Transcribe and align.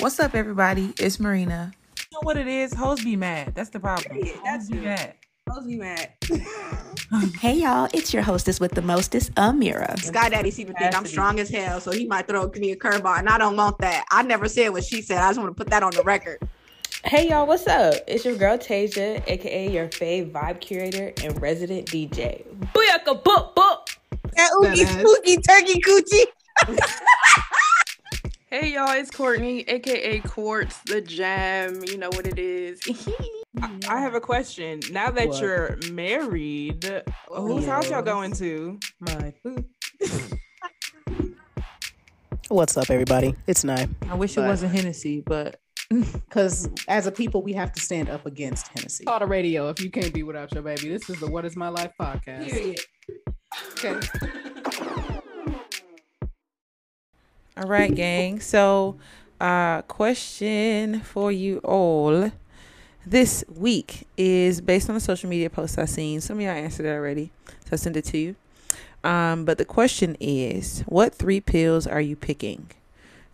What's 0.00 0.20
up, 0.20 0.36
everybody? 0.36 0.94
It's 1.00 1.18
Marina. 1.18 1.72
You 1.98 2.04
know 2.12 2.20
what 2.22 2.36
it 2.36 2.46
is? 2.46 2.72
Hoes 2.72 3.02
be 3.02 3.16
mad. 3.16 3.56
That's 3.56 3.70
the 3.70 3.80
problem. 3.80 4.16
Yeah, 4.22 4.32
that's 4.44 4.70
be 4.70 4.78
mad. 4.78 5.14
Supposed 5.48 5.64
to 5.64 5.68
be 5.68 5.76
mad. 5.76 6.12
Hey 7.40 7.54
y'all, 7.54 7.88
it's 7.94 8.12
your 8.12 8.22
hostess 8.22 8.60
with 8.60 8.72
the 8.72 8.82
mostest, 8.82 9.34
Ameera. 9.36 9.98
Sky 9.98 10.28
Daddy 10.28 10.50
even 10.60 10.74
think 10.74 10.94
I'm 10.94 11.06
strong 11.06 11.40
as 11.40 11.48
hell, 11.48 11.80
so 11.80 11.90
he 11.90 12.06
might 12.06 12.28
throw 12.28 12.48
me 12.56 12.72
a 12.72 12.76
curveball, 12.76 13.18
and 13.18 13.30
I 13.30 13.38
don't 13.38 13.56
want 13.56 13.78
that. 13.78 14.04
I 14.10 14.22
never 14.22 14.46
said 14.46 14.68
what 14.68 14.84
she 14.84 15.00
said. 15.00 15.16
I 15.16 15.30
just 15.30 15.40
want 15.40 15.50
to 15.50 15.54
put 15.54 15.70
that 15.70 15.82
on 15.82 15.90
the 15.92 16.02
record. 16.02 16.38
Hey 17.04 17.30
y'all, 17.30 17.46
what's 17.46 17.66
up? 17.66 17.94
It's 18.06 18.26
your 18.26 18.36
girl 18.36 18.58
Tasia, 18.58 19.26
aka 19.26 19.72
your 19.72 19.88
fave 19.88 20.32
vibe 20.32 20.60
curator 20.60 21.14
and 21.24 21.40
resident 21.40 21.86
DJ. 21.86 22.44
Booyaka 22.74 23.22
boop 23.22 23.54
boop. 23.54 23.96
That 24.36 24.50
oogie 24.62 24.84
spooky 24.84 25.38
turkey 25.38 25.80
coochie. 25.80 26.26
Hey 28.50 28.72
y'all, 28.74 28.90
it's 28.92 29.10
Courtney, 29.10 29.60
aka 29.68 30.20
Quartz, 30.20 30.78
the 30.86 31.02
Jam. 31.02 31.82
You 31.84 31.98
know 31.98 32.08
what 32.08 32.26
it 32.26 32.38
is. 32.38 32.80
I, 33.60 33.78
I 33.88 34.00
have 34.00 34.14
a 34.14 34.20
question. 34.20 34.80
Now 34.90 35.10
that 35.10 35.28
What? 35.28 35.40
you're 35.40 35.78
married, 35.92 37.02
oh, 37.28 37.46
whose 37.46 37.66
house 37.66 37.90
y'all 37.90 38.00
going 38.02 38.32
to? 38.34 38.78
Mine. 39.00 39.34
What's 42.48 42.78
up, 42.78 42.88
everybody? 42.88 43.34
It's 43.46 43.64
Nye. 43.64 43.86
I 44.08 44.14
wish 44.14 44.38
it 44.38 44.40
wasn't 44.40 44.72
Hennessy, 44.74 45.20
but 45.20 45.60
Because 45.90 46.70
as 46.88 47.06
a 47.06 47.12
people, 47.12 47.42
we 47.42 47.52
have 47.52 47.72
to 47.72 47.80
stand 47.80 48.08
up 48.08 48.24
against 48.24 48.68
Hennessy. 48.68 49.04
Call 49.04 49.18
the 49.18 49.26
radio 49.26 49.68
if 49.68 49.80
you 49.82 49.90
can't 49.90 50.14
be 50.14 50.22
without 50.22 50.52
your 50.54 50.62
baby. 50.62 50.88
This 50.88 51.10
is 51.10 51.20
the 51.20 51.30
What 51.30 51.44
Is 51.44 51.56
My 51.56 51.68
Life 51.68 51.92
podcast. 52.00 52.48
Period. 52.50 52.80
Okay. 53.84 54.00
All 57.58 57.68
right, 57.68 57.92
gang. 57.92 58.40
So, 58.40 58.96
uh, 59.40 59.82
question 59.82 61.00
for 61.00 61.32
you 61.32 61.58
all 61.58 62.30
this 63.04 63.44
week 63.48 64.06
is 64.16 64.60
based 64.60 64.88
on 64.88 64.94
a 64.94 65.00
social 65.00 65.28
media 65.28 65.50
post 65.50 65.76
I've 65.78 65.90
seen. 65.90 66.20
Some 66.20 66.38
of 66.38 66.42
y'all 66.42 66.52
answered 66.52 66.86
it 66.86 66.90
already, 66.90 67.32
so 67.64 67.70
I 67.72 67.76
sent 67.76 67.96
it 67.96 68.04
to 68.06 68.18
you. 68.18 68.36
Um, 69.02 69.44
but 69.44 69.58
the 69.58 69.64
question 69.64 70.16
is, 70.20 70.84
what 70.86 71.14
three 71.14 71.40
pills 71.40 71.86
are 71.86 72.00
you 72.00 72.14
picking? 72.14 72.70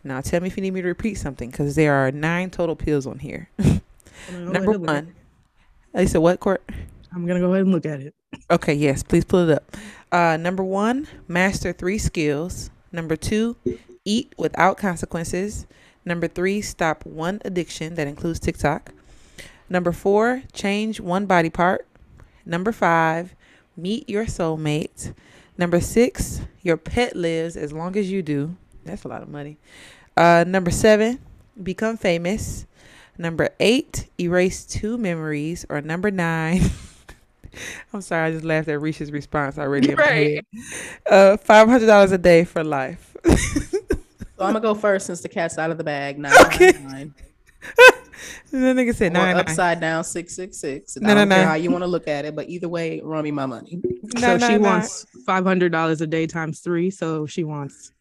Now, 0.03 0.23
tell 0.23 0.41
me 0.41 0.49
if 0.49 0.57
you 0.57 0.63
need 0.63 0.73
me 0.73 0.81
to 0.83 0.89
repeat 0.89 1.17
something, 1.17 1.51
because 1.51 1.75
there 1.75 1.93
are 1.93 2.11
nine 2.11 2.51
total 2.51 2.77
pills 2.77 3.07
on 3.07 3.19
here. 3.19 3.51
Number 4.33 4.79
one, 4.79 5.15
I 5.95 6.07
said 6.07 6.23
what, 6.23 6.41
Court? 6.41 6.63
I'm 7.13 7.27
gonna 7.27 7.41
go 7.41 7.53
ahead 7.53 7.63
and 7.63 7.73
look 7.73 7.85
at 7.85 8.01
it. 8.01 8.15
Okay, 8.51 8.75
yes, 8.75 9.03
please 9.03 9.25
pull 9.25 9.49
it 9.49 9.57
up. 9.57 9.77
Uh, 10.11 10.37
number 10.37 10.65
one, 10.65 11.09
master 11.29 11.73
three 11.73 11.99
skills. 11.99 12.71
Number 12.91 13.17
two, 13.17 13.57
eat 14.05 14.35
without 14.37 14.77
consequences. 14.77 15.67
Number 16.05 16.29
three, 16.29 16.61
stop 16.61 17.05
one 17.07 17.41
addiction 17.45 17.95
that 17.95 18.07
includes 18.07 18.41
TikTok. 18.41 18.93
Number 19.69 19.93
four, 19.93 20.43
change 20.53 21.01
one 21.01 21.27
body 21.27 21.51
part. 21.51 21.87
Number 22.45 22.73
five, 22.73 23.35
meet 23.77 24.09
your 24.09 24.27
soulmate. 24.27 25.15
Number 25.57 25.81
six, 25.81 26.43
your 26.63 26.77
pet 26.77 27.17
lives 27.17 27.57
as 27.57 27.73
long 27.73 27.97
as 27.97 28.11
you 28.11 28.23
do. 28.23 28.57
That's 28.85 29.05
a 29.05 29.09
lot 29.09 29.23
of 29.23 29.29
money. 29.29 29.57
Uh, 30.17 30.45
number 30.47 30.71
seven, 30.71 31.21
become 31.63 31.97
famous. 31.97 32.67
Number 33.17 33.51
eight, 33.61 34.09
erase 34.21 34.65
two 34.65 34.99
memories. 34.99 35.65
Or 35.71 35.81
number 35.81 36.11
nine, 36.11 36.63
I'm 37.93 38.03
sorry, 38.03 38.29
I 38.29 38.33
just 38.33 38.45
laughed 38.45 38.69
at 38.69 38.81
Risha's 38.81 39.13
response 39.13 39.59
already. 39.59 39.95
Right. 39.95 40.45
Uh, 41.09 41.37
five 41.37 41.69
hundred 41.69 41.87
dollars 41.87 42.13
a 42.13 42.19
day 42.19 42.45
for 42.45 42.63
life. 42.65 43.17
So 44.37 44.45
I'm 44.45 44.53
gonna 44.53 44.61
go 44.61 44.75
first 44.75 45.07
since 45.07 45.21
the 45.21 45.29
cat's 45.29 45.59
out 45.59 45.71
of 45.71 45.79
the 45.79 45.85
bag. 45.85 46.19
Nine, 46.19 46.35
Okay. 46.47 46.73
nine, 46.73 46.83
nine. 46.85 47.15
the 48.51 48.59
nigga 48.59 48.95
said 48.95 49.13
Or 49.13 49.15
nine 49.15 49.35
nine. 49.37 49.41
upside 49.43 49.81
down 49.81 50.03
six 50.05 50.35
six 50.35 50.59
six. 50.59 50.97
No, 50.97 51.11
I 51.11 51.15
no, 51.15 51.21
don't 51.21 51.29
care 51.31 51.43
no. 51.43 51.49
how 51.49 51.55
you 51.55 51.71
want 51.71 51.83
to 51.83 51.87
look 51.89 52.09
at 52.09 52.25
it, 52.25 52.35
but 52.35 52.49
either 52.49 52.69
way, 52.69 53.01
run 53.03 53.23
me 53.25 53.31
my 53.31 53.47
money. 53.47 53.81
No, 54.15 54.21
so 54.21 54.37
no, 54.37 54.49
she 54.49 54.59
no. 54.59 54.69
wants 54.69 55.07
five 55.25 55.45
hundred 55.45 55.71
dollars 55.73 56.01
a 56.01 56.07
day 56.07 56.27
times 56.27 56.61
three, 56.61 56.91
so 56.91 57.27
she 57.27 57.45
wants 57.45 57.93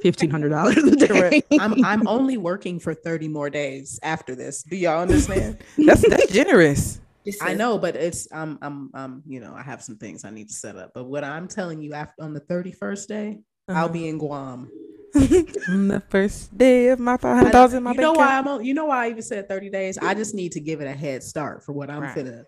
fifteen 0.00 0.30
hundred 0.30 0.48
dollars 0.50 0.78
a 0.78 0.96
day. 0.96 1.42
I'm 1.60 1.84
I'm 1.84 2.08
only 2.08 2.36
working 2.38 2.80
for 2.80 2.92
30 2.92 3.28
more 3.28 3.48
days 3.50 4.00
after 4.02 4.34
this. 4.34 4.62
Do 4.64 4.74
y'all 4.76 5.00
understand? 5.02 5.58
That's 5.78 6.06
that's 6.08 6.32
generous. 6.32 6.98
I 7.40 7.54
know, 7.54 7.78
but 7.78 7.94
it's 7.94 8.26
I'm 8.32 8.58
I'm 8.62 8.90
um 8.94 9.22
you 9.28 9.38
know 9.38 9.54
I 9.56 9.62
have 9.62 9.80
some 9.80 9.96
things 9.96 10.24
I 10.24 10.30
need 10.30 10.48
to 10.48 10.54
set 10.54 10.76
up. 10.76 10.90
But 10.92 11.04
what 11.04 11.22
I'm 11.22 11.46
telling 11.46 11.80
you, 11.80 11.94
after 11.94 12.20
on 12.24 12.34
the 12.34 12.40
31st 12.40 13.06
day, 13.06 13.38
I'll 13.68 13.84
Uh-huh. 13.84 13.92
be 13.92 14.08
in 14.08 14.18
Guam. 14.18 14.68
On 15.68 15.88
the 15.88 16.02
first 16.08 16.56
day 16.56 16.88
of 16.88 16.98
my 16.98 17.16
five 17.16 17.36
hundred 17.36 17.52
dollars 17.52 17.74
in 17.74 17.82
my 17.82 17.92
you 17.92 18.00
know 18.00 18.12
why. 18.12 18.38
I'm 18.38 18.48
on, 18.48 18.64
you 18.64 18.72
know 18.74 18.86
why 18.86 19.06
I 19.06 19.10
even 19.10 19.22
said 19.22 19.48
30 19.48 19.68
days. 19.70 19.98
I 19.98 20.14
just 20.14 20.34
need 20.34 20.52
to 20.52 20.60
give 20.60 20.80
it 20.80 20.86
a 20.86 20.92
head 20.92 21.22
start 21.22 21.62
for 21.64 21.72
what 21.72 21.90
I'm 21.90 22.02
Right. 22.02 22.16
finna. 22.16 22.44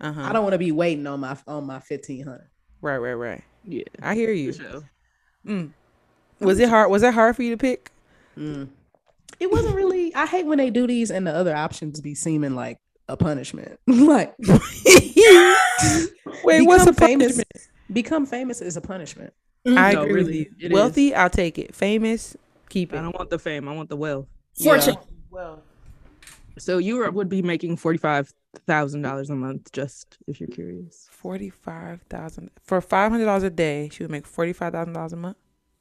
Uh-huh. 0.00 0.20
I 0.22 0.32
don't 0.32 0.42
want 0.42 0.52
to 0.52 0.58
be 0.58 0.72
waiting 0.72 1.06
on 1.06 1.20
my 1.20 1.36
on 1.46 1.64
my 1.66 1.74
1500. 1.74 2.48
Right, 2.80 2.98
right, 2.98 3.14
right. 3.14 3.42
Yeah, 3.64 3.84
I 4.02 4.14
hear 4.14 4.32
you. 4.32 4.52
sure. 4.52 4.82
Mm. 5.46 5.70
Was 6.40 6.58
it 6.58 6.68
hard? 6.68 6.90
Was 6.90 7.02
it 7.02 7.14
hard 7.14 7.36
for 7.36 7.42
you 7.44 7.50
to 7.52 7.56
pick? 7.56 7.90
Mm. 8.36 8.68
It 9.40 9.50
wasn't 9.50 9.74
really. 9.76 10.14
I 10.14 10.26
hate 10.26 10.44
when 10.46 10.58
they 10.58 10.70
do 10.70 10.86
these 10.86 11.10
and 11.10 11.26
the 11.26 11.32
other 11.32 11.54
options 11.54 12.00
be 12.00 12.14
seeming 12.14 12.54
like 12.54 12.78
a 13.08 13.16
punishment. 13.16 13.78
like 13.86 14.34
Wait, 16.44 16.66
what's 16.66 16.84
the 16.84 16.92
become 16.92 17.08
famous? 17.08 17.32
famous? 17.36 17.68
Become 17.92 18.26
famous 18.26 18.60
is 18.60 18.76
a 18.76 18.80
punishment. 18.80 19.32
I 19.66 19.92
No, 19.92 20.02
agree 20.02 20.12
really, 20.14 20.24
with 20.24 20.34
you. 20.34 20.54
it 20.60 20.66
is. 20.66 20.72
Wealthy, 20.72 21.14
I'll 21.14 21.30
take 21.30 21.58
it. 21.58 21.74
Famous, 21.74 22.36
keep 22.68 22.92
it. 22.92 22.98
I 22.98 23.02
don't 23.02 23.16
want 23.16 23.30
the 23.30 23.38
fame. 23.38 23.68
I 23.68 23.74
want 23.74 23.88
the 23.88 23.96
wealth. 23.96 24.26
Fortune. 24.62 24.96
Well, 25.30 25.62
So 26.58 26.78
you 26.78 27.10
would 27.10 27.28
be 27.28 27.42
making 27.42 27.76
forty 27.76 27.98
five 27.98 28.32
thousand 28.66 29.02
dollars 29.02 29.30
a 29.30 29.34
month, 29.34 29.72
just 29.72 30.18
if 30.26 30.40
you're 30.40 30.48
curious. 30.48 31.06
forty-five 31.10 32.02
thousand 32.10 32.50
for 32.62 32.80
five 32.80 33.10
hundred 33.10 33.24
dollars 33.26 33.44
a 33.44 33.50
day. 33.50 33.88
She 33.92 34.02
would 34.02 34.10
make 34.10 34.26
forty-five 34.26 34.72
thousand 34.72 34.92
dollars 34.94 35.12
a 35.12 35.16
month. 35.16 35.36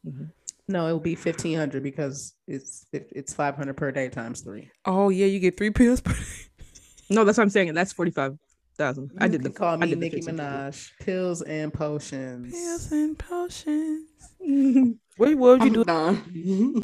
Mm-hmm. 0.07 0.25
No, 0.67 0.87
it 0.87 0.91
will 0.93 0.99
be 1.01 1.15
1500 1.15 1.83
because 1.83 2.33
it's 2.47 2.85
it's 2.93 3.33
500 3.33 3.75
per 3.75 3.91
day 3.91 4.07
times 4.09 4.39
three. 4.41 4.69
Oh 4.85 5.09
yeah, 5.09 5.25
you 5.25 5.39
get 5.39 5.57
three 5.57 5.71
pills 5.71 6.01
per 6.01 6.13
day. 6.13 6.19
No, 7.09 7.25
that's 7.25 7.37
what 7.37 7.43
I'm 7.43 7.49
saying. 7.49 7.73
That's 7.73 7.91
forty 7.91 8.11
five 8.11 8.37
thousand. 8.81 9.11
I 9.19 9.27
did 9.27 9.41
can 9.41 9.51
the 9.51 9.57
call 9.57 9.77
me 9.77 9.87
did 9.89 9.99
Nicki 9.99 10.21
Minaj. 10.21 10.91
Pills 10.99 11.41
and 11.43 11.73
potions. 11.73 12.51
pills 12.53 12.91
and 12.91 13.17
potions. 13.17 14.07
What, 15.17 15.35
what 15.35 15.59
would 15.59 15.63
you 15.63 15.73
do? 15.73 15.83
done. 15.83 16.81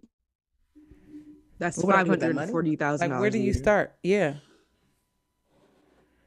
That's 1.59 1.77
What 1.77 1.87
would 1.87 1.95
I 1.95 1.97
five 1.99 2.05
do 2.05 2.11
with 2.11 2.19
that 2.19 2.25
hundred 2.27 2.35
money? 2.35 2.43
and 2.43 2.51
forty 2.51 2.75
thousand 2.75 3.05
Like, 3.05 3.09
dollars. 3.11 3.21
where 3.21 3.29
do 3.31 3.39
you 3.39 3.53
start? 3.53 3.95
Yeah. 4.03 4.35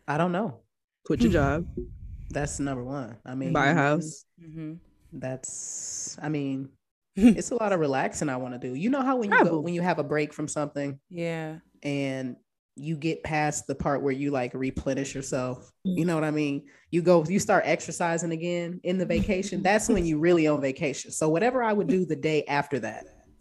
I 0.08 0.16
don't 0.19 0.32
know. 0.32 0.58
Quit 1.04 1.20
your 1.22 1.31
job, 1.32 1.66
That's 2.31 2.58
number 2.60 2.82
one. 2.84 3.16
I 3.25 3.34
mean, 3.34 3.52
buy 3.52 3.69
a 3.69 3.75
house. 3.75 4.25
Mm-hmm. 4.42 4.75
That's. 5.12 6.16
I 6.22 6.28
mean, 6.28 6.69
it's 7.16 7.50
a 7.50 7.54
lot 7.56 7.72
of 7.72 7.81
relaxing 7.81 8.28
I 8.28 8.37
want 8.38 8.54
to 8.54 8.58
do. 8.60 8.75
You 8.75 8.91
know 8.91 9.02
how 9.02 9.16
when 9.16 9.31
you 9.31 9.44
go, 9.44 9.60
when 9.60 9.75
you 9.75 9.82
have 9.82 9.98
a 9.98 10.04
break 10.04 10.32
from 10.32 10.47
something 10.48 10.98
Yeah. 11.10 11.56
and 11.82 12.37
you 12.76 12.97
get 12.97 13.22
past 13.22 13.66
the 13.66 13.75
part 13.75 14.03
where 14.03 14.12
you 14.12 14.31
like 14.31 14.54
replenish 14.54 15.14
yourself. 15.14 15.70
You 15.84 16.04
know 16.04 16.14
what 16.14 16.25
I 16.25 16.31
mean? 16.31 16.66
You 16.91 17.03
go, 17.03 17.25
you 17.25 17.38
start 17.38 17.64
exercising 17.66 18.32
again 18.32 18.81
in 18.84 18.97
the 18.98 19.04
vacation. 19.06 19.62
That's 19.62 19.88
when 19.88 20.06
you 20.06 20.19
really 20.19 20.47
on 20.47 20.60
vacation. 20.60 21.10
So 21.10 21.28
whatever 21.28 21.62
I 21.62 21.72
would 21.72 21.88
do 21.88 22.04
the 22.06 22.16
day 22.16 22.44
after 22.44 22.78
that 22.81 23.04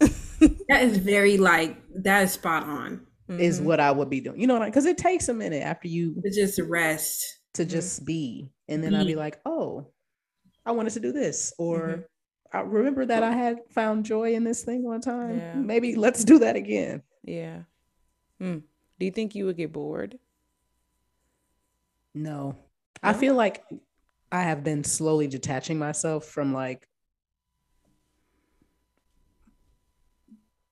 That 0.68 0.82
is 0.82 0.98
very 0.98 1.36
like 1.38 1.76
that 2.02 2.24
is 2.24 2.32
spot 2.32 2.64
on. 2.64 3.06
is 3.28 3.60
Mhm. 3.60 3.64
what 3.64 3.80
I 3.80 3.92
would 3.92 4.10
be 4.10 4.20
doing. 4.20 4.40
You 4.40 4.46
know 4.46 4.54
what 4.54 4.62
I? 4.62 4.66
Because 4.66 4.86
it 4.86 4.98
takes 4.98 5.28
a 5.28 5.34
minute 5.34 5.62
after 5.62 5.86
you 5.88 6.20
To 6.22 6.30
just 6.30 6.58
rest. 6.60 7.24
to 7.54 7.64
just 7.64 8.04
be, 8.04 8.50
and 8.68 8.82
then 8.82 8.94
I'd 8.94 9.06
be 9.06 9.12
Be. 9.12 9.16
like, 9.16 9.40
oh, 9.46 9.86
I 10.66 10.72
wanted 10.72 10.92
to 10.94 11.00
do 11.00 11.12
this, 11.12 11.52
or 11.58 11.78
Mhm. 11.80 12.04
I 12.52 12.60
remember 12.62 13.06
that 13.06 13.22
I 13.22 13.32
had 13.32 13.58
found 13.70 14.04
joy 14.04 14.34
in 14.34 14.44
this 14.44 14.64
thing 14.64 14.82
one 14.82 15.00
time. 15.00 15.38
Yeah. 15.38 15.54
Maybe 15.54 15.94
let's 15.94 16.24
do 16.24 16.38
that 16.40 16.56
again. 16.56 17.02
Yeah. 17.22 17.62
Mm. 18.40 18.62
Do 19.00 19.06
you 19.06 19.12
think 19.12 19.34
you 19.34 19.46
would 19.46 19.56
get 19.56 19.72
bored? 19.72 20.18
No, 22.14 22.54
I 23.02 23.14
feel 23.14 23.34
like 23.34 23.64
I 24.30 24.42
have 24.42 24.62
been 24.62 24.84
slowly 24.84 25.26
detaching 25.26 25.78
myself 25.78 26.26
from 26.26 26.52
like 26.52 26.86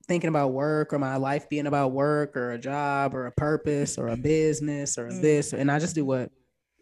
thinking 0.07 0.29
about 0.29 0.53
work 0.53 0.93
or 0.93 0.99
my 0.99 1.17
life 1.17 1.49
being 1.49 1.67
about 1.67 1.93
work 1.93 2.37
or 2.37 2.53
a 2.53 2.59
job 2.59 3.15
or 3.15 3.27
a 3.27 3.33
purpose 3.33 3.97
or 3.97 4.09
a 4.09 4.17
business 4.17 4.99
or 4.99 5.09
Mm. 5.09 5.23
this, 5.23 5.53
and 5.55 5.71
I 5.71 5.79
just 5.79 5.95
do 5.95 6.05
what 6.05 6.31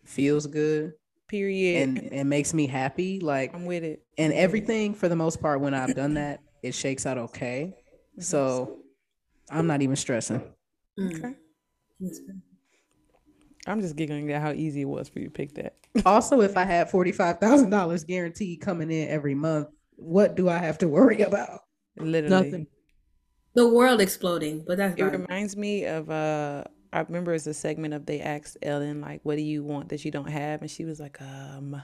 feels 0.05 0.47
good 0.49 0.95
Period. 1.29 1.89
and 1.89 1.99
it 2.13 2.25
makes 2.25 2.53
me 2.55 2.67
happy. 2.67 3.21
Like 3.21 3.55
I'm 3.55 3.67
with 3.67 3.85
it. 3.85 4.05
and 4.19 4.33
everything 4.33 4.95
for 4.95 5.09
the 5.09 5.17
most 5.17 5.41
part 5.41 5.61
when 5.61 5.75
I've 5.75 5.95
done 5.95 6.15
that, 6.15 6.41
it 6.63 6.75
shakes 6.75 7.07
out 7.07 7.19
okay. 7.19 7.73
So 8.19 8.79
I'm 9.49 9.69
not 9.69 9.83
even 9.83 9.95
stressing. 9.95 10.43
Okay. 10.99 11.35
I'm 13.67 13.81
just 13.81 13.97
giggling 13.97 14.31
at 14.33 14.41
how 14.43 14.53
easy 14.53 14.83
it 14.83 14.87
was 14.87 15.09
for 15.09 15.19
you 15.19 15.27
to 15.27 15.31
pick 15.31 15.55
that. 15.55 15.75
Also, 16.05 16.41
if 16.43 16.57
I 16.57 16.65
had 16.65 16.91
forty 16.91 17.11
five 17.11 17.39
thousand 17.39 17.71
dollars 17.71 18.05
guaranteed 18.05 18.61
coming 18.61 18.91
in 18.91 19.09
every 19.09 19.35
month, 19.35 19.69
what 19.97 20.35
do 20.37 20.49
I 20.49 20.59
have 20.59 20.79
to 20.79 20.89
worry 20.89 21.23
about? 21.23 21.61
Literally. 21.99 22.51
Nothing. 22.51 22.67
The 23.55 23.67
world 23.69 24.01
exploding, 24.03 24.65
but 24.67 24.77
that's 24.77 24.95
It 24.97 25.03
about 25.03 25.15
it. 25.15 25.21
reminds 25.21 25.57
me 25.57 25.87
of 25.87 26.11
uh 26.11 26.65
I 26.93 27.01
remember 27.01 27.35
it's 27.35 27.47
a 27.47 27.55
segment 27.55 27.95
of 27.95 28.07
they 28.07 28.21
asked 28.21 28.57
Ellen 28.63 29.01
like, 29.01 29.21
"What 29.23 29.37
do 29.37 29.43
you 29.43 29.63
want 29.65 29.89
that 29.91 30.05
you 30.05 30.11
don't 30.11 30.29
have?" 30.31 30.63
And 30.63 30.71
she 30.71 30.85
was 30.85 31.01
like, 31.01 31.21
"Um, 31.21 31.83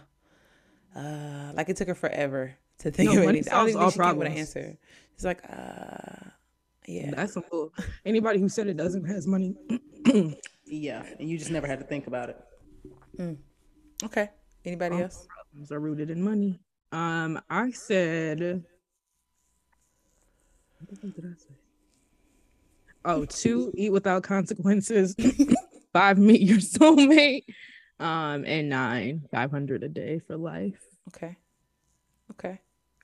uh, 0.97 1.53
like 1.55 1.69
it 1.69 1.77
took 1.77 1.89
her 1.89 1.95
forever 1.95 2.55
to 2.79 2.91
think 2.91 3.09
No, 3.09 3.19
of 3.19 3.25
money 3.25 3.43
anything. 3.43 3.53
I 3.53 3.57
don't 3.57 3.65
solves 3.65 3.75
all 3.75 3.91
think 3.91 3.93
she 3.93 4.01
came 4.01 4.17
with 4.17 4.29
an 4.29 4.35
answer. 4.35 4.79
It's 5.15 5.25
like, 5.25 5.43
uh, 5.49 6.31
yeah, 6.87 7.11
That's 7.15 7.35
some 7.35 7.45
bull. 7.51 7.73
Anybody 8.05 8.41
who 8.41 8.49
said 8.49 8.67
it 8.67 8.77
doesn't 8.77 9.05
has 9.05 9.27
money. 9.27 9.55
Yeah, 10.75 11.05
and 11.19 11.29
you 11.29 11.37
just 11.37 11.51
never 11.51 11.67
had 11.67 11.81
to 11.81 11.85
think 11.85 12.07
about 12.07 12.31
it. 12.31 13.39
okay. 14.03 14.31
Anybody 14.65 14.95
All 14.97 15.03
else? 15.03 15.27
problems 15.29 15.71
are 15.71 15.81
rooted 15.81 16.09
in 16.09 16.23
money. 16.23 16.61
Um, 16.93 17.39
I 17.51 17.73
said. 17.73 18.65
What 20.79 21.15
did 21.15 21.25
I 21.27 21.35
say? 21.37 21.55
Oh, 23.05 23.27
two, 23.27 23.71
eat 23.77 23.93
without 23.93 24.23
consequences. 24.23 25.15
Five, 25.93 26.17
meet 26.17 26.41
your 26.41 26.57
soulmate. 26.59 27.45
Um, 28.01 28.45
and 28.47 28.71
nine, 28.71 29.29
five 29.31 29.51
hundred 29.51 29.83
a 29.85 29.89
day 29.89 30.21
for 30.27 30.39
life. 30.39 30.81
Okay, 31.09 31.37
okay. 32.31 32.61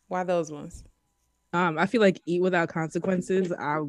Why 0.09 0.25
those 0.25 0.51
ones? 0.51 0.85
Um, 1.53 1.79
I 1.79 1.87
feel 1.87 2.00
like 2.00 2.21
eat 2.27 2.43
without 2.43 2.69
consequences. 2.69 3.53
I, 3.53 3.81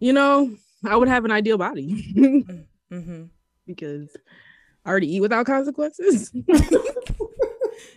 you 0.00 0.12
know, 0.12 0.56
I 0.84 0.96
would 0.96 1.08
have 1.08 1.24
an 1.24 1.30
ideal 1.30 1.58
body 1.58 2.12
Mm-hmm. 2.92 3.24
because 3.66 4.14
I 4.84 4.90
already 4.90 5.14
eat 5.16 5.20
without 5.20 5.46
consequences. 5.46 6.32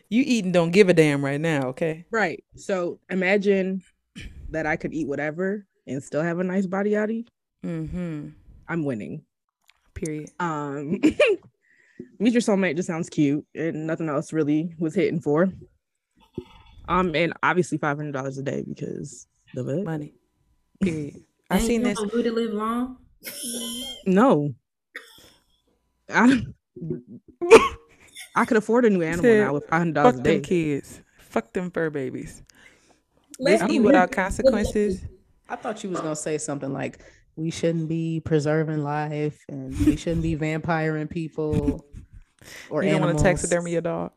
You 0.07 0.23
eating 0.25 0.51
don't 0.51 0.69
give 0.71 0.87
a 0.87 0.93
damn 0.93 1.25
right 1.25 1.41
now. 1.41 1.69
Okay. 1.69 2.05
right. 2.11 2.43
So 2.55 2.99
imagine 3.09 3.81
that 4.51 4.67
I 4.67 4.75
could 4.75 4.93
eat 4.93 5.07
whatever 5.07 5.65
and 5.87 6.01
still 6.01 6.21
have 6.21 6.39
a 6.39 6.43
nice 6.43 6.67
body 6.67 6.91
yaddy. 6.91 7.25
Mm-hmm. 7.65 8.29
I'm 8.69 8.85
winning. 8.85 9.23
Period. 9.95 10.29
Um, 10.39 11.01
meet 12.19 12.33
your 12.33 12.41
soulmate 12.41 12.75
just 12.75 12.87
sounds 12.87 13.09
cute, 13.09 13.45
and 13.55 13.87
nothing 13.87 14.07
else 14.07 14.31
really 14.31 14.75
was 14.77 14.93
hitting 14.93 15.19
for. 15.21 15.51
Um, 16.87 17.15
and 17.15 17.33
obviously 17.43 17.77
five 17.77 17.97
hundred 17.97 18.13
dollars 18.13 18.37
a 18.37 18.43
day 18.43 18.63
because 18.67 19.27
the? 19.53 19.83
Money. 19.83 20.13
Period. 20.81 21.23
I 21.49 21.57
Ain't 21.57 21.65
seen 21.67 21.81
you 21.81 21.87
this. 21.87 22.01
know 22.01 22.21
to 22.21 22.31
live 22.31 22.53
long. 22.53 22.97
No, 24.05 24.53
I, 26.09 26.43
I 28.35 28.45
could 28.45 28.57
afford 28.57 28.85
a 28.85 28.89
new 28.89 29.01
animal 29.01 29.23
Said, 29.23 29.45
now 29.45 29.53
with 29.53 29.63
five 29.67 29.79
hundred 29.79 29.93
dollars 29.95 30.15
Fuck 30.15 30.19
a 30.21 30.23
them 30.23 30.41
day. 30.41 30.47
kids. 30.47 31.01
Fuck 31.19 31.53
them 31.53 31.71
fur 31.71 31.89
babies. 31.89 32.41
Let's 33.39 33.61
Let's 33.61 33.71
be 33.71 33.77
eat 33.77 33.81
without 33.81 34.11
consequences. 34.11 35.01
I 35.49 35.55
thought 35.55 35.83
you 35.83 35.89
was 35.89 35.99
gonna 36.01 36.15
say 36.15 36.37
something 36.37 36.71
like 36.73 36.99
we 37.35 37.51
shouldn't 37.51 37.89
be 37.89 38.21
preserving 38.23 38.83
life 38.83 39.37
and 39.49 39.77
we 39.85 39.95
shouldn't 39.97 40.23
be 40.23 40.35
vampiring 40.35 41.09
people 41.09 41.85
or 42.69 42.83
you 42.83 42.91
don't 42.91 43.01
want 43.01 43.09
animals. 43.19 43.21
to 43.23 43.27
taxidermy 43.29 43.71
your 43.71 43.81
dog. 43.81 44.11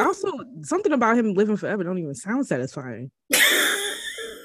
Also, 0.00 0.30
something 0.62 0.92
about 0.92 1.16
him 1.18 1.34
living 1.34 1.56
forever 1.56 1.84
don't 1.84 1.98
even 1.98 2.14
sound 2.14 2.46
satisfying. 2.46 3.10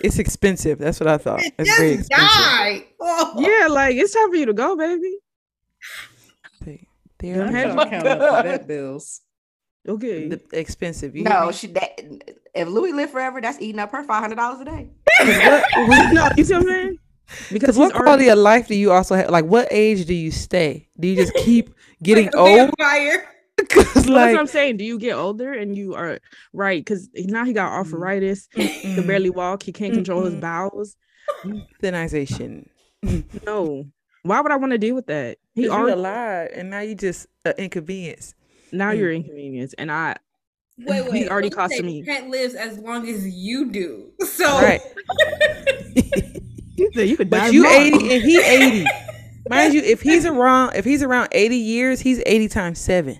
It's 0.02 0.18
expensive. 0.18 0.80
That's 0.80 0.98
what 1.02 1.10
I 1.10 1.18
thought. 1.18 1.42
It's 1.58 1.76
very 1.78 1.98
Just 1.98 2.10
expensive. 2.10 2.38
die. 2.40 2.86
Oh. 3.02 3.34
Yeah, 3.38 3.68
like 3.68 3.98
it's 3.98 4.14
time 4.14 4.30
for 4.30 4.38
you 4.38 4.46
to 4.46 4.54
go, 4.54 4.78
baby. 4.78 5.18
See, 6.64 6.88
I'm 6.88 6.88
There, 7.20 7.48
Hey, 7.52 7.64
to 7.64 7.76
count 7.76 8.08
up 8.08 8.44
the 8.44 8.50
vet 8.50 8.68
bills. 8.72 9.22
Okay. 9.86 10.30
the 10.30 10.42
expensive. 10.54 11.18
You 11.18 11.24
hear 11.24 11.30
No, 11.34 11.52
she 11.52 11.68
that 11.68 12.00
if 12.56 12.68
Louis 12.70 12.94
lived 12.94 13.12
forever, 13.12 13.42
that's 13.42 13.60
eating 13.60 13.80
up 13.80 13.92
her 13.92 14.04
five 14.06 14.22
hundred 14.22 14.36
dollars 14.36 14.62
a 14.62 14.66
day. 14.66 14.90
no, 16.14 16.30
you 16.38 16.46
see 16.46 16.54
what 16.54 16.64
I'm 16.64 16.68
saying? 16.70 16.98
Because 17.28 17.50
Because 17.52 17.76
he's 17.76 17.78
what 17.78 17.92
already- 17.92 18.04
quality 18.06 18.28
of 18.30 18.38
life 18.40 18.68
do 18.70 18.76
you 18.76 18.92
also 18.94 19.16
have? 19.16 19.30
Like, 19.30 19.46
what 19.46 19.68
age 19.70 20.06
do 20.06 20.14
you 20.14 20.32
stay? 20.32 20.88
Do 20.98 21.10
you 21.10 21.16
just 21.18 21.34
keep 21.34 21.76
getting 22.02 22.28
Like 22.28 22.36
old? 22.38 22.58
vampire. 22.80 23.28
Because 23.68 24.06
Well, 24.08 24.16
that's 24.16 24.34
what 24.34 24.40
I'm 24.40 24.48
saying. 24.48 24.78
Do 24.78 24.84
you 24.86 24.98
get 25.00 25.14
older 25.14 25.52
and 25.54 25.76
you 25.76 25.94
are 25.96 26.20
right? 26.54 26.80
Because 26.84 27.10
now 27.16 27.46
he 27.46 27.54
got 27.54 27.72
arthritis. 27.72 28.48
He 28.56 28.96
can 28.96 29.06
barely 29.08 29.30
walk. 29.30 29.64
He 29.64 29.72
can't 29.72 29.94
control 29.94 30.24
his 30.26 30.36
bowels. 30.36 30.96
thinization. 31.82 32.68
No. 33.46 33.86
Why 34.24 34.42
would 34.42 34.52
I 34.52 34.58
want 34.58 34.72
to 34.74 34.78
deal 34.78 34.96
with 34.96 35.08
that? 35.08 35.38
He 35.54 35.64
He 35.64 35.68
are 35.70 35.80
already 35.82 35.94
alive, 36.00 36.50
and 36.54 36.70
now 36.70 36.82
you 36.82 36.96
just 36.96 37.28
uh, 37.46 37.54
inconvenience. 37.58 38.34
now 38.72 38.92
Mm. 38.92 38.98
you're 38.98 39.12
inconvenienced, 39.14 39.76
and 39.78 39.92
I 39.92 40.16
Wait, 40.82 41.02
wait, 41.04 41.14
He 41.14 41.30
already 41.30 41.50
cost 41.50 41.74
costed 41.74 41.76
said 41.78 41.86
me. 41.86 42.04
Pet 42.04 42.30
lives 42.30 42.54
as 42.56 42.78
long 42.80 43.08
as 43.08 43.28
you 43.28 43.70
do. 43.72 44.12
So 44.26 44.46
Right. 44.62 44.82
you 46.78 46.92
said 46.94 47.10
you 47.10 47.18
could 47.18 47.30
die. 47.30 47.48
But 47.48 47.54
you 47.54 47.64
tomorrow. 47.64 47.82
eighty 47.84 48.14
and 48.16 48.24
he 48.24 48.38
eighty. 48.42 48.86
Mind 49.50 49.74
you, 49.74 49.82
if 49.82 50.02
he's 50.02 50.26
around, 50.26 50.76
if 50.76 50.86
he's 50.86 51.02
around 51.04 51.30
eighty 51.32 51.56
years, 51.58 52.00
he's 52.02 52.22
eighty 52.26 52.48
times 52.48 52.80
seven. 52.80 53.20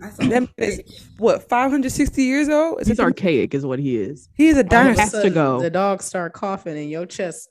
That's 0.00 0.16
That 0.16 0.24
all. 0.24 0.28
man 0.30 0.48
is 0.56 0.80
what 1.18 1.48
five 1.48 1.70
hundred 1.70 1.92
sixty 1.92 2.24
years 2.24 2.48
old? 2.48 2.80
Is 2.80 2.88
He's 2.88 2.96
that 2.96 3.02
the- 3.02 3.06
archaic, 3.06 3.54
is 3.54 3.64
what 3.66 3.78
he 3.78 3.96
is. 3.96 4.28
He 4.34 4.48
is 4.48 4.56
a 4.56 4.60
All 4.60 4.64
dinosaur. 4.68 5.02
has 5.02 5.12
to 5.24 5.30
go. 5.30 5.60
The 5.60 5.70
dog 5.70 6.02
start 6.02 6.32
coughing 6.32 6.76
in 6.76 6.88
your 6.88 7.06
chest. 7.06 7.48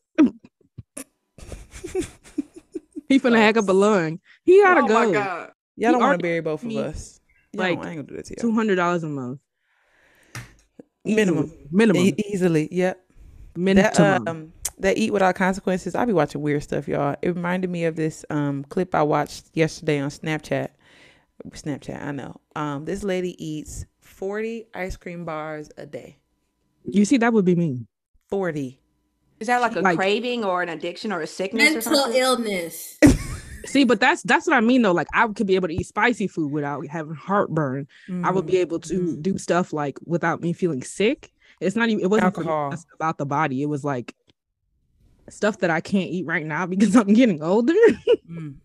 He 3.07 3.19
finna 3.19 3.37
hack 3.37 3.57
up 3.57 3.67
a 3.67 3.71
lung. 3.71 4.19
He 4.43 4.61
gotta 4.61 4.81
oh 4.81 4.87
go. 4.87 4.93
my 5.07 5.11
god. 5.11 5.51
Y'all 5.77 5.91
don't 5.93 6.01
want 6.01 6.19
to 6.19 6.23
bury 6.23 6.41
both 6.41 6.61
of 6.61 6.67
me, 6.67 6.77
us. 6.77 7.19
Y'all 7.53 7.63
like, 7.63 7.77
don't- 7.77 7.85
I 7.85 7.89
ain't 7.91 7.97
gonna 7.97 8.07
do 8.07 8.15
that 8.17 8.25
to 8.25 8.35
Two 8.35 8.49
you. 8.49 8.53
hundred 8.53 8.75
dollars 8.75 9.03
a 9.03 9.09
month. 9.09 9.39
Minimum. 11.05 11.45
Easily. 11.45 11.67
Minimum. 11.71 12.01
E- 12.03 12.13
easily, 12.31 12.67
yep. 12.71 13.03
Minimum. 13.55 13.91
That 13.95 14.27
um, 14.27 14.53
that 14.77 14.97
eat 14.97 15.11
without 15.11 15.33
consequences. 15.35 15.95
I 15.95 16.05
be 16.05 16.13
watching 16.13 16.41
weird 16.41 16.61
stuff, 16.61 16.87
y'all. 16.87 17.15
It 17.21 17.29
reminded 17.35 17.69
me 17.71 17.85
of 17.85 17.95
this 17.95 18.23
um 18.29 18.63
clip 18.65 18.93
I 18.93 19.01
watched 19.03 19.45
yesterday 19.53 19.99
on 19.99 20.09
Snapchat. 20.09 20.67
Snapchat, 21.49 22.01
I 22.01 22.11
know. 22.11 22.39
Um, 22.55 22.85
this 22.85 23.03
lady 23.03 23.35
eats 23.43 23.85
forty 24.01 24.65
ice 24.73 24.97
cream 24.97 25.25
bars 25.25 25.69
a 25.77 25.85
day. 25.85 26.17
you 26.85 27.05
see, 27.05 27.17
that 27.17 27.33
would 27.33 27.45
be 27.45 27.55
me. 27.55 27.87
Forty. 28.29 28.79
Is 29.39 29.47
that 29.47 29.61
like 29.61 29.75
a 29.75 29.79
Like- 29.81 29.97
craving 29.97 30.43
or 30.43 30.61
an 30.61 30.69
addiction 30.69 31.11
or 31.13 31.21
a 31.21 31.27
sickness 31.27 31.69
or 31.69 31.73
Mental 31.73 31.95
something? 31.95 32.19
illness. 32.21 32.97
See, 33.65 33.83
but 33.83 33.99
that's 33.99 34.23
that's 34.23 34.47
what 34.47 34.55
I 34.55 34.61
mean 34.61 34.81
though. 34.81 34.91
Like 34.91 35.07
I 35.13 35.27
could 35.27 35.45
be 35.47 35.55
able 35.55 35.67
to 35.67 35.73
eat 35.75 35.85
spicy 35.85 36.27
food 36.27 36.51
without 36.51 36.85
having 36.87 37.13
heartburn. 37.13 37.87
I 38.23 38.31
would 38.31 38.45
be 38.45 38.57
able 38.57 38.79
to 38.79 38.99
Mhm. 38.99 39.21
do 39.21 39.37
stuff 39.37 39.71
like 39.73 39.99
without 40.05 40.41
me 40.41 40.53
feeling 40.53 40.81
sick. 40.83 41.31
It's 41.61 41.75
not 41.75 41.89
even 41.89 42.03
it 42.03 42.09
wasn't 42.09 42.25
Alcohol. 42.25 42.73
about 42.95 43.17
the 43.17 43.25
body. 43.25 43.61
It 43.61 43.67
was 43.67 43.83
like 43.83 44.15
stuff 45.29 45.59
that 45.59 45.69
I 45.69 45.81
can't 45.81 46.09
eat 46.09 46.25
right 46.25 46.45
now 46.45 46.65
because 46.65 46.95
I'm 46.95 47.13
getting 47.13 47.41
older. 47.43 47.73
Mm. 48.29 48.55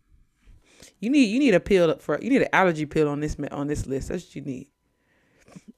You 1.04 1.10
need 1.10 1.26
you 1.26 1.38
need 1.38 1.54
a 1.54 1.60
pill 1.60 1.96
for 1.98 2.18
you 2.20 2.30
need 2.30 2.42
an 2.42 2.48
allergy 2.52 2.86
pill 2.86 3.08
on 3.08 3.20
this 3.20 3.36
on 3.52 3.66
this 3.66 3.86
list. 3.86 4.08
That's 4.08 4.24
what 4.24 4.34
you 4.36 4.42
need. 4.42 4.68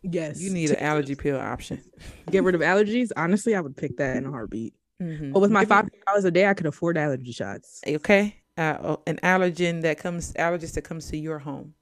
yes. 0.02 0.40
You 0.40 0.50
need 0.52 0.70
an 0.70 0.76
allergy 0.76 1.14
pill 1.16 1.38
option. 1.38 1.82
get 2.30 2.44
rid 2.44 2.54
of 2.54 2.60
allergies. 2.60 3.10
Honestly, 3.16 3.54
I 3.54 3.60
would 3.60 3.76
pick 3.76 3.96
that 3.98 4.16
in 4.16 4.24
a 4.26 4.30
heartbeat. 4.30 4.74
Mhm. 5.02 5.32
But 5.32 5.40
with 5.40 5.50
my 5.50 5.62
Give 5.62 5.68
me- 5.70 5.74
five 5.76 5.88
dollars 6.06 6.24
a 6.24 6.30
day, 6.30 6.46
I 6.46 6.54
could 6.54 6.66
afford 6.66 6.96
allergy 6.96 7.32
shots. 7.32 7.80
okay, 7.86 8.36
uh, 8.56 8.78
oh, 8.80 9.02
an 9.06 9.18
allergen 9.22 9.82
that 9.82 9.98
comes 9.98 10.32
allergist 10.34 10.74
that 10.74 10.82
comes 10.82 11.08
to 11.10 11.16
your 11.18 11.38
home. 11.40 11.74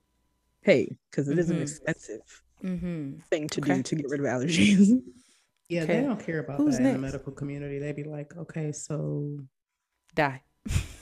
Hey, 0.63 0.97
because 1.11 1.29
it 1.29 1.39
is 1.39 1.51
an 1.51 1.59
Mhm. 1.59 1.63
expensive 1.63 2.43
Mm-hmm. 2.65 3.19
thing 3.31 3.49
to 3.49 3.61
Okay. 3.61 3.77
do 3.77 3.83
to 3.83 3.95
get 3.97 4.09
rid 4.09 4.21
of 4.21 4.27
allergies. 4.27 5.03
Yeah, 5.69 5.85
Okay. 5.85 6.01
they 6.01 6.07
don't 6.07 6.21
care 6.21 6.41
about 6.41 6.59
Who's 6.59 6.77
that 6.77 6.85
in 6.87 6.93
the 6.93 6.99
medical 6.99 7.33
community. 7.33 7.79
They'd 7.79 7.97
be 7.97 8.05
like, 8.05 8.37
okay, 8.37 8.71
so 8.73 9.39
Die. 10.15 10.43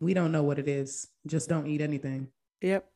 we 0.00 0.14
don't 0.14 0.32
know 0.32 0.42
what 0.42 0.58
it 0.58 0.68
is. 0.68 1.08
Just 1.26 1.48
don't 1.48 1.66
eat 1.66 1.80
anything. 1.80 2.28
Yep. 2.60 2.88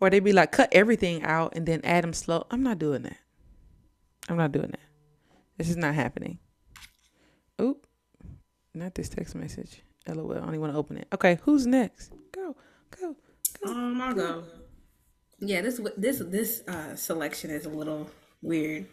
Or 0.00 0.10
they'd 0.10 0.20
be 0.20 0.32
like, 0.32 0.52
cut 0.52 0.68
everything 0.72 1.22
out 1.22 1.52
and 1.56 1.66
then 1.66 1.80
add 1.84 2.04
them 2.04 2.12
slow. 2.12 2.46
I'm 2.50 2.62
not 2.62 2.78
doing 2.78 3.02
that. 3.02 3.16
I'm 4.28 4.36
not 4.36 4.52
doing 4.52 4.70
that. 4.70 4.80
This 5.56 5.70
is 5.70 5.76
not 5.76 5.94
happening. 5.94 6.38
Oop. 7.60 7.86
Not 8.74 8.94
this 8.94 9.08
text 9.08 9.34
message. 9.34 9.82
LOL. 10.06 10.32
I 10.32 10.40
don't 10.40 10.48
even 10.48 10.60
want 10.60 10.72
to 10.72 10.78
open 10.78 10.98
it. 10.98 11.08
Okay, 11.14 11.38
who's 11.42 11.66
next? 11.66 12.12
Go, 12.32 12.54
go. 13.00 13.16
Um, 13.66 14.00
I'll 14.00 14.14
go. 14.14 14.44
Yeah, 15.38 15.62
this 15.62 15.80
this 15.96 16.22
this 16.24 16.62
uh, 16.68 16.94
selection 16.94 17.50
is 17.50 17.66
a 17.66 17.68
little 17.68 18.08
weird, 18.42 18.86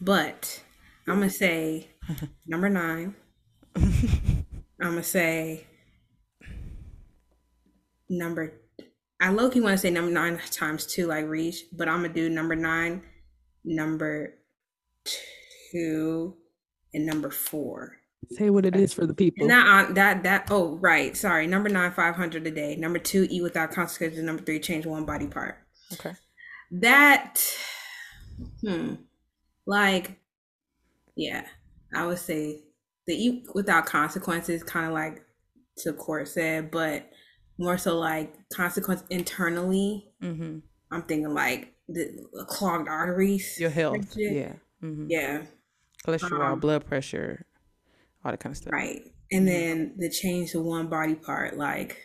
but 0.00 0.62
I'm 1.06 1.14
gonna 1.14 1.30
say 1.30 1.88
number 2.46 2.68
nine. 2.68 3.14
I'm 3.76 4.44
gonna 4.78 5.02
say 5.02 5.66
number. 8.08 8.60
I 9.20 9.30
low 9.30 9.48
key 9.50 9.60
want 9.60 9.74
to 9.74 9.78
say 9.78 9.90
number 9.90 10.10
nine 10.10 10.38
times 10.50 10.86
two, 10.86 11.06
like 11.06 11.26
Reach, 11.26 11.64
but 11.72 11.88
I'm 11.88 12.02
gonna 12.02 12.12
do 12.12 12.28
number 12.28 12.54
nine, 12.54 13.02
number 13.64 14.34
two, 15.72 16.36
and 16.92 17.06
number 17.06 17.30
four. 17.30 17.96
Say 18.32 18.50
what 18.50 18.66
it 18.66 18.76
is 18.76 18.92
for 18.92 19.06
the 19.06 19.14
people. 19.14 19.46
Not 19.46 19.66
on 19.68 19.94
that 19.94 20.22
that 20.24 20.48
oh 20.50 20.76
right 20.76 21.16
sorry 21.16 21.46
number 21.46 21.68
nine 21.68 21.92
five 21.92 22.16
hundred 22.16 22.46
a 22.46 22.50
day 22.50 22.74
number 22.76 22.98
two 22.98 23.26
eat 23.30 23.42
without 23.42 23.70
consequences 23.70 24.22
number 24.22 24.42
three 24.42 24.58
change 24.58 24.84
one 24.84 25.04
body 25.04 25.28
part 25.28 25.58
Okay. 25.92 26.12
that 26.72 27.40
hmm 28.64 28.94
like 29.64 30.18
yeah 31.14 31.46
I 31.94 32.06
would 32.06 32.18
say 32.18 32.62
the 33.06 33.14
eat 33.14 33.46
without 33.54 33.86
consequences, 33.86 34.62
kind 34.62 34.86
of 34.86 34.92
like 34.92 35.24
to 35.78 35.92
court 35.92 36.28
said, 36.28 36.70
but 36.70 37.08
more 37.58 37.78
so 37.78 37.98
like 37.98 38.32
consequence 38.50 39.02
internally. 39.10 40.10
Mm-hmm. 40.22 40.58
I'm 40.90 41.02
thinking 41.02 41.34
like 41.34 41.74
the 41.88 42.44
clogged 42.48 42.88
arteries. 42.88 43.58
Your 43.58 43.70
health. 43.70 44.14
Yeah. 44.16 44.52
Mm-hmm. 44.82 45.06
Yeah. 45.08 45.42
Cholesterol, 46.06 46.52
Um, 46.52 46.60
blood 46.60 46.86
pressure, 46.86 47.46
all 48.24 48.30
that 48.30 48.38
kind 48.38 48.52
of 48.52 48.56
stuff. 48.58 48.72
Right. 48.72 49.02
And 49.32 49.48
then 49.48 49.94
the 49.96 50.08
change 50.08 50.52
to 50.52 50.62
one 50.62 50.86
body 50.88 51.14
part, 51.16 51.56
like 51.56 52.00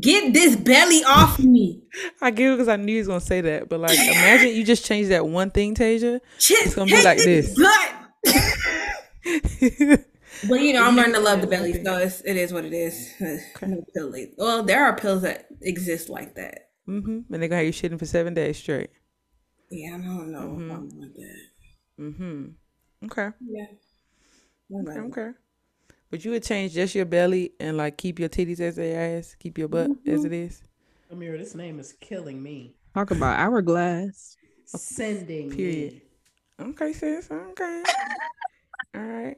get 0.00 0.32
this 0.32 0.54
belly 0.54 1.02
off 1.04 1.38
me. 1.40 1.82
I 2.22 2.30
get 2.30 2.52
it 2.52 2.54
because 2.54 2.68
I 2.68 2.76
knew 2.76 2.92
he 2.92 2.98
was 2.98 3.08
gonna 3.08 3.20
say 3.20 3.40
that, 3.40 3.68
but 3.68 3.80
like, 3.80 3.98
imagine 3.98 4.54
you 4.54 4.64
just 4.64 4.84
change 4.84 5.08
that 5.08 5.26
one 5.26 5.50
thing, 5.50 5.74
Tasia. 5.74 6.20
Shit, 6.38 6.66
It's 6.66 6.74
gonna 6.76 6.86
be 6.86 7.02
like 7.02 7.18
this. 7.18 7.58
Butt. 7.58 7.94
But 10.48 10.60
you 10.60 10.72
know, 10.72 10.86
I'm 10.86 10.96
learning 10.96 11.14
to 11.14 11.20
love 11.20 11.40
the 11.40 11.46
belly, 11.46 11.72
so 11.84 11.96
it's, 11.98 12.20
it 12.22 12.36
is 12.36 12.52
what 12.52 12.64
it 12.64 12.72
is. 12.72 13.12
No 13.62 13.84
pill. 13.94 14.14
Well, 14.38 14.62
there 14.62 14.84
are 14.84 14.96
pills 14.96 15.22
that 15.22 15.46
exist 15.60 16.08
like 16.08 16.34
that. 16.36 16.70
mm-hmm. 16.88 17.10
And 17.10 17.24
they're 17.28 17.48
gonna 17.48 17.56
have 17.56 17.66
you 17.66 17.72
shitting 17.72 17.98
for 17.98 18.06
seven 18.06 18.34
days 18.34 18.56
straight. 18.58 18.90
Yeah, 19.70 19.96
I 19.96 19.98
don't 19.98 20.32
know 20.32 20.56
if 20.58 20.72
I'm 20.72 20.88
like 21.00 21.14
that. 21.14 21.40
Mm-hmm. 22.00 23.06
Okay. 23.06 23.28
Yeah. 23.46 23.66
Okay. 24.80 25.00
Okay. 25.00 25.30
But 26.10 26.24
you 26.24 26.32
would 26.32 26.42
change 26.42 26.72
just 26.72 26.94
your 26.94 27.04
belly 27.04 27.52
and 27.60 27.76
like 27.76 27.96
keep 27.96 28.18
your 28.18 28.28
titties 28.28 28.60
as 28.60 28.76
they 28.76 28.94
ass, 28.94 29.36
keep 29.38 29.58
your 29.58 29.68
butt 29.68 29.90
as 30.06 30.24
it 30.24 30.32
is. 30.32 30.62
Ameera, 31.12 31.38
this 31.38 31.54
name 31.54 31.78
is 31.78 31.92
killing 32.00 32.42
me. 32.42 32.74
Talk 32.94 33.10
about 33.10 33.38
hourglass. 33.38 34.36
Sending 34.64 35.50
Period. 35.50 36.00
me. 36.58 36.66
Okay, 36.70 36.92
sis. 36.92 37.30
Okay. 37.30 37.82
All 38.94 39.02
right. 39.02 39.36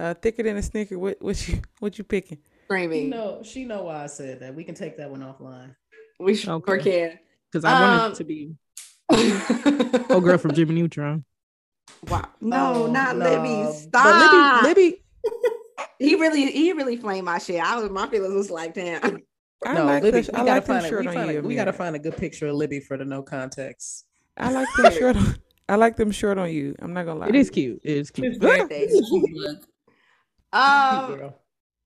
Uh, 0.00 0.14
thicker 0.14 0.42
than 0.42 0.56
a 0.56 0.62
snicker. 0.62 0.98
What 0.98 1.20
what 1.20 1.46
you 1.46 1.60
what 1.78 1.98
you 1.98 2.04
picking? 2.04 2.38
She 2.38 2.64
Screaming. 2.64 3.10
know, 3.10 3.42
she 3.42 3.64
know 3.64 3.82
why 3.84 4.04
I 4.04 4.06
said 4.06 4.40
that. 4.40 4.54
We 4.54 4.64
can 4.64 4.74
take 4.74 4.96
that 4.96 5.10
one 5.10 5.20
offline. 5.20 5.74
We 6.18 6.34
sure 6.36 6.54
Okay. 6.54 6.78
can. 6.82 7.18
Because 7.52 7.64
I 7.66 7.80
wanted 7.80 8.00
Um, 8.04 8.12
it 8.12 8.14
to 8.14 8.24
be 8.24 8.54
oh 10.10 10.20
girl 10.22 10.38
from 10.38 10.54
Jimmy 10.54 10.74
Neutron. 10.76 11.24
Wow. 12.08 12.28
No, 12.40 12.84
Oh, 12.84 12.86
not 12.90 13.16
no. 13.16 13.24
Libby. 13.24 13.62
But 13.64 13.72
Stop. 13.74 14.62
Libby, 14.64 14.80
Libby, 14.80 15.02
He 15.98 16.14
really, 16.14 16.50
he 16.50 16.72
really 16.72 16.96
flamed 16.96 17.26
my 17.26 17.38
shit. 17.38 17.60
I 17.60 17.78
was, 17.78 17.90
my 17.90 18.08
feelings 18.08 18.32
was 18.34 18.50
like, 18.50 18.72
damn. 18.74 19.18
I 19.66 19.74
no, 19.74 19.84
like 19.84 20.02
Libby. 20.02 20.20
the, 20.22 20.30
we 20.32 20.38
I 20.38 20.44
gotta 20.44 20.50
like 20.52 20.64
them 20.64 20.80
find 20.80 20.86
a, 20.86 20.98
we, 21.00 21.06
on 21.08 21.14
find 21.14 21.30
you. 21.32 21.38
a, 21.40 21.42
we 21.42 21.54
gotta 21.56 21.72
find 21.74 21.96
a 21.96 21.98
good 21.98 22.16
picture 22.16 22.46
of 22.46 22.54
Libby 22.54 22.80
for 22.80 22.96
the 22.96 23.04
no 23.04 23.22
context. 23.22 24.06
I 24.38 24.50
like 24.52 24.68
them 24.76 24.92
short 24.92 25.16
on. 25.16 25.36
I 25.68 25.76
like 25.76 25.96
them 25.96 26.10
short 26.10 26.38
on 26.38 26.50
you. 26.50 26.74
I'm 26.80 26.94
not 26.94 27.04
gonna 27.04 27.20
lie. 27.20 27.28
It 27.28 27.34
is 27.34 27.50
cute. 27.50 27.80
It 27.84 27.96
is 27.98 28.10
cute. 28.10 28.40
Um, 30.52 31.32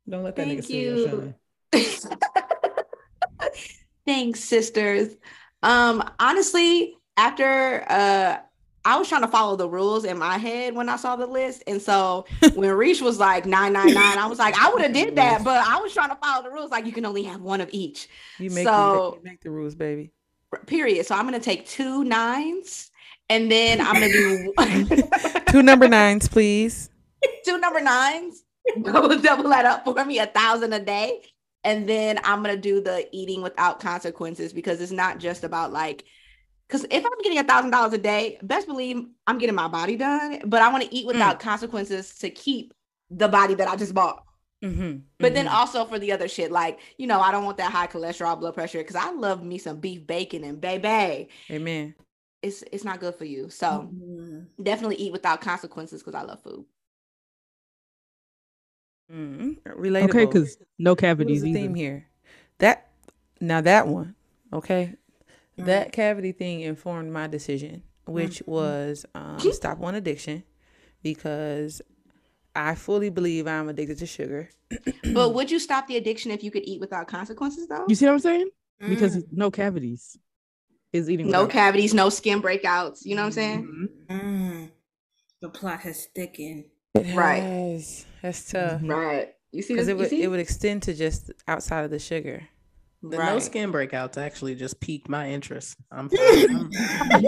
Don't 0.08 0.22
let 0.22 0.36
that 0.36 0.46
nigga 0.46 0.50
thank 0.54 0.64
steal 0.64 0.98
your 0.98 1.08
you. 1.08 1.34
shine. 1.74 2.18
Thanks, 4.06 4.40
sisters. 4.40 5.16
Um, 5.62 6.02
honestly, 6.18 6.96
after 7.16 7.84
uh 7.88 8.38
I 8.86 8.98
was 8.98 9.08
trying 9.08 9.22
to 9.22 9.28
follow 9.28 9.56
the 9.56 9.66
rules 9.66 10.04
in 10.04 10.18
my 10.18 10.36
head 10.36 10.74
when 10.74 10.90
I 10.90 10.96
saw 10.96 11.16
the 11.16 11.26
list. 11.26 11.62
And 11.66 11.80
so 11.80 12.26
when 12.54 12.70
Reach 12.72 13.00
was 13.00 13.18
like 13.18 13.46
999, 13.46 14.18
I 14.18 14.26
was 14.26 14.38
like, 14.38 14.54
I 14.60 14.70
would 14.70 14.82
have 14.82 14.92
did 14.92 15.16
that, 15.16 15.42
but 15.42 15.66
I 15.66 15.80
was 15.80 15.94
trying 15.94 16.10
to 16.10 16.16
follow 16.16 16.42
the 16.42 16.50
rules. 16.50 16.70
Like 16.70 16.84
you 16.84 16.92
can 16.92 17.06
only 17.06 17.22
have 17.22 17.40
one 17.40 17.62
of 17.62 17.70
each. 17.72 18.08
You 18.38 18.50
make 18.50 18.66
So- 18.66 19.12
the, 19.12 19.16
you 19.16 19.24
make 19.24 19.40
the 19.40 19.50
rules, 19.50 19.74
baby. 19.74 20.12
Period. 20.66 21.04
So 21.06 21.14
I'm 21.14 21.24
gonna 21.24 21.40
take 21.40 21.66
two 21.66 22.04
nines 22.04 22.90
and 23.30 23.50
then 23.50 23.80
I'm 23.80 23.94
gonna 23.94 24.08
do 24.12 24.52
Two 25.48 25.62
number 25.62 25.88
nines, 25.88 26.28
please. 26.28 26.90
two 27.44 27.58
number 27.58 27.80
nines. 27.80 28.43
Double 28.82 29.18
double 29.20 29.50
that 29.50 29.66
up 29.66 29.84
for 29.84 30.04
me, 30.04 30.18
a 30.18 30.26
thousand 30.26 30.72
a 30.72 30.80
day. 30.80 31.20
And 31.64 31.88
then 31.88 32.18
I'm 32.24 32.42
gonna 32.42 32.56
do 32.56 32.80
the 32.80 33.06
eating 33.12 33.42
without 33.42 33.80
consequences 33.80 34.52
because 34.52 34.80
it's 34.80 34.92
not 34.92 35.18
just 35.18 35.44
about 35.44 35.72
like 35.72 36.04
because 36.68 36.84
if 36.90 37.04
I'm 37.04 37.22
getting 37.22 37.38
a 37.38 37.44
thousand 37.44 37.70
dollars 37.70 37.92
a 37.92 37.98
day, 37.98 38.38
best 38.42 38.66
believe 38.66 39.04
I'm 39.26 39.38
getting 39.38 39.54
my 39.54 39.68
body 39.68 39.96
done, 39.96 40.40
but 40.46 40.62
I 40.62 40.72
want 40.72 40.84
to 40.84 40.94
eat 40.94 41.04
mm. 41.04 41.08
without 41.08 41.40
consequences 41.40 42.18
to 42.18 42.30
keep 42.30 42.72
the 43.10 43.28
body 43.28 43.54
that 43.54 43.68
I 43.68 43.76
just 43.76 43.94
bought. 43.94 44.24
Mm-hmm. 44.64 44.98
But 45.18 45.34
then 45.34 45.46
mm-hmm. 45.46 45.54
also 45.54 45.84
for 45.84 45.98
the 45.98 46.12
other 46.12 46.26
shit, 46.26 46.50
like, 46.50 46.80
you 46.96 47.06
know, 47.06 47.20
I 47.20 47.32
don't 47.32 47.44
want 47.44 47.58
that 47.58 47.70
high 47.70 47.86
cholesterol 47.86 48.40
blood 48.40 48.54
pressure 48.54 48.78
because 48.78 48.96
I 48.96 49.12
love 49.12 49.44
me 49.44 49.58
some 49.58 49.78
beef 49.78 50.06
bacon 50.06 50.42
and 50.42 50.60
baby. 50.60 51.28
Amen. 51.50 51.94
It's 52.42 52.64
it's 52.72 52.84
not 52.84 53.00
good 53.00 53.14
for 53.14 53.24
you. 53.24 53.50
So 53.50 53.66
mm-hmm. 53.66 54.62
definitely 54.62 54.96
eat 54.96 55.12
without 55.12 55.40
consequences 55.40 56.02
because 56.02 56.14
I 56.14 56.24
love 56.24 56.42
food. 56.42 56.64
Mm, 59.12 59.58
relatable. 59.66 60.08
Okay, 60.10 60.24
because 60.26 60.56
no 60.78 60.92
What 60.92 60.98
is 60.98 61.00
cavities 61.00 61.42
the 61.42 61.48
either. 61.50 61.58
theme 61.60 61.74
here? 61.74 62.06
That 62.58 62.88
now 63.40 63.60
that 63.60 63.86
one, 63.88 64.14
okay, 64.52 64.94
that 65.56 65.92
cavity 65.92 66.32
thing 66.32 66.60
informed 66.62 67.12
my 67.12 67.26
decision, 67.26 67.82
which 68.06 68.42
was 68.46 69.04
um, 69.14 69.38
stop 69.52 69.78
one 69.78 69.94
addiction, 69.94 70.42
because 71.02 71.82
I 72.56 72.74
fully 72.76 73.10
believe 73.10 73.46
I'm 73.46 73.68
addicted 73.68 73.98
to 73.98 74.06
sugar. 74.06 74.50
But 75.12 75.34
would 75.34 75.50
you 75.50 75.58
stop 75.58 75.86
the 75.86 75.96
addiction 75.96 76.30
if 76.32 76.42
you 76.42 76.50
could 76.50 76.64
eat 76.64 76.80
without 76.80 77.06
consequences 77.08 77.68
though? 77.68 77.84
You 77.88 77.94
see 77.94 78.06
what 78.06 78.12
I'm 78.12 78.18
saying? 78.20 78.48
Because 78.80 79.22
no 79.30 79.50
cavities 79.50 80.16
is 80.92 81.08
eating. 81.10 81.30
no 81.30 81.42
without- 81.42 81.52
cavities, 81.52 81.94
no 81.94 82.08
skin 82.08 82.42
breakouts. 82.42 83.04
You 83.04 83.14
know 83.16 83.22
what 83.22 83.26
I'm 83.26 83.32
saying? 83.32 83.88
Mm. 84.08 84.70
The 85.42 85.48
plot 85.50 85.80
has 85.80 86.06
thickened. 86.14 86.64
Right. 87.14 87.42
Yes, 87.42 88.06
that's 88.24 88.50
tough. 88.50 88.80
Right. 88.82 89.34
You 89.52 89.62
see 89.62 89.74
Because 89.74 89.86
this? 89.86 89.92
it 89.92 89.96
you 89.96 89.98
would 89.98 90.10
see? 90.10 90.22
it 90.22 90.28
would 90.28 90.40
extend 90.40 90.82
to 90.84 90.94
just 90.94 91.30
outside 91.46 91.84
of 91.84 91.90
the 91.90 91.98
sugar. 91.98 92.42
The 93.02 93.18
no 93.18 93.38
skin 93.38 93.70
breakouts 93.70 94.16
actually 94.16 94.54
just 94.54 94.80
piqued 94.80 95.10
my 95.10 95.28
interest. 95.28 95.76
I'm. 95.92 96.08
I'm- 96.18 96.70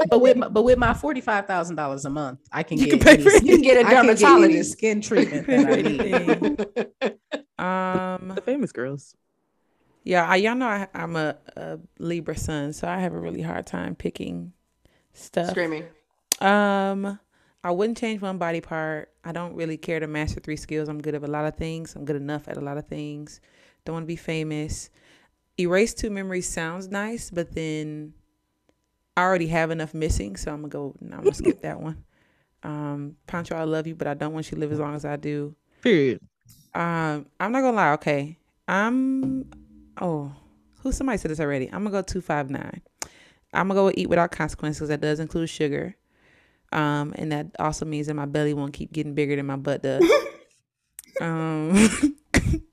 but 0.09 0.21
with 0.23 0.37
my, 0.39 0.49
but 0.49 0.63
with 0.63 0.79
my 0.79 0.95
forty 0.95 1.21
five 1.21 1.47
thousand 1.47 1.77
dollars 1.77 2.07
a 2.07 2.11
month, 2.11 2.41
I 2.51 2.63
can 2.63 2.79
You 2.79 2.87
get 2.87 2.91
can 2.93 3.01
pay 3.01 3.13
any 3.15 3.23
for 3.23 3.45
You 3.45 3.53
can 3.57 3.63
get 3.63 3.77
a 3.77 3.81
I 3.87 3.91
can 3.91 4.09
any 4.09 4.15
dermatologist. 4.19 4.73
skin 4.73 5.01
treatment 5.03 5.47
that 5.47 5.69
I 5.69 5.83
need. 5.83 7.19
Um, 7.59 8.33
The 8.35 8.43
famous 8.43 8.73
girls. 8.73 9.15
yeah, 10.05 10.27
I, 10.29 10.37
y'all 10.37 10.55
know 10.55 10.67
I, 10.67 10.89
I'm 10.95 11.17
a, 11.17 11.37
a 11.57 11.79
Libra 11.99 12.37
sun, 12.37 12.73
so 12.75 12.87
I 12.89 12.99
have 13.01 13.13
a 13.15 13.19
really 13.21 13.41
hard 13.43 13.67
time 13.67 13.95
picking 13.95 14.53
stuff. 15.15 15.51
Screaming. 15.51 15.85
Um, 16.41 17.19
I 17.67 17.73
wouldn't 17.73 17.99
change 17.99 18.23
one 18.23 18.39
body 18.39 18.61
part. 18.61 19.11
I 19.25 19.33
don't 19.33 19.57
really 19.57 19.77
care 19.77 19.99
to 19.99 20.07
master 20.07 20.39
three 20.39 20.55
skills. 20.55 20.89
I'm 20.89 21.03
good 21.03 21.17
at 21.17 21.25
a 21.25 21.27
lot 21.27 21.47
of 21.47 21.57
things. 21.57 21.97
I'm 21.97 22.05
good 22.05 22.15
enough 22.15 22.47
at 22.47 22.57
a 22.57 22.61
lot 22.61 22.79
of 22.79 22.87
things. 22.87 23.41
Don't 23.85 23.95
want 23.95 24.05
to 24.05 24.07
be 24.07 24.15
famous. 24.15 24.89
Erase 25.59 25.93
two 25.93 26.09
memories 26.09 26.49
sounds 26.49 26.87
nice, 26.87 27.29
but 27.29 27.57
then 27.57 28.15
I 29.17 29.23
already 29.23 29.49
have 29.49 29.73
enough 29.73 29.95
missing, 29.95 30.37
so 30.37 30.53
I'm 30.53 30.59
gonna 30.59 30.69
go. 30.69 30.95
No, 31.01 31.17
I'm 31.17 31.25
gonna 31.25 31.35
skip 31.35 31.61
that 31.63 31.81
one. 31.81 32.05
Um, 32.63 33.17
Pancho, 33.27 33.57
I 33.57 33.65
love 33.65 33.89
you, 33.89 33.97
but 33.97 34.07
I 34.07 34.15
don't 34.15 34.33
want 34.33 34.49
you 34.53 34.55
to 34.55 34.61
live 34.61 34.71
as 34.71 34.79
long 34.79 34.95
as 34.95 35.05
I 35.05 35.17
do. 35.17 35.57
Period. 35.83 36.21
Um, 36.73 37.27
I'm 37.41 37.51
not 37.51 37.63
gonna 37.63 37.77
lie. 37.77 37.93
Okay, 37.95 38.39
I'm. 38.69 39.51
Oh, 40.01 40.33
who? 40.83 40.93
Somebody 40.93 41.19
said 41.19 41.33
this 41.33 41.41
already. 41.41 41.67
I'm 41.67 41.83
gonna 41.83 41.91
go 41.91 42.03
two 42.03 42.21
five 42.21 42.49
nine. 42.49 42.81
I'm 43.53 43.67
gonna 43.67 43.75
go 43.75 43.85
with 43.87 43.99
eat 43.99 44.09
without 44.09 44.31
consequences. 44.31 44.89
That 44.89 45.01
does 45.01 45.19
include 45.19 45.51
sugar. 45.51 45.97
Um, 46.77 47.15
and 47.17 47.33
that 47.33 47.47
also 47.59 47.85
means 47.87 48.07
that 48.07 48.15
my 48.15 48.27
belly 48.27 48.53
won't 48.55 48.73
keep 48.75 48.93
getting 48.93 49.15
bigger 49.15 49.35
than 49.35 49.47
my 49.47 49.57
butt 49.57 49.83
does. 49.83 50.03
um, 51.21 51.73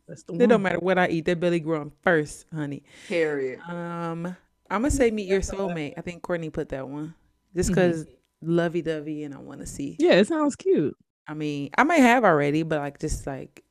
That's 0.08 0.24
the 0.24 0.34
it 0.34 0.40
one. 0.40 0.50
don't 0.50 0.62
matter 0.62 0.80
what 0.80 0.98
I 0.98 1.08
eat. 1.08 1.26
That 1.26 1.40
belly 1.40 1.60
growing 1.60 1.92
first, 2.02 2.46
honey. 2.54 2.84
Period. 3.08 3.60
Um, 3.68 4.36
I'm 4.70 4.82
gonna 4.82 4.92
say 4.92 5.10
meet 5.12 5.28
your 5.28 5.42
soulmate. 5.42 5.94
I 5.98 6.02
think 6.02 6.22
Courtney 6.22 6.50
put 6.50 6.70
that 6.70 6.88
one 6.88 7.14
just 7.56 7.70
because 7.70 8.06
lovey 8.42 8.82
dovey, 8.82 9.24
and 9.24 9.34
I 9.34 9.38
want 9.38 9.62
to 9.62 9.66
see. 9.66 9.96
Yeah, 10.00 10.14
it 10.14 10.28
sounds 10.28 10.56
cute. 10.56 10.98
I 11.28 11.34
mean, 11.34 11.70
I 11.78 11.84
may 11.86 12.00
have 12.02 12.26
already, 12.26 12.64
but 12.64 12.80
like 12.80 13.00
just 13.00 13.26
like 13.26 13.64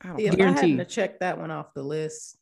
I 0.00 0.08
don't 0.08 0.20
If 0.20 0.36
know. 0.38 0.44
I 0.44 0.48
hadn't 0.48 0.54
Guaranteed. 0.54 0.78
to 0.78 0.84
check 0.84 1.20
that 1.20 1.38
one 1.38 1.50
off 1.50 1.74
the 1.74 1.82
list, 1.82 2.36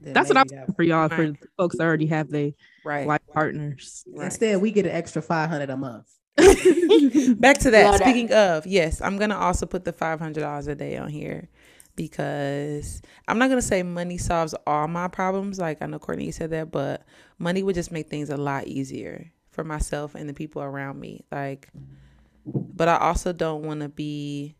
That's 0.00 0.28
what 0.28 0.36
I'm 0.36 0.44
that- 0.44 0.50
saying 0.50 0.74
for 0.76 0.82
y'all, 0.84 1.08
for 1.08 1.32
folks 1.56 1.76
that 1.78 1.84
already 1.84 2.06
have 2.06 2.28
they 2.30 2.54
Right. 2.84 3.06
life 3.06 3.22
partners. 3.32 4.04
Right. 4.12 4.26
Instead, 4.26 4.60
we 4.60 4.70
get 4.70 4.86
an 4.86 4.92
extra 4.92 5.22
five 5.22 5.48
hundred 5.48 5.70
a 5.70 5.76
month. 5.76 6.10
Back 6.36 7.58
to 7.58 7.70
that. 7.70 7.90
Love 7.90 7.98
that. 7.98 8.00
Speaking 8.00 8.32
of, 8.32 8.66
yes, 8.66 9.00
I'm 9.00 9.18
gonna 9.18 9.36
also 9.38 9.66
put 9.66 9.84
the 9.84 9.92
five 9.92 10.18
hundred 10.18 10.40
dollars 10.40 10.66
a 10.66 10.74
day 10.74 10.96
on 10.96 11.08
here 11.08 11.48
because 11.96 13.00
I'm 13.28 13.38
not 13.38 13.48
gonna 13.48 13.62
say 13.62 13.82
money 13.82 14.18
solves 14.18 14.54
all 14.66 14.88
my 14.88 15.08
problems. 15.08 15.58
Like 15.58 15.80
I 15.82 15.86
know 15.86 15.98
Courtney 15.98 16.30
said 16.32 16.50
that, 16.50 16.70
but 16.70 17.02
money 17.38 17.62
would 17.62 17.74
just 17.74 17.92
make 17.92 18.08
things 18.08 18.30
a 18.30 18.36
lot 18.36 18.66
easier 18.66 19.32
for 19.50 19.64
myself 19.64 20.14
and 20.14 20.28
the 20.28 20.34
people 20.34 20.62
around 20.62 20.98
me. 20.98 21.24
Like, 21.30 21.68
but 22.44 22.88
I 22.88 22.98
also 22.98 23.32
don't 23.32 23.62
want 23.62 23.80
to 23.80 23.88
be 23.88 24.56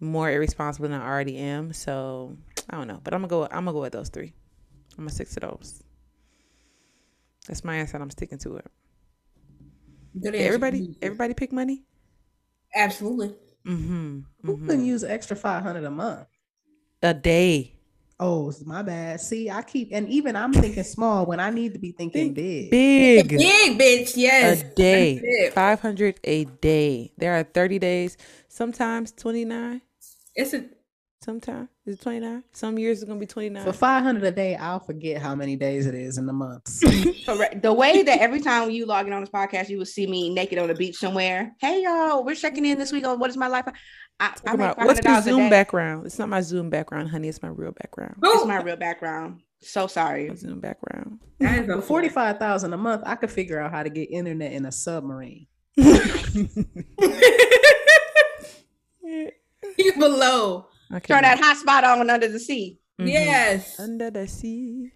more 0.00 0.30
irresponsible 0.30 0.88
than 0.88 1.00
I 1.00 1.06
already 1.06 1.36
am. 1.36 1.72
So 1.72 2.36
I 2.70 2.76
don't 2.76 2.88
know, 2.88 3.00
but 3.04 3.14
I'm 3.14 3.20
gonna 3.20 3.28
go. 3.28 3.44
I'm 3.44 3.64
gonna 3.64 3.72
go 3.72 3.80
with 3.82 3.92
those 3.92 4.08
three. 4.08 4.32
I'm 4.96 5.04
gonna 5.04 5.10
stick 5.10 5.28
to 5.30 5.40
those. 5.40 5.82
That's 7.46 7.64
my 7.64 7.76
answer. 7.76 7.96
and 7.96 8.02
I'm 8.02 8.10
sticking 8.10 8.38
to 8.38 8.56
it. 8.56 8.66
Good 10.20 10.34
answer. 10.34 10.46
everybody, 10.46 10.96
everybody 11.02 11.34
pick 11.34 11.52
money. 11.52 11.84
Absolutely. 12.74 13.34
Mm-hmm. 13.66 14.20
Who 14.42 14.58
couldn't 14.58 14.86
use 14.86 15.02
extra 15.04 15.36
five 15.36 15.62
hundred 15.62 15.84
a 15.84 15.90
month? 15.90 16.26
A 17.02 17.12
day. 17.12 17.76
Oh, 18.18 18.48
it's 18.48 18.64
my 18.64 18.80
bad. 18.82 19.20
See, 19.20 19.50
I 19.50 19.60
keep 19.62 19.90
and 19.92 20.08
even 20.08 20.36
I'm 20.36 20.52
thinking 20.52 20.82
small 20.84 21.26
when 21.26 21.38
I 21.38 21.50
need 21.50 21.74
to 21.74 21.78
be 21.78 21.92
thinking 21.92 22.32
big. 22.32 22.70
Big. 22.70 23.28
Big 23.28 23.78
bitch, 23.78 24.16
yes. 24.16 24.62
A 24.62 24.74
day. 24.74 25.50
500 25.52 26.20
a 26.24 26.44
day. 26.44 27.12
There 27.18 27.38
are 27.38 27.42
30 27.42 27.78
days. 27.78 28.16
Sometimes 28.48 29.12
29. 29.12 29.82
It's 30.34 30.54
a 30.54 30.64
Sometimes 31.22 31.68
it's 31.86 32.02
29. 32.02 32.44
Some 32.52 32.78
years 32.78 32.98
it's 32.98 33.06
going 33.06 33.18
to 33.18 33.20
be 33.20 33.26
29. 33.26 33.64
For 33.64 33.72
five 33.72 34.02
hundred 34.02 34.24
a 34.24 34.30
day, 34.30 34.54
I'll 34.54 34.80
forget 34.80 35.20
how 35.20 35.34
many 35.34 35.56
days 35.56 35.86
it 35.86 35.94
is 35.94 36.18
in 36.18 36.26
the 36.26 36.32
months. 36.32 36.84
Correct. 37.26 37.62
The 37.62 37.72
way 37.72 38.02
that 38.02 38.20
every 38.20 38.40
time 38.40 38.70
you 38.70 38.86
log 38.86 39.06
in 39.06 39.12
on 39.12 39.22
this 39.22 39.30
podcast, 39.30 39.68
you 39.68 39.78
will 39.78 39.86
see 39.86 40.06
me 40.06 40.32
naked 40.32 40.58
on 40.58 40.68
the 40.68 40.74
beach 40.74 40.96
somewhere. 40.96 41.52
Hey 41.58 41.82
y'all, 41.82 42.24
we're 42.24 42.34
checking 42.34 42.66
in 42.66 42.78
this 42.78 42.92
week 42.92 43.06
on 43.06 43.18
what 43.18 43.30
is 43.30 43.36
my 43.36 43.48
life. 43.48 43.66
I, 44.20 44.34
I 44.46 44.54
about, 44.54 44.78
what's 44.78 45.04
hundred 45.04 45.26
your 45.26 45.38
Zoom 45.38 45.50
background? 45.50 46.06
It's 46.06 46.18
not 46.18 46.28
my 46.28 46.42
Zoom 46.42 46.70
background, 46.70 47.10
honey. 47.10 47.28
It's 47.28 47.42
my 47.42 47.48
real 47.48 47.72
background. 47.72 48.16
It's 48.22 48.46
my 48.46 48.62
real 48.62 48.76
background. 48.76 49.40
So 49.62 49.86
sorry. 49.86 50.28
My 50.28 50.34
Zoom 50.34 50.60
background. 50.60 51.20
that 51.40 51.64
is 51.64 51.68
a 51.68 51.76
For 51.76 51.82
forty 51.82 52.08
five 52.08 52.38
thousand 52.38 52.72
a 52.72 52.76
month, 52.76 53.02
I 53.06 53.14
could 53.16 53.30
figure 53.30 53.58
out 53.58 53.72
how 53.72 53.82
to 53.82 53.90
get 53.90 54.10
internet 54.10 54.52
in 54.52 54.66
a 54.66 54.72
submarine. 54.72 55.46
He's 55.76 55.86
below. 59.98 60.68
Okay. 60.92 61.14
Turn 61.14 61.22
that 61.22 61.38
hotspot 61.38 61.82
on 61.84 62.08
under 62.08 62.28
the 62.28 62.38
sea. 62.38 62.78
Mhm. 63.00 63.08
Yes. 63.08 63.78
Under 63.80 64.10
the 64.10 64.26
sea. 64.28 64.92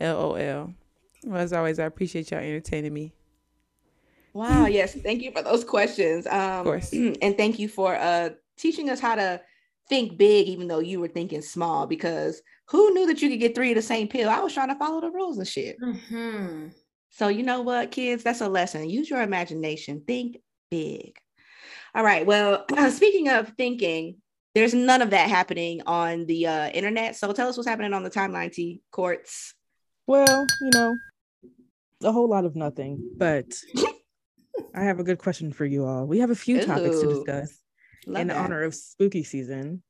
LOL. 0.00 0.72
Well, 1.24 1.40
as 1.40 1.52
always, 1.52 1.78
I 1.78 1.84
appreciate 1.84 2.30
y'all 2.30 2.40
entertaining 2.40 2.94
me. 2.94 3.12
Wow. 4.32 4.66
Yes. 4.70 4.94
Thank 4.94 5.22
you 5.22 5.32
for 5.32 5.42
those 5.42 5.64
questions. 5.64 6.26
Um, 6.26 6.60
Of 6.60 6.64
course. 6.64 6.92
And 7.22 7.36
thank 7.36 7.58
you 7.58 7.68
for 7.68 7.96
uh 7.96 8.30
teaching 8.56 8.90
us 8.90 9.00
how 9.00 9.14
to 9.16 9.40
think 9.88 10.18
big, 10.18 10.46
even 10.48 10.68
though 10.68 10.80
you 10.80 11.00
were 11.00 11.08
thinking 11.08 11.42
small. 11.42 11.86
Because 11.86 12.42
who 12.68 12.92
knew 12.94 13.06
that 13.06 13.20
you 13.22 13.28
could 13.30 13.40
get 13.40 13.54
three 13.54 13.70
of 13.70 13.76
the 13.76 13.82
same 13.82 14.08
pill? 14.08 14.28
I 14.28 14.40
was 14.40 14.52
trying 14.54 14.68
to 14.68 14.74
follow 14.76 15.00
the 15.00 15.10
rules 15.10 15.38
and 15.38 15.48
shit. 15.48 15.80
Mm-hmm. 15.80 16.68
So 17.10 17.28
you 17.28 17.42
know 17.42 17.62
what, 17.62 17.90
kids? 17.90 18.22
That's 18.22 18.42
a 18.42 18.48
lesson. 18.48 18.88
Use 18.88 19.10
your 19.10 19.22
imagination. 19.22 20.02
Think 20.06 20.36
big. 20.70 21.18
All 21.94 22.04
right. 22.04 22.24
Well, 22.26 22.64
speaking 22.90 23.28
of 23.28 23.52
thinking, 23.56 24.16
there's 24.58 24.74
none 24.74 25.02
of 25.02 25.10
that 25.10 25.28
happening 25.30 25.80
on 25.86 26.26
the 26.26 26.46
uh, 26.46 26.68
internet. 26.70 27.14
So 27.16 27.32
tell 27.32 27.48
us 27.48 27.56
what's 27.56 27.68
happening 27.68 27.92
on 27.92 28.02
the 28.02 28.10
timeline, 28.10 28.52
T 28.52 28.82
courts. 28.90 29.54
Well, 30.06 30.46
you 30.60 30.70
know, 30.74 30.96
a 32.02 32.10
whole 32.10 32.28
lot 32.28 32.44
of 32.44 32.56
nothing, 32.56 33.10
but 33.16 33.46
I 34.74 34.82
have 34.82 34.98
a 34.98 35.04
good 35.04 35.18
question 35.18 35.52
for 35.52 35.64
you 35.64 35.86
all. 35.86 36.06
We 36.06 36.18
have 36.18 36.30
a 36.30 36.34
few 36.34 36.64
topics 36.64 37.00
to 37.00 37.06
discuss. 37.06 37.56
In 38.06 38.28
that. 38.28 38.36
honor 38.36 38.62
of 38.62 38.74
spooky 38.74 39.22
season, 39.22 39.82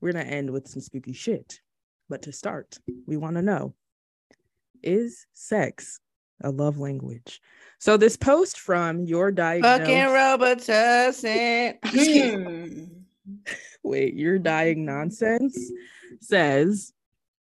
we're 0.00 0.12
gonna 0.12 0.24
end 0.24 0.50
with 0.50 0.66
some 0.68 0.80
spooky 0.80 1.12
shit. 1.12 1.60
But 2.08 2.22
to 2.22 2.32
start, 2.32 2.78
we 3.06 3.16
want 3.16 3.36
to 3.36 3.42
know: 3.42 3.74
Is 4.82 5.26
sex 5.34 6.00
a 6.42 6.50
love 6.50 6.78
language? 6.78 7.40
So 7.78 7.96
this 7.96 8.16
post 8.16 8.58
from 8.58 9.04
your 9.04 9.30
Fucking 9.30 9.60
diagnosed 9.60 11.22
Robitussin. 11.22 12.88
Hmm. 13.96 14.16
you're 14.16 14.38
dying 14.38 14.84
nonsense 14.84 15.70
says, 16.20 16.92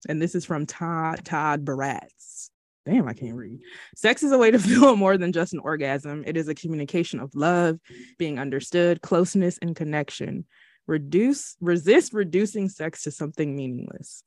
and 0.08 0.20
this 0.20 0.34
is 0.34 0.44
from 0.44 0.66
Todd 0.66 1.24
Todd 1.24 1.64
Baratz. 1.64 2.50
Damn, 2.86 3.08
I 3.08 3.12
can't 3.12 3.36
read. 3.36 3.60
Sex 3.94 4.22
is 4.22 4.32
a 4.32 4.38
way 4.38 4.50
to 4.50 4.58
feel 4.60 4.96
more 4.96 5.18
than 5.18 5.32
just 5.32 5.52
an 5.52 5.60
orgasm. 5.60 6.24
It 6.26 6.36
is 6.36 6.48
a 6.48 6.54
communication 6.54 7.20
of 7.20 7.34
love, 7.34 7.78
being 8.18 8.38
understood, 8.38 9.02
closeness, 9.02 9.58
and 9.58 9.76
connection. 9.76 10.46
Reduce, 10.86 11.56
resist 11.60 12.12
reducing 12.12 12.68
sex 12.68 13.04
to 13.04 13.10
something 13.10 13.54
meaningless. 13.54 14.24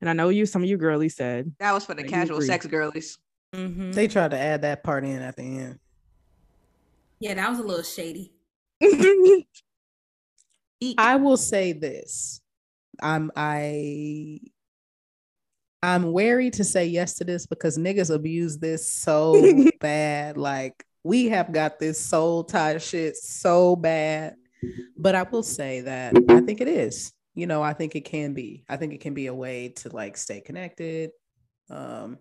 And 0.00 0.10
I 0.10 0.12
know 0.12 0.28
you, 0.30 0.44
some 0.44 0.64
of 0.64 0.68
you 0.68 0.76
girlies 0.76 1.14
said, 1.14 1.52
That 1.60 1.72
was 1.72 1.84
for 1.86 1.94
the 1.94 2.02
casual 2.02 2.38
agree. 2.38 2.48
sex 2.48 2.66
girlies. 2.66 3.18
Mm-hmm. 3.54 3.92
They 3.92 4.08
tried 4.08 4.32
to 4.32 4.38
add 4.38 4.62
that 4.62 4.82
part 4.82 5.04
in 5.04 5.22
at 5.22 5.36
the 5.36 5.42
end. 5.42 5.78
Yeah, 7.20 7.34
that 7.34 7.48
was 7.50 7.60
a 7.60 7.62
little 7.62 7.84
shady. 7.84 8.32
I 10.98 11.16
will 11.16 11.36
say 11.36 11.72
this. 11.72 12.40
I'm 13.00 13.30
I 13.36 14.40
I'm 15.82 16.12
wary 16.12 16.50
to 16.50 16.64
say 16.64 16.86
yes 16.86 17.14
to 17.14 17.24
this 17.24 17.46
because 17.46 17.76
niggas 17.76 18.14
abuse 18.14 18.58
this 18.58 18.88
so 18.88 19.34
bad. 19.80 20.36
Like 20.36 20.84
we 21.02 21.28
have 21.28 21.52
got 21.52 21.78
this 21.78 22.00
soul 22.00 22.44
tie 22.44 22.78
shit 22.78 23.16
so 23.16 23.76
bad. 23.76 24.34
But 24.96 25.16
I 25.16 25.24
will 25.24 25.42
say 25.42 25.80
that 25.80 26.14
I 26.28 26.40
think 26.40 26.60
it 26.60 26.68
is. 26.68 27.12
You 27.34 27.46
know, 27.46 27.62
I 27.62 27.72
think 27.72 27.96
it 27.96 28.04
can 28.04 28.34
be. 28.34 28.64
I 28.68 28.76
think 28.76 28.92
it 28.92 29.00
can 29.00 29.14
be 29.14 29.26
a 29.26 29.34
way 29.34 29.70
to 29.76 29.88
like 29.88 30.16
stay 30.16 30.40
connected. 30.40 31.10
Um 31.70 32.18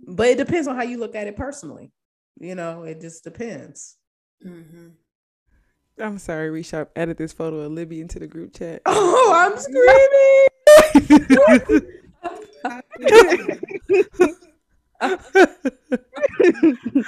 but 0.00 0.28
it 0.28 0.38
depends 0.38 0.66
on 0.66 0.76
how 0.76 0.82
you 0.82 0.98
look 0.98 1.14
at 1.14 1.26
it 1.26 1.36
personally. 1.36 1.92
You 2.40 2.54
know, 2.54 2.84
it 2.84 3.00
just 3.00 3.24
depends. 3.24 3.96
Mm-hmm. 4.44 4.88
I'm 6.00 6.18
sorry, 6.18 6.48
Risha. 6.50 6.88
Added 6.96 7.16
this 7.18 7.32
photo 7.32 7.60
of 7.60 7.70
Libby 7.72 8.00
into 8.00 8.18
the 8.18 8.26
group 8.26 8.54
chat. 8.54 8.82
Oh, 8.86 9.32
I'm 9.34 9.56
screaming. 9.58 10.46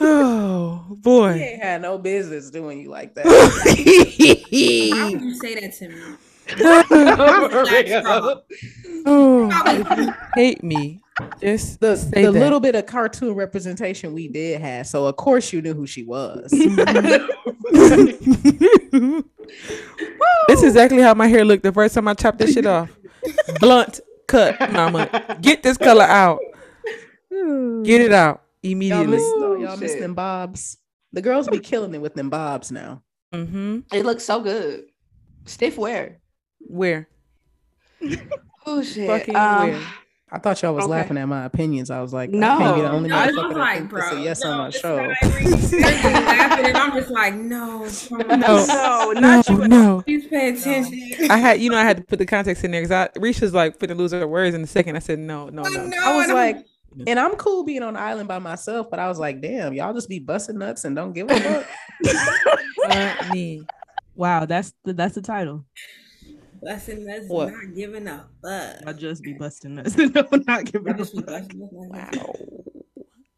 oh 0.00 0.84
He 0.90 0.94
boy. 0.96 1.30
ain't 1.30 1.62
had 1.62 1.80
no 1.82 1.98
business 1.98 2.50
doing 2.50 2.80
you 2.80 2.90
like 2.90 3.14
that. 3.14 3.26
How 3.26 5.10
would 5.10 5.20
you 5.22 5.34
say 5.34 5.54
that 5.60 5.72
to 5.78 5.88
me? 5.88 6.16
oh, 9.06 9.48
if 9.66 10.14
hate 10.34 10.64
me. 10.64 11.00
Just 11.40 11.80
the 11.80 11.94
the 12.12 12.30
little 12.30 12.60
bit 12.60 12.74
of 12.74 12.86
cartoon 12.86 13.34
representation 13.34 14.12
we 14.12 14.28
did 14.28 14.60
have, 14.60 14.86
so 14.86 15.06
of 15.06 15.16
course 15.16 15.52
you 15.52 15.62
knew 15.62 15.74
who 15.74 15.86
she 15.86 16.02
was. 16.02 16.50
this 16.50 16.68
is 20.48 20.64
exactly 20.64 21.00
how 21.00 21.14
my 21.14 21.26
hair 21.26 21.44
looked 21.44 21.62
the 21.62 21.72
first 21.72 21.94
time 21.94 22.08
I 22.08 22.14
chopped 22.14 22.38
this 22.38 22.54
shit 22.54 22.66
off. 22.66 22.90
Blunt 23.60 24.00
cut, 24.26 24.72
mama. 24.72 25.38
Get 25.40 25.62
this 25.62 25.76
color 25.76 26.04
out. 26.04 26.40
Get 27.30 28.00
it 28.00 28.12
out 28.12 28.42
y'all 28.62 28.72
immediately. 28.72 29.06
miss, 29.06 29.32
no, 29.38 29.56
y'all 29.56 29.76
miss 29.76 29.94
them 29.94 30.14
bobs. 30.14 30.78
The 31.12 31.22
girls 31.22 31.48
be 31.48 31.58
killing 31.58 31.94
it 31.94 32.00
with 32.00 32.14
them 32.14 32.30
bobs 32.30 32.70
now. 32.70 33.02
Mm-hmm. 33.34 33.80
It 33.92 34.04
looks 34.04 34.24
so 34.24 34.40
good. 34.40 34.84
Stiff 35.44 35.78
wear. 35.78 36.20
Where? 36.60 37.08
Oh 38.66 38.82
shit. 38.82 39.08
Fucking 39.08 39.34
Um, 39.34 39.70
where? 39.70 39.80
I 40.32 40.38
thought 40.38 40.62
y'all 40.62 40.74
was 40.74 40.84
Okay. 40.84 40.92
laughing 40.92 41.16
at 41.18 41.26
my 41.26 41.44
opinions. 41.44 41.90
I 41.90 42.00
was 42.00 42.12
like, 42.12 42.30
No. 42.30 42.52
I 42.54 42.58
can't 42.58 42.76
be 42.76 42.82
the 42.82 42.90
only 42.90 43.08
No, 43.10 43.16
I 43.16 43.26
was 43.26 43.36
motherfucker 43.36 43.48
that 43.48 43.58
like, 43.58 43.78
think 43.78 43.90
bro, 43.90 44.00
this 44.00 44.12
a 44.12 44.20
yes 44.22 44.44
on 44.44 44.58
my 44.58 44.70
show. 44.70 44.96
not 45.06 45.22
really 45.22 46.24
laughing, 46.24 46.66
and 46.66 46.76
I'm 46.76 46.92
just 46.92 47.10
like, 47.10 47.34
no, 47.34 47.88
No, 48.10 48.36
no, 48.36 49.12
no, 49.12 49.12
not 49.20 49.48
you. 49.48 49.68
no. 49.68 50.02
please 50.02 50.26
pay 50.28 50.50
attention. 50.50 51.30
I 51.30 51.36
had, 51.36 51.60
you 51.60 51.68
know, 51.70 51.76
I 51.78 51.82
had 51.82 51.96
to 51.96 52.04
put 52.04 52.18
the 52.20 52.26
context 52.26 52.62
in 52.62 52.70
there 52.70 52.80
because 52.82 52.92
I, 53.14 53.18
Risha's 53.18 53.52
like 53.52 53.78
finna 53.78 53.96
lose 53.96 54.12
her 54.12 54.26
words 54.28 54.54
in 54.54 54.62
a 54.62 54.66
second. 54.68 54.94
I 54.96 55.00
said, 55.00 55.18
no, 55.18 55.48
no, 55.48 55.62
no. 55.62 55.84
No, 55.86 55.96
I 56.00 56.16
was 56.16 56.28
and 56.28 56.38
I'm- 56.38 56.56
like, 56.56 56.66
and 57.06 57.20
I'm 57.20 57.36
cool 57.36 57.64
being 57.64 57.82
on 57.82 57.94
the 57.94 58.00
island 58.00 58.26
by 58.28 58.38
myself, 58.40 58.88
but 58.90 58.98
I 58.98 59.08
was 59.08 59.18
like, 59.18 59.40
damn, 59.40 59.72
y'all 59.74 59.94
just 59.94 60.08
be 60.08 60.18
busting 60.18 60.58
nuts 60.58 60.84
and 60.84 60.94
don't 60.96 61.12
give 61.12 61.30
a 61.30 61.38
fuck. 61.40 61.66
Funny. 62.88 63.62
wow, 64.14 64.44
that's 64.46 64.72
the 64.84 64.92
that's 64.92 65.14
the 65.14 65.22
title. 65.22 65.64
Busting 66.62 67.06
nuts, 67.06 67.24
What? 67.28 67.52
not 67.52 67.74
giving 67.74 68.06
a 68.06 68.28
fuck. 68.42 68.76
I 68.86 68.92
just 68.92 69.22
be 69.22 69.32
busting 69.32 69.78
us. 69.78 69.96
no, 69.96 70.26
not 70.46 70.64
giving 70.70 70.96
just 70.96 71.12
be 71.14 71.18
a 71.20 71.22
fuck. 71.22 71.26
busting 71.26 71.60
nuts, 71.60 71.72
not 71.72 72.12
giving 72.12 72.22
a 72.22 72.22
Wow. 72.22 72.32
fuck. 72.34 72.36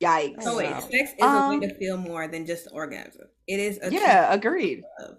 Yikes. 0.02 0.42
So 0.42 0.56
wait, 0.56 0.70
Wow. 0.70 0.80
sex 0.80 1.10
is 1.12 1.22
Um, 1.24 1.44
a 1.44 1.48
way 1.60 1.66
to 1.68 1.74
feel 1.78 1.96
more 1.96 2.26
than 2.26 2.44
just 2.46 2.66
orgasm. 2.72 3.28
It 3.46 3.60
is 3.60 3.78
a 3.82 3.92
Yeah, 3.92 4.32
agreed. 4.32 4.82
of 4.98 5.18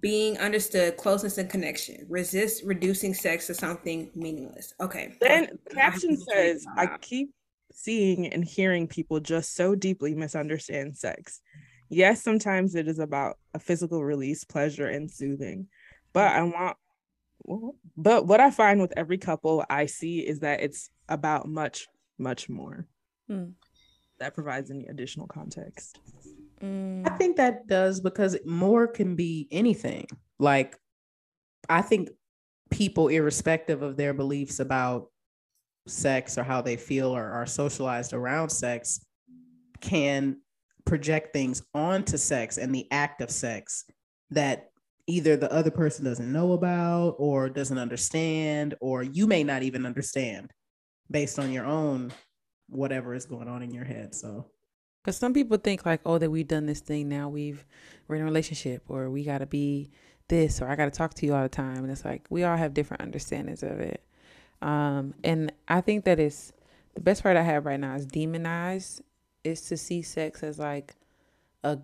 being 0.00 0.38
understood, 0.38 0.96
closeness 0.96 1.36
and 1.38 1.48
connection. 1.50 2.06
Resist 2.08 2.62
reducing 2.64 3.12
sex 3.14 3.46
to 3.48 3.54
something 3.54 4.10
meaningless. 4.14 4.72
Okay. 4.80 5.14
Then 5.20 5.58
I 5.70 5.74
caption 5.74 6.10
have 6.10 6.20
says, 6.20 6.66
I 6.76 6.96
keep 7.00 7.30
seeing 7.72 8.26
and 8.28 8.42
hearing 8.44 8.86
people 8.88 9.20
just 9.20 9.54
so 9.54 9.74
deeply 9.74 10.14
misunderstand 10.14 10.96
sex. 10.96 11.40
Yes, 11.90 12.22
sometimes 12.22 12.74
it 12.74 12.88
is 12.88 12.98
about 12.98 13.38
a 13.54 13.58
physical 13.58 14.02
release, 14.04 14.44
pleasure, 14.44 14.88
and 14.88 15.10
soothing. 15.10 15.68
But 16.14 16.32
I 16.32 16.42
want, 16.42 16.76
but 17.96 18.26
what 18.26 18.40
I 18.40 18.50
find 18.50 18.80
with 18.80 18.92
every 18.96 19.18
couple 19.18 19.64
I 19.68 19.86
see 19.86 20.20
is 20.20 20.40
that 20.40 20.60
it's 20.60 20.90
about 21.08 21.48
much, 21.48 21.88
much 22.18 22.48
more. 22.48 22.86
Hmm. 23.28 23.50
That 24.18 24.34
provides 24.34 24.70
any 24.70 24.86
additional 24.86 25.26
context. 25.26 25.98
Mm. 26.62 27.06
I 27.06 27.16
think 27.16 27.36
that 27.36 27.66
does 27.66 28.00
because 28.00 28.36
more 28.46 28.86
can 28.86 29.14
be 29.14 29.46
anything. 29.50 30.06
Like, 30.38 30.76
I 31.68 31.82
think 31.82 32.08
people, 32.70 33.08
irrespective 33.08 33.82
of 33.82 33.96
their 33.96 34.14
beliefs 34.14 34.58
about 34.58 35.10
sex 35.86 36.38
or 36.38 36.44
how 36.44 36.62
they 36.62 36.76
feel 36.76 37.14
or 37.14 37.24
are 37.24 37.46
socialized 37.46 38.12
around 38.12 38.48
sex, 38.50 39.04
can 39.80 40.38
project 40.84 41.32
things 41.32 41.62
onto 41.74 42.16
sex 42.16 42.58
and 42.58 42.74
the 42.74 42.86
act 42.90 43.20
of 43.20 43.30
sex 43.30 43.84
that 44.30 44.70
either 45.06 45.36
the 45.36 45.52
other 45.52 45.70
person 45.70 46.04
doesn't 46.04 46.32
know 46.32 46.52
about 46.52 47.16
or 47.18 47.48
doesn't 47.48 47.78
understand 47.78 48.74
or 48.80 49.02
you 49.02 49.26
may 49.26 49.44
not 49.44 49.62
even 49.62 49.86
understand 49.86 50.52
based 51.10 51.38
on 51.38 51.52
your 51.52 51.64
own 51.66 52.12
whatever 52.68 53.14
is 53.14 53.26
going 53.26 53.48
on 53.48 53.62
in 53.62 53.70
your 53.72 53.84
head 53.84 54.14
so 54.14 54.46
Because 55.04 55.16
some 55.18 55.32
people 55.32 55.56
think 55.56 55.86
like, 55.86 56.00
oh, 56.04 56.18
that 56.18 56.30
we've 56.30 56.48
done 56.48 56.66
this 56.66 56.80
thing 56.80 57.08
now, 57.08 57.28
we've 57.28 57.64
we're 58.08 58.16
in 58.16 58.22
a 58.22 58.24
relationship, 58.24 58.82
or 58.88 59.08
we 59.08 59.22
got 59.22 59.38
to 59.38 59.46
be 59.46 59.90
this, 60.28 60.60
or 60.60 60.68
I 60.68 60.74
got 60.74 60.86
to 60.86 60.90
talk 60.90 61.14
to 61.14 61.26
you 61.26 61.32
all 61.34 61.44
the 61.44 61.48
time, 61.48 61.78
and 61.78 61.90
it's 61.92 62.04
like 62.04 62.26
we 62.28 62.42
all 62.42 62.56
have 62.56 62.74
different 62.74 63.02
understandings 63.02 63.62
of 63.62 63.78
it. 63.78 64.02
Um, 64.62 65.14
and 65.22 65.52
I 65.68 65.80
think 65.80 66.06
that 66.06 66.18
it's 66.18 66.52
the 66.94 67.00
best 67.00 67.22
part 67.22 67.36
I 67.36 67.42
have 67.42 67.66
right 67.66 67.78
now 67.78 67.94
is 67.94 68.06
demonized 68.06 69.02
is 69.44 69.60
to 69.68 69.76
see 69.76 70.02
sex 70.02 70.42
as 70.42 70.58
like 70.58 70.96
a 71.62 71.78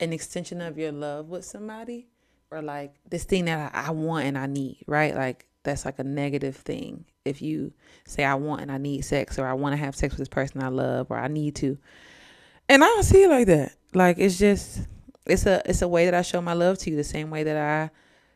an 0.00 0.12
extension 0.12 0.60
of 0.60 0.78
your 0.78 0.92
love 0.92 1.28
with 1.28 1.44
somebody, 1.44 2.08
or 2.50 2.62
like 2.62 2.94
this 3.08 3.24
thing 3.24 3.46
that 3.46 3.74
I, 3.74 3.88
I 3.88 3.90
want 3.90 4.26
and 4.26 4.36
I 4.36 4.46
need, 4.46 4.84
right? 4.86 5.14
Like 5.14 5.46
that's 5.62 5.84
like 5.84 5.98
a 5.98 6.04
negative 6.04 6.56
thing. 6.56 7.04
If 7.24 7.40
you 7.40 7.72
say 8.04 8.24
I 8.24 8.34
want 8.34 8.62
and 8.62 8.72
I 8.72 8.78
need 8.78 9.04
sex, 9.04 9.38
or 9.38 9.46
I 9.46 9.52
want 9.54 9.74
to 9.74 9.76
have 9.76 9.94
sex 9.94 10.12
with 10.12 10.18
this 10.18 10.28
person 10.28 10.62
I 10.62 10.68
love, 10.68 11.06
or 11.10 11.18
I 11.18 11.28
need 11.28 11.54
to, 11.56 11.78
and 12.68 12.82
I 12.82 12.86
don't 12.86 13.04
see 13.04 13.22
it 13.22 13.30
like 13.30 13.46
that. 13.46 13.74
Like 13.94 14.18
it's 14.18 14.38
just 14.38 14.80
it's 15.26 15.46
a 15.46 15.62
it's 15.64 15.82
a 15.82 15.88
way 15.88 16.06
that 16.06 16.14
I 16.14 16.22
show 16.22 16.40
my 16.40 16.54
love 16.54 16.78
to 16.78 16.90
you, 16.90 16.96
the 16.96 17.04
same 17.04 17.30
way 17.30 17.44
that 17.44 17.56
I, 17.56 17.90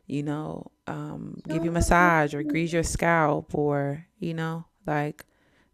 you 0.06 0.22
know, 0.22 0.70
um, 0.86 1.40
give 1.48 1.64
you 1.64 1.70
a 1.70 1.74
massage 1.74 2.32
or 2.34 2.42
grease 2.42 2.72
your 2.72 2.84
scalp, 2.84 3.54
or 3.54 4.06
you 4.18 4.34
know, 4.34 4.64
like 4.86 5.24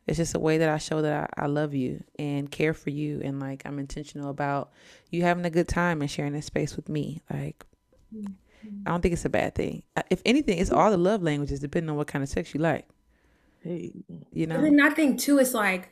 it's 0.07 0.17
just 0.19 0.35
a 0.35 0.39
way 0.41 0.59
that 0.59 0.69
I 0.69 0.79
show 0.79 1.03
that 1.03 1.31
I, 1.37 1.45
I 1.45 1.47
love 1.47 1.75
you 1.75 2.03
and 2.19 2.51
care 2.51 2.75
for 2.75 2.91
you, 2.91 3.21
and 3.23 3.41
like 3.41 3.63
I'm 3.65 3.79
intentional 3.79 4.31
about 4.31 4.73
you 5.11 5.23
having 5.23 5.45
a 5.45 5.51
good 5.51 5.69
time 5.69 6.01
and 6.03 6.11
sharing 6.11 6.33
this 6.33 6.47
space 6.47 6.77
with 6.77 6.89
me. 6.89 7.23
Like 7.31 7.65
I 8.87 8.91
don't 8.91 9.01
think 9.03 9.13
it's 9.13 9.25
a 9.25 9.29
bad 9.31 9.55
thing. 9.55 9.83
Uh, 9.97 10.03
If 10.11 10.23
anything, 10.25 10.59
it's 10.59 10.71
all 10.71 10.91
the 10.91 10.97
love 10.97 11.23
languages, 11.23 11.61
depending 11.61 11.91
on 11.91 11.97
what 11.97 12.07
kind 12.07 12.23
of 12.23 12.29
sex 12.29 12.55
you 12.55 12.61
like. 12.61 12.87
Hey, 13.63 13.93
You 14.33 14.47
But 14.49 14.61
know, 14.61 14.63
then 14.63 14.81
I 14.81 14.91
think 14.91 15.21
too, 15.21 15.39
it's 15.39 15.55
like 15.55 15.91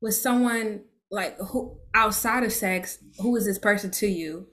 with 0.00 0.14
someone 0.14 0.82
like 1.10 1.38
who 1.38 1.78
outside 1.94 2.42
of 2.44 2.52
sex, 2.52 2.98
who 3.20 3.36
is 3.36 3.46
this 3.46 3.58
person 3.58 3.90
to 3.92 4.06
you? 4.06 4.48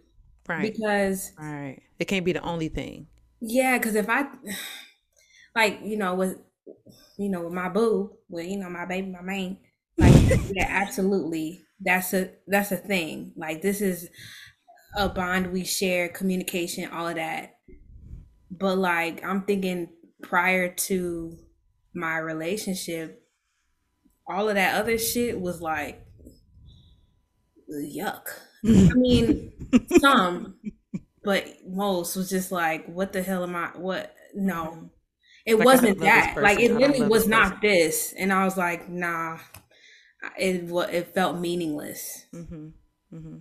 right? 0.47 0.61
Because 0.61 1.31
Right. 1.37 1.81
It 1.99 2.05
can't 2.05 2.25
be 2.25 2.33
the 2.33 2.41
only 2.41 2.69
thing. 2.69 3.07
yeah, 3.41 3.77
because 3.77 3.95
if 3.95 4.09
I 4.09 4.25
like, 5.55 5.79
you 5.83 5.97
know, 5.97 6.15
with 6.15 6.37
you 7.17 7.29
know, 7.29 7.41
with 7.43 7.53
my 7.53 7.69
boo, 7.69 8.11
with 8.29 8.47
you 8.47 8.57
know, 8.57 8.69
my 8.69 8.85
baby, 8.85 9.09
my 9.09 9.21
main, 9.21 9.57
like 9.97 10.13
yeah, 10.53 10.67
absolutely. 10.67 11.61
That's 11.79 12.13
a 12.13 12.31
that's 12.47 12.71
a 12.71 12.77
thing. 12.77 13.33
Like 13.35 13.61
this 13.61 13.81
is 13.81 14.09
a 14.95 15.09
bond 15.09 15.51
we 15.51 15.63
share, 15.63 16.09
communication, 16.09 16.89
all 16.91 17.07
of 17.07 17.15
that. 17.15 17.55
But 18.51 18.77
like 18.77 19.23
I'm 19.23 19.43
thinking 19.43 19.89
prior 20.21 20.69
to 20.69 21.37
my 21.93 22.17
relationship, 22.17 23.23
all 24.27 24.49
of 24.49 24.55
that 24.55 24.79
other 24.79 24.97
shit 24.97 25.39
was 25.39 25.61
like 25.61 26.03
yuck. 27.69 28.27
I 28.65 28.93
mean, 28.93 29.51
some, 29.99 30.55
but 31.23 31.47
most 31.67 32.15
was 32.15 32.29
just 32.29 32.51
like, 32.51 32.85
what 32.87 33.13
the 33.13 33.21
hell 33.21 33.43
am 33.43 33.55
I? 33.55 33.69
What? 33.75 34.15
No, 34.33 34.89
it 35.45 35.59
Like, 35.59 35.65
wasn't 35.65 35.99
that. 36.01 36.37
Like 36.41 36.59
it 36.59 36.71
person. 36.71 36.75
I 36.75 36.79
don't 36.79 36.97
really 36.97 37.01
was 37.07 37.27
not 37.27 37.61
this, 37.61 38.13
and 38.17 38.31
I 38.33 38.45
was 38.45 38.57
like, 38.57 38.89
nah. 38.89 39.39
It 40.37 40.69
it 40.93 41.13
felt 41.13 41.39
meaningless, 41.39 42.25
Mm-hmm. 42.33 42.67
Mm-hmm. 43.13 43.37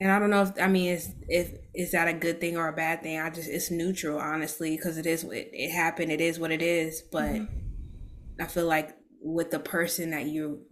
and 0.00 0.10
I 0.10 0.18
don't 0.18 0.30
know 0.30 0.42
if 0.42 0.52
I 0.60 0.66
mean 0.68 0.90
is 0.92 1.14
if 1.28 1.52
is 1.74 1.92
that 1.92 2.08
a 2.08 2.12
good 2.12 2.40
thing 2.40 2.56
or 2.56 2.68
a 2.68 2.72
bad 2.72 3.02
thing. 3.02 3.20
I 3.20 3.30
just 3.30 3.48
it's 3.48 3.70
neutral, 3.70 4.18
honestly, 4.18 4.76
because 4.76 4.98
it 4.98 5.06
is 5.06 5.24
it, 5.24 5.50
it 5.52 5.70
happened. 5.70 6.10
It 6.10 6.20
is 6.20 6.38
what 6.40 6.50
it 6.50 6.62
is, 6.62 7.02
but 7.12 7.42
I 8.40 8.46
feel 8.46 8.66
like 8.66 8.96
with 9.20 9.50
the 9.50 9.60
person 9.60 10.10
that 10.10 10.26
you 10.26 10.62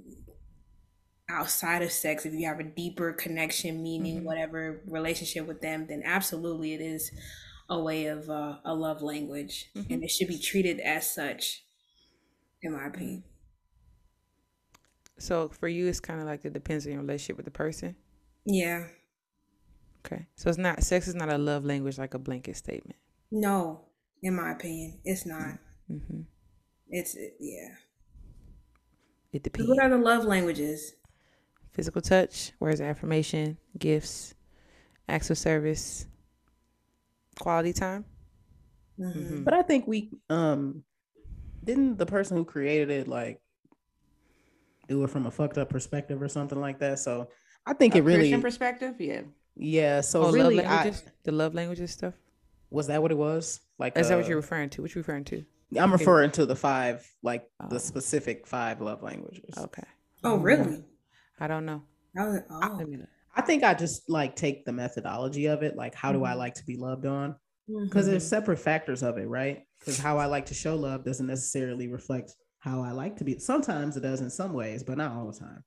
outside 1.28 1.82
of 1.82 1.92
sex, 1.92 2.26
if 2.26 2.34
you 2.34 2.46
have 2.46 2.58
a 2.58 2.64
deeper 2.64 3.12
connection, 3.12 3.82
meaning, 3.82 4.22
Mhm. 4.22 4.24
whatever 4.24 4.82
relationship 4.86 5.46
with 5.46 5.60
them, 5.60 5.86
then 5.88 6.02
absolutely 6.04 6.74
it 6.74 6.80
is 6.80 7.12
a 7.70 7.78
way 7.80 8.06
of 8.06 8.28
uh, 8.28 8.58
a 8.64 8.74
love 8.74 9.00
language, 9.00 9.70
Mhm. 9.74 9.86
and 9.90 10.04
it 10.04 10.10
should 10.10 10.28
be 10.28 10.38
treated 10.38 10.80
as 10.80 11.08
such, 11.10 11.64
in 12.62 12.72
my 12.72 12.86
opinion. 12.88 13.24
So 15.18 15.48
for 15.50 15.68
you, 15.68 15.86
it's 15.86 16.00
kind 16.00 16.20
of 16.20 16.26
like 16.26 16.44
it 16.44 16.52
depends 16.52 16.86
on 16.86 16.92
your 16.92 17.02
relationship 17.02 17.36
with 17.36 17.44
the 17.44 17.50
person. 17.50 17.96
Yeah, 18.44 18.88
Okay. 20.06 20.26
So 20.34 20.48
it's 20.48 20.56
not 20.58 20.82
sex 20.82 21.06
is 21.08 21.14
not 21.14 21.28
a 21.30 21.36
love 21.36 21.64
language 21.66 21.98
like 21.98 22.14
a 22.14 22.18
blanket 22.18 22.56
statement. 22.56 22.96
no, 23.30 23.84
in 24.22 24.34
my 24.34 24.52
opinion, 24.52 24.98
it's 25.04 25.24
not. 25.26 25.58
Mm-hmm. 25.90 26.22
It's 26.88 27.16
yeah. 27.38 27.76
It 29.32 29.42
depends. 29.42 29.68
What 29.68 29.78
are 29.78 29.88
the 29.90 29.98
love 29.98 30.24
languages? 30.24 30.94
Physical 31.72 32.00
touch, 32.02 32.52
words 32.58 32.80
of 32.80 32.86
affirmation, 32.86 33.58
gifts, 33.78 34.34
acts 35.08 35.30
of 35.30 35.38
service, 35.38 36.06
quality 37.38 37.72
time. 37.72 38.04
Mhm. 38.98 39.14
Mhm. 39.14 39.44
But 39.44 39.54
I 39.54 39.62
think 39.62 39.86
we 39.86 40.10
um 40.28 40.84
didn't 41.64 41.96
the 41.98 42.06
person 42.06 42.36
who 42.36 42.44
created 42.44 42.90
it 42.90 43.08
like 43.08 43.40
do 44.88 45.04
it 45.04 45.10
from 45.10 45.26
a 45.26 45.30
fucked 45.30 45.58
up 45.58 45.68
perspective 45.68 46.20
or 46.20 46.28
something 46.28 46.60
like 46.60 46.78
that. 46.80 46.98
So 46.98 47.28
I 47.66 47.74
think 47.74 47.94
A 47.94 47.98
it 47.98 48.02
really 48.02 48.18
Christian 48.20 48.42
perspective, 48.42 48.94
yeah. 49.00 49.22
yeah. 49.54 50.00
So 50.00 50.24
oh, 50.24 50.32
really, 50.32 50.56
love 50.56 50.66
I, 50.66 50.92
the 51.22 51.32
love 51.32 51.54
languages 51.54 51.92
stuff. 51.92 52.14
was 52.70 52.88
that 52.88 53.00
what 53.00 53.12
it 53.12 53.18
was? 53.18 53.60
Like, 53.78 53.96
Is 53.96 54.08
that 54.08 54.16
what 54.16 54.24
uh, 54.24 54.28
you're 54.28 54.36
referring 54.36 54.70
to? 54.70 54.82
What 54.82 54.94
you 54.94 55.00
referring 55.00 55.24
to? 55.24 55.44
I'm 55.78 55.92
referring 55.92 56.32
to 56.32 56.46
the 56.46 56.56
five, 56.56 57.08
like 57.22 57.48
Oh. 57.60 57.68
the 57.68 57.78
specific 57.78 58.46
five 58.46 58.80
love 58.80 59.02
languages. 59.02 59.54
Okay. 59.56 59.84
Oh, 60.24 60.36
really? 60.36 60.82
I 61.38 61.46
don't 61.46 61.64
know. 61.64 61.82
Was, 62.14 62.42
oh. 62.50 62.74
Let 62.76 62.88
me 62.88 62.96
look. 62.96 63.08
I 63.34 63.42
think 63.42 63.62
I 63.62 63.74
just 63.74 64.08
like 64.10 64.34
take 64.36 64.64
the 64.64 64.72
methodology 64.72 65.46
of 65.46 65.62
it, 65.62 65.76
like 65.76 65.94
how 65.94 66.12
do 66.12 66.24
I 66.24 66.32
Mhm. 66.32 66.38
like 66.38 66.54
to 66.54 66.66
be 66.66 66.76
loved 66.76 67.06
on? 67.06 67.36
Because 67.84 68.06
there's 68.06 68.26
separate 68.26 68.58
factors 68.58 69.02
of 69.04 69.16
it, 69.18 69.26
right? 69.28 69.64
Because 69.78 69.98
how 69.98 70.18
I 70.18 70.26
like 70.26 70.46
to 70.46 70.54
show 70.54 70.74
love 70.76 71.04
doesn't 71.04 71.26
necessarily 71.26 71.86
reflect 71.86 72.34
how 72.58 72.82
I 72.82 72.90
like 72.90 73.16
to 73.18 73.24
be. 73.24 73.38
Sometimes 73.38 73.96
it 73.96 74.00
does 74.00 74.20
in 74.20 74.30
some 74.30 74.52
ways, 74.52 74.82
but 74.82 74.98
not 74.98 75.12
all 75.12 75.30
the 75.30 75.38
time. 75.38 75.64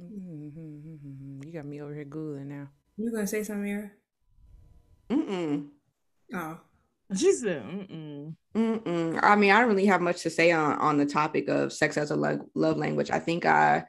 Mm-hmm. 0.00 1.46
You 1.46 1.52
got 1.52 1.66
me 1.66 1.80
over 1.80 1.94
here 1.94 2.04
googling 2.04 2.46
now. 2.46 2.68
You 2.96 3.12
gonna 3.12 3.26
say 3.26 3.42
something, 3.44 3.62
Mira? 3.64 3.90
Mm-mm. 5.10 5.68
Oh. 6.34 6.58
Mm-mm. 8.54 9.18
I 9.22 9.36
mean, 9.36 9.50
I 9.50 9.60
don't 9.60 9.68
really 9.68 9.86
have 9.86 10.00
much 10.00 10.22
to 10.22 10.30
say 10.30 10.52
on 10.52 10.78
on 10.78 10.96
the 10.98 11.06
topic 11.06 11.48
of 11.48 11.72
sex 11.72 11.96
as 11.96 12.10
a 12.10 12.16
lo- 12.16 12.48
love 12.54 12.76
language. 12.76 13.10
I 13.10 13.18
think 13.18 13.44
I 13.46 13.84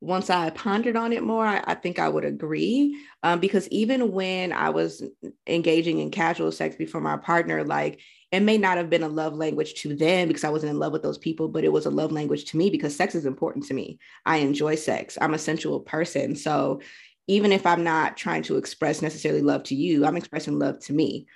once 0.00 0.30
I 0.30 0.48
pondered 0.50 0.96
on 0.96 1.12
it 1.12 1.22
more, 1.22 1.46
I, 1.46 1.62
I 1.66 1.74
think 1.74 1.98
I 1.98 2.08
would 2.08 2.24
agree. 2.24 2.96
Um, 3.22 3.38
because 3.38 3.68
even 3.68 4.12
when 4.12 4.52
I 4.52 4.70
was 4.70 5.02
engaging 5.46 5.98
in 5.98 6.10
casual 6.10 6.50
sex 6.52 6.74
before 6.76 7.02
my 7.02 7.18
partner, 7.18 7.64
like 7.64 8.00
it 8.32 8.40
may 8.40 8.56
not 8.56 8.78
have 8.78 8.88
been 8.88 9.02
a 9.02 9.08
love 9.08 9.34
language 9.34 9.74
to 9.82 9.94
them 9.94 10.28
because 10.28 10.44
I 10.44 10.48
wasn't 10.48 10.70
in 10.70 10.78
love 10.78 10.92
with 10.92 11.02
those 11.02 11.18
people, 11.18 11.48
but 11.48 11.64
it 11.64 11.72
was 11.72 11.84
a 11.84 11.90
love 11.90 12.12
language 12.12 12.46
to 12.46 12.56
me 12.56 12.70
because 12.70 12.96
sex 12.96 13.14
is 13.14 13.26
important 13.26 13.66
to 13.66 13.74
me. 13.74 13.98
I 14.24 14.38
enjoy 14.38 14.76
sex. 14.76 15.18
I'm 15.20 15.34
a 15.34 15.38
sensual 15.38 15.80
person. 15.80 16.34
So 16.34 16.80
even 17.26 17.52
if 17.52 17.66
I'm 17.66 17.84
not 17.84 18.16
trying 18.16 18.42
to 18.44 18.56
express 18.56 19.02
necessarily 19.02 19.42
love 19.42 19.64
to 19.64 19.74
you, 19.74 20.06
I'm 20.06 20.16
expressing 20.16 20.58
love 20.58 20.78
to 20.80 20.92
me 20.94 21.26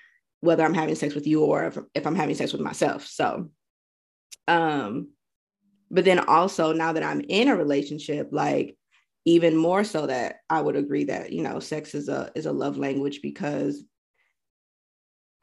whether 0.40 0.64
I'm 0.64 0.74
having 0.74 0.94
sex 0.94 1.14
with 1.14 1.26
you 1.26 1.44
or 1.44 1.64
if, 1.66 1.78
if 1.94 2.06
I'm 2.06 2.16
having 2.16 2.34
sex 2.34 2.52
with 2.52 2.60
myself. 2.60 3.06
So, 3.06 3.50
um, 4.46 5.08
but 5.94 6.04
then 6.04 6.18
also 6.18 6.72
now 6.72 6.92
that 6.92 7.04
I'm 7.04 7.20
in 7.28 7.48
a 7.48 7.56
relationship, 7.56 8.28
like 8.32 8.76
even 9.24 9.56
more 9.56 9.84
so 9.84 10.06
that 10.06 10.40
I 10.50 10.60
would 10.60 10.76
agree 10.76 11.04
that 11.04 11.32
you 11.32 11.42
know 11.42 11.60
sex 11.60 11.94
is 11.94 12.08
a 12.08 12.30
is 12.34 12.46
a 12.46 12.52
love 12.52 12.76
language 12.76 13.22
because 13.22 13.82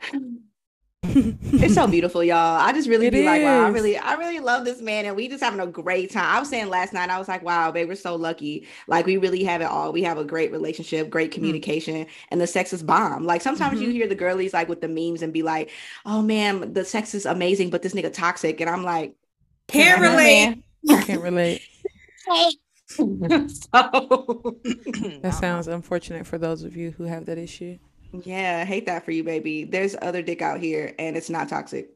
it's 1.03 1.73
so 1.73 1.87
beautiful, 1.87 2.23
y'all. 2.23 2.59
I 2.59 2.73
just 2.73 2.89
really 2.89 3.07
It 3.07 3.11
be 3.11 3.25
like, 3.25 3.41
wow, 3.43 3.65
I 3.65 3.69
really, 3.69 3.97
I 3.97 4.13
really 4.13 4.39
love 4.39 4.65
this 4.65 4.81
man, 4.81 5.05
and 5.05 5.15
we 5.15 5.29
just 5.29 5.43
having 5.43 5.61
a 5.61 5.67
great 5.67 6.11
time. 6.11 6.35
I 6.35 6.39
was 6.39 6.49
saying 6.49 6.69
last 6.69 6.91
night, 6.91 7.09
I 7.09 7.17
was 7.17 7.27
like, 7.27 7.43
wow, 7.43 7.71
babe, 7.71 7.87
we're 7.87 7.95
so 7.95 8.15
lucky. 8.15 8.67
Like 8.87 9.05
we 9.05 9.17
really 9.17 9.43
have 9.45 9.61
it 9.61 9.65
all. 9.65 9.93
We 9.93 10.03
have 10.03 10.17
a 10.17 10.25
great 10.25 10.51
relationship, 10.51 11.09
great 11.09 11.31
hmm. 11.31 11.35
communication, 11.35 12.07
and 12.29 12.41
the 12.41 12.47
sex 12.47 12.73
is 12.73 12.83
bomb. 12.83 13.25
Like 13.25 13.41
sometimes 13.41 13.79
you 13.79 13.87
mm-hmm. 13.87 13.95
hear 13.95 14.07
the 14.07 14.15
girlies 14.15 14.53
like 14.53 14.67
with 14.67 14.81
the 14.81 14.89
memes 14.89 15.21
and 15.21 15.31
be 15.31 15.43
like, 15.43 15.71
oh 16.05 16.21
man, 16.21 16.73
the 16.73 16.83
sex 16.83 17.15
is 17.15 17.25
amazing, 17.25 17.69
but 17.69 17.81
this 17.81 17.93
nigga 17.93 18.11
toxic, 18.11 18.59
and 18.59 18.69
I'm 18.69 18.83
like, 18.83 19.15
can't 19.71 20.01
I 20.01 20.09
relate. 20.11 20.63
Can't 21.05 21.21
relate. 21.21 21.61
so 22.91 23.05
That 25.21 25.37
sounds 25.39 25.67
unfortunate 25.67 26.27
for 26.27 26.37
those 26.37 26.63
of 26.63 26.75
you 26.75 26.91
who 26.91 27.03
have 27.03 27.25
that 27.27 27.37
issue. 27.37 27.77
yeah, 28.23 28.59
I 28.61 28.65
hate 28.65 28.85
that 28.87 29.05
for 29.05 29.11
you, 29.11 29.23
baby. 29.23 29.63
There's 29.63 29.95
other 30.01 30.21
dick 30.21 30.41
out 30.41 30.59
here, 30.59 30.93
and 30.99 31.15
it's 31.15 31.29
not 31.29 31.47
toxic. 31.49 31.89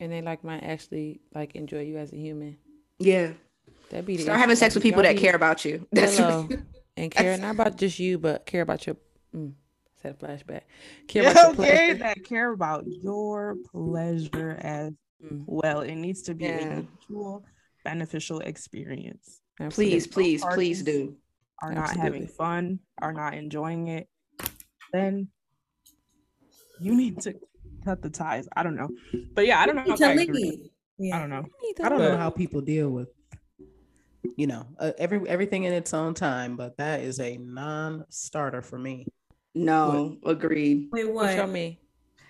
And 0.00 0.10
they 0.10 0.22
like 0.22 0.42
might 0.42 0.62
actually 0.62 1.20
like 1.34 1.54
enjoy 1.54 1.82
you 1.82 1.98
as 1.98 2.12
a 2.12 2.16
human. 2.16 2.56
Yeah. 2.98 3.32
that'd 3.90 4.06
be 4.06 4.16
the 4.16 4.22
Start 4.22 4.36
issue. 4.36 4.40
having 4.40 4.56
sex 4.56 4.74
with 4.74 4.82
people 4.82 5.02
Y'all 5.02 5.10
that 5.12 5.16
be- 5.16 5.22
care 5.22 5.36
about 5.36 5.64
you. 5.64 5.86
That's 5.92 6.16
Hello. 6.16 6.48
and 6.96 7.10
care 7.10 7.36
not 7.38 7.54
about 7.54 7.76
just 7.76 7.98
you, 7.98 8.18
but 8.18 8.46
care 8.46 8.62
about 8.62 8.86
your. 8.86 8.96
Mm, 9.36 9.52
said 10.02 10.16
a 10.20 10.26
flashback. 10.26 10.62
Care 11.08 11.24
Yeah, 11.24 11.30
about 11.32 11.42
your 11.42 11.50
okay, 11.50 11.76
pleasure. 11.86 11.94
that 11.98 12.24
care 12.24 12.52
about 12.52 12.84
your 12.86 13.56
pleasure 13.72 14.56
as 14.60 14.92
well. 15.46 15.80
It 15.80 15.94
needs 15.96 16.22
to 16.22 16.34
be 16.34 16.44
Yeah. 16.44 16.58
a 16.58 16.76
mutual 16.82 17.44
beneficial 17.84 18.40
experience. 18.40 19.40
please, 19.58 19.66
absolutely. 19.66 19.90
please, 19.94 20.06
please 20.08 20.42
parties. 20.42 20.82
do. 20.82 21.16
Are 21.62 21.72
not 21.72 21.96
having 21.96 22.26
fun, 22.26 22.80
are 23.00 23.12
not 23.12 23.34
enjoying 23.34 23.88
it, 23.88 24.08
then 24.92 25.28
you 26.80 26.94
need 26.94 27.20
to 27.22 27.34
cut 27.84 28.02
the 28.02 28.10
ties. 28.10 28.48
I 28.56 28.62
don't 28.62 28.74
know. 28.76 28.88
But 29.34 29.46
yeah, 29.46 29.60
I 29.60 29.66
don't 29.66 29.76
know. 29.76 29.84
if 29.86 29.96
To 29.98 30.06
I, 30.06 30.12
agree. 30.12 30.70
Yeah. 30.98 31.16
I 31.16 31.20
don't 31.20 31.30
know. 31.30 31.44
I 31.82 31.88
don't 31.88 31.98
know 32.00 32.16
how 32.16 32.28
people 32.30 32.60
deal 32.60 32.90
with, 32.90 33.08
you 34.36 34.46
know, 34.46 34.66
uh, 34.78 34.92
every 34.98 35.26
everything 35.28 35.64
in 35.64 35.72
its 35.72 35.94
own 35.94 36.12
time, 36.14 36.56
but 36.56 36.76
that 36.76 37.00
is 37.00 37.20
a 37.20 37.36
non-starter 37.38 38.60
for 38.62 38.78
me. 38.78 39.06
No, 39.54 40.18
agreed. 40.26 40.88
Wait, 40.92 41.04
What 41.06 41.14
what? 41.14 41.36
y'all? 41.36 41.72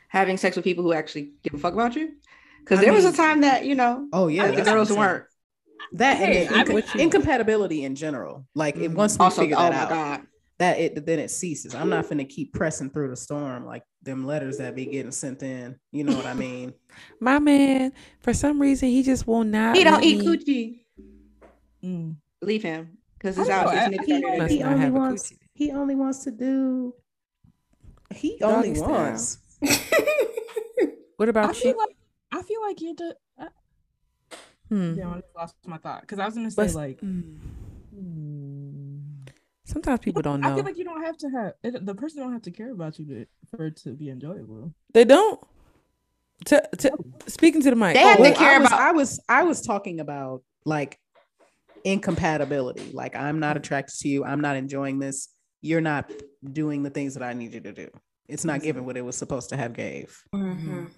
Having 0.08 0.36
sex 0.36 0.54
with 0.54 0.64
people 0.64 0.84
who 0.84 0.92
actually 0.92 1.32
give 1.42 1.54
a 1.54 1.58
fuck 1.58 1.72
about 1.72 1.96
you. 1.96 2.12
Because 2.64 2.78
I 2.80 2.84
there 2.84 2.92
was 2.92 3.04
a 3.04 3.12
time 3.12 3.42
that 3.42 3.64
you 3.66 3.74
know 3.74 4.08
Oh 4.12 4.28
yeah, 4.28 4.46
the 4.48 4.52
that's 4.56 4.60
what 4.60 4.68
I'm 4.68 4.74
girls 4.76 4.88
saying. 4.88 5.00
weren't. 5.00 5.24
That 5.92 6.16
Hey, 6.16 6.46
and 6.46 6.66
the 6.66 6.72
inc- 6.72 6.98
incompatibility 7.00 7.84
in 7.84 7.94
general. 7.94 8.46
Like 8.54 8.76
it, 8.76 8.90
Mhm. 8.90 8.94
once 8.94 9.18
we 9.18 9.24
Also, 9.24 9.42
figure 9.42 9.56
oh 9.58 9.62
that 9.62 9.72
my 9.72 9.78
out, 9.80 9.88
god, 9.90 10.26
that 10.58 10.78
it 10.80 11.06
then 11.06 11.18
it 11.18 11.30
ceases. 11.30 11.74
I'm 11.74 11.88
not 11.90 12.08
gonna 12.08 12.24
keep 12.24 12.52
pressing 12.54 12.90
through 12.90 13.08
the 13.10 13.16
storm 13.16 13.64
like 13.66 13.82
them 14.02 14.26
letters 14.26 14.58
that 14.58 14.74
be 14.74 14.86
getting 14.86 15.12
sent 15.12 15.42
in. 15.42 15.76
You 15.92 16.04
know 16.04 16.16
what 16.16 16.26
I 16.26 16.34
mean? 16.34 16.72
My 17.20 17.38
man, 17.38 17.92
for 18.20 18.32
some 18.32 18.60
reason, 18.60 18.88
he 18.88 19.02
just 19.02 19.26
will 19.26 19.44
not. 19.44 19.76
he 19.76 19.84
don't 19.84 20.02
eat 20.02 20.22
coochie. 20.24 20.80
Mm. 21.84 22.16
Leave 22.42 22.62
him 22.62 22.96
because 23.18 23.38
I 23.38 23.42
it's 23.42 23.50
out. 23.50 23.66
know, 23.66 23.70
His 23.72 23.80
I- 23.80 23.84
I 23.84 23.88
niggas 23.90 24.04
feel 24.06 24.16
are 24.16 24.20
like 24.20 24.38
gonna 24.38 24.38
Must 24.38 24.48
do 24.50 24.56
he 24.56 24.62
only 24.64 24.90
wants 24.90 25.32
he 25.54 25.70
only 25.72 25.94
wants 25.94 26.18
to 26.24 26.30
do 26.30 26.94
he 28.14 28.38
Doggy 28.38 28.68
only 28.70 28.80
wants 28.80 29.38
What 31.16 31.28
about 31.28 31.54
feel 31.56 31.72
you? 31.72 31.78
like 31.78 31.96
I 32.36 32.42
feel 32.42 32.60
like 32.62 32.80
you're 32.80 32.94
the 32.94 33.16
uh, 33.38 33.46
Hmm. 34.70 34.94
yeah, 34.94 35.08
I 35.08 35.22
lost 35.38 35.54
my 35.66 35.76
thought 35.76 36.00
because 36.02 36.18
I 36.18 36.24
was 36.26 36.34
gonna 36.34 36.50
say 36.50 36.66
But- 36.66 36.74
like 36.74 37.00
mm, 37.00 37.38
hmm. 37.94 38.98
Sometimes 39.66 40.00
people 40.00 40.20
don't 40.22 40.44
I 40.44 40.54
feel 40.54 40.64
like 40.64 40.76
you 40.76 40.84
don't 40.84 41.02
have 41.02 41.16
to 41.18 41.28
have 41.30 41.52
it, 41.62 41.86
the 41.86 41.94
person 41.94 42.20
don't 42.22 42.32
have 42.32 42.42
to 42.42 42.50
care 42.50 42.70
about 42.72 42.98
you 42.98 43.04
to, 43.06 43.26
for 43.50 43.66
it 43.66 43.76
to 43.78 43.90
be 43.94 44.10
enjoyable. 44.10 44.72
They 44.92 45.04
don't. 45.04 45.40
To, 46.46 46.62
to, 46.78 46.90
speaking 47.26 47.62
to 47.62 47.70
the 47.70 47.76
mic. 47.76 47.94
They 47.94 48.00
have 48.00 48.20
Oh, 48.20 48.24
to 48.24 48.34
care 48.34 48.56
I 48.56 48.58
was, 48.58 48.66
about- 48.68 48.80
I 48.80 48.92
was 48.92 49.20
I 49.28 49.42
was 49.44 49.60
talking 49.62 50.00
about 50.00 50.42
like 50.66 50.98
incompatibility. 51.84 52.90
Like 52.92 53.16
I'm 53.16 53.38
not 53.40 53.56
attracted 53.56 53.98
to 54.00 54.08
you. 54.08 54.24
I'm 54.24 54.40
not 54.40 54.56
enjoying 54.56 54.98
this. 54.98 55.28
You're 55.62 55.80
not 55.80 56.10
doing 56.52 56.82
the 56.82 56.90
things 56.90 57.14
that 57.14 57.22
I 57.22 57.32
need 57.32 57.52
you 57.54 57.60
to 57.60 57.72
do. 57.72 57.88
It's 58.28 58.44
not 58.44 58.60
giving 58.62 58.84
what 58.84 58.96
it 58.96 59.02
was 59.04 59.16
supposed 59.16 59.48
to 59.50 59.56
have 59.56 59.72
gave. 59.72 60.22
Mhm. 60.34 60.90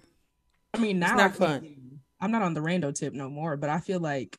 I 0.77 0.79
mean, 0.79 0.99
now 0.99 1.17
I 1.17 1.29
fun. 1.29 1.61
do- 1.61 1.73
I'm 2.19 2.31
not 2.31 2.41
on 2.41 2.53
the 2.53 2.61
rando 2.61 2.93
tip 2.93 3.13
no 3.13 3.29
more, 3.29 3.57
but 3.57 3.69
I 3.69 3.79
feel 3.79 3.99
like 3.99 4.37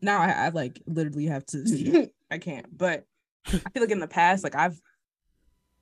now 0.00 0.20
I, 0.20 0.30
I 0.30 0.48
like 0.50 0.82
literally 0.86 1.26
have 1.26 1.44
to. 1.46 2.10
I 2.30 2.38
can't, 2.38 2.66
but 2.76 3.04
I 3.46 3.50
feel 3.50 3.82
like 3.82 3.90
in 3.90 4.00
the 4.00 4.08
past, 4.08 4.44
like 4.44 4.54
I've 4.54 4.80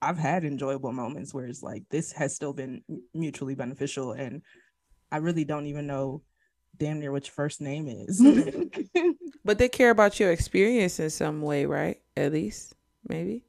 I've 0.03 0.19
had 0.19 0.45
enjoyable 0.45 0.93
moments 0.93 1.33
where 1.33 1.47
it's 1.47 1.63
like 1.63 1.85
this 1.91 2.13
has 2.13 2.35
still 2.35 2.53
been 2.53 2.83
mutually 3.15 3.55
beneficial, 3.55 4.13
and 4.13 4.43
I 5.13 5.19
really 5.19 5.45
don't 5.45 5.67
even 5.67 5.87
know 5.87 6.23
damn 6.77 6.99
near 6.99 7.13
what 7.13 7.27
your 7.27 7.33
first 7.33 7.61
name 7.61 7.89
is. 7.89 8.21
But 9.45 9.59
they 9.59 9.69
care 9.69 9.91
about 9.91 10.21
your 10.21 10.33
experience 10.33 11.01
in 11.01 11.09
some 11.09 11.41
way, 11.41 11.65
right? 11.65 11.99
At 12.17 12.33
least, 12.33 12.75
maybe. 13.09 13.43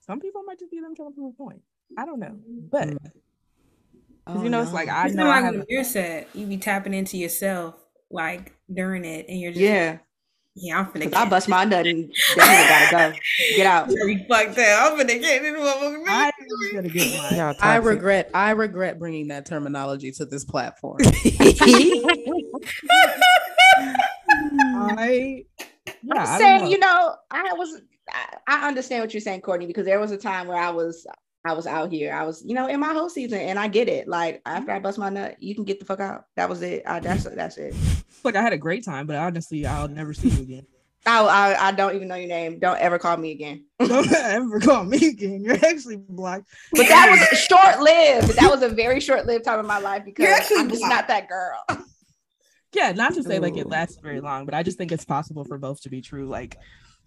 Some 0.00 0.18
people 0.18 0.42
might 0.44 0.58
just 0.58 0.70
be 0.70 0.80
them 0.80 0.96
trying 0.96 1.10
to 1.10 1.14
prove 1.14 1.34
a 1.34 1.36
point. 1.36 1.62
I 1.98 2.06
don't 2.06 2.20
know, 2.20 2.38
but 2.70 2.88
mm. 2.88 2.96
Mm. 4.30 4.34
'cause 4.34 4.40
Oh, 4.40 4.44
you 4.44 4.50
know, 4.50 4.62
it's 4.62 4.72
like. 4.72 4.88
I 4.88 5.06
It's 5.06 5.14
know 5.14 5.24
not 5.24 5.30
I 5.30 5.34
like 5.36 5.44
have. 5.44 5.54
when 5.54 5.66
you're 5.68 5.84
set, 5.84 6.28
you 6.34 6.46
be 6.46 6.56
tapping 6.58 6.94
into 6.94 7.16
yourself 7.16 7.74
like 8.10 8.52
during 8.72 9.04
it, 9.04 9.26
and 9.28 9.38
you're 9.40 9.52
just 9.52 9.62
yeah. 9.62 9.98
yeah, 10.56 10.78
I'm 10.80 10.86
finna 10.86 11.00
Because 11.04 11.12
I 11.14 11.28
bust 11.28 11.48
my 11.48 11.64
nut 11.64 11.86
and 11.86 12.12
definitely 12.36 12.68
gotta 12.68 13.12
go. 13.12 13.18
Get 13.56 13.66
out. 13.66 13.88
very 13.88 14.26
fucked 14.28 14.58
up. 14.58 14.92
I'm 14.92 14.98
finna 14.98 15.20
get 15.20 15.42
this 15.42 15.52
motherfucker. 15.54 16.04
I 16.08 16.30
gotta 16.72 16.88
get 16.88 17.32
mine. 17.38 17.54
I 17.60 17.76
regret 17.76 18.30
I 18.34 18.50
regret 18.50 18.98
bringing 18.98 19.28
that 19.28 19.46
terminology 19.46 20.10
to 20.12 20.24
this 20.26 20.44
platform. 20.44 20.98
I 24.62 25.44
yeah, 26.02 26.14
I 26.14 26.18
I'm 26.18 26.26
don't 26.26 26.38
saying, 26.38 26.60
know. 26.64 26.68
you 26.70 26.78
know, 26.78 27.14
I 27.30 27.52
was 27.54 27.80
I, 28.12 28.36
I 28.48 28.68
understand 28.68 29.02
what 29.02 29.14
you're 29.14 29.20
saying, 29.20 29.40
Courtney, 29.42 29.66
because 29.66 29.84
there 29.86 30.00
was 30.00 30.10
a 30.10 30.16
time 30.16 30.48
where 30.48 30.56
I 30.60 30.70
was 30.70 31.06
I 31.44 31.54
was 31.54 31.66
out 31.66 31.90
here. 31.90 32.12
I 32.12 32.24
was, 32.24 32.42
you 32.44 32.54
know, 32.54 32.66
in 32.66 32.80
my 32.80 32.92
whole 32.92 33.08
season, 33.08 33.38
and 33.38 33.58
I 33.58 33.68
get 33.68 33.88
it. 33.88 34.06
Like 34.06 34.36
mm-hmm. 34.36 34.56
after 34.56 34.72
I 34.72 34.78
bust 34.78 34.98
my 34.98 35.08
nut, 35.08 35.36
you 35.40 35.54
can 35.54 35.64
get 35.64 35.78
the 35.78 35.86
fuck 35.86 36.00
out. 36.00 36.24
That 36.36 36.48
was 36.48 36.62
it. 36.62 36.82
I, 36.86 37.00
that's 37.00 37.24
that's 37.24 37.56
it. 37.56 37.74
like 38.24 38.36
I 38.36 38.42
had 38.42 38.52
a 38.52 38.58
great 38.58 38.84
time, 38.84 39.06
but 39.06 39.16
honestly, 39.16 39.66
I'll 39.66 39.88
never 39.88 40.12
see 40.12 40.28
you 40.28 40.42
again. 40.42 40.66
I, 41.06 41.22
I 41.24 41.68
I 41.68 41.72
don't 41.72 41.94
even 41.94 42.08
know 42.08 42.14
your 42.14 42.28
name. 42.28 42.58
Don't 42.58 42.78
ever 42.78 42.98
call 42.98 43.16
me 43.16 43.32
again. 43.32 43.64
Don't 43.78 44.12
ever 44.12 44.60
call 44.60 44.84
me 44.84 45.08
again. 45.08 45.42
You're 45.42 45.54
actually 45.54 45.96
blocked. 45.96 46.46
But 46.72 46.88
that 46.88 47.08
was 47.30 47.38
short 47.38 47.80
lived. 47.80 48.38
That 48.38 48.50
was 48.50 48.60
a 48.62 48.68
very 48.68 49.00
short 49.00 49.24
lived 49.24 49.46
time 49.46 49.60
in 49.60 49.66
my 49.66 49.78
life 49.78 50.04
because 50.04 50.28
I'm 50.54 50.68
just 50.68 50.80
blocked. 50.80 50.94
not 50.94 51.08
that 51.08 51.28
girl. 51.28 51.86
Yeah, 52.74 52.92
not 52.92 53.14
to 53.14 53.22
say 53.22 53.38
like 53.38 53.56
it 53.56 53.66
lasts 53.66 53.98
very 54.00 54.20
long, 54.20 54.44
but 54.44 54.54
I 54.54 54.62
just 54.62 54.76
think 54.76 54.92
it's 54.92 55.06
possible 55.06 55.44
for 55.44 55.56
both 55.56 55.80
to 55.82 55.88
be 55.88 56.02
true. 56.02 56.28
Like 56.28 56.58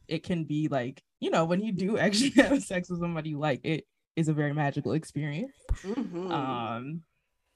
it 0.07 0.23
can 0.23 0.43
be 0.43 0.67
like, 0.67 1.01
you 1.19 1.29
know, 1.29 1.45
when 1.45 1.61
you 1.61 1.71
do 1.71 1.97
actually 1.97 2.31
have 2.31 2.63
sex 2.63 2.89
with 2.89 2.99
somebody 2.99 3.29
you 3.29 3.39
like, 3.39 3.61
it 3.63 3.85
is 4.15 4.27
a 4.27 4.33
very 4.33 4.53
magical 4.53 4.93
experience. 4.93 5.55
Mhm. 5.83 6.31
Um, 6.31 7.03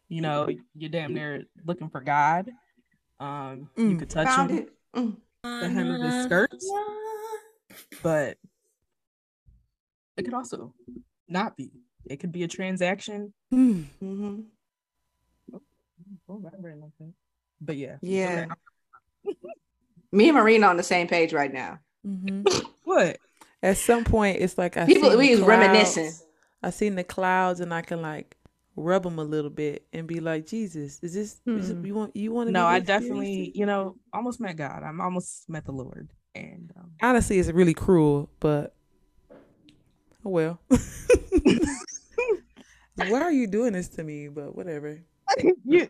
you 0.09 0.21
know, 0.21 0.49
you're 0.75 0.89
damn 0.89 1.13
near 1.13 1.43
looking 1.65 1.89
for 1.89 2.01
God. 2.01 2.49
Um, 3.19 3.69
you 3.77 3.95
Mm. 3.95 3.99
could 3.99 4.09
touch 4.09 4.27
Found 4.27 4.51
him, 4.51 4.57
it. 4.59 4.73
Mm. 4.95 5.17
the 5.43 5.69
hem 5.69 5.91
of 5.91 6.01
his 6.01 6.23
skirts, 6.23 6.71
but 8.03 8.37
it 10.17 10.23
could 10.23 10.33
also 10.33 10.73
not 11.27 11.55
be. 11.57 11.71
It 12.05 12.17
could 12.17 12.31
be 12.31 12.43
a 12.43 12.47
transaction. 12.47 13.33
Hmm. 13.51 13.83
Mhm. 14.01 14.45
Oh, 16.29 16.39
that 16.41 16.61
brain 16.61 16.79
like. 16.81 16.91
But 17.61 17.77
yeah. 17.77 17.97
Yeah. 18.01 18.45
Okay. 19.25 19.35
Me 20.11 20.29
and 20.29 20.37
Marina 20.37 20.67
on 20.67 20.77
the 20.77 20.83
same 20.83 21.07
page 21.07 21.33
right 21.33 21.51
now. 21.51 21.79
hmm 22.03 22.43
What? 22.83 23.17
At 23.63 23.77
some 23.77 24.03
point, 24.03 24.37
it's 24.39 24.57
like 24.57 24.77
I 24.77 24.85
People, 24.85 25.15
we 25.17 25.33
the 25.35 25.41
was 25.41 25.47
reminiscing. 25.47 26.13
Clouds. 26.61 26.75
I 26.75 26.77
seen 26.77 26.95
the 26.95 27.03
clouds, 27.03 27.59
and 27.59 27.73
I 27.73 27.81
can 27.81 28.01
like 28.01 28.35
rub 28.75 29.03
them 29.03 29.17
a 29.17 29.23
little 29.23 29.49
bit 29.49 29.87
and 29.91 30.05
be 30.07 30.19
like, 30.19 30.45
Jesus, 30.45 30.99
is 31.01 31.13
this, 31.13 31.41
is 31.47 31.69
it- 31.71 31.75
Hmm. 31.77 31.85
you 31.85 31.95
want 31.95 32.15
you 32.15 32.31
want 32.31 32.47
to? 32.47 32.51
No, 32.51 32.65
I 32.67 32.79
definitely, 32.79 33.51
you 33.55 33.65
know, 33.65 33.95
almost 34.13 34.39
met 34.39 34.55
God. 34.55 34.83
I'm 34.83 35.01
almost 35.01 35.49
met 35.49 35.65
the 35.65 35.71
Lord. 35.71 36.09
And 36.35 36.71
um, 36.77 36.91
honestly, 37.01 37.39
it's 37.39 37.49
really 37.49 37.73
cruel, 37.73 38.29
but 38.39 38.75
oh 40.23 40.29
well. 40.29 40.59
Why 42.95 43.21
are 43.21 43.31
you 43.31 43.47
doing 43.47 43.73
this 43.73 43.87
to 43.89 44.03
me? 44.03 44.27
But 44.27 44.55
whatever. 44.55 44.99
you, 45.65 45.89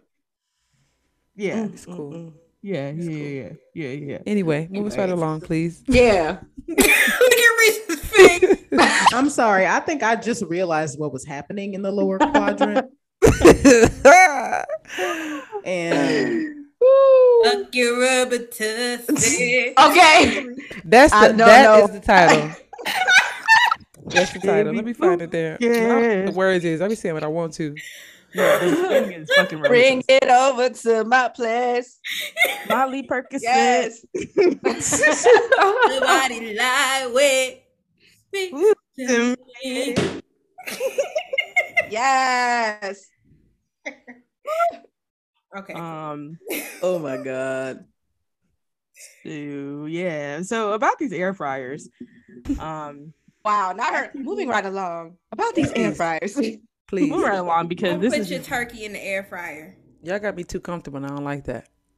yeah, 1.35 1.55
Mm, 1.65 1.73
It's 1.73 1.85
cool. 1.85 2.11
mm, 2.11 2.25
mm. 2.27 2.33
yeah, 2.61 2.91
yeah, 2.91 3.09
yeah, 3.11 3.49
yeah, 3.73 3.87
yeah, 3.89 3.89
yeah. 4.13 4.17
Anyway, 4.25 4.67
move 4.71 4.87
us 4.87 4.97
right 4.97 5.09
along, 5.09 5.41
please. 5.41 5.83
Yeah. 5.87 6.39
Look 6.67 6.79
at 6.79 7.57
Reese's 7.59 7.99
face. 8.01 8.56
I'm 9.13 9.29
sorry. 9.29 9.65
I 9.67 9.79
think 9.79 10.03
I 10.03 10.15
just 10.15 10.43
realized 10.43 10.99
what 10.99 11.11
was 11.13 11.25
happening 11.25 11.73
in 11.73 11.81
the 11.81 11.91
lower 11.91 12.17
quadrant. 12.19 12.87
And 15.65 16.53
Fuck 17.43 17.73
your 17.75 17.99
rubber 17.99 18.37
tussie. 18.45 19.73
Okay. 19.79 20.45
That's 20.85 21.11
I 21.13 21.27
the 21.29 21.33
don't 21.33 21.37
that 21.47 21.63
know. 21.63 21.85
is 21.85 21.91
the 21.91 21.99
title. 21.99 22.51
That's 24.05 24.31
the 24.33 24.39
title. 24.39 24.73
Let 24.73 24.85
me 24.85 24.93
find 24.93 25.21
it 25.21 25.31
there. 25.31 25.55
I 25.55 25.57
don't 25.57 25.73
know 25.73 25.95
what 25.95 26.03
Yeah. 26.03 26.25
The 26.25 26.31
words 26.31 26.63
is 26.65 26.81
I 26.81 26.87
be 26.87 26.95
saying 26.95 27.13
what 27.15 27.23
I 27.23 27.27
want 27.27 27.53
to. 27.55 27.75
yeah 28.33 28.59
the 28.59 28.75
thing 28.75 29.11
is 29.13 29.29
fucking 29.35 29.59
Bring 29.59 29.97
ridiculous. 29.97 30.05
it 30.07 30.29
over 30.29 30.69
to 30.69 31.03
my 31.05 31.29
place. 31.29 31.99
Molly 32.69 33.03
Percocet. 33.03 33.41
Yes. 33.41 34.05
Nobody 35.35 36.55
lie 36.55 37.09
with 37.13 37.55
me. 38.33 39.95
yes. 41.89 43.07
Okay. 45.55 45.73
Um. 45.73 46.37
oh 46.81 46.99
my 46.99 47.17
god. 47.17 47.85
So 49.23 49.85
yeah. 49.85 50.41
So 50.41 50.73
about 50.73 50.99
these 50.99 51.13
air 51.13 51.33
fryers. 51.33 51.89
Um. 52.59 53.13
Wow. 53.43 53.73
Not 53.73 53.93
her. 53.93 54.11
Moving 54.13 54.49
right 54.49 54.65
along 54.65 55.17
about 55.31 55.55
these 55.55 55.71
air 55.73 55.93
fryers. 55.93 56.39
Please. 56.87 57.09
Move 57.09 57.23
right 57.23 57.39
along 57.39 57.67
because 57.67 57.91
Don't 57.91 58.01
this 58.01 58.13
put 58.13 58.21
is 58.21 58.31
your 58.31 58.41
turkey 58.41 58.85
in 58.85 58.93
the 58.93 59.03
air 59.03 59.23
fryer. 59.23 59.77
Y'all 60.03 60.19
got 60.19 60.35
me 60.35 60.43
too 60.43 60.59
comfortable 60.59 60.97
and 60.97 61.05
I 61.05 61.09
don't 61.09 61.23
like 61.23 61.43
that. 61.45 61.67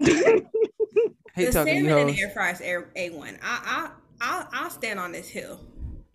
Hate 0.00 1.46
the 1.46 1.52
talking 1.52 1.74
to 1.74 1.80
you 1.80 1.88
salmon 1.88 2.08
in 2.08 2.14
the 2.14 2.20
air 2.20 2.30
fryer 2.30 2.52
is 2.52 2.60
A1. 2.60 3.38
I, 3.40 3.40
I, 3.42 3.90
I'll, 4.20 4.48
I'll 4.52 4.70
stand 4.70 4.98
on 5.00 5.12
this 5.12 5.28
hill. 5.28 5.60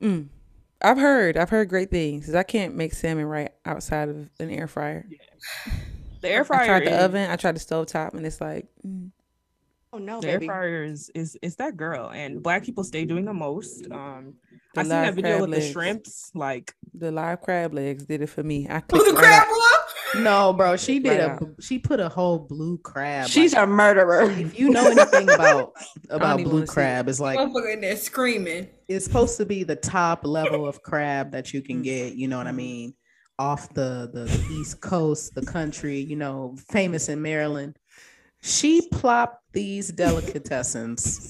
Mm. 0.01 0.27
I've 0.81 0.97
heard. 0.97 1.37
I've 1.37 1.49
heard 1.49 1.69
great 1.69 1.89
things. 1.89 2.33
I 2.35 2.43
can't 2.43 2.75
make 2.75 2.93
salmon 2.93 3.25
right 3.25 3.51
outside 3.65 4.09
of 4.09 4.29
an 4.39 4.49
air 4.49 4.67
fryer. 4.67 5.05
The 6.21 6.29
air 6.31 6.43
fryer. 6.43 6.61
I 6.63 6.65
tried 6.65 6.85
the 6.87 6.97
is- 6.97 7.03
oven. 7.03 7.29
I 7.29 7.35
tried 7.35 7.55
the 7.55 7.59
stove 7.59 7.85
top, 7.85 8.15
and 8.15 8.25
it's 8.25 8.41
like, 8.41 8.65
mm. 8.87 9.11
Oh 9.93 9.99
no, 9.99 10.19
The 10.21 10.29
air 10.29 10.39
baby. 10.39 10.47
fryer 10.47 10.83
is, 10.83 11.11
is 11.13 11.37
is 11.43 11.55
that 11.57 11.77
girl, 11.77 12.09
and 12.09 12.41
black 12.41 12.63
people 12.63 12.83
stay 12.83 13.05
doing 13.05 13.25
the 13.25 13.33
most. 13.33 13.85
Um, 13.91 14.33
The 14.73 14.79
I 14.79 14.83
seen 14.83 14.89
that 14.89 15.13
video 15.13 15.37
crab 15.37 15.49
with 15.49 15.59
the 15.59 15.71
shrimps. 15.71 16.31
Like, 16.33 16.73
the 16.95 17.11
live 17.11 17.41
crab 17.41 17.75
legs 17.75 18.05
did 18.05 18.21
it 18.23 18.27
for 18.27 18.41
me. 18.41 18.67
I 18.67 18.77
Oh, 18.77 18.81
clicked 18.81 19.05
the 19.05 19.13
right 19.13 19.23
crab 19.23 19.43
out. 19.47 19.51
One? 20.15 20.23
No, 20.23 20.53
bro, 20.53 20.75
she 20.77 20.99
did 20.99 21.09
Right 21.09 21.19
a 21.19 21.31
out. 21.31 21.43
she 21.59 21.77
put 21.79 21.99
a 21.99 22.09
whole 22.09 22.39
blue 22.39 22.77
crab. 22.79 23.27
She's 23.29 23.53
like, 23.53 23.63
a 23.63 23.67
murderer. 23.67 24.29
if 24.31 24.57
you 24.59 24.69
know 24.69 24.85
anything 24.87 25.29
about 25.33 25.73
about 26.09 26.43
blue 26.43 26.65
crab, 26.65 27.07
it's 27.09 27.19
like 27.19 27.37
Motherfucker 27.37 27.73
in 27.73 27.81
there 27.81 27.95
screaming. 27.97 28.67
it's 28.87 29.05
supposed 29.05 29.37
to 29.37 29.45
be 29.45 29.63
the 29.63 29.75
top 29.75 30.25
level 30.25 30.67
of 30.67 30.81
crab 30.81 31.31
that 31.31 31.53
you 31.53 31.61
Mm. 31.61 31.65
can 31.65 31.81
get. 31.83 32.15
You 32.15 32.27
know 32.27 32.37
what 32.37 32.47
I 32.47 32.49
Mm-hmm. 32.51 32.57
mean? 32.57 32.93
Off 33.37 33.73
the 33.73 34.09
the 34.13 34.25
east 34.53 34.79
coast, 34.81 35.35
the 35.35 35.45
country, 35.45 35.99
you 35.99 36.15
know, 36.15 36.55
famous 36.71 37.09
in 37.09 37.21
Maryland. 37.21 37.77
She 38.41 38.87
plopped 38.89 39.43
these 39.53 39.91
delicatessens. 39.91 41.27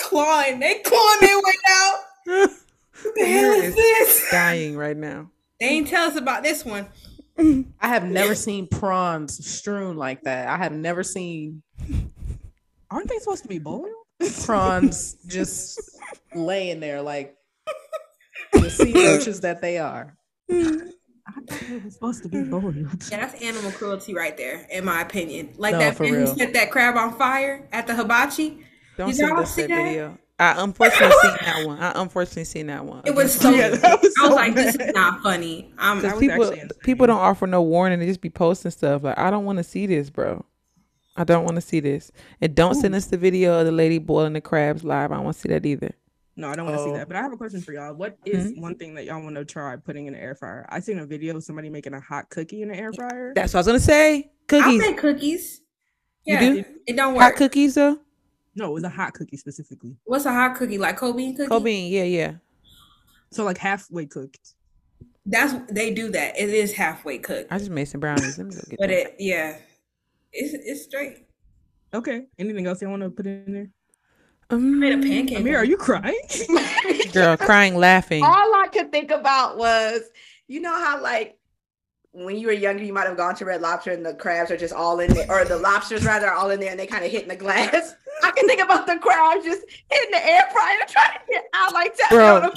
Clawing. 0.00 0.60
They 0.60 0.74
clawing 0.84 1.18
their 1.20 1.36
way 1.38 1.52
out. 1.70 1.98
What 3.04 3.14
the 3.16 3.24
hell 3.26 3.52
is 3.54 3.64
is 3.64 3.74
this? 3.74 4.30
dying 4.30 4.76
right 4.76 4.96
now. 4.96 5.28
They 5.58 5.66
ain't 5.66 5.88
tell 5.88 6.06
us 6.08 6.14
about 6.16 6.44
this 6.44 6.64
one. 6.64 6.86
I 7.38 7.64
have 7.88 8.04
never 8.04 8.34
seen 8.46 8.66
prawns 8.66 9.44
strewn 9.46 9.96
like 9.96 10.22
that. 10.22 10.48
I 10.48 10.56
have 10.58 10.72
never 10.72 11.02
seen 11.02 11.62
aren't 12.90 13.08
they 13.08 13.18
supposed 13.18 13.42
to 13.42 13.48
be 13.48 13.58
boiled? 13.58 13.88
prawns 14.44 15.16
just 15.26 15.80
laying 16.34 16.78
there 16.80 17.02
like 17.02 17.34
the 18.52 18.70
sea 18.70 18.92
roaches 19.06 19.40
that 19.40 19.60
they 19.60 19.78
are. 19.78 20.16
I 20.50 21.34
thought 21.48 21.60
they 21.68 21.78
were 21.78 21.90
supposed 21.90 22.22
to 22.24 22.28
be 22.28 22.42
boiled. 22.42 22.76
Yeah, 23.10 23.20
that's 23.20 23.42
animal 23.42 23.70
cruelty 23.72 24.14
right 24.14 24.36
there, 24.36 24.66
in 24.70 24.84
my 24.84 25.00
opinion. 25.00 25.54
Like 25.56 25.72
No, 25.72 25.78
that 25.78 25.96
for 25.96 26.02
man 26.04 26.12
who 26.12 26.18
real. 26.18 26.36
set 26.36 26.52
that 26.52 26.70
crab 26.70 26.96
on 26.96 27.14
fire 27.16 27.66
at 27.72 27.86
the 27.86 27.94
hibachi. 27.94 28.64
Don't 28.98 29.08
You 29.08 29.14
send 29.14 29.30
y'all 29.30 29.40
us 29.40 29.54
see 29.54 29.62
that 29.62 29.68
that? 29.68 29.82
video. 29.84 30.18
I 30.38 30.62
unfortunately 30.62 31.16
seen 31.22 31.36
that 31.44 31.66
one. 31.66 31.78
I 31.78 31.92
unfortunately 32.00 32.44
seen 32.44 32.66
that 32.66 32.84
one. 32.84 33.02
It 33.04 33.14
was 33.14 33.32
so. 33.40 33.50
Yeah, 33.50 33.70
will. 33.70 33.76
that 33.78 34.02
was 34.02 34.14
I 34.20 34.22
was 34.22 34.30
so 34.30 34.34
like, 34.34 34.54
this 34.54 34.74
is 34.74 34.92
not 34.94 35.22
funny. 35.22 35.72
I'm. 35.78 35.98
Because 36.00 36.12
was 36.14 36.50
people 36.50 36.68
people 36.82 37.06
don't 37.06 37.20
offer 37.20 37.46
no 37.46 37.62
warning. 37.62 38.00
They 38.00 38.06
just 38.06 38.20
be 38.20 38.30
posting 38.30 38.70
stuff 38.70 39.04
like, 39.04 39.18
I 39.18 39.30
don't 39.30 39.44
want 39.44 39.58
to 39.58 39.64
see 39.64 39.86
this, 39.86 40.10
bro. 40.10 40.44
I 41.16 41.24
don't 41.24 41.44
want 41.44 41.56
to 41.56 41.60
see 41.60 41.80
this. 41.80 42.10
And 42.40 42.54
don't 42.54 42.74
send 42.74 42.94
us 42.94 43.06
the 43.06 43.18
video 43.18 43.60
of 43.60 43.66
the 43.66 43.72
lady 43.72 43.98
boiling 43.98 44.32
the 44.32 44.40
crabs 44.40 44.82
live. 44.82 45.12
I 45.12 45.16
don't 45.16 45.24
want 45.24 45.36
to 45.36 45.42
see 45.42 45.48
that 45.50 45.66
either. 45.66 45.92
No, 46.36 46.48
I 46.48 46.54
don't 46.56 46.64
want 46.64 46.78
to 46.78 46.82
Oh. 46.82 46.86
see 46.86 46.92
that. 46.98 47.06
But 47.06 47.16
I 47.18 47.20
have 47.22 47.32
a 47.32 47.36
question 47.36 47.60
for 47.60 47.72
y'all. 47.74 47.92
What 47.94 48.16
is 48.24 48.52
mm-hmm. 48.52 48.62
one 48.62 48.76
thing 48.76 48.94
that 48.94 49.04
y'all 49.04 49.22
want 49.22 49.36
to 49.36 49.44
try 49.44 49.76
putting 49.76 50.06
in 50.06 50.14
the 50.14 50.18
air 50.20 50.34
fryer? 50.34 50.66
I 50.70 50.80
seen 50.80 50.98
a 50.98 51.04
video 51.04 51.36
of 51.36 51.44
somebody 51.44 51.68
making 51.68 51.92
a 51.92 52.00
hot 52.00 52.30
cookie 52.30 52.62
in 52.62 52.68
the 52.68 52.76
air 52.76 52.92
fryer. 52.94 53.32
That's 53.34 53.52
what 53.52 53.58
I 53.58 53.60
was 53.60 53.66
gonna 53.66 53.80
say. 53.80 54.30
Cookies. 54.48 54.64
I'll 54.64 54.70
Cookies, 54.72 54.80
make 54.90 54.98
cookies. 54.98 55.60
You 56.24 56.34
Yeah, 56.34 56.40
do? 56.40 56.58
It, 56.60 56.66
it 56.86 56.96
don't 56.96 57.12
work. 57.14 57.22
hot 57.22 57.36
cookies 57.36 57.74
though. 57.74 57.98
No, 58.54 58.66
it 58.70 58.72
was 58.74 58.84
a 58.84 58.88
hot 58.88 59.14
cookie 59.14 59.36
specifically. 59.36 59.96
What's 60.04 60.26
a 60.26 60.32
hot 60.32 60.56
cookie? 60.56 60.78
Like 60.78 60.96
Kobe 60.98 61.32
cookie? 61.32 61.48
Kobe, 61.48 61.88
yeah, 61.88 62.02
yeah. 62.04 62.32
So 63.30 63.44
like 63.44 63.58
halfway 63.58 64.06
cooked. 64.06 64.54
That's 65.24 65.54
they 65.72 65.92
do 65.92 66.10
that. 66.10 66.38
It 66.38 66.50
is 66.50 66.72
halfway 66.74 67.18
cooked, 67.18 67.48
I 67.52 67.58
just 67.58 67.70
made 67.70 67.86
some 67.86 68.00
brownies. 68.00 68.36
Let 68.38 68.46
me 68.48 68.54
go 68.54 68.60
get 68.68 68.78
but 68.78 68.88
that. 68.88 68.98
it 68.98 69.16
yeah, 69.18 69.56
it's 70.32 70.52
it's 70.54 70.82
straight. 70.84 71.26
Okay. 71.94 72.26
Anything 72.38 72.66
else 72.66 72.82
you 72.82 72.88
want 72.88 73.02
to 73.02 73.10
put 73.10 73.26
in 73.26 73.52
there? 73.52 73.70
I 74.50 74.56
made 74.56 74.92
a 74.92 74.94
Um, 74.96 75.02
pancake. 75.02 75.38
Amir, 75.38 75.58
are 75.58 75.64
you 75.64 75.76
crying? 75.76 76.18
girl 77.12 77.36
crying, 77.36 77.76
laughing. 77.76 78.22
All 78.24 78.54
I 78.56 78.68
could 78.72 78.90
think 78.90 79.10
about 79.10 79.56
was, 79.56 80.02
you 80.48 80.60
know 80.60 80.74
how 80.74 81.00
like 81.02 81.38
when 82.12 82.36
you 82.36 82.46
were 82.46 82.52
younger, 82.52 82.84
you 82.84 82.92
might 82.92 83.06
have 83.06 83.16
gone 83.16 83.34
to 83.36 83.44
Red 83.46 83.62
Lobster 83.62 83.90
and 83.90 84.04
the 84.04 84.14
crabs 84.14 84.50
are 84.50 84.56
just 84.56 84.74
all 84.74 85.00
in 85.00 85.12
there, 85.12 85.30
or 85.30 85.44
the 85.46 85.56
lobsters 85.56 86.04
rather 86.04 86.28
are 86.28 86.34
all 86.34 86.50
in 86.50 86.60
there 86.60 86.70
and 86.70 86.78
they 86.78 86.86
kind 86.86 87.04
of 87.04 87.10
hit 87.10 87.22
in 87.22 87.28
the 87.28 87.36
glass. 87.36 87.94
I 88.22 88.30
can 88.30 88.46
think 88.46 88.60
about 88.62 88.86
the 88.86 88.98
crabs 88.98 89.44
just 89.44 89.62
hitting 89.90 90.10
the 90.10 90.24
air 90.24 90.42
fryer 90.52 90.78
trying 90.86 91.12
to 91.14 91.20
get 91.30 91.44
out 91.54 91.72
like 91.72 91.96
that. 91.96 92.10
Bro. 92.10 92.50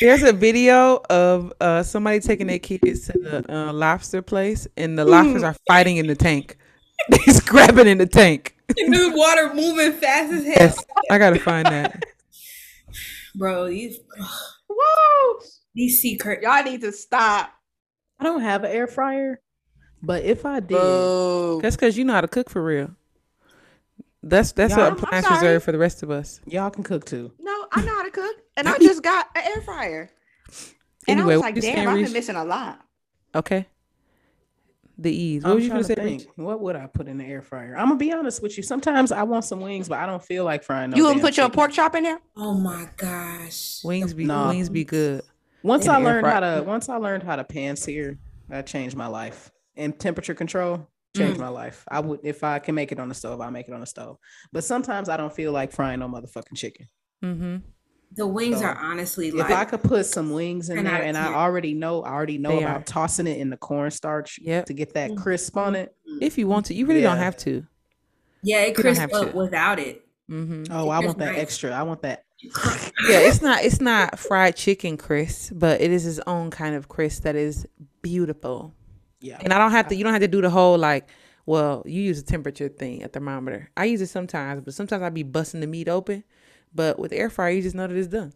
There's 0.00 0.22
a 0.22 0.32
video 0.32 1.00
of 1.10 1.52
uh 1.60 1.82
somebody 1.82 2.18
taking 2.18 2.48
their 2.48 2.58
kids 2.58 3.06
to 3.06 3.12
the 3.12 3.44
uh, 3.54 3.72
lobster 3.72 4.22
place, 4.22 4.66
and 4.76 4.98
the 4.98 5.04
lobsters 5.04 5.42
are 5.42 5.54
fighting 5.68 5.98
in 5.98 6.06
the 6.06 6.16
tank. 6.16 6.56
They're 7.08 7.34
scrapping 7.34 7.86
in 7.86 7.98
the 7.98 8.06
tank. 8.06 8.56
New 8.78 9.14
water 9.14 9.52
moving 9.54 9.92
fast 9.92 10.32
as 10.32 10.44
hell. 10.44 10.54
Yes, 10.58 10.84
I 11.10 11.18
gotta 11.18 11.38
find 11.38 11.66
that. 11.66 12.02
Bro, 13.36 13.68
these 13.68 13.98
Woo! 14.68 15.40
these 15.74 16.00
sea 16.00 16.16
cur- 16.16 16.40
Y'all 16.42 16.64
need 16.64 16.80
to 16.80 16.92
stop. 16.92 17.52
I 18.22 18.24
don't 18.24 18.40
have 18.42 18.62
an 18.62 18.70
air 18.70 18.86
fryer, 18.86 19.40
but 20.00 20.22
if 20.22 20.46
I 20.46 20.60
did, 20.60 20.68
Boo. 20.68 21.60
That's 21.60 21.74
because 21.74 21.98
you 21.98 22.04
know 22.04 22.12
how 22.12 22.20
to 22.20 22.28
cook 22.28 22.48
for 22.48 22.62
real. 22.62 22.90
That's 24.22 24.52
that's 24.52 24.70
Yeah, 24.76 24.86
an 24.86 24.92
I'm 24.92 24.98
appliance 24.98 25.26
sorry. 25.26 25.38
reserved 25.38 25.64
for 25.64 25.72
the 25.72 25.78
rest 25.78 26.04
of 26.04 26.10
us. 26.12 26.40
y'all 26.46 26.70
can 26.70 26.84
cook 26.84 27.04
too. 27.04 27.32
No, 27.40 27.66
I 27.72 27.82
know 27.82 27.96
how 27.96 28.04
to 28.04 28.10
cook, 28.12 28.36
and 28.56 28.68
I 28.68 28.78
just 28.78 29.02
got 29.02 29.26
an 29.34 29.42
air 29.44 29.60
fryer. 29.62 30.10
And 31.08 31.18
Anyway, 31.18 31.34
I 31.34 31.36
was 31.36 31.40
what 31.40 31.46
like, 31.46 31.56
you 31.56 31.62
saying, 31.62 31.74
damn, 31.74 31.88
I've 31.88 32.04
been 32.04 32.12
missing 32.12 32.36
a 32.36 32.44
lot. 32.44 32.80
Okay. 33.34 33.66
The 34.98 35.10
ease. 35.10 35.42
What 35.42 35.50
I'm 35.50 35.56
was 35.56 35.64
you 35.64 35.70
gonna 35.72 35.82
say? 35.82 35.94
think. 35.96 36.26
What 36.36 36.60
would 36.60 36.76
I 36.76 36.86
put 36.86 37.08
in 37.08 37.18
the 37.18 37.24
air 37.24 37.42
fryer? 37.42 37.74
I'm 37.76 37.86
gonna 37.88 37.96
be 37.96 38.12
honest 38.12 38.40
with 38.40 38.56
you. 38.56 38.62
Sometimes 38.62 39.10
I 39.10 39.24
want 39.24 39.44
some 39.44 39.60
wings, 39.60 39.88
but 39.88 39.98
I 39.98 40.06
don't 40.06 40.22
feel 40.22 40.44
like 40.44 40.62
frying. 40.62 40.90
No 40.90 40.96
you 40.98 41.02
gonna 41.02 41.14
damn 41.16 41.20
put 41.22 41.36
your 41.36 41.46
chicken. 41.46 41.56
pork 41.56 41.72
chop 41.72 41.96
in 41.96 42.04
there? 42.04 42.20
Oh 42.36 42.54
my 42.54 42.88
gosh. 42.96 43.82
Wings 43.82 44.14
be 44.14 44.26
Nah. 44.26 44.46
wings 44.46 44.68
be 44.68 44.84
good. 44.84 45.22
Once 45.62 45.86
I 45.88 46.00
the 46.00 46.06
air 46.08 46.14
learned 46.14 46.26
how 46.26 46.40
to 46.40 46.62
once 46.62 46.88
I 46.88 46.96
learned 46.96 47.22
how 47.22 47.36
to 47.36 47.44
pan 47.44 47.76
sear, 47.76 48.18
that 48.48 48.66
changed 48.66 48.96
my 48.96 49.06
life. 49.06 49.50
And 49.76 49.98
temperature 49.98 50.34
control 50.34 50.86
changed 51.16 51.38
my 51.40 51.48
life. 51.48 51.84
I 51.88 52.00
would 52.00 52.20
if 52.22 52.44
I 52.44 52.58
can 52.58 52.74
make 52.74 52.92
it 52.92 52.98
on 53.00 53.08
the 53.08 53.14
stove, 53.14 53.40
I'll 53.40 53.50
make 53.50 53.68
it 53.68 53.74
on 53.74 53.80
the 53.80 53.86
stove. 53.86 54.18
But 54.52 54.64
sometimes 54.64 55.08
I 55.08 55.16
don't 55.16 55.32
feel 55.34 55.52
like 55.52 55.72
frying 55.72 56.00
no 56.00 56.08
motherfucking 56.08 56.56
chicken. 56.56 56.86
Mm-hmm. 57.24 57.56
The 58.14 58.26
wings 58.26 58.58
So, 58.58 58.66
are 58.66 58.76
honestly 58.76 59.28
If 59.28 59.34
like 59.34 59.50
I 59.50 59.64
could 59.64 59.82
put 59.82 60.04
some 60.04 60.32
wings 60.32 60.68
in 60.68 60.84
there 60.84 61.02
and 61.02 61.16
I 61.16 61.32
already 61.32 61.72
know, 61.72 62.02
I 62.02 62.10
already 62.12 62.36
know 62.36 62.58
about 62.58 62.80
are. 62.82 62.84
tossing 62.84 63.26
it 63.26 63.38
in 63.38 63.48
the 63.48 63.56
cornstarch 63.56 64.38
Yep. 64.42 64.66
to 64.66 64.74
get 64.74 64.92
that 64.94 65.16
crisp 65.16 65.56
on 65.56 65.74
it. 65.74 65.94
If 66.20 66.36
you 66.36 66.46
want 66.46 66.66
to, 66.66 66.74
you 66.74 66.84
really 66.84 67.00
don't 67.00 67.16
have 67.16 67.38
to. 67.38 67.64
yeah, 68.42 68.58
it 68.62 68.68
You 68.68 68.74
don't 68.74 68.82
crisp 68.82 69.00
have 69.00 69.12
up 69.14 69.30
to. 69.30 69.36
without 69.36 69.78
it. 69.78 70.06
Mm-hmm. 70.30 70.64
Oh, 70.70 70.90
I 70.90 70.98
want 71.00 71.16
that 71.18 71.32
nice. 71.32 71.40
extra. 71.40 71.70
I 71.70 71.82
want 71.84 72.02
that. 72.02 72.24
Yeah, 72.42 73.18
it's 73.20 73.40
not 73.42 73.62
it's 73.64 73.80
not 73.80 74.18
fried 74.18 74.56
chicken 74.56 74.96
crisp, 74.96 75.52
but 75.54 75.80
it 75.80 75.90
is 75.90 76.02
his 76.02 76.20
own 76.26 76.50
kind 76.50 76.74
of 76.74 76.88
crisp 76.88 77.22
that 77.22 77.36
is 77.36 77.66
beautiful. 78.02 78.74
Yeah. 79.20 79.38
And 79.40 79.52
I 79.52 79.58
don't 79.58 79.70
have 79.70 79.88
to. 79.88 79.94
You 79.96 80.02
don't 80.04 80.12
have 80.12 80.22
to 80.22 80.28
do 80.28 80.40
the 80.40 80.50
whole 80.50 80.76
like. 80.78 81.08
Well, 81.46 81.82
you 81.86 82.02
use 82.02 82.18
a 82.20 82.22
temperature 82.24 82.68
thing, 82.68 83.02
a 83.02 83.08
thermometer. 83.08 83.70
I 83.76 83.86
use 83.86 84.00
it 84.00 84.06
sometimes, 84.08 84.60
but 84.60 84.74
sometimes 84.74 85.02
I 85.02 85.10
be 85.10 85.22
busting 85.24 85.60
the 85.60 85.66
meat 85.66 85.88
open. 85.88 86.22
But 86.74 86.98
with 86.98 87.12
air 87.12 87.30
fryer, 87.30 87.50
you 87.50 87.62
just 87.62 87.74
know 87.74 87.86
that 87.86 87.96
it's 87.96 88.08
done. 88.08 88.32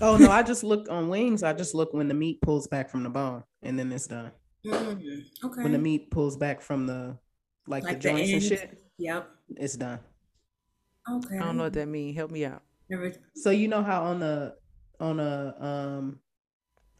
Oh 0.00 0.16
no, 0.16 0.30
I 0.30 0.42
just 0.42 0.64
look 0.64 0.88
on 0.90 1.08
wings. 1.08 1.42
I 1.42 1.52
just 1.52 1.74
look 1.74 1.92
when 1.92 2.08
the 2.08 2.14
meat 2.14 2.40
pulls 2.40 2.66
back 2.66 2.90
from 2.90 3.02
the 3.02 3.10
bone, 3.10 3.44
and 3.62 3.78
then 3.78 3.92
it's 3.92 4.06
done. 4.06 4.32
Mhm. 4.64 5.24
Okay. 5.44 5.62
When 5.62 5.72
the 5.72 5.78
meat 5.78 6.10
pulls 6.10 6.36
back 6.36 6.60
from 6.62 6.86
the 6.86 7.18
like, 7.66 7.84
Like 7.84 8.00
the 8.00 8.08
the 8.08 8.14
joints 8.14 8.32
and 8.32 8.42
shit, 8.42 8.82
Yep. 8.98 9.28
it's 9.56 9.76
done. 9.76 10.00
Okay. 11.10 11.36
I 11.36 11.40
don't 11.40 11.56
know 11.56 11.64
what 11.64 11.72
that 11.74 11.86
means. 11.88 12.16
Help 12.16 12.30
me 12.30 12.44
out. 12.44 12.62
Never- 12.92 13.12
So 13.34 13.50
you 13.50 13.68
know 13.68 13.82
how 13.82 14.02
on 14.04 14.20
the 14.20 14.54
on 15.00 15.18
a 15.18 15.54
um 15.60 16.20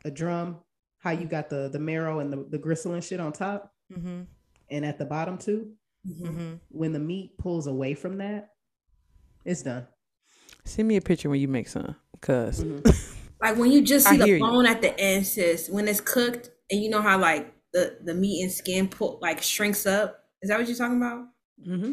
a 0.04 0.10
drum, 0.10 0.58
how 0.98 1.10
you 1.10 1.26
got 1.26 1.50
the 1.50 1.68
the 1.72 1.78
marrow 1.78 2.18
and 2.20 2.32
the, 2.32 2.46
the 2.50 2.58
gristle 2.58 2.94
and 2.94 3.04
shit 3.04 3.20
on 3.20 3.32
top, 3.32 3.72
Mm-hmm. 3.92 4.22
and 4.70 4.84
at 4.86 4.98
the 4.98 5.04
bottom 5.04 5.36
too. 5.38 5.72
Mhm. 6.08 6.26
Mm-hmm. 6.26 6.52
When 6.70 6.92
the 6.92 6.98
meat 6.98 7.36
pulls 7.38 7.66
away 7.66 7.94
from 7.94 8.18
that, 8.18 8.48
it's 9.44 9.62
done. 9.62 9.86
Send 10.64 10.88
me 10.88 10.96
a 10.96 11.00
picture 11.00 11.28
when 11.28 11.40
you 11.40 11.48
make 11.48 11.68
some, 11.68 11.94
because 12.12 12.64
Like 13.40 13.56
when 13.58 13.70
you 13.72 13.82
just 13.82 14.06
I 14.06 14.12
see 14.12 14.16
the 14.18 14.26
hear 14.26 14.36
you. 14.36 14.42
bone 14.42 14.66
at 14.66 14.80
the 14.80 14.98
end, 14.98 15.26
sis, 15.26 15.68
when 15.68 15.88
it's 15.88 16.00
cooked, 16.00 16.50
and 16.70 16.80
you 16.82 16.88
know 16.90 17.02
how 17.02 17.18
like 17.18 17.52
the 17.72 17.98
the 18.04 18.14
meat 18.14 18.42
and 18.42 18.50
skin 18.52 18.88
pull 18.88 19.18
like 19.20 19.42
shrinks 19.42 19.84
up. 19.86 20.18
Is 20.40 20.48
that 20.48 20.58
what 20.58 20.66
you're 20.68 20.76
talking 20.76 20.96
about? 20.96 21.26
Mm-hmm. 21.66 21.92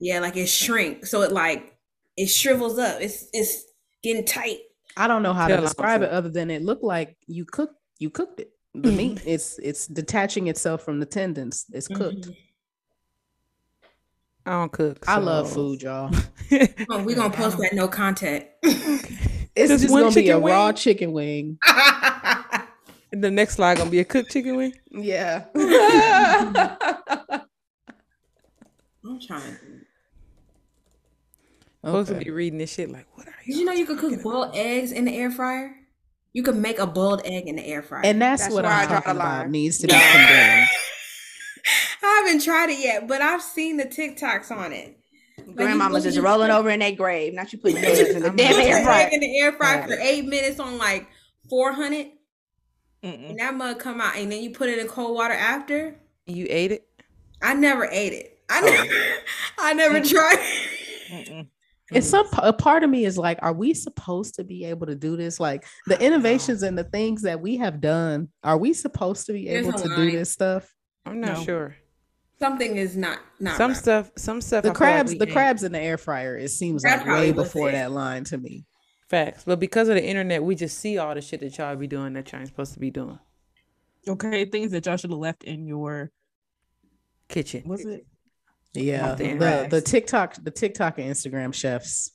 Yeah, 0.00 0.20
like 0.20 0.36
it 0.36 0.48
shrinks, 0.48 1.10
so 1.10 1.22
it 1.22 1.30
like 1.32 1.73
it 2.16 2.26
shrivels 2.26 2.78
up. 2.78 3.00
It's 3.00 3.26
it's 3.32 3.64
getting 4.02 4.24
tight. 4.24 4.58
I 4.96 5.08
don't 5.08 5.22
know 5.22 5.32
how 5.32 5.48
Tell 5.48 5.56
to 5.58 5.62
describe 5.62 6.02
it 6.02 6.10
other 6.10 6.28
than 6.28 6.50
it 6.50 6.62
looked 6.62 6.84
like 6.84 7.16
you 7.26 7.44
cooked 7.44 7.74
you 7.98 8.10
cooked 8.10 8.40
it. 8.40 8.50
The 8.74 8.90
meat 8.92 9.22
it's 9.24 9.58
it's 9.58 9.86
detaching 9.86 10.48
itself 10.48 10.82
from 10.82 11.00
the 11.00 11.06
tendons. 11.06 11.66
It's 11.72 11.88
cooked. 11.88 12.28
Mhm. 12.28 12.36
I 14.46 14.50
don't 14.50 14.72
cook. 14.72 15.04
I 15.08 15.18
love 15.18 15.50
food, 15.52 15.82
y'all. 15.82 16.10
Oh, 16.90 17.02
we're 17.02 17.16
gonna 17.16 17.30
post 17.34 17.56
that 17.58 17.72
no 17.72 17.88
content. 17.88 18.46
It's 19.56 19.70
Just 19.70 19.82
just 19.84 19.94
gonna 19.94 20.10
be 20.10 20.30
a 20.30 20.34
chicken 20.34 20.42
raw 20.42 20.72
chicken 20.72 21.12
wing. 21.12 21.58
And 23.12 23.22
the 23.22 23.30
next 23.30 23.54
slide 23.54 23.78
gonna 23.78 23.88
be 23.88 24.00
a 24.00 24.04
cooked 24.04 24.32
chicken 24.32 24.56
wing. 24.56 24.74
Yeah. 24.90 25.44
I'm 29.04 29.20
trying. 29.20 29.56
Folks 31.84 32.08
will 32.08 32.16
Okay. 32.16 32.24
be 32.24 32.30
reading 32.30 32.58
this 32.58 32.72
shit 32.72 32.90
like, 32.90 33.06
what 33.14 33.26
are 33.26 33.34
you? 33.44 33.54
Did 33.54 33.60
you 33.60 33.66
know 33.66 33.72
you 33.72 33.86
could 33.86 33.98
cook 33.98 34.22
boiled 34.22 34.54
eggs 34.54 34.92
in 34.92 35.04
the 35.04 35.16
air 35.16 35.30
fryer? 35.30 35.76
You 36.32 36.42
could 36.42 36.56
make 36.56 36.78
a 36.78 36.86
boiled 36.86 37.22
egg 37.24 37.46
in 37.46 37.56
the 37.56 37.64
air 37.66 37.82
fryer. 37.82 38.02
And 38.04 38.20
that's, 38.20 38.42
That's 38.42 38.54
what 38.54 38.64
I 38.64 38.82
I'm 38.82 38.88
draw 38.88 38.96
talking 39.00 39.16
about. 39.16 39.50
Needs 39.50 39.78
to 39.78 39.86
be 39.86 39.92
condemned. 39.92 40.66
I 42.02 42.22
haven't 42.24 42.42
tried 42.42 42.70
it 42.70 42.78
yet, 42.80 43.06
but 43.06 43.22
I've 43.22 43.42
seen 43.42 43.76
the 43.76 43.84
TikToks 43.84 44.50
on 44.50 44.72
it. 44.72 44.98
Grandmama's 45.54 46.04
just 46.04 46.18
rolling 46.18 46.50
over 46.50 46.70
in 46.70 46.80
their 46.80 46.92
grave. 46.92 47.34
Not 47.34 47.52
you 47.52 47.58
putting 47.58 47.78
eggs 47.84 48.10
in 48.10 48.22
the 48.22 48.30
damn 48.30 48.60
air 48.60 48.82
fryer. 48.84 49.08
in 49.12 49.20
the 49.20 49.40
air 49.40 49.52
fryer 49.52 49.86
for 49.86 49.94
eight 49.94 50.24
minutes 50.26 50.58
on 50.60 50.78
like 50.78 51.06
400, 51.50 52.08
and 53.02 53.38
that 53.38 53.54
mug 53.54 53.78
come 53.78 54.00
out, 54.00 54.16
and 54.16 54.30
then 54.32 54.42
you 54.42 54.50
put 54.50 54.68
it 54.68 54.78
in 54.78 54.88
cold 54.88 55.14
water 55.14 55.34
after. 55.34 55.96
You 56.26 56.46
ate 56.48 56.72
it? 56.72 56.86
I 57.42 57.54
never 57.54 57.84
ate 57.84 58.12
it. 58.12 58.38
I 58.48 58.60
oh. 58.62 58.64
never, 58.64 58.90
I 59.58 59.72
never 59.74 60.00
tried. 60.00 61.48
It's 61.92 62.08
some 62.08 62.26
a 62.38 62.52
part 62.52 62.82
of 62.82 62.90
me 62.90 63.04
is 63.04 63.18
like, 63.18 63.38
are 63.42 63.52
we 63.52 63.74
supposed 63.74 64.36
to 64.36 64.44
be 64.44 64.64
able 64.64 64.86
to 64.86 64.94
do 64.94 65.16
this? 65.16 65.38
Like 65.38 65.64
the 65.86 66.00
innovations 66.02 66.62
and 66.62 66.78
the 66.78 66.84
things 66.84 67.22
that 67.22 67.40
we 67.40 67.56
have 67.58 67.80
done, 67.80 68.28
are 68.42 68.56
we 68.56 68.72
supposed 68.72 69.26
to 69.26 69.32
be 69.32 69.46
There's 69.46 69.66
able 69.66 69.78
a 69.78 69.82
to 69.88 69.94
do 69.94 70.10
this 70.10 70.30
stuff? 70.32 70.72
I'm 71.04 71.20
not 71.20 71.38
No. 71.38 71.44
sure. 71.44 71.76
Something 72.38 72.76
is 72.76 72.96
not 72.96 73.20
not 73.38 73.56
Some 73.56 73.70
right. 73.72 73.76
stuff, 73.76 74.10
some 74.16 74.40
stuff. 74.40 74.62
The 74.64 74.70
I 74.70 74.72
feel 74.74 74.80
like 74.86 74.94
crabs, 74.94 75.14
the 75.18 75.24
ain't. 75.24 75.32
crabs 75.32 75.62
in 75.62 75.72
the 75.72 75.80
air 75.80 75.98
fryer, 75.98 76.36
it 76.36 76.48
seems 76.50 76.82
That 76.82 77.06
like 77.06 77.16
way 77.16 77.32
before 77.32 77.68
it. 77.68 77.72
that 77.72 77.92
line 77.92 78.24
to 78.24 78.38
me. 78.38 78.64
Facts, 79.08 79.44
but 79.44 79.60
because 79.60 79.88
of 79.88 79.94
the 79.94 80.04
internet, 80.04 80.42
we 80.42 80.54
just 80.54 80.78
see 80.78 80.98
all 80.98 81.14
the 81.14 81.20
shit 81.20 81.40
that 81.40 81.56
y'all 81.58 81.76
be 81.76 81.86
doing 81.86 82.14
that 82.14 82.32
y'all 82.32 82.40
ain't 82.40 82.48
supposed 82.48 82.72
to 82.72 82.80
be 82.80 82.90
doing. 82.90 83.18
Okay, 84.08 84.46
things 84.46 84.72
that 84.72 84.86
y'all 84.86 84.96
should 84.96 85.10
have 85.10 85.18
left 85.18 85.44
in 85.44 85.66
your 85.66 86.10
Kitchen. 87.28 87.62
was 87.66 87.84
it? 87.84 88.06
Yeah, 88.74 89.14
the 89.14 89.34
the 89.34 89.66
the 89.70 89.80
TikTok, 89.80 90.36
the 90.42 90.50
TikTok 90.50 90.98
and 90.98 91.10
Instagram 91.10 91.54
chefs. 91.54 92.10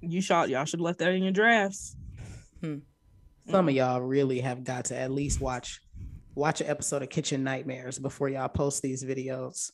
You 0.00 0.20
shot 0.20 0.48
y'all 0.48 0.64
should 0.64 0.80
have 0.80 0.84
left 0.84 0.98
that 0.98 1.12
in 1.12 1.22
your 1.22 1.32
drafts. 1.32 1.96
Hmm. 2.60 2.78
Some 3.48 3.68
of 3.68 3.74
y'all 3.74 4.00
really 4.00 4.40
have 4.40 4.64
got 4.64 4.86
to 4.86 4.96
at 4.96 5.10
least 5.10 5.40
watch 5.40 5.80
watch 6.34 6.60
an 6.60 6.68
episode 6.68 7.02
of 7.02 7.10
Kitchen 7.10 7.44
Nightmares 7.44 7.98
before 7.98 8.28
y'all 8.28 8.48
post 8.48 8.82
these 8.82 9.04
videos 9.04 9.72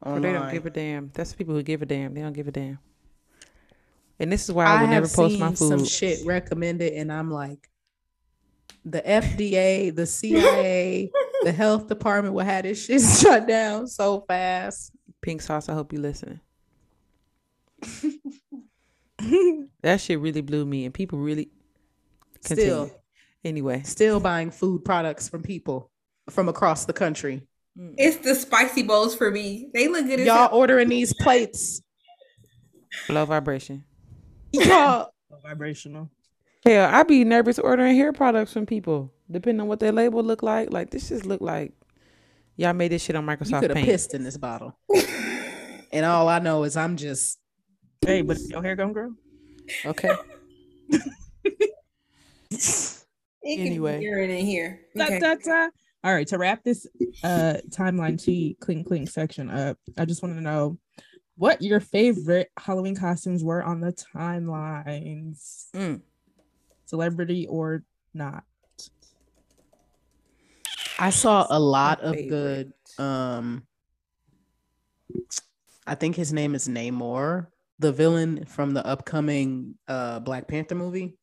Or 0.00 0.20
they 0.20 0.32
don't 0.32 0.52
give 0.52 0.66
a 0.66 0.70
damn. 0.70 1.10
That's 1.14 1.32
the 1.32 1.36
people 1.36 1.54
who 1.54 1.62
give 1.62 1.82
a 1.82 1.86
damn. 1.86 2.14
They 2.14 2.20
don't 2.20 2.32
give 2.32 2.48
a 2.48 2.52
damn. 2.52 2.78
And 4.20 4.30
this 4.30 4.44
is 4.44 4.52
why 4.52 4.66
I, 4.66 4.76
I 4.76 4.80
would 4.82 4.90
never 4.90 5.06
have 5.06 5.16
post 5.16 5.38
my 5.38 5.48
food. 5.48 5.56
some 5.56 5.84
shit 5.84 6.24
recommended, 6.24 6.92
and 6.92 7.12
I'm 7.12 7.30
like, 7.30 7.68
the 8.84 9.00
FDA, 9.00 9.94
the 9.94 10.06
CIA, 10.06 11.10
the 11.42 11.52
health 11.52 11.88
department 11.88 12.34
will 12.34 12.44
have 12.44 12.62
this 12.62 12.84
shit 12.84 13.00
shut 13.20 13.48
down 13.48 13.86
so 13.86 14.24
fast. 14.28 14.92
Pink 15.24 15.40
sauce. 15.40 15.70
I 15.70 15.72
hope 15.72 15.90
you 15.90 16.00
listening. 16.00 16.40
that 19.82 20.00
shit 20.00 20.20
really 20.20 20.42
blew 20.42 20.66
me, 20.66 20.84
and 20.84 20.92
people 20.92 21.18
really. 21.18 21.48
Continue. 22.44 22.70
Still, 22.70 22.90
Anyway, 23.42 23.82
still 23.84 24.20
buying 24.20 24.50
food 24.50 24.84
products 24.84 25.28
from 25.28 25.42
people 25.42 25.90
from 26.28 26.48
across 26.48 26.84
the 26.84 26.92
country. 26.92 27.42
Mm. 27.78 27.94
It's 27.96 28.18
the 28.18 28.34
spicy 28.34 28.82
bowls 28.82 29.14
for 29.14 29.30
me. 29.30 29.68
They 29.72 29.88
look 29.88 30.06
good 30.06 30.20
Y'all 30.20 30.48
hell. 30.48 30.50
ordering 30.52 30.90
these 30.90 31.14
plates. 31.14 31.80
low 33.08 33.24
vibration. 33.24 33.84
Y'all, 34.52 35.10
Vibrational. 35.42 36.10
Hell, 36.64 36.94
I 36.94 37.02
be 37.02 37.24
nervous 37.24 37.58
ordering 37.58 37.96
hair 37.96 38.12
products 38.12 38.52
from 38.52 38.66
people, 38.66 39.12
depending 39.30 39.62
on 39.62 39.68
what 39.68 39.80
their 39.80 39.92
label 39.92 40.22
look 40.22 40.42
like. 40.42 40.72
Like 40.72 40.90
this 40.90 41.08
just 41.08 41.26
look 41.26 41.40
like 41.40 41.72
y'all 42.56 42.72
made 42.72 42.90
this 42.92 43.02
shit 43.02 43.16
on 43.16 43.24
you 43.24 43.30
Microsoft 43.30 43.60
could 43.60 43.70
have 43.70 43.76
Paint. 43.76 43.86
pissed 43.88 44.14
in 44.14 44.22
this 44.24 44.36
bottle. 44.36 44.78
and 45.92 46.04
all 46.06 46.28
I 46.28 46.38
know 46.38 46.64
is 46.64 46.76
I'm 46.76 46.96
just 46.96 47.38
Hey, 48.04 48.20
but 48.22 48.38
your 48.50 48.62
hair 48.62 48.76
gonna 48.76 48.92
grow? 48.92 49.12
Okay. 49.86 50.10
It 53.46 53.56
can 53.58 53.66
Anyway. 53.66 53.98
be 53.98 54.04
urine 54.06 54.30
in 54.30 54.46
here. 54.46 54.80
Da, 54.96 55.04
Okay. 55.04 55.18
da, 55.18 55.34
da. 55.34 55.68
All 56.02 56.14
right, 56.14 56.26
to 56.28 56.38
wrap 56.38 56.62
this 56.64 56.86
uh 57.22 57.54
timeline 57.70 58.22
T 58.22 58.56
clink 58.60 58.86
clink 58.86 59.08
section 59.10 59.50
up, 59.50 59.76
I 59.98 60.04
just 60.06 60.22
want 60.22 60.34
to 60.36 60.40
know 60.40 60.78
what 61.36 61.60
your 61.60 61.80
favorite 61.80 62.50
Halloween 62.58 62.94
costumes 62.96 63.44
were 63.44 63.62
on 63.62 63.80
the 63.80 63.92
timelines, 63.92 65.66
Mm. 65.74 66.00
celebrity 66.86 67.46
or 67.46 67.82
not. 68.14 68.44
I 70.98 71.10
saw 71.10 71.46
a 71.50 71.58
lot 71.58 72.00
of 72.00 72.14
favorite. 72.14 72.28
good 72.28 73.02
um 73.04 73.66
I 75.86 75.94
think 75.94 76.16
his 76.16 76.32
name 76.32 76.54
is 76.54 76.66
Namor, 76.68 77.48
the 77.78 77.92
villain 77.92 78.44
from 78.46 78.72
the 78.74 78.84
upcoming 78.86 79.74
uh 79.88 80.20
Black 80.20 80.48
Panther 80.48 80.74
movie. 80.74 81.16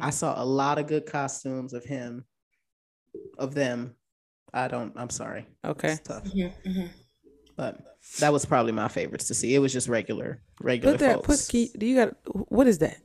I 0.00 0.06
Hmm. 0.06 0.10
saw 0.10 0.42
a 0.42 0.44
lot 0.44 0.78
of 0.78 0.86
good 0.86 1.06
costumes 1.06 1.72
of 1.72 1.84
him 1.84 2.24
of 3.38 3.54
them. 3.54 3.94
I 4.52 4.68
don't 4.68 4.92
I'm 4.96 5.10
sorry. 5.10 5.46
Okay. 5.64 5.92
It's 5.92 6.00
tough. 6.00 6.24
Mhm, 6.24 6.52
mhm. 6.66 6.88
But 7.56 7.80
that 8.20 8.32
was 8.32 8.44
probably 8.44 8.72
my 8.72 8.88
favorites 8.88 9.26
to 9.28 9.34
see. 9.34 9.54
It 9.54 9.58
was 9.58 9.72
just 9.72 9.88
regular 9.88 10.42
regular 10.60 10.92
Put 10.94 11.00
that. 11.00 11.14
folks. 11.26 11.46
Put. 11.46 11.50
Key, 11.52 11.70
do 11.76 11.86
you 11.86 11.96
got? 11.96 12.16
What 12.50 12.66
is 12.66 12.78
that? 12.78 12.98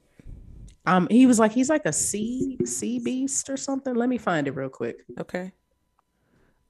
um 0.86 1.08
he 1.10 1.26
was 1.26 1.40
like 1.40 1.54
he's 1.54 1.70
like 1.70 1.86
a 1.86 1.94
sea 1.94 2.58
sea 2.66 3.00
beast 3.00 3.50
or 3.50 3.56
something. 3.56 3.96
Let 3.96 4.10
me 4.10 4.18
find 4.18 4.48
it 4.48 4.52
real 4.52 4.68
quick. 4.70 5.06
Okay. 5.18 5.54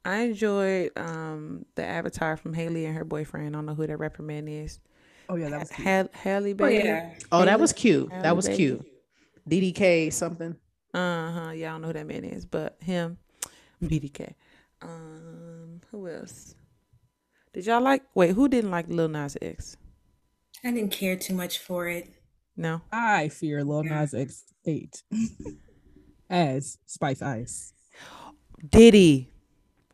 I 0.06 0.18
enjoyed 0.22 0.92
um 0.98 1.66
the 1.76 1.86
avatar 1.86 2.38
from 2.38 2.54
Halle 2.54 2.86
and 2.86 2.96
her 2.96 3.06
boyfriend. 3.06 3.48
I 3.48 3.50
don't 3.52 3.66
know 3.66 3.76
who 3.76 3.88
that 3.88 3.98
rapper 3.98 4.24
man 4.24 4.48
is. 4.48 4.80
Oh 5.30 5.36
yeah, 5.36 5.50
that 5.50 5.60
was 5.60 5.70
cute. 5.70 5.88
Ha- 5.88 6.08
Halle 6.14 6.56
Oh 6.60 6.68
yeah. 6.68 7.14
Oh, 7.32 7.46
that 7.46 7.60
was 7.60 7.74
cute. 7.74 8.10
That 8.10 8.36
was 8.36 8.46
Bailey. 8.46 8.58
cute. 8.58 8.86
DDG 9.50 10.12
something. 10.12 10.56
Uh 10.94 11.32
huh. 11.32 11.52
Yeah, 11.52 11.70
I 11.70 11.74
don't 11.74 11.82
know 11.82 11.88
who 11.88 11.94
that 11.94 12.08
man 12.08 12.24
is, 12.24 12.46
but 12.46 12.78
him, 12.82 13.18
DDG. 13.82 14.34
Um, 14.82 15.82
who 15.92 16.08
else? 16.08 16.56
Did 17.54 17.66
y'all 17.66 17.82
like? 17.82 18.04
Wait, 18.16 18.32
who 18.36 18.48
didn't 18.48 18.72
like 18.72 18.88
Lil 18.90 19.08
Nas 19.08 19.38
X? 19.42 19.78
I 20.64 20.72
didn't 20.72 20.92
care 20.92 21.16
too 21.16 21.34
much 21.34 21.60
for 21.60 21.88
it. 21.88 22.10
No. 22.56 22.82
I 22.92 23.30
fear 23.30 23.64
Lil 23.64 23.84
Nas 23.84 24.14
X 24.14 24.44
ate 24.66 25.04
as 26.30 26.78
Spice 26.86 27.22
Ice. 27.22 27.74
Diddy. 28.70 29.33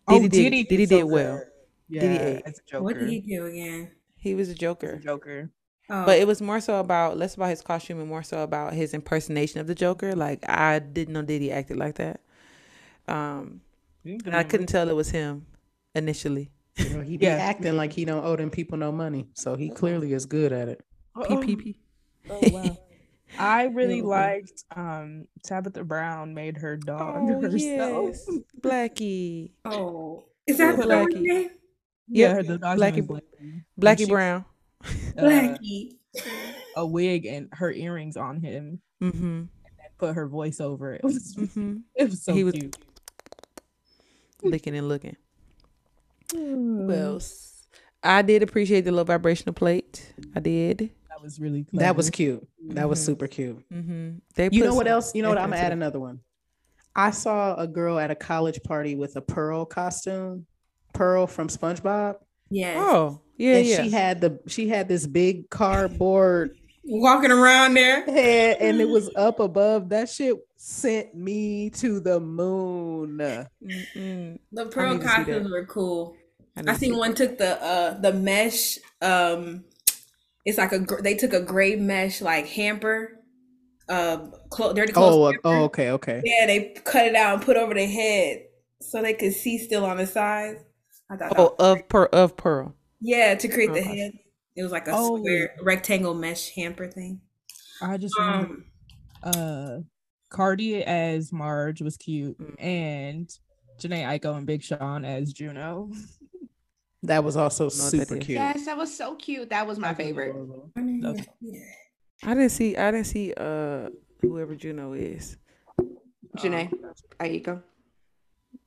Oh, 0.10 0.20
Diddy 0.28 0.50
did. 0.64 0.68
Diddy 0.70 0.86
so 0.86 0.96
did 0.98 1.04
well. 1.06 1.38
good. 1.38 2.00
Diddy 2.02 2.16
Yeah, 2.16 2.22
ate. 2.26 2.42
as 2.46 2.60
a 2.60 2.62
Joker. 2.70 2.84
What 2.84 3.00
did 3.00 3.10
he 3.10 3.22
do 3.22 3.46
again? 3.46 3.92
He 4.16 4.36
was 4.36 4.48
a 4.50 4.52
As 4.52 4.56
a 4.58 4.60
Joker. 4.60 4.98
Joker. 4.98 5.52
Oh, 5.92 6.06
But 6.06 6.20
it 6.20 6.28
was 6.28 6.42
more 6.42 6.60
so 6.60 6.80
about 6.80 7.18
less 7.18 7.36
about 7.36 7.50
his 7.50 7.62
costume 7.62 8.00
and 8.00 8.08
more 8.08 8.22
so 8.22 8.44
about 8.44 8.74
his 8.74 8.94
impersonation 8.94 9.60
of 9.60 9.68
the 9.68 9.74
Joker. 9.76 10.16
Like 10.16 10.48
I 10.48 10.80
didn't 10.80 11.14
know 11.14 11.22
Diddy 11.24 11.52
acted 11.52 11.78
like 11.78 11.96
that. 11.96 12.22
Um, 13.08 13.62
and 14.06 14.36
I 14.36 14.44
couldn't 14.44 14.68
tell 14.68 14.88
it 14.90 14.96
was 14.96 15.10
him 15.10 15.48
initially. 15.96 16.52
You 16.78 16.90
know, 16.90 17.02
he 17.02 17.18
be 17.18 17.26
Yeah. 17.26 17.36
acting 17.36 17.76
like 17.76 17.92
he 17.94 18.06
don't 18.06 18.24
owe 18.24 18.36
them 18.36 18.50
people 18.52 18.78
no 18.78 18.92
money. 18.92 19.28
So 19.34 19.56
he 19.56 19.70
clearly 19.70 20.14
is 20.14 20.26
good 20.26 20.52
at 20.54 20.68
it. 20.70 20.82
PPP. 21.16 21.76
Oh 22.30 22.40
wow. 22.52 22.78
I 23.40 23.64
really 23.66 23.98
Yeah. 24.00 24.04
liked 24.20 24.64
um 24.76 25.26
Tabitha 25.44 25.84
Brown 25.84 26.34
made 26.34 26.58
her 26.58 26.78
dog 26.78 27.30
Oh 27.30 27.42
herself. 27.42 28.16
yes, 28.16 28.30
Blackie. 28.62 29.52
oh, 29.66 30.26
is 30.48 30.58
that 30.58 30.78
Yeah. 30.78 30.84
Blackie. 30.86 31.22
name? 31.22 31.50
Yeah, 32.08 32.34
her 32.34 32.44
the 32.44 32.58
dog's 32.58 32.82
Blackie- 32.82 33.08
Blackie. 33.08 33.64
Blackie 33.80 33.98
she- 34.00 34.06
Brown. 34.06 34.46
Uh, 35.18 35.22
Blackie. 35.24 35.96
a 36.78 36.86
wig 36.86 37.26
and 37.26 37.50
her 37.54 37.72
earrings 37.72 38.16
on 38.18 38.40
him 38.42 38.80
Mm-hmm. 39.02 39.26
and 39.26 39.50
put 39.98 40.16
her 40.16 40.28
voice 40.28 40.60
over 40.62 40.94
it. 40.94 41.02
It 41.04 41.06
was, 41.06 41.36
Mm-hmm. 41.36 41.76
it 41.96 42.10
was 42.10 42.24
so 42.24 42.34
He 42.34 42.44
was- 42.44 42.54
cute. 42.54 42.78
Licking 44.42 44.76
and 44.76 44.88
looking. 44.88 45.18
Mm. 46.30 46.86
Who 46.88 46.92
else? 46.94 47.68
I 48.02 48.22
did 48.22 48.42
appreciate 48.44 48.82
the 48.82 48.92
low 48.94 49.04
vibrational 49.04 49.54
plate. 49.54 50.14
I 50.36 50.40
did. 50.40 50.92
That 51.20 51.24
was 51.24 51.40
really 51.40 51.66
That 51.74 51.96
was 51.96 52.08
clever. 52.10 52.16
cute. 52.16 52.48
That 52.76 52.88
was 52.90 53.00
Mhm. 53.00 53.06
super 53.06 53.28
cute. 53.28 53.64
Mm-hmm. 53.74 54.10
They 54.36 54.50
You 54.52 54.64
know 54.64 54.76
what 54.76 54.88
else? 54.88 55.14
You 55.14 55.22
know 55.24 55.30
what? 55.30 55.38
I'm 55.38 55.50
gonna 55.50 55.62
add 55.62 55.72
another 55.74 56.00
one. 56.00 56.20
I 56.96 57.12
saw 57.12 57.56
a 57.56 57.68
girl 57.68 58.00
at 58.00 58.12
a 58.12 58.16
college 58.16 58.62
party 58.64 58.96
with 58.96 59.16
a 59.16 59.22
Pearl 59.22 59.66
costume. 59.66 60.46
Pearl 60.94 61.28
from 61.28 61.48
SpongeBob. 61.50 62.16
Yeah. 62.50 62.76
Oh 62.78 63.22
yeah, 63.38 63.58
and 63.58 63.66
yeah. 63.68 63.84
she 63.84 63.90
had 63.92 64.22
the 64.22 64.40
she 64.48 64.68
had 64.68 64.88
this 64.88 65.06
big 65.06 65.50
cardboard 65.50 66.58
Walking 66.84 67.32
around 67.32 67.76
there. 67.76 68.04
head 68.06 68.58
and 68.60 68.82
it 68.82 68.90
was 68.90 69.10
up 69.16 69.40
above. 69.40 69.90
That 69.90 70.10
shit 70.10 70.36
sent 70.58 71.14
me 71.16 71.70
to 71.72 72.00
the 72.00 72.20
moon. 72.20 73.18
Mm-mm. 73.20 74.40
The 74.52 74.66
pearl 74.66 74.94
need 74.94 75.02
to 75.02 75.08
see 75.08 75.14
that. 75.16 75.26
costumes 75.26 75.52
were 75.52 75.66
cool. 75.66 76.16
I, 76.58 76.62
need 76.62 76.70
I 76.70 76.74
seen 76.78 76.98
one 76.98 77.14
took 77.14 77.38
the 77.38 77.62
uh 77.64 78.00
the 78.00 78.14
mesh 78.14 78.80
um 79.02 79.64
it's 80.50 80.58
like 80.58 80.72
a 80.74 80.80
they 81.02 81.14
took 81.16 81.34
a 81.34 81.42
gray 81.42 81.76
mesh 81.76 82.22
like 82.22 82.48
hamper 82.48 83.20
uh 83.88 84.18
clo- 84.50 84.74
dirty 84.74 84.92
clothes 84.92 85.16
Oh, 85.16 85.26
hamper. 85.26 85.40
oh, 85.46 85.64
okay, 85.66 85.92
okay. 85.92 86.22
yeah 86.26 86.46
they 86.46 86.76
cut 86.84 87.06
it 87.08 87.16
out 87.16 87.36
and 87.36 87.44
put 87.44 87.56
over 87.58 87.74
the 87.74 87.86
head 87.86 88.44
so 88.82 89.02
they 89.02 89.14
could 89.14 89.34
see 89.34 89.58
still 89.58 89.86
on 89.86 89.98
the 89.98 90.08
sides 90.08 90.60
I 91.10 91.18
thought 91.18 91.34
Oh, 91.38 91.56
of 91.60 91.88
pearl 91.90 92.10
of 92.14 92.36
pearl. 92.38 92.76
yeah 93.02 93.36
to 93.36 93.48
create 93.48 93.74
the 93.74 93.80
Okay. 93.82 93.98
head 93.98 94.12
It 94.56 94.64
was 94.64 94.72
like 94.72 94.88
a 94.88 94.92
Oh. 94.94 95.18
square 95.18 95.56
rectangle 95.64 96.14
mesh 96.14 96.50
hamper 96.56 96.88
thing. 96.88 97.22
I 97.82 97.98
just 97.98 98.18
remember 98.20 98.64
Um, 99.24 99.34
uh 99.36 99.78
Cardi 100.30 100.84
as 100.84 101.32
Marge 101.34 101.82
was 101.82 101.98
cute 101.98 102.38
Mm. 102.40 102.56
and 102.64 103.30
Jhené 103.80 104.04
Aiko 104.06 104.38
and 104.38 104.46
Big 104.46 104.62
Sean 104.62 105.04
as 105.06 105.32
Juno. 105.34 105.90
That 107.04 107.24
was 107.24 107.38
also 107.38 107.66
what 107.66 107.74
super 107.74 108.18
cute. 108.18 108.38
Yes, 108.38 108.66
that 108.66 108.78
was 108.78 108.96
so 108.96 109.16
cute. 109.16 109.50
That 109.50 109.66
was 109.66 109.80
my 109.80 109.94
favorite. 109.94 110.36
I 110.76 110.82
didn't 110.82 111.18
see 111.18 111.64
I 112.24 112.34
didn't 112.34 112.50
see. 112.50 112.78
I 112.78 112.92
didn't 112.92 113.08
see. 113.08 113.34
Uh, 113.34 113.90
whoever 114.22 114.56
Juno 114.56 114.94
is. 114.94 115.38
Jhené, 116.38 116.72
Aiko, 117.20 117.64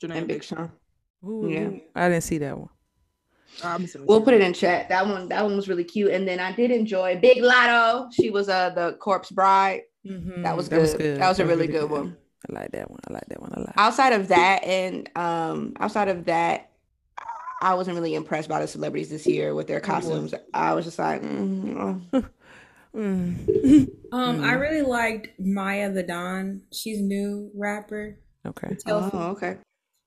Jhené 0.02 0.16
and 0.16 0.26
Big 0.26 0.42
Sean. 0.42 0.72
Who, 1.22 1.48
Yeah. 1.48 1.70
I 1.94 2.08
didn't 2.08 2.24
see 2.24 2.38
that 2.38 2.58
one. 2.58 2.68
I'm 3.62 3.86
We'll 4.00 4.22
put 4.22 4.34
it 4.34 4.40
in 4.40 4.54
chat. 4.54 4.88
That 4.88 5.06
one, 5.06 5.28
that 5.28 5.44
one 5.44 5.54
was 5.54 5.68
really 5.68 5.84
cute. 5.84 6.10
And 6.10 6.26
then 6.26 6.40
I 6.40 6.52
did 6.52 6.70
enjoy 6.70 7.18
Big 7.20 7.42
Latto. 7.42 8.08
She 8.12 8.30
was 8.30 8.48
uh 8.48 8.70
the 8.70 8.94
corpse 8.94 9.30
bride. 9.30 9.82
That 10.04 10.56
was 10.56 10.68
good. 10.68 11.20
That 11.20 11.28
was 11.28 11.38
a 11.38 11.46
really 11.46 11.66
good 11.66 11.90
one. 11.90 12.16
I 12.50 12.60
like 12.60 12.72
that 12.72 12.90
one. 12.90 12.98
I 13.08 13.12
like 13.12 13.26
that 13.28 13.40
one 13.40 13.52
a 13.52 13.60
lot. 13.60 13.74
Outside 13.76 14.12
of 14.14 14.28
that, 14.28 14.64
and 14.64 15.08
um, 15.14 15.74
outside 15.78 16.08
of 16.08 16.24
that, 16.24 16.71
I 17.62 17.74
wasn't 17.74 17.94
really 17.96 18.14
impressed 18.14 18.48
by 18.48 18.60
the 18.60 18.66
celebrities 18.66 19.08
this 19.08 19.26
year 19.26 19.54
with 19.54 19.68
their 19.68 19.80
costumes. 19.80 20.34
I 20.52 20.74
was 20.74 20.84
just 20.84 20.98
like, 20.98 21.22
mm, 21.22 22.02
oh. 22.12 22.24
Mm. 22.94 23.88
Um, 24.12 24.44
I 24.44 24.52
Mm. 24.52 24.60
really 24.60 24.82
liked 24.82 25.28
Maiya 25.40 25.94
the 25.94 26.02
Don. 26.02 26.60
She's 26.70 27.00
new 27.00 27.50
rapper. 27.54 28.18
Okay. 28.44 28.76
Tell, 28.86 29.10
oh, 29.14 29.30
okay. 29.30 29.56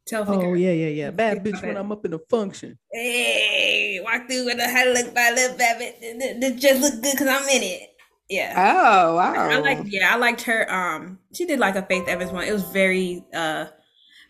tell 0.06 0.24
Oh 0.28 0.54
yeah, 0.54 0.72
yeah, 0.72 0.90
yeah. 0.90 1.10
Bad 1.10 1.44
bitch 1.44 1.66
when 1.66 1.76
I'm 1.76 1.92
up 1.92 2.06
in 2.06 2.14
a 2.14 2.20
function. 2.30 2.78
Hey, 2.92 4.00
walk 4.04 4.28
through 4.28 4.46
with 4.46 4.60
a 4.60 4.70
how 4.70 4.84
to 4.84 4.92
look 4.92 5.16
by 5.16 5.32
little 5.32 5.58
baby. 5.58 6.40
That 6.40 6.58
just 6.58 6.82
look 6.82 6.94
good 7.02 7.14
because 7.14 7.28
I'm 7.28 7.50
in 7.50 7.64
it. 7.64 7.90
Yeah. 8.30 8.54
Oh 8.56 9.16
wow. 9.16 9.34
I 9.34 9.58
like 9.58 9.80
yeah, 9.86 10.14
I 10.14 10.18
liked 10.18 10.44
her. 10.44 10.72
Um, 10.72 11.18
she 11.34 11.46
did 11.46 11.58
like 11.58 11.76
a 11.76 11.82
Faith 11.82 12.08
Evans 12.08 12.32
one. 12.32 12.44
It 12.44 12.54
was 12.54 12.70
very 12.70 13.26
uh, 13.34 13.66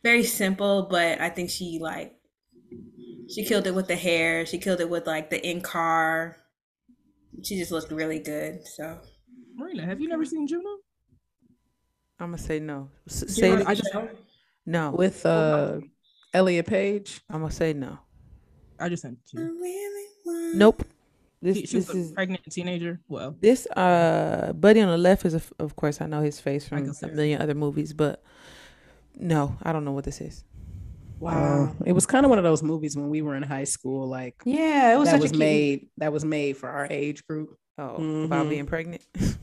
very 0.03 0.23
simple, 0.23 0.87
but 0.89 1.19
I 1.19 1.27
think 1.27 1.49
she 1.49 1.79
like 1.81 2.15
she 3.33 3.45
killed 3.45 3.67
it 3.67 3.75
with 3.75 3.87
the 3.87 3.95
hair. 3.95 4.45
She 4.45 4.57
killed 4.57 4.81
it 4.81 4.89
with 4.89 5.07
like 5.07 5.29
the 5.29 5.45
in 5.47 5.61
car. 5.61 6.37
She 7.43 7.57
just 7.57 7.71
looked 7.71 7.91
really 7.91 8.19
good. 8.19 8.65
So 8.67 8.99
Marina, 9.55 9.85
have 9.85 9.99
you 10.01 10.07
never 10.07 10.25
seen 10.25 10.47
Juno? 10.47 10.69
I'm 12.19 12.27
gonna 12.27 12.37
say 12.37 12.59
no. 12.59 12.89
S- 13.07 13.35
say 13.35 13.55
know, 13.55 13.63
I 13.65 13.75
just 13.75 13.89
no. 14.65 14.91
With 14.91 15.25
uh 15.25 15.79
Elliot 16.33 16.67
Page. 16.67 17.21
I'm 17.29 17.41
gonna 17.41 17.51
say 17.51 17.73
no. 17.73 17.99
I 18.79 18.89
just 18.89 19.03
sent 19.03 19.17
it 19.17 19.37
to 19.37 19.41
you. 19.41 20.53
Nope. 20.55 20.83
This 21.41 21.57
She, 21.57 21.65
she 21.67 21.75
was 21.77 21.87
this 21.87 21.95
a 21.95 21.99
is 21.99 22.11
pregnant 22.11 22.43
teenager. 22.49 22.99
Well, 23.07 23.35
this 23.39 23.67
uh 23.67 24.53
buddy 24.53 24.81
on 24.81 24.89
the 24.89 24.97
left 24.97 25.25
is 25.25 25.35
a, 25.35 25.41
of 25.59 25.75
course 25.75 26.01
I 26.01 26.07
know 26.07 26.21
his 26.21 26.39
face 26.39 26.67
from 26.67 26.89
a 27.03 27.07
million 27.09 27.41
other 27.41 27.53
movies, 27.53 27.93
but 27.93 28.23
no, 29.15 29.57
I 29.61 29.71
don't 29.71 29.85
know 29.85 29.91
what 29.91 30.05
this 30.05 30.21
is. 30.21 30.43
Wow. 31.19 31.65
Uh, 31.79 31.83
it 31.85 31.93
was 31.93 32.05
kind 32.05 32.25
of 32.25 32.29
one 32.29 32.37
of 32.37 32.43
those 32.43 32.61
movies 32.63 32.95
when 32.95 33.09
we 33.09 33.21
were 33.21 33.35
in 33.35 33.43
high 33.43 33.63
school, 33.63 34.07
like 34.07 34.35
Yeah, 34.45 34.93
it 34.93 34.97
was 34.97 35.07
that 35.07 35.13
such 35.13 35.21
was 35.21 35.31
cute. 35.31 35.39
made 35.39 35.87
that 35.97 36.11
was 36.13 36.25
made 36.25 36.57
for 36.57 36.69
our 36.69 36.87
age 36.89 37.25
group. 37.27 37.55
Oh, 37.77 37.95
about 38.25 38.45
Mhm. 38.45 38.49
being 38.49 38.65
pregnant. 38.65 39.01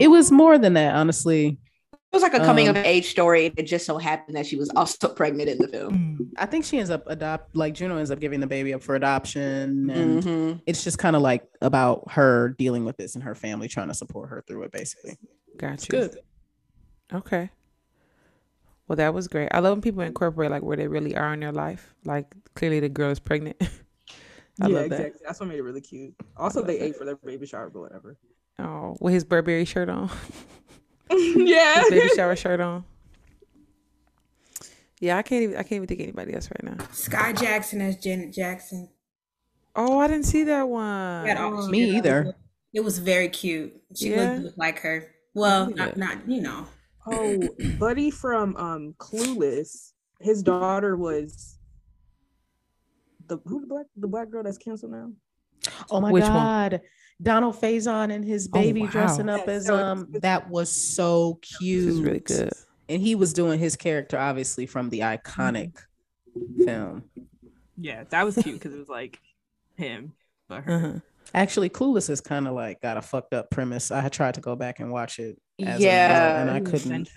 It 0.00 0.08
was 0.08 0.32
more 0.32 0.56
than 0.56 0.72
that, 0.74 0.94
honestly. 0.94 1.58
It 1.92 1.98
was 2.10 2.22
like 2.22 2.32
a 2.32 2.38
coming 2.38 2.66
Um, 2.68 2.76
of 2.76 2.84
age 2.86 3.10
story. 3.10 3.52
It 3.58 3.64
just 3.64 3.84
so 3.84 3.98
happened 3.98 4.34
that 4.38 4.46
she 4.46 4.56
was 4.56 4.70
also 4.70 5.06
pregnant 5.14 5.50
in 5.50 5.58
the 5.58 5.68
film. 5.68 6.32
I 6.38 6.46
think 6.46 6.64
she 6.64 6.78
ends 6.78 6.88
up 6.88 7.02
adopt 7.08 7.54
like 7.54 7.74
Juno 7.74 7.98
ends 7.98 8.10
up 8.10 8.18
giving 8.18 8.40
the 8.40 8.46
baby 8.46 8.72
up 8.72 8.82
for 8.82 8.94
adoption, 8.94 9.90
and 9.90 10.22
Mhm. 10.22 10.62
it's 10.66 10.82
just 10.82 10.96
kind 10.98 11.14
of 11.14 11.20
like 11.20 11.44
about 11.60 12.10
her 12.12 12.54
dealing 12.58 12.86
with 12.86 12.96
this 12.96 13.16
and 13.16 13.24
her 13.24 13.34
family 13.34 13.68
trying 13.68 13.88
to 13.88 13.94
support 13.94 14.30
her 14.30 14.42
through 14.48 14.62
it. 14.62 14.72
Basically, 14.72 15.18
Got 15.58 15.74
it's 15.74 15.84
you. 15.84 15.90
good. 15.90 16.18
Okay. 17.12 17.50
Well, 18.88 18.96
that 18.96 19.12
was 19.14 19.26
great. 19.28 19.48
I 19.52 19.58
love 19.58 19.72
when 19.72 19.82
people 19.82 20.02
incorporate 20.02 20.50
like 20.50 20.62
where 20.62 20.76
they 20.76 20.86
really 20.86 21.16
are 21.16 21.34
in 21.34 21.40
their 21.40 21.52
life. 21.52 21.94
Like 22.04 22.32
clearly 22.54 22.80
the 22.80 22.88
girl 22.88 23.10
is 23.10 23.18
pregnant. 23.18 23.56
I 24.60 24.68
yeah, 24.68 24.74
love 24.80 24.88
that. 24.90 25.00
exactly. 25.00 25.20
That's 25.26 25.40
what 25.40 25.48
made 25.48 25.58
it 25.58 25.62
really 25.62 25.80
cute. 25.80 26.14
Also, 26.36 26.62
they 26.62 26.78
ate 26.80 26.96
for 26.96 27.04
their 27.04 27.16
baby 27.16 27.46
shower, 27.46 27.68
but 27.68 27.80
whatever. 27.80 28.16
Oh, 28.58 28.96
with 29.00 29.12
his 29.12 29.24
Burberry 29.24 29.66
shirt 29.66 29.90
on, 29.90 30.10
yeah. 31.10 31.80
his 31.80 31.90
baby 31.90 32.08
shower 32.14 32.34
shirt 32.36 32.60
on. 32.60 32.84
Yeah, 35.00 35.18
I 35.18 35.22
can't 35.22 35.42
even. 35.42 35.56
I 35.56 35.62
can't 35.62 35.72
even 35.72 35.86
think 35.88 36.00
of 36.00 36.04
anybody 36.04 36.32
else 36.34 36.48
right 36.50 36.62
now. 36.78 36.82
Skai 36.86 37.38
Jackson 37.38 37.82
as 37.82 37.96
Janet 37.96 38.32
Jackson. 38.32 38.88
Oh, 39.74 39.98
I 39.98 40.06
didn't 40.08 40.24
see 40.24 40.44
that 40.44 40.66
one. 40.68 41.26
That 41.26 41.36
all- 41.36 41.68
Me 41.68 41.84
did 41.84 41.94
either. 41.96 42.34
It 42.72 42.80
was 42.80 42.98
very 42.98 43.28
cute. 43.28 43.74
She 43.94 44.10
Yeah? 44.10 44.38
looked 44.40 44.56
like 44.58 44.78
her. 44.80 45.06
Well, 45.34 45.68
Yeah. 45.68 45.76
not, 45.86 45.96
not 45.98 46.28
you 46.28 46.40
know. 46.40 46.66
Oh, 47.06 47.48
Buddy 47.78 48.10
from 48.10 48.56
um 48.56 48.94
Clueless, 48.98 49.92
his 50.20 50.42
daughter 50.42 50.96
was 50.96 51.58
the 53.28 53.38
who 53.46 53.60
the 53.60 53.66
black 53.66 53.86
the 53.96 54.08
black 54.08 54.30
girl 54.30 54.42
that's 54.42 54.58
canceled 54.58 54.92
now. 54.92 55.12
Oh 55.90 56.00
my 56.00 56.10
Which 56.10 56.22
one? 56.22 56.32
god, 56.32 56.80
Donald 57.22 57.56
Faison 57.60 58.12
and 58.12 58.24
his 58.24 58.48
Oh, 58.52 58.58
baby 58.60 58.82
wow. 58.82 58.86
dressing 58.88 59.28
up 59.28 59.48
as 59.48 59.68
um 59.70 60.08
that 60.20 60.48
was 60.48 60.70
so 60.70 61.38
cute. 61.42 61.86
This 61.86 61.94
is 61.94 62.00
really 62.00 62.20
good. 62.20 62.50
and 62.88 63.00
he 63.02 63.14
was 63.14 63.32
doing 63.32 63.58
his 63.58 63.76
character 63.76 64.18
obviously 64.18 64.66
from 64.66 64.90
the 64.90 65.00
iconic 65.00 65.76
film. 66.64 67.04
Yeah, 67.76 68.04
that 68.10 68.24
was 68.24 68.34
cute 68.36 68.54
because 68.54 68.74
it 68.74 68.78
was 68.78 68.88
like 68.88 69.18
him, 69.76 70.12
but 70.48 70.62
her. 70.64 70.72
Uh-huh. 70.72 71.00
Actually, 71.34 71.68
Clueless 71.68 72.08
is 72.08 72.20
kind 72.20 72.46
of 72.48 72.54
like 72.54 72.80
got 72.80 72.96
a 72.96 73.02
fucked 73.02 73.34
up 73.34 73.50
premise. 73.50 73.90
I 73.90 74.08
tried 74.08 74.34
to 74.34 74.40
go 74.40 74.56
back 74.56 74.80
and 74.80 74.90
watch 74.90 75.18
it. 75.18 75.38
As 75.62 75.80
Yeah. 75.80 76.42
an 76.42 76.48
and 76.48 76.50
I 76.56 76.70
couldn't. 76.70 77.10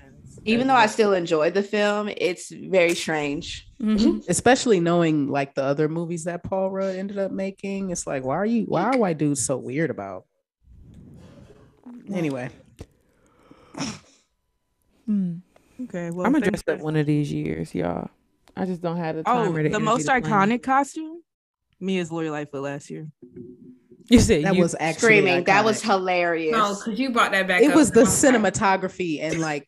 Even 0.46 0.68
though 0.68 0.76
I 0.76 0.86
still 0.88 1.14
enjoyed 1.14 1.54
the 1.54 1.64
film, 1.64 2.10
it's 2.16 2.50
very 2.50 2.96
strange. 2.96 3.68
Mhm. 3.82 4.26
Especially 4.30 4.80
knowing 4.80 5.28
like 5.28 5.54
the 5.56 5.64
other 5.64 5.90
movies 5.90 6.24
that 6.26 6.44
Paul 6.44 6.70
Rudd 6.72 6.96
ended 6.96 7.18
up 7.18 7.32
making, 7.32 7.90
it's 7.92 8.08
like, 8.08 8.24
why 8.24 8.36
are 8.36 8.46
you? 8.46 8.64
Why 8.64 8.84
are 8.84 8.98
white 8.98 9.18
dudes 9.18 9.46
so 9.46 9.58
weird 9.58 9.90
about? 9.90 10.26
Anyway, 12.14 12.50
Mm. 15.10 15.42
Okay, 15.86 16.12
well, 16.12 16.26
I'm 16.28 16.34
gonna 16.34 16.46
dress 16.50 16.64
up 16.68 16.80
one 16.82 16.96
of 16.96 17.06
these 17.08 17.32
years, 17.32 17.74
y'all. 17.74 18.10
I 18.56 18.66
just 18.66 18.82
don't 18.82 18.98
have 18.98 19.16
the 19.16 19.24
time. 19.24 19.48
Oh, 19.48 19.52
or 19.52 19.64
the 19.64 19.70
energy 19.70 19.84
most 19.84 20.08
iconic 20.08 20.62
costume. 20.62 21.24
Me 21.80 21.98
as 22.00 22.12
Lori 22.12 22.30
Lightfoot 22.30 22.62
last 22.62 22.90
year. 22.90 23.08
You 24.10 24.20
said 24.20 24.44
that 24.46 24.56
you- 24.56 24.62
was 24.62 24.76
actually 24.80 25.18
Screaming. 25.20 25.44
That 25.46 25.64
was 25.66 25.82
hilarious. 25.82 26.52
No, 26.52 26.76
because 26.76 27.00
you 27.00 27.12
brought 27.12 27.32
that 27.32 27.48
back. 27.48 27.62
it 27.62 27.70
up. 27.72 27.76
was 27.76 27.92
the 27.92 28.02
I 28.02 28.06
cinematography 28.06 29.22
and 29.22 29.40
like 29.40 29.68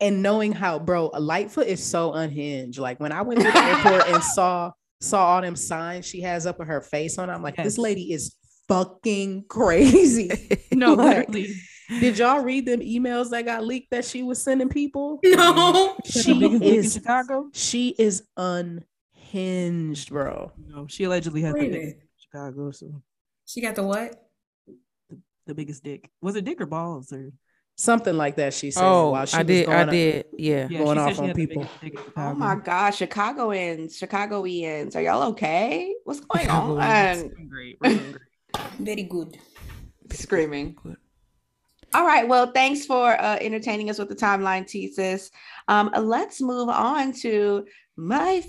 and 0.00 0.22
knowing 0.22 0.52
how 0.52 0.78
bro 0.78 1.06
lightfoot 1.18 1.66
is 1.68 1.82
so 1.82 2.12
unhinged 2.12 2.78
like 2.80 2.98
when 2.98 3.12
i 3.12 3.22
went 3.22 3.38
to 3.40 3.46
the 3.46 3.56
airport 3.64 4.08
and 4.08 4.22
saw 4.24 4.72
saw 5.00 5.24
all 5.36 5.40
them 5.40 5.54
signs 5.54 6.04
she 6.04 6.20
has 6.20 6.46
up 6.46 6.58
of 6.58 6.66
her 6.66 6.80
face 6.80 7.16
on 7.16 7.30
i'm 7.30 7.42
like 7.44 7.54
this 7.56 7.78
lady 7.78 8.12
is 8.12 8.34
fucking 8.66 9.44
crazy 9.48 10.30
No, 10.72 10.94
Like, 10.94 11.28
literally. 11.28 11.54
did 12.00 12.18
y'all 12.18 12.40
read 12.42 12.66
them 12.66 12.80
emails 12.80 13.30
that 13.30 13.44
got 13.44 13.64
leaked 13.64 13.92
that 13.92 14.04
she 14.04 14.24
was 14.24 14.42
sending 14.42 14.68
people 14.68 15.20
No. 15.22 15.96
She 16.04 16.10
the 16.10 16.22
she 16.22 16.34
biggest 16.40 16.60
dick 16.60 16.72
in 16.72 16.78
is 16.80 16.92
Chicago. 16.94 17.48
she 17.52 17.94
is 17.96 18.24
unhinged 18.36 20.08
bro 20.10 20.52
No, 20.66 20.86
she 20.88 21.04
allegedly 21.04 21.42
has 21.42 21.54
the 21.54 21.60
Really? 21.60 21.70
biggest 21.72 21.96
dick 21.96 22.02
in 22.02 22.08
Chicago. 22.18 22.70
So 22.72 23.02
She 23.46 23.60
got 23.60 23.74
the 23.74 23.82
what? 23.84 24.20
the 25.46 25.54
biggest 25.54 25.84
dick 25.84 26.08
was 26.22 26.36
it 26.36 26.44
dick 26.46 26.58
or 26.58 26.64
balls 26.64 27.12
or 27.12 27.30
something 27.76 28.16
like 28.16 28.36
that 28.36 28.54
she 28.54 28.70
said 28.70 28.82
Oh, 28.82 29.10
while 29.10 29.26
she 29.26 29.36
I 29.36 29.42
did. 29.42 29.68
I 29.68 29.84
going- 29.84 29.88
did. 29.90 30.24
Yeah. 30.38 30.66
yeah, 30.70 30.78
Going 30.78 30.96
she 30.96 31.00
off 31.02 31.18
on 31.18 31.34
people. 31.34 31.62
biggest 31.64 31.80
dick 31.82 31.94
in 32.16 32.22
Oh 32.22 32.34
my 32.34 32.54
gosh, 32.54 32.96
Chicagoans, 32.96 33.98
Chicagoans, 33.98 34.96
are 34.96 35.02
y'all 35.02 35.22
okay? 35.32 35.94
What's 36.04 36.20
going 36.20 36.48
on? 36.48 37.28
Great. 37.48 37.76
We're 37.80 37.88
doing 37.90 38.12
great. 38.12 38.18
Very 38.78 39.02
good. 39.02 39.36
Screaming. 40.12 40.76
Good. 40.82 40.96
All 41.92 42.06
right. 42.06 42.26
Well, 42.26 42.50
thanks 42.52 42.86
for 42.86 43.12
uh, 43.20 43.36
entertaining 43.40 43.90
us 43.90 43.98
with 43.98 44.08
the 44.08 44.16
timeline 44.16 44.66
teases. 44.66 45.30
Um, 45.68 45.90
let's 45.96 46.40
move 46.40 46.68
on 46.70 47.12
to 47.20 47.66
my 47.96 48.40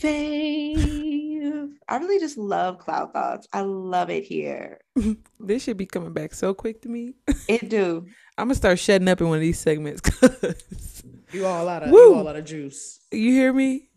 fave. 1.68 1.74
I 1.90 1.98
really 1.98 2.20
just 2.20 2.38
love 2.38 2.80
Cloud 2.80 3.14
Thoughts. 3.14 3.48
I 3.54 3.62
love 3.62 4.10
it 4.10 4.24
here. 4.24 4.80
This 5.40 5.64
should 5.64 5.78
be 5.78 5.86
coming 5.86 6.14
back 6.14 6.34
so 6.34 6.54
quick 6.54 6.82
to 6.84 6.90
me. 6.90 7.14
It 7.48 7.70
do. 7.70 8.06
I'm 8.38 8.48
gonna 8.48 8.56
start 8.56 8.80
shutting 8.80 9.08
up 9.08 9.22
in 9.22 9.28
one 9.30 9.38
of 9.38 9.42
these 9.42 9.60
segments. 9.60 10.02
'cause- 10.02 11.04
you 11.32 11.46
all 11.46 11.68
out 11.68 11.84
of 11.84 11.90
Woo! 11.92 12.00
you 12.00 12.16
all 12.16 12.28
out 12.28 12.36
of 12.36 12.46
juice 12.46 13.00
you 13.12 13.32
hear 13.32 13.52
me? 13.54 13.90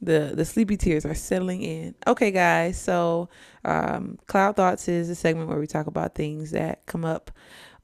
The 0.00 0.32
the 0.34 0.44
sleepy 0.44 0.76
tears 0.76 1.04
are 1.06 1.14
settling 1.14 1.62
in. 1.62 1.94
Okay, 2.06 2.30
guys. 2.32 2.80
So, 2.80 3.28
um, 3.64 4.18
Cloud 4.26 4.56
Thoughts 4.56 4.88
is 4.88 5.08
a 5.08 5.14
segment 5.14 5.48
where 5.48 5.58
we 5.60 5.66
talk 5.68 5.86
about 5.86 6.14
things 6.16 6.50
that 6.50 6.84
come 6.86 7.04
up 7.04 7.30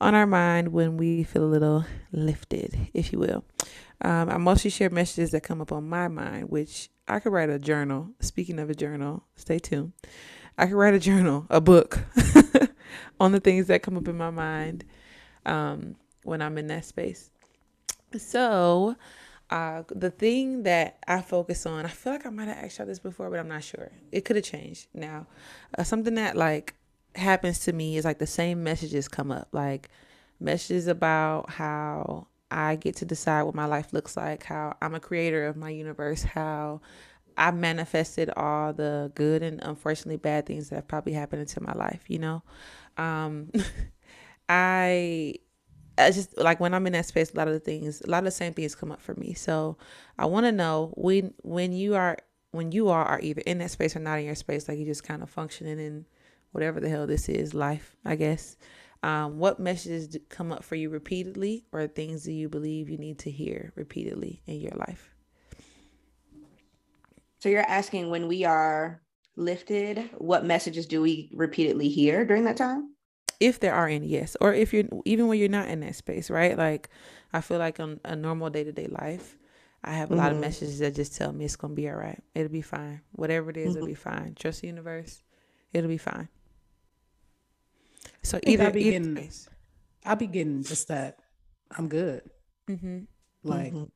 on 0.01 0.15
our 0.17 0.27
mind 0.27 0.69
when 0.69 0.97
we 0.97 1.23
feel 1.23 1.45
a 1.45 1.47
little 1.47 1.85
lifted, 2.13 2.77
if 2.95 3.13
you 3.13 3.19
will. 3.21 3.45
Um, 4.01 4.31
I 4.31 4.37
mostly 4.37 4.71
share 4.71 4.91
messages 4.91 5.33
that 5.33 5.43
come 5.43 5.61
up 5.61 5.73
on 5.73 5.89
my 5.89 6.09
mind, 6.09 6.51
which 6.51 6.89
I 7.09 7.19
could 7.19 7.33
write 7.33 7.51
a 7.51 7.59
journal. 7.59 8.11
Speaking 8.21 8.59
of 8.59 8.71
a 8.71 8.75
journal, 8.75 9.25
stay 9.37 9.59
tuned. 9.59 9.93
I 10.57 10.67
could 10.67 10.75
write 10.75 10.95
a 10.95 10.99
journal, 10.99 11.47
a 11.51 11.61
book 11.61 12.01
on 13.21 13.33
the 13.33 13.41
things 13.41 13.67
that 13.69 13.83
come 13.83 13.97
up 13.97 14.09
in 14.09 14.17
my 14.17 14.31
mind 14.31 14.85
um, 15.47 15.97
when 16.25 16.43
I'm 16.43 16.59
in 16.59 16.67
that 16.69 16.85
space. 16.85 17.31
So, 18.17 18.97
uh, 19.51 19.83
the 19.89 20.11
thing 20.11 20.65
that 20.65 20.99
I 21.07 21.23
focus 21.23 21.65
on, 21.65 21.87
I 21.87 21.89
feel 21.89 22.13
like 22.13 22.27
I 22.27 22.31
might 22.31 22.49
have 22.49 22.59
asked 22.59 22.79
y'all 22.79 22.87
this 22.87 22.99
before, 22.99 23.31
but 23.31 23.39
I'm 23.39 23.49
not 23.49 23.65
sure. 23.65 23.91
It 24.13 24.25
could 24.25 24.37
have 24.37 24.45
changed 24.45 24.89
now. 24.93 25.27
Uh, 25.77 25.85
something 25.85 26.15
that 26.15 26.37
like 26.37 26.75
happens 27.15 27.61
to 27.61 27.73
me 27.73 27.97
is 27.97 28.05
like 28.05 28.19
the 28.19 28.27
same 28.27 28.63
messages 28.63 29.09
come 29.09 29.31
up, 29.31 29.49
like 29.53 29.89
messages 30.39 30.87
about 30.87 31.51
how 31.51 32.27
I 32.51 32.77
get 32.77 32.97
to 32.97 33.05
decide 33.05 33.43
what 33.43 33.55
my 33.55 33.67
life 33.67 33.93
looks 33.93 34.17
like, 34.17 34.45
how 34.45 34.77
I'm 34.81 34.95
a 34.95 35.01
creator 35.01 35.47
of 35.47 35.57
my 35.57 35.71
universe, 35.71 36.23
how 36.23 36.81
I 37.37 37.51
manifested 37.51 38.31
all 38.37 38.73
the 38.73 39.13
good 39.15 39.43
and 39.43 39.61
unfortunately 39.63 40.17
bad 40.17 40.47
things 40.47 40.71
that 40.71 40.77
have 40.77 40.89
probably 40.89 41.13
happened 41.13 41.43
into 41.43 41.63
my 41.63 41.73
life, 41.73 42.03
you 42.09 42.19
know. 42.19 42.43
Um, 42.97 43.53
I 44.49 45.35
I 45.99 46.11
just 46.11 46.39
like 46.39 46.61
when 46.61 46.75
I'm 46.75 46.87
in 46.87 46.93
that 46.95 47.07
space, 47.07 47.33
a 47.33 47.37
lot 47.37 47.49
of 47.49 47.55
the 47.55 47.61
things, 47.61 48.01
a 48.03 48.11
lot 48.11 48.19
of 48.19 48.25
the 48.25 48.31
same 48.31 48.55
things 48.55 48.75
come 48.75 48.93
up 48.93 49.01
for 49.01 49.15
me. 49.15 49.35
So 49.35 49.77
I 50.19 50.27
want 50.27 50.47
to 50.47 50.53
know 50.53 50.93
when 50.97 51.35
when 51.43 51.73
you 51.73 51.95
are 51.97 52.19
when 52.53 52.73
you 52.73 52.89
are 52.89 53.05
are 53.05 53.21
either 53.21 53.43
in 53.43 53.59
that 53.59 53.71
space 53.71 53.95
or 53.97 54.01
not 54.01 54.19
in 54.19 54.25
your 54.25 54.35
space, 54.35 54.69
like 54.69 54.79
you 54.79 54.85
just 54.85 55.05
kind 55.05 55.23
of 55.23 55.31
functioning 55.31 55.79
in 55.79 56.07
whatever 56.53 56.81
the 56.81 56.89
hell 56.89 57.07
this 57.07 57.29
is, 57.29 57.53
life, 57.53 57.97
I 58.05 58.17
guess. 58.17 58.57
Um, 59.03 59.39
what 59.39 59.61
messages 59.61 60.17
come 60.29 60.51
up 60.53 60.65
for 60.65 60.75
you 60.75 60.91
repeatedly, 60.91 61.65
or 61.73 61.87
things 61.87 62.25
do 62.25 62.33
you 62.33 62.49
believe 62.49 62.89
you 62.91 62.99
need 62.99 63.19
to 63.21 63.31
hear 63.31 63.73
repeatedly 63.77 64.43
in 64.47 64.61
your 64.61 64.73
life? 64.73 65.15
So 67.39 67.49
you're 67.49 67.63
asking 67.63 68.11
when 68.11 68.27
we 68.27 68.45
are 68.45 69.01
lifted, 69.37 70.11
what 70.19 70.45
messages 70.45 70.87
do 70.87 71.01
we 71.01 71.31
repeatedly 71.33 71.89
hear 71.89 72.25
during 72.25 72.45
that 72.45 72.57
time? 72.57 72.95
if 73.41 73.61
there 73.61 73.73
are 73.73 73.87
any 73.87 74.09
yes 74.09 74.37
or 74.41 74.53
if 74.53 74.73
you're 74.75 74.83
even 75.05 75.29
when 75.29 75.39
you're 75.39 75.49
not 75.49 75.69
in 75.69 75.79
that 75.79 75.95
space 75.95 76.29
right 76.29 76.59
like 76.59 76.89
i 77.33 77.41
feel 77.41 77.59
like 77.59 77.79
on 77.79 78.01
a 78.05 78.17
normal 78.17 78.51
day-to-day 78.51 78.89
life 78.89 79.37
i 79.85 79.93
have 79.93 80.11
a 80.11 80.17
lot 80.17 80.33
of 80.33 80.37
Mhm. 80.37 80.41
messages 80.41 80.81
that 80.81 80.93
just 80.93 81.15
tell 81.17 81.33
me 81.33 81.45
it's 81.45 81.55
gonna 81.55 81.73
be 81.73 81.89
all 81.89 81.95
right 81.95 82.21
it'll 82.35 82.49
be 82.51 82.63
fine 82.63 83.01
whatever 83.13 83.51
it 83.51 83.57
is, 83.57 83.77
it'll 83.77 83.85
Mhm. 83.85 83.87
be 83.87 83.95
fine 83.95 84.35
trust 84.35 84.63
the 84.63 84.67
universe 84.67 85.23
it'll 85.73 85.87
be 85.87 85.99
fine 85.99 86.29
so 88.29 88.39
think 88.39 88.61
I'll 88.61 88.71
be 88.73 88.81
either 88.83 88.91
getting- 88.99 89.17
space. 89.17 89.49
I 90.05 90.15
be 90.15 90.27
getting 90.27 90.63
just 90.63 90.89
that. 90.89 91.19
I'm 91.77 91.89
good. 91.89 92.23
Mm-hmm. 92.69 93.01
Like 93.43 93.73
Mhm. 93.73 93.91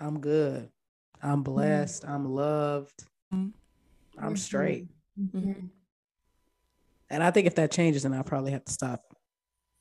I'm 0.00 0.20
good. 0.20 0.70
I'm 1.22 1.42
blessed. 1.42 2.04
I'm 2.04 2.24
loved. 2.26 3.04
I'm 3.32 4.36
straight. 4.36 4.88
Mm-hmm. 5.18 5.66
And 7.10 7.22
I 7.22 7.30
think 7.30 7.46
if 7.46 7.54
that 7.56 7.70
changes, 7.72 8.02
then 8.02 8.12
I'll 8.14 8.22
probably 8.24 8.52
have 8.52 8.64
to 8.64 8.72
stop, 8.72 9.02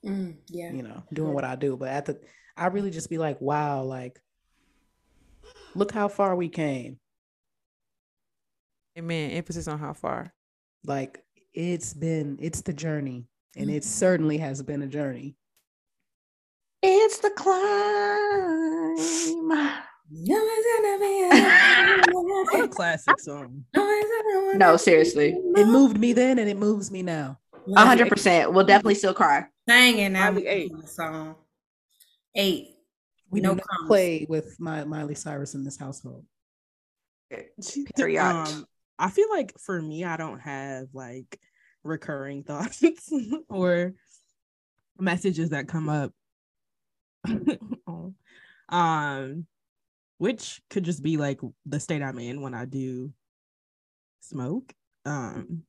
Mm, 0.05 0.37
yeah. 0.47 0.71
you 0.71 0.83
know, 0.83 1.03
doing 1.13 1.33
what 1.33 1.43
I 1.43 1.55
do. 1.55 1.75
But 1.75 1.89
at 1.89 2.05
the, 2.05 2.19
I 2.55 2.67
really 2.67 2.89
just 2.91 3.09
be 3.09 3.17
like, 3.17 3.39
wow, 3.41 3.83
like, 3.83 4.19
look 5.75 5.91
how 5.91 6.07
far 6.07 6.35
we 6.35 6.49
came. 6.49 6.99
amen 8.97 9.31
emphasis 9.31 9.67
on 9.67 9.77
how 9.79 9.93
far 9.93 10.33
Like, 10.85 11.23
it's 11.53 11.93
been, 11.93 12.37
it's 12.41 12.61
the 12.61 12.73
journey, 12.73 13.27
and 13.57 13.67
Mm-hmm. 13.67 13.75
it 13.77 13.83
certainly 13.83 14.37
has 14.37 14.61
been 14.61 14.81
a 14.83 14.87
journey. 14.87 15.35
It's 16.83 17.17
the 17.19 17.31
climb. 17.31 17.57
No 20.09 20.35
one's 20.39 20.65
gonna 20.75 20.99
be 20.99 22.11
What 22.13 22.63
a 22.63 22.67
classic 22.69 23.19
song. 23.19 23.65
No, 24.55 24.77
seriously. 24.77 25.31
It 25.55 25.67
moved 25.67 25.99
me 25.99 26.13
then, 26.13 26.39
and 26.39 26.49
it 26.49 26.57
moves 26.57 26.91
me 26.91 27.01
now. 27.01 27.39
A 27.75 27.85
hundred 27.85 28.07
percent. 28.09 28.53
We'll 28.53 28.65
definitely 28.65 28.95
still 28.95 29.13
cry. 29.13 29.47
Singing 29.67 30.13
that 30.13 30.33
Miley 30.33 30.47
eight. 30.47 30.71
song. 30.87 31.35
Eight. 32.35 32.67
We 33.29 33.41
No 33.41 33.49
do 33.49 33.55
not 33.57 33.65
crumbs. 33.67 33.87
play 33.87 34.25
with 34.29 34.55
my 34.59 34.85
Miley 34.85 35.15
Cyrus 35.15 35.53
in 35.55 35.65
this 35.65 35.77
household. 35.77 36.23
Period. 37.97 38.21
Um, 38.23 38.65
I 38.97 39.09
feel 39.09 39.29
like 39.29 39.53
for 39.59 39.81
me, 39.81 40.05
I 40.05 40.15
don't 40.15 40.39
have 40.39 40.87
like 40.93 41.37
recurring 41.87 42.43
thoughts 42.43 42.83
or 43.49 43.93
messages 44.99 45.49
that 45.49 45.67
come 45.67 45.89
up. 45.89 46.11
Oh. 47.89 48.13
um, 48.69 49.47
which 50.17 50.61
could 50.69 50.83
just 50.83 51.01
be 51.01 51.15
like 51.15 51.39
the 51.65 51.79
state 51.79 52.01
I'm 52.01 52.19
in 52.19 52.41
when 52.41 52.53
I 52.53 52.65
do 52.65 53.13
smoke. 54.19 54.73
Um, 55.05 55.63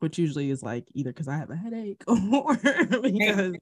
which 0.00 0.18
usually 0.18 0.50
is 0.50 0.62
like 0.62 0.86
either 0.94 1.10
because 1.10 1.28
I 1.28 1.36
have 1.36 1.50
a 1.50 1.56
headache 1.56 2.02
or 2.08 2.56
because 3.00 3.54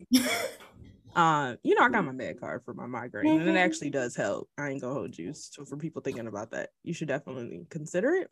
uh, 1.15 1.57
you 1.63 1.75
know, 1.75 1.83
I 1.83 1.91
got 1.91 2.05
my 2.05 2.13
med 2.13 2.41
card 2.41 2.63
for 2.65 2.73
my 2.73 2.87
migraine, 2.87 3.41
and 3.41 3.49
it 3.49 3.57
actually 3.57 3.91
does 3.91 4.17
help. 4.17 4.49
I 4.57 4.71
ain't 4.71 4.81
gonna 4.81 4.95
hold 4.95 5.19
you. 5.19 5.35
So 5.35 5.65
for 5.65 5.77
people 5.77 6.01
thinking 6.01 6.27
about 6.27 6.53
that, 6.53 6.71
you 6.83 6.95
should 6.95 7.09
definitely 7.09 7.67
consider 7.69 8.15
it. 8.15 8.31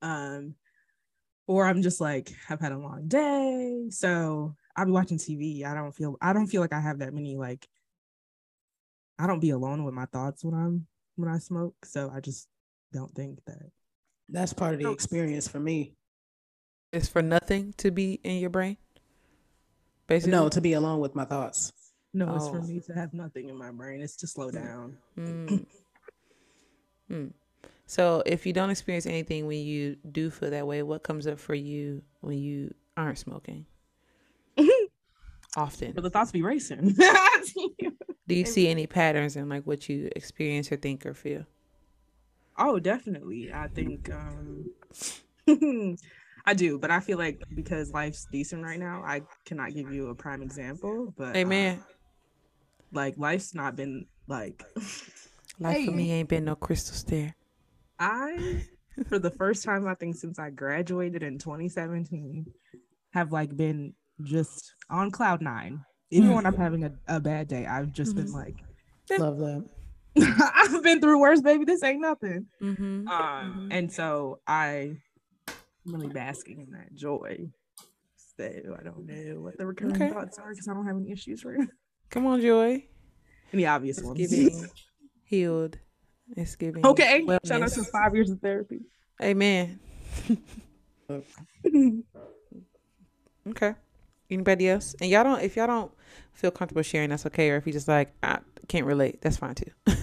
Um, 0.00 0.54
or 1.48 1.66
I'm 1.66 1.82
just 1.82 2.00
like, 2.00 2.30
I've 2.48 2.60
had 2.60 2.70
a 2.70 2.78
long 2.78 3.08
day, 3.08 3.86
so 3.90 4.54
I'll 4.76 4.84
be 4.86 4.92
watching 4.92 5.18
TV. 5.18 5.64
I 5.64 5.74
don't 5.74 5.90
feel, 5.92 6.16
I 6.22 6.32
don't 6.32 6.46
feel 6.46 6.60
like 6.60 6.72
I 6.72 6.80
have 6.80 7.00
that 7.00 7.12
many 7.12 7.36
like. 7.36 7.66
I 9.18 9.26
don't 9.26 9.40
be 9.40 9.50
alone 9.50 9.82
with 9.84 9.94
my 9.94 10.04
thoughts 10.06 10.44
when 10.44 10.54
I'm 10.54 10.86
when 11.16 11.28
I 11.28 11.38
smoke, 11.38 11.74
so 11.84 12.08
I 12.14 12.20
just 12.20 12.46
don't 12.92 13.12
think 13.16 13.40
that. 13.46 13.72
That's 14.28 14.52
part 14.52 14.74
of 14.74 14.78
the 14.78 14.86
Oh. 14.86 14.92
experience 14.92 15.48
for 15.48 15.58
me. 15.58 15.94
it's 16.92 17.08
for 17.08 17.20
nothing 17.22 17.72
to 17.78 17.90
be 17.90 18.14
in 18.24 18.36
your 18.38 18.48
brain 18.50 18.76
basically 20.06 20.30
No, 20.32 20.48
to 20.48 20.60
be 20.60 20.72
alone 20.74 21.00
with 21.00 21.14
my 21.14 21.24
thoughts. 21.26 21.72
No, 22.14 22.34
it's 22.36 22.48
for 22.48 22.60
Oh. 22.60 22.62
me 22.66 22.80
to 22.86 22.92
have 22.94 23.12
nothing 23.12 23.48
in 23.50 23.56
my 23.56 23.70
brain. 23.72 24.00
It's 24.00 24.16
to 24.16 24.26
slow 24.26 24.50
down. 24.50 24.96
Mm. 25.16 25.66
Mm. 27.10 27.32
So 27.88 28.22
if 28.26 28.44
you 28.44 28.52
don't 28.52 28.68
experience 28.68 29.06
anything 29.06 29.46
when 29.46 29.60
you 29.60 29.96
do 30.12 30.28
feel 30.30 30.50
that 30.50 30.66
way, 30.66 30.82
what 30.82 31.02
comes 31.02 31.26
up 31.26 31.38
for 31.38 31.54
you 31.54 32.02
when 32.20 32.36
you 32.36 32.74
aren't 32.98 33.16
smoking? 33.16 33.64
Often. 35.56 35.92
But 35.92 36.04
the 36.04 36.10
thoughts 36.10 36.30
be 36.30 36.42
racing. 36.42 36.94
Do 38.28 38.34
you 38.34 38.44
see 38.44 38.68
any 38.68 38.86
patterns 38.86 39.36
in 39.36 39.48
like 39.48 39.64
what 39.64 39.88
you 39.88 40.10
experience 40.14 40.70
or 40.70 40.76
think 40.76 41.06
or 41.06 41.14
feel? 41.14 41.46
Oh, 42.58 42.78
definitely. 42.78 43.50
I 43.54 43.68
think 43.68 44.10
um 44.12 44.66
I 46.44 46.52
do, 46.52 46.78
but 46.78 46.90
I 46.90 47.00
feel 47.00 47.16
like 47.16 47.40
because 47.54 47.90
life's 47.92 48.26
decent 48.30 48.62
right 48.62 48.78
now, 48.78 49.02
I 49.02 49.22
cannot 49.46 49.72
give 49.72 49.90
you 49.90 50.08
a 50.08 50.14
prime 50.14 50.42
example. 50.42 51.14
But 51.16 51.28
uh, 51.30 51.38
Amen. 51.38 51.82
like 52.92 53.16
life's 53.16 53.54
not 53.54 53.76
been 53.76 54.04
like 54.26 54.62
Life 55.58 55.86
for 55.86 55.90
me 55.92 56.12
ain't 56.12 56.28
been 56.28 56.44
no 56.44 56.54
crystal 56.54 56.94
stair. 56.94 57.34
I 57.98 58.62
for 59.08 59.18
the 59.18 59.30
first 59.30 59.64
time 59.64 59.86
I 59.86 59.94
think 59.94 60.16
since 60.16 60.38
I 60.38 60.50
graduated 60.50 61.22
in 61.22 61.38
2017 61.38 62.46
have 63.12 63.32
like 63.32 63.56
been 63.56 63.94
just 64.22 64.74
on 64.90 65.10
cloud 65.10 65.40
nine. 65.42 65.84
Even 66.10 66.34
when 66.34 66.46
I'm 66.46 66.56
having 66.56 66.84
a, 66.84 66.92
a 67.06 67.20
bad 67.20 67.48
day, 67.48 67.66
I've 67.66 67.92
just 67.92 68.16
been 68.16 68.32
like 68.32 68.56
Love 69.18 69.38
that. 69.38 69.64
I've 70.54 70.82
been 70.82 71.00
through 71.00 71.20
worse, 71.20 71.40
baby. 71.40 71.64
This 71.64 71.82
ain't 71.82 72.00
nothing. 72.00 72.46
Mm-hmm. 72.62 73.08
Um, 73.08 73.68
and 73.70 73.92
so 73.92 74.40
I 74.46 74.96
really 75.86 76.08
basking 76.08 76.60
in 76.60 76.70
that 76.72 76.94
joy. 76.94 77.48
So 78.36 78.44
I 78.44 78.82
don't 78.84 79.06
know 79.06 79.40
what 79.40 79.58
the 79.58 79.66
recurring 79.66 79.94
Okay. 79.94 80.10
thoughts 80.10 80.38
are 80.38 80.50
because 80.50 80.68
I 80.68 80.74
don't 80.74 80.86
have 80.86 80.96
any 80.96 81.10
issues 81.10 81.44
right 81.44 81.58
now. 81.58 81.66
Come 82.10 82.26
on, 82.26 82.40
Joy. 82.40 82.84
Any 83.52 83.66
obvious 83.66 83.98
It's 83.98 84.06
ones. 84.06 84.18
giving 84.18 84.66
healed. 85.24 85.78
It's 86.36 86.56
giving 86.56 86.84
okay. 86.86 87.24
Shout 87.26 87.62
out 87.62 87.68
wellness. 87.68 87.74
to 87.74 87.84
five 87.84 88.14
years 88.14 88.30
of 88.30 88.40
therapy. 88.40 88.80
Amen. 89.22 89.80
Okay. 93.50 93.74
Anybody 94.30 94.68
else? 94.68 94.94
And 95.00 95.10
y'all 95.10 95.24
don't 95.24 95.42
if 95.42 95.56
y'all 95.56 95.66
don't 95.66 95.92
feel 96.32 96.50
comfortable 96.50 96.82
sharing, 96.82 97.10
that's 97.10 97.26
okay. 97.26 97.50
Or 97.50 97.56
if 97.56 97.66
you 97.66 97.72
just 97.72 97.88
like 97.88 98.12
I 98.22 98.40
can't 98.68 98.86
relate, 98.86 99.20
that's 99.22 99.38
fine 99.38 99.54
too. 99.54 99.70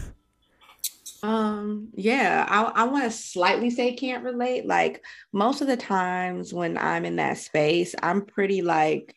Um, 1.23 1.89
yeah, 1.95 2.45
I, 2.47 2.83
I 2.83 2.83
want 2.83 3.05
to 3.05 3.09
slightly 3.09 3.71
say 3.71 3.95
can't 3.95 4.23
relate. 4.23 4.67
Like 4.67 5.03
most 5.33 5.59
of 5.61 5.65
the 5.65 5.77
times 5.77 6.53
when 6.53 6.77
I'm 6.77 7.03
in 7.03 7.15
that 7.15 7.39
space, 7.39 7.95
I'm 8.03 8.23
pretty 8.23 8.61
like 8.61 9.15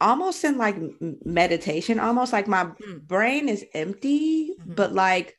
almost 0.00 0.44
in 0.44 0.58
like 0.58 0.76
meditation, 1.24 1.98
almost 2.00 2.32
like 2.32 2.46
my 2.48 2.64
Mm. 2.64 3.06
brain 3.06 3.48
is 3.48 3.64
empty, 3.74 4.54
Mhm. 4.60 4.74
but 4.76 4.92
like 4.92 5.36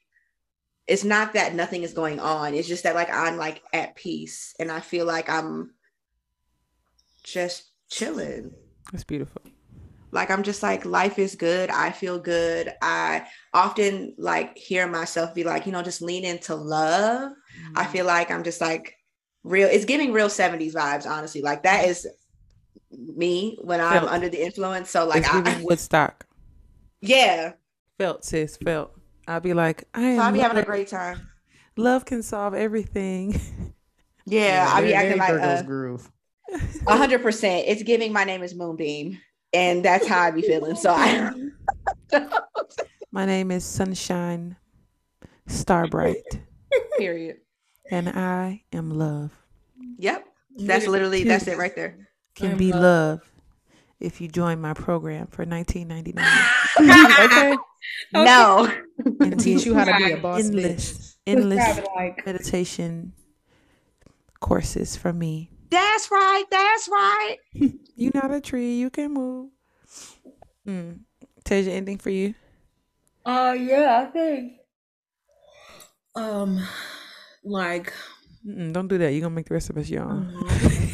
it's 0.88 1.04
not 1.04 1.34
that 1.34 1.54
nothing 1.54 1.84
is 1.84 1.94
going 1.94 2.20
on. 2.20 2.54
It's 2.54 2.68
just 2.68 2.84
that 2.84 2.96
like 2.96 3.10
I'm 3.12 3.36
like 3.38 3.62
at 3.74 3.96
peace 3.96 4.54
and 4.60 4.72
I 4.72 4.80
feel 4.80 5.06
like 5.06 5.30
I'm 5.30 5.74
just 7.24 7.72
chilling. 7.90 8.54
That's 8.92 9.04
beautiful. 9.04 9.42
like 10.12 10.32
i'm 10.32 10.42
just 10.42 10.64
like 10.64 10.86
life 10.86 11.20
is 11.20 11.36
good 11.36 11.70
i 11.70 11.92
feel 11.92 12.18
good 12.18 12.74
i 12.82 13.28
often 13.54 14.16
like 14.18 14.58
hear 14.58 14.88
myself 14.88 15.36
be 15.36 15.44
like 15.44 15.66
you 15.66 15.72
know 15.74 15.84
just 15.84 16.02
lean 16.02 16.24
into 16.24 16.56
love 16.56 17.34
i 17.76 17.86
feel 17.86 18.06
like 18.06 18.32
i'm 18.32 18.42
just 18.46 18.62
like 18.62 18.96
real. 19.44 19.68
It's 19.68 19.84
giving 19.84 20.14
real 20.14 20.30
'70s 20.30 20.74
vibes. 20.74 21.06
Honestly, 21.06 21.42
like 21.42 21.64
that 21.64 21.86
is 21.90 22.08
me 22.92 23.58
when 23.62 23.82
I'm 23.82 24.06
under 24.06 24.30
the 24.30 24.44
influence. 24.44 24.90
So 24.90 25.06
like, 25.06 25.20
it's 25.20 25.30
I, 25.30 25.42
giving 25.42 25.66
Woodstock. 25.66 26.26
yeah. 27.02 27.54
Felt, 27.98 28.24
sis, 28.24 28.58
felt. 28.58 28.94
I'll 29.28 29.40
be 29.40 29.54
like, 29.54 29.86
I 29.94 30.16
so 30.16 30.22
I'll 30.22 30.32
be 30.32 30.40
having 30.40 30.58
a 30.60 30.64
great 30.64 30.88
time. 30.88 31.28
Love 31.76 32.06
can 32.06 32.22
solve 32.24 32.54
everything. 32.54 33.40
Yeah, 34.30 34.70
I'll 34.74 34.84
be 34.84 34.94
acting 34.94 35.20
very 35.20 35.20
like 35.20 35.30
Virgo's 35.30 35.60
uh, 35.60 35.64
groove. 35.64 36.12
a 36.86 36.98
hundred 36.98 37.22
percent. 37.22 37.64
It's 37.66 37.82
giving. 37.82 38.12
My 38.12 38.26
name 38.26 38.44
is 38.44 38.54
Moonbeam, 38.54 39.18
and 39.54 39.86
that's 39.86 40.06
how 40.06 40.20
I 40.20 40.32
be 40.32 40.42
feeling. 40.42 40.76
So 40.76 40.92
I. 40.94 41.32
My 43.12 43.26
name 43.26 43.52
is 43.52 43.64
Sunshine 43.64 44.58
Starbright, 45.48 46.18
Period. 46.98 47.38
and 47.90 48.10
I 48.10 48.64
am 48.74 48.92
love. 48.92 49.32
Yep. 49.98 50.28
That's 50.58 50.88
literally 50.88 51.24
that's 51.24 51.48
it 51.48 51.58
right 51.58 51.74
there. 51.74 52.07
Can 52.38 52.52
I'm 52.52 52.58
be 52.58 52.72
love. 52.72 52.82
love 52.82 53.32
if 54.00 54.22
you 54.22 54.28
join 54.28 54.62
my 54.62 54.74
program 54.74 55.28
for 55.28 55.46
19.99 55.46 56.16
okay. 57.26 57.58
No. 58.14 58.72
and 59.22 59.40
Teach 59.40 59.66
you 59.66 59.74
how 59.74 59.86
to 59.86 59.98
be 59.98 60.04
a 60.06 60.10
get 60.10 60.22
boss 60.22 60.42
bitch. 60.42 60.46
endless, 60.46 61.18
endless 61.26 61.80
like 61.96 62.26
meditation 62.26 63.14
courses 64.40 64.96
from 64.96 65.18
me. 65.20 65.50
That's 65.70 66.10
right. 66.12 66.44
That's 66.50 66.88
right. 66.90 67.38
You 67.96 68.12
not 68.14 68.32
a 68.32 68.40
tree, 68.40 68.76
you 68.76 68.90
can 68.90 69.14
move. 69.14 69.50
Mm. 70.68 71.00
Tasia, 71.44 71.70
anything 71.70 71.98
for 71.98 72.10
you? 72.12 72.36
Uh 73.26 73.56
yeah, 73.60 74.06
I 74.08 74.12
think. 74.12 74.54
Um 76.16 76.62
like 77.44 77.92
Mm-mm, 78.46 78.72
don't 78.72 78.88
do 78.88 78.98
that. 79.00 79.12
You're 79.12 79.22
gonna 79.22 79.36
make 79.36 79.48
the 79.48 79.56
rest 79.56 79.70
of 79.70 79.78
us 79.78 79.90
yawn. 79.90 80.32
Mhm. 80.34 80.87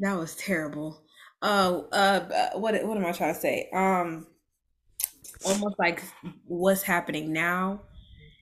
That 0.00 0.14
was 0.14 0.34
terrible. 0.36 1.02
Uh 1.42 1.82
uh 1.92 2.50
what 2.58 2.82
what 2.86 2.96
am 2.96 3.06
I 3.06 3.12
trying 3.12 3.34
to 3.34 3.40
say? 3.40 3.68
Um 3.72 4.26
almost 5.42 5.78
like 5.78 6.02
what's 6.46 6.82
happening 6.82 7.32
now 7.32 7.82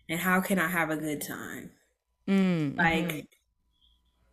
and 0.09 0.21
how 0.21 0.41
can 0.41 0.59
I 0.59 0.69
have 0.69 0.91
a 0.91 0.97
good 0.97 1.23
time? 1.23 1.73
Mm, 2.27 2.77
Like 2.79 3.13
mhm. 3.13 3.27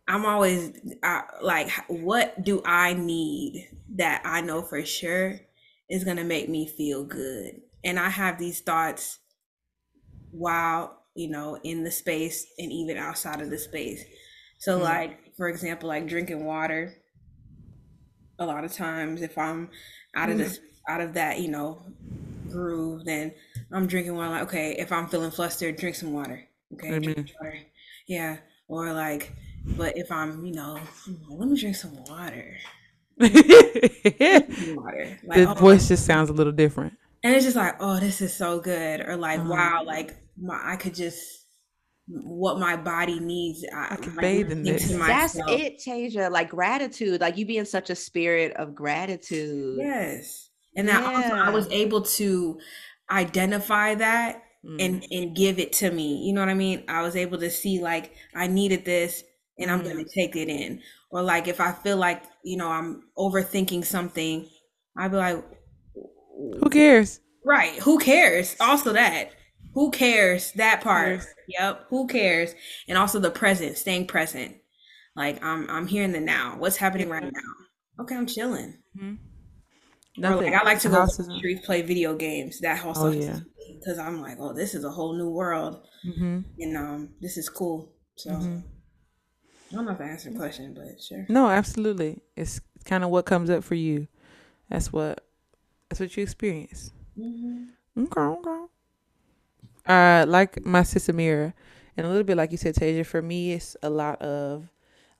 I'm 0.08 0.26
always 0.26 0.72
uh, 1.02 1.22
like 1.40 1.70
what 1.88 2.42
do 2.42 2.62
I 2.64 2.94
need 2.94 3.68
that 3.96 4.22
I 4.24 4.40
know 4.40 4.62
for 4.62 4.84
sure 4.84 5.40
is 5.88 6.04
going 6.04 6.16
to 6.16 6.24
make 6.24 6.48
me 6.48 6.66
feel 6.66 7.04
good? 7.04 7.60
And 7.84 7.98
I 7.98 8.08
have 8.08 8.38
these 8.38 8.60
thoughts 8.60 9.18
while, 10.30 11.04
you 11.14 11.28
know, 11.28 11.56
in 11.62 11.84
the 11.84 11.90
space 11.90 12.46
and 12.58 12.70
even 12.72 12.96
outside 12.96 13.40
of 13.40 13.50
the 13.50 13.58
space. 13.58 14.04
So 14.58 14.78
Mm. 14.78 14.80
like 14.80 15.34
for 15.36 15.48
example, 15.48 15.88
like 15.88 16.06
drinking 16.06 16.44
water 16.44 16.99
a 18.40 18.46
lot 18.46 18.64
of 18.64 18.72
times 18.72 19.22
if 19.22 19.38
I'm 19.38 19.70
out 20.14 20.30
of 20.30 20.38
this 20.38 20.60
out 20.88 21.00
of 21.00 21.14
that, 21.14 21.40
you 21.40 21.48
know, 21.48 21.82
groove, 22.50 23.04
then 23.04 23.32
I'm 23.72 23.86
drinking 23.86 24.14
water 24.14 24.30
like 24.30 24.42
okay, 24.44 24.76
if 24.78 24.90
I'm 24.92 25.08
feeling 25.08 25.30
flustered, 25.30 25.76
drink 25.76 25.96
some 25.96 26.12
water. 26.12 26.48
Okay, 26.74 26.98
drink 26.98 27.30
water. 27.40 27.58
Yeah. 28.06 28.38
Or 28.68 28.92
like 28.92 29.32
but 29.76 29.96
if 29.96 30.10
I'm, 30.10 30.44
you 30.44 30.52
know, 30.54 30.80
let 31.28 31.48
me 31.48 31.60
drink 31.60 31.76
some 31.76 32.02
water. 32.04 32.56
the 33.18 34.74
Water. 34.76 35.18
Like, 35.24 35.48
oh, 35.48 35.54
voice 35.54 35.88
just 35.88 36.06
sounds 36.06 36.30
a 36.30 36.32
little 36.32 36.52
different. 36.52 36.94
and 37.22 37.34
it's 37.34 37.44
just 37.44 37.56
like, 37.56 37.76
oh, 37.80 38.00
this 38.00 38.22
is 38.22 38.34
so 38.34 38.60
good. 38.60 39.00
Or 39.00 39.16
like, 39.16 39.40
Uh-huh. 39.40 39.50
wow, 39.50 39.82
like 39.84 40.16
my, 40.40 40.58
I 40.64 40.76
could 40.76 40.94
just 40.94 41.39
what 42.12 42.58
my 42.58 42.76
body 42.76 43.20
needs. 43.20 43.64
I, 43.74 43.94
I 43.94 43.96
can 43.96 44.14
like, 44.16 44.20
bathe 44.22 44.52
in 44.52 44.64
think 44.64 44.78
this. 44.78 44.88
to 44.90 44.98
That's 44.98 45.36
myself, 45.36 45.60
it, 45.60 45.78
Tasia. 45.78 46.30
Like 46.30 46.50
gratitude. 46.50 47.20
Like 47.20 47.36
you 47.36 47.46
be 47.46 47.58
in 47.58 47.66
such 47.66 47.90
a 47.90 47.94
spirit 47.94 48.52
of 48.56 48.74
gratitude. 48.74 49.78
Yes. 49.78 50.50
And 50.76 50.88
that 50.88 51.02
also 51.04 51.34
I 51.34 51.50
was 51.50 51.68
able 51.70 52.02
to 52.02 52.58
identify 53.10 53.94
that 53.96 54.42
Mm. 54.62 54.76
and 54.84 55.06
and 55.10 55.34
give 55.34 55.58
it 55.58 55.72
to 55.72 55.90
me. 55.90 56.18
You 56.26 56.34
know 56.34 56.42
what 56.42 56.50
I 56.50 56.54
mean? 56.54 56.84
I 56.86 57.00
was 57.00 57.16
able 57.16 57.38
to 57.38 57.48
see 57.50 57.80
like 57.80 58.12
I 58.34 58.46
needed 58.46 58.84
this 58.84 59.24
and 59.58 59.70
I'm 59.70 59.80
Mhm. 59.80 59.84
going 59.84 60.04
to 60.04 60.10
take 60.14 60.36
it 60.36 60.50
in. 60.50 60.82
Or 61.10 61.22
like 61.22 61.48
if 61.48 61.60
I 61.62 61.72
feel 61.72 61.96
like, 61.96 62.22
you 62.44 62.58
know, 62.58 62.68
I'm 62.68 63.04
overthinking 63.16 63.86
something, 63.86 64.46
I'd 64.98 65.12
be 65.12 65.16
like 65.16 65.42
Who 66.60 66.68
cares? 66.68 67.20
Right. 67.42 67.78
Who 67.84 67.98
cares? 67.98 68.54
Also 68.60 68.92
that. 68.92 69.30
Who 69.74 69.90
cares? 69.90 70.52
That 70.52 70.80
part. 70.82 71.22
Yep. 71.48 71.86
Who 71.88 72.06
cares? 72.06 72.54
And 72.88 72.98
also 72.98 73.18
the 73.18 73.30
present, 73.30 73.76
staying 73.78 74.06
present. 74.06 74.56
Like 75.16 75.42
I'm 75.44 75.68
I'm 75.70 75.86
here 75.86 76.04
in 76.04 76.12
the 76.12 76.20
now. 76.20 76.56
What's 76.58 76.76
happening 76.76 77.08
right 77.08 77.22
now? 77.22 78.02
Okay, 78.02 78.16
I'm 78.16 78.26
chilling. 78.26 78.78
Mhm. 78.96 79.18
Or 80.22 80.36
like 80.36 80.54
I 80.54 80.64
like 80.64 80.80
to 80.80 80.88
go 80.88 81.06
to 81.06 81.22
the 81.22 81.36
streets, 81.38 81.66
play 81.66 81.82
video 81.82 82.14
games. 82.14 82.60
That 82.60 82.78
whole 82.78 82.94
Oh, 82.96 83.10
stuff. 83.10 83.24
yeah. 83.24 83.40
Because 83.78 83.98
I'm 83.98 84.20
like, 84.20 84.38
oh, 84.40 84.52
this 84.52 84.74
is 84.74 84.84
a 84.84 84.90
whole 84.90 85.14
new 85.16 85.30
world. 85.30 85.86
Mhm. 86.04 86.44
And 86.58 86.76
um 86.76 87.08
this 87.20 87.36
is 87.36 87.48
cool. 87.48 87.92
So 88.16 88.30
Mhm. 88.30 88.62
I 89.70 89.74
don't 89.74 89.84
know 89.84 89.92
if 89.92 90.00
I 90.00 90.04
answered 90.04 90.34
the 90.34 90.38
question, 90.38 90.74
but 90.74 91.00
sure. 91.00 91.26
No, 91.28 91.48
absolutely. 91.48 92.22
It's 92.36 92.60
kind 92.84 93.04
of 93.04 93.10
what 93.10 93.24
comes 93.26 93.50
up 93.50 93.62
for 93.62 93.76
you. 93.76 94.08
That's 94.68 94.92
what 94.92 95.24
that's 95.88 96.00
what 96.00 96.16
you 96.16 96.22
experience. 96.22 96.92
Mhm. 97.16 97.68
Okay, 97.96 98.20
okay. 98.20 98.66
Uh, 99.86 100.24
like 100.28 100.64
my 100.64 100.82
sister 100.82 101.12
Mira, 101.12 101.54
and 101.96 102.06
a 102.06 102.08
little 102.08 102.24
bit 102.24 102.36
like 102.36 102.52
you 102.52 102.58
said, 102.58 102.74
Tasia. 102.74 103.04
For 103.04 103.22
me, 103.22 103.52
it's 103.52 103.76
a 103.82 103.90
lot 103.90 104.20
of 104.22 104.68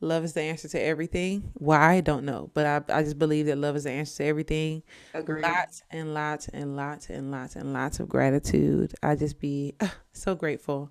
love 0.01 0.25
is 0.25 0.33
the 0.33 0.43
answer 0.43 0.69
to 0.69 0.81
everything. 0.81 1.53
Why 1.55 1.95
I 1.95 2.01
don't 2.01 2.25
know, 2.25 2.51
but 2.55 2.67
I 2.67 2.99
I 2.99 3.03
just 3.03 3.19
believe 3.19 3.47
that 3.47 3.59
love 3.59 3.77
is 3.77 3.85
the 3.85 3.91
answer 3.91 4.19
to 4.19 4.25
everything. 4.25 4.83
Agreed. 5.15 5.43
Lots 5.43 5.83
and 5.91 6.15
lots 6.15 6.49
and 6.49 6.77
lots 6.77 7.11
and 7.11 7.31
lots 7.31 7.57
and 7.57 7.73
lots 7.73 8.01
of 8.01 8.09
gratitude. 8.09 8.95
I 9.03 9.17
just 9.17 9.41
be 9.41 9.75
uh, 9.81 9.89
so 10.13 10.35
grateful 10.35 10.91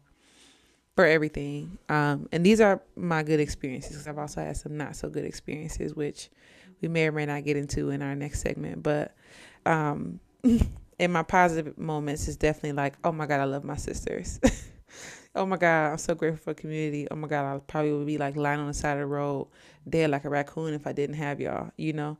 for 0.95 1.05
everything. 1.05 1.77
Um, 1.87 2.27
and 2.31 2.45
these 2.45 2.59
are 2.59 2.81
my 2.95 3.23
good 3.23 3.39
experiences 3.39 3.91
because 3.91 4.07
I've 4.07 4.17
also 4.17 4.41
had 4.41 4.57
some 4.57 4.77
not 4.77 4.95
so 4.95 5.09
good 5.09 5.25
experiences, 5.25 5.95
which 5.95 6.29
we 6.81 6.87
may 6.87 7.07
or 7.07 7.11
may 7.11 7.25
not 7.25 7.45
get 7.45 7.57
into 7.57 7.89
in 7.89 8.01
our 8.01 8.15
next 8.15 8.41
segment. 8.41 8.83
But 8.83 9.15
um, 9.65 10.19
in 10.99 11.11
my 11.11 11.23
positive 11.23 11.77
moments, 11.77 12.27
it's 12.27 12.37
definitely 12.37 12.73
like, 12.73 12.95
oh 13.03 13.11
my 13.11 13.25
God, 13.25 13.39
I 13.39 13.45
love 13.45 13.63
my 13.63 13.77
sisters. 13.77 14.39
oh 15.35 15.45
my 15.45 15.55
God, 15.55 15.91
I'm 15.91 15.97
so 15.97 16.13
grateful 16.13 16.53
for 16.53 16.53
community. 16.53 17.07
Oh 17.09 17.15
my 17.15 17.27
God, 17.27 17.55
I 17.55 17.59
probably 17.59 17.93
would 17.93 18.05
be 18.05 18.17
like 18.17 18.35
lying 18.35 18.59
on 18.59 18.67
the 18.67 18.73
side 18.73 18.93
of 18.93 18.99
the 18.99 19.05
road, 19.05 19.47
dead 19.87 20.09
like 20.09 20.25
a 20.25 20.29
raccoon 20.29 20.73
if 20.73 20.85
I 20.85 20.91
didn't 20.91 21.15
have 21.15 21.39
y'all, 21.39 21.71
you 21.77 21.93
know? 21.93 22.17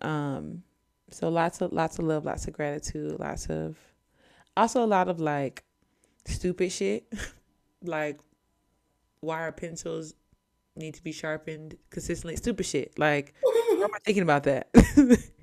Um, 0.00 0.62
so 1.10 1.28
lots 1.28 1.60
of 1.60 1.72
lots 1.72 1.98
of 1.98 2.06
love, 2.06 2.24
lots 2.24 2.48
of 2.48 2.54
gratitude, 2.54 3.20
lots 3.20 3.46
of 3.46 3.76
also 4.56 4.82
a 4.82 4.86
lot 4.86 5.08
of 5.08 5.20
like 5.20 5.62
stupid 6.24 6.72
shit. 6.72 7.06
like 7.82 8.20
why 9.20 9.50
pencils 9.50 10.14
need 10.76 10.94
to 10.94 11.04
be 11.04 11.12
sharpened 11.12 11.76
consistently. 11.90 12.36
Stupid 12.36 12.64
shit. 12.64 12.98
Like 12.98 13.34
why 13.42 13.84
am 13.84 13.94
I 13.94 13.98
thinking 13.98 14.22
about 14.22 14.44
that? 14.44 14.68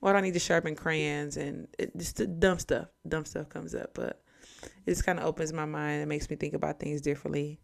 why 0.00 0.12
do 0.12 0.18
I 0.18 0.20
need 0.20 0.34
to 0.34 0.38
sharpen 0.40 0.74
crayons 0.74 1.36
and 1.36 1.68
it, 1.78 1.96
just 1.96 2.20
dumb 2.40 2.58
stuff. 2.58 2.88
Dumb 3.06 3.24
stuff 3.24 3.48
comes 3.48 3.74
up, 3.74 3.90
but 3.94 4.22
it 4.86 4.90
just 4.90 5.04
kind 5.04 5.18
of 5.18 5.24
opens 5.24 5.52
my 5.52 5.64
mind 5.64 6.00
and 6.00 6.08
makes 6.08 6.28
me 6.30 6.36
think 6.36 6.54
about 6.54 6.80
things 6.80 7.00
differently. 7.00 7.60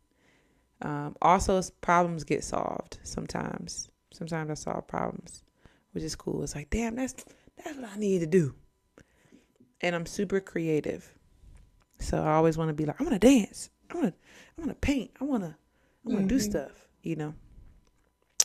Um, 0.82 1.16
also, 1.22 1.62
problems 1.80 2.24
get 2.24 2.44
solved 2.44 2.98
sometimes. 3.02 3.88
Sometimes 4.12 4.50
I 4.50 4.54
solve 4.54 4.86
problems, 4.86 5.42
which 5.92 6.04
is 6.04 6.14
cool. 6.14 6.42
It's 6.42 6.54
like, 6.54 6.70
damn, 6.70 6.96
that's 6.96 7.24
that's 7.62 7.76
what 7.76 7.90
I 7.90 7.96
need 7.98 8.20
to 8.20 8.26
do. 8.26 8.54
And 9.80 9.94
I'm 9.94 10.06
super 10.06 10.40
creative, 10.40 11.12
so 11.98 12.22
I 12.22 12.34
always 12.34 12.56
want 12.56 12.68
to 12.68 12.74
be 12.74 12.84
like, 12.86 13.00
I 13.00 13.04
want 13.04 13.20
to 13.20 13.26
dance. 13.26 13.70
I 13.90 13.94
want 13.94 14.06
to, 14.08 14.14
I 14.58 14.60
want 14.60 14.70
to 14.70 14.86
paint. 14.86 15.10
I 15.20 15.24
want 15.24 15.42
to, 15.44 15.54
I 16.06 16.10
want 16.10 16.28
to 16.28 16.34
do 16.34 16.40
Mhm. 16.40 16.42
stuff. 16.42 16.88
You 17.02 17.16
know, 17.16 17.34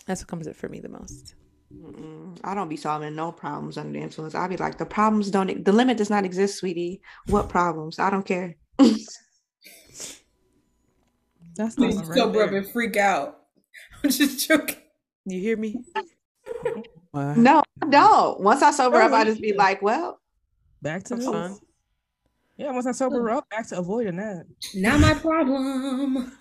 that's 0.05 0.21
what 0.21 0.27
comes 0.27 0.47
up 0.47 0.55
for 0.55 0.67
me 0.69 0.79
the 0.79 0.89
most. 0.89 1.33
Mm-mm. 1.73 2.37
I 2.43 2.55
don't 2.55 2.69
be 2.69 2.77
solving 2.77 3.15
no 3.15 3.31
problems 3.31 3.77
under 3.77 3.93
the 3.93 4.03
influence. 4.03 4.35
I'll 4.35 4.49
be 4.49 4.57
like, 4.57 4.77
the 4.77 4.85
problems 4.85 5.29
don't, 5.29 5.63
the 5.63 5.71
limit 5.71 5.97
does 5.97 6.09
not 6.09 6.25
exist, 6.25 6.57
sweetie. 6.57 7.01
What 7.27 7.49
problems? 7.49 7.99
I 7.99 8.09
don't 8.09 8.25
care. 8.25 8.55
That's 11.55 11.75
Please 11.75 11.95
not 11.97 12.07
right 12.07 12.17
sober 12.17 12.43
up 12.43 12.49
there. 12.49 12.59
and 12.59 12.69
freak 12.69 12.97
out. 12.97 13.41
I'm 14.03 14.09
just 14.09 14.47
joking. 14.47 14.77
You 15.25 15.39
hear 15.39 15.57
me? 15.57 15.83
Wow. 17.11 17.33
No, 17.33 17.63
I 17.81 17.87
don't. 17.87 18.39
Once 18.39 18.61
I 18.61 18.69
sober 18.69 18.97
up, 18.97 19.11
I 19.11 19.21
oh, 19.21 19.25
just 19.25 19.41
be 19.41 19.53
like, 19.53 19.81
well, 19.81 20.19
Back 20.81 21.03
to 21.05 21.15
Have 21.15 21.19
this. 21.19 21.27
Oh. 21.27 21.33
fun. 21.33 21.57
Yeah, 22.57 22.71
once 22.71 22.85
I 22.85 22.91
sober 22.91 23.29
oh. 23.29 23.37
up, 23.37 23.49
back 23.49 23.67
to 23.69 23.79
avoiding 23.79 24.17
that. 24.17 24.45
Not 24.75 24.99
my 24.99 25.13
problem. 25.13 26.37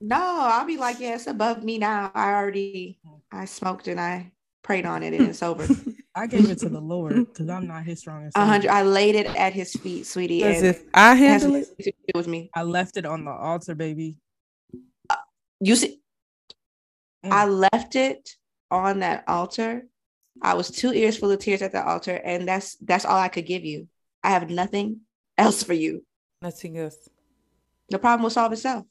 no, 0.00 0.16
I'll 0.16 0.66
be 0.66 0.76
like, 0.76 1.00
yeah, 1.00 1.14
it's 1.14 1.26
above 1.26 1.64
me 1.64 1.78
now. 1.78 2.10
I 2.14 2.32
already, 2.32 2.98
I 3.30 3.44
smoked 3.44 3.88
and 3.88 4.00
I 4.00 4.32
prayed 4.62 4.86
on 4.86 5.02
it 5.02 5.12
and 5.14 5.28
it's 5.28 5.42
over. 5.42 5.66
I 6.14 6.26
gave 6.26 6.50
it 6.50 6.58
to 6.60 6.68
the 6.68 6.80
Lord 6.80 7.14
because 7.14 7.48
I'm 7.48 7.66
not 7.66 7.84
his 7.84 8.00
strongest. 8.00 8.36
A 8.36 8.44
hundred. 8.44 8.70
I 8.70 8.82
laid 8.82 9.14
it 9.14 9.26
at 9.26 9.52
his 9.52 9.72
feet, 9.74 10.06
sweetie. 10.06 10.42
As 10.42 10.62
if 10.62 10.82
I 10.94 11.12
it 11.12 11.18
handle 11.18 11.54
it. 11.54 11.68
nothing 11.78 11.92
to 11.92 11.92
with 12.14 12.26
me. 12.26 12.50
I 12.54 12.62
left 12.62 12.96
it 12.96 13.06
on 13.06 13.24
the 13.24 13.30
altar, 13.30 13.74
baby. 13.74 14.16
You 15.60 15.76
see, 15.76 16.00
Mm. 17.24 17.32
I 17.32 17.46
left 17.46 17.96
it 17.96 18.36
on 18.70 19.00
that 19.00 19.24
altar. 19.26 19.86
I 20.40 20.54
was 20.54 20.70
two 20.70 20.92
ears 20.92 21.16
full 21.18 21.32
of 21.32 21.40
tears 21.40 21.62
at 21.62 21.72
the 21.72 21.84
altar, 21.84 22.14
and 22.24 22.46
that's 22.46 22.76
that's 22.76 23.04
all 23.04 23.18
I 23.18 23.26
could 23.26 23.44
give 23.46 23.64
you. 23.64 23.88
I 24.22 24.30
have 24.30 24.48
nothing 24.50 25.00
else 25.36 25.64
for 25.64 25.72
you. 25.72 26.04
Nothing 26.42 26.78
else. 26.78 26.96
The 27.88 27.98
problem 27.98 28.22
will 28.22 28.30
solve 28.30 28.52
itself. 28.52 28.86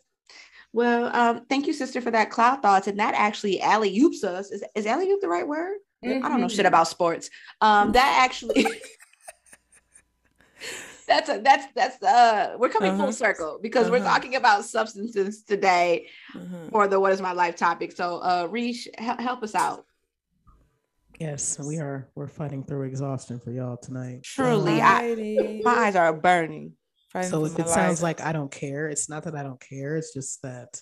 Well, 0.74 1.16
um, 1.16 1.46
thank 1.50 1.66
you, 1.68 1.74
sister, 1.74 2.02
for 2.02 2.12
that 2.12 2.30
cloud 2.30 2.62
thoughts. 2.62 2.88
And 2.88 3.00
that 3.00 3.14
actually 3.16 3.60
alley 3.62 3.98
oops 4.00 4.24
us. 4.24 4.52
Is, 4.52 4.64
is 4.76 4.86
alley 4.86 5.10
oop 5.10 5.22
the 5.22 5.28
right 5.30 5.48
word? 5.48 5.78
I 6.06 6.30
don't 6.30 6.40
know 6.42 6.48
shit 6.48 6.66
about 6.68 6.88
sports. 6.88 7.30
Um, 7.60 7.92
that 7.94 8.22
actually 8.24 8.54
that's 11.08 11.30
a 11.30 11.40
that's 11.40 11.66
that's 11.74 12.02
uh 12.04 12.56
we're 12.60 12.70
coming 12.70 12.92
Uh-huh. 12.92 13.04
full 13.06 13.12
circle 13.12 13.60
because 13.62 13.90
we're 13.90 13.98
Uh-huh. 13.98 14.06
talking 14.14 14.36
about 14.36 14.64
substances 14.66 15.44
today 15.44 16.08
Mhm. 16.36 16.70
for 16.72 16.88
the 16.88 17.00
what 17.00 17.12
is 17.14 17.22
my 17.22 17.32
life 17.32 17.56
topic. 17.56 17.92
So 17.94 18.18
uh 18.20 18.48
Reesh, 18.48 18.88
hel- 19.00 19.18
help 19.18 19.42
us 19.44 19.56
out. 19.56 19.86
Yes, 21.20 21.58
we 21.60 21.80
are. 21.80 22.08
We're 22.14 22.28
fighting 22.28 22.64
through 22.64 22.84
exhaustion 22.84 23.40
for 23.40 23.50
y'all 23.52 23.78
tonight. 23.78 24.22
Truly, 24.22 24.80
I, 24.80 25.60
my 25.64 25.72
eyes 25.88 25.96
are 25.96 26.14
burning. 26.14 26.74
Fighting 27.10 27.30
So 27.30 27.46
if 27.46 27.58
my 27.58 27.66
it 27.66 27.70
sounds 27.70 28.02
life. 28.02 28.20
like 28.20 28.28
I 28.28 28.34
don't 28.34 28.52
care, 28.52 28.88
it's 28.88 29.10
not 29.10 29.24
that 29.24 29.36
I 29.36 29.44
don't 29.44 29.60
care. 29.60 29.96
It's 29.96 30.14
just 30.14 30.42
that, 30.42 30.82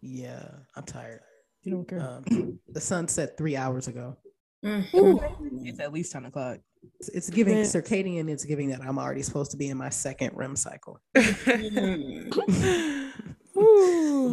yeah, 0.00 0.48
I'm 0.76 0.84
tired. 0.84 1.20
You 1.62 1.72
don't 1.72 1.88
care. 1.88 2.00
Um, 2.00 2.58
the 2.68 2.80
sun 2.80 3.08
set 3.08 3.36
three 3.36 3.56
hours 3.56 3.88
ago. 3.88 4.16
it's 4.62 5.80
at 5.80 5.92
least 5.92 6.12
10 6.12 6.26
o'clock. 6.26 6.58
It's, 6.98 7.08
it's 7.10 7.30
giving 7.30 7.56
Man. 7.56 7.64
circadian. 7.64 8.30
It's 8.30 8.44
giving 8.44 8.70
that 8.70 8.80
I'm 8.82 8.98
already 8.98 9.22
supposed 9.22 9.50
to 9.50 9.56
be 9.56 9.68
in 9.68 9.76
my 9.76 9.90
second 9.90 10.30
REM 10.34 10.56
cycle. 10.56 11.00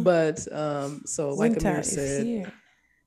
But 0.02 0.46
um, 0.52 1.02
so 1.04 1.30
like 1.30 1.52
Winter 1.52 1.68
Amir 1.68 1.82
said, 1.82 2.52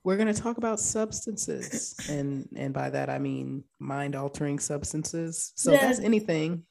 we're 0.04 0.18
going 0.18 0.34
to 0.34 0.40
talk 0.40 0.58
about 0.58 0.80
substances, 0.80 1.96
and 2.10 2.48
and 2.56 2.74
by 2.74 2.90
that 2.90 3.10
I 3.10 3.20
mean 3.20 3.64
mind 3.80 4.16
altering 4.16 4.60
substances. 4.60 5.54
So 5.56 5.72
that's 5.72 6.00
anything. 6.00 6.64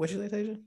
What 0.00 0.10
you 0.10 0.26
say, 0.26 0.34
Tasia? 0.34 0.58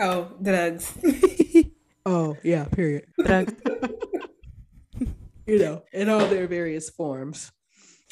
Oh, 0.00 0.32
drugs. 0.42 0.96
Oh 2.06 2.36
yeah, 2.42 2.64
period. 2.64 3.04
Drug- 3.24 3.54
you 5.46 5.58
know, 5.58 5.84
in 5.92 6.08
all 6.08 6.26
their 6.26 6.48
various 6.48 6.90
forms. 6.90 7.52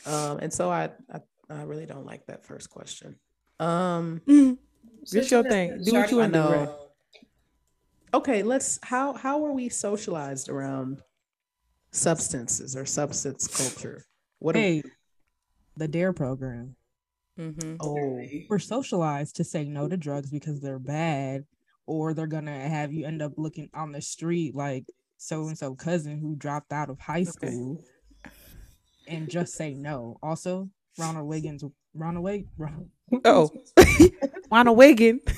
Um, 0.06 0.38
and 0.38 0.52
so 0.52 0.70
I, 0.70 0.90
I, 1.12 1.20
I 1.48 1.62
really 1.62 1.86
don't 1.86 2.04
like 2.06 2.26
that 2.26 2.44
first 2.46 2.70
question. 2.70 3.16
Um, 3.58 4.20
It's 5.02 5.30
your 5.32 5.42
thing. 5.42 5.82
Do 5.82 5.92
what 5.94 6.10
you 6.10 6.18
want 6.18 6.32
to 6.34 6.38
do. 6.38 6.44
know. 6.50 6.78
Okay, 8.14 8.42
let's. 8.44 8.78
How 8.82 9.14
how 9.14 9.44
are 9.46 9.52
we 9.52 9.68
socialized 9.70 10.48
around 10.50 11.00
substances 11.90 12.76
or 12.76 12.84
substance 12.84 13.48
culture? 13.48 14.04
What? 14.38 14.52
do- 14.52 14.60
Hey, 14.60 14.82
the 15.76 15.88
DARE 15.88 16.12
program. 16.12 16.76
Mhm. 17.40 17.76
oh, 17.80 18.22
We're 18.50 18.58
socialized 18.58 19.36
to 19.36 19.44
say 19.44 19.64
no 19.64 19.88
to 19.88 19.96
drugs 19.96 20.30
because 20.30 20.60
they're 20.60 20.78
bad, 20.78 21.44
or 21.86 22.12
they're 22.12 22.26
gonna 22.26 22.68
have 22.68 22.92
you 22.92 23.06
end 23.06 23.22
up 23.22 23.32
looking 23.36 23.70
on 23.72 23.92
the 23.92 24.02
street 24.02 24.54
like 24.54 24.84
so 25.16 25.48
and 25.48 25.56
so 25.56 25.74
cousin 25.74 26.18
who 26.18 26.36
dropped 26.36 26.72
out 26.72 26.90
of 26.90 26.98
high 27.00 27.24
school, 27.24 27.82
and 29.08 29.30
just 29.30 29.54
say 29.54 29.72
no. 29.74 30.18
Also, 30.22 30.68
Ronald 30.98 31.26
Wiggins, 31.28 31.64
Ronald 31.94 32.24
Wig, 32.24 32.46
Ronald, 32.58 32.88
Oh, 33.24 33.50
Ronald 34.52 34.78
Reagan. 34.78 35.20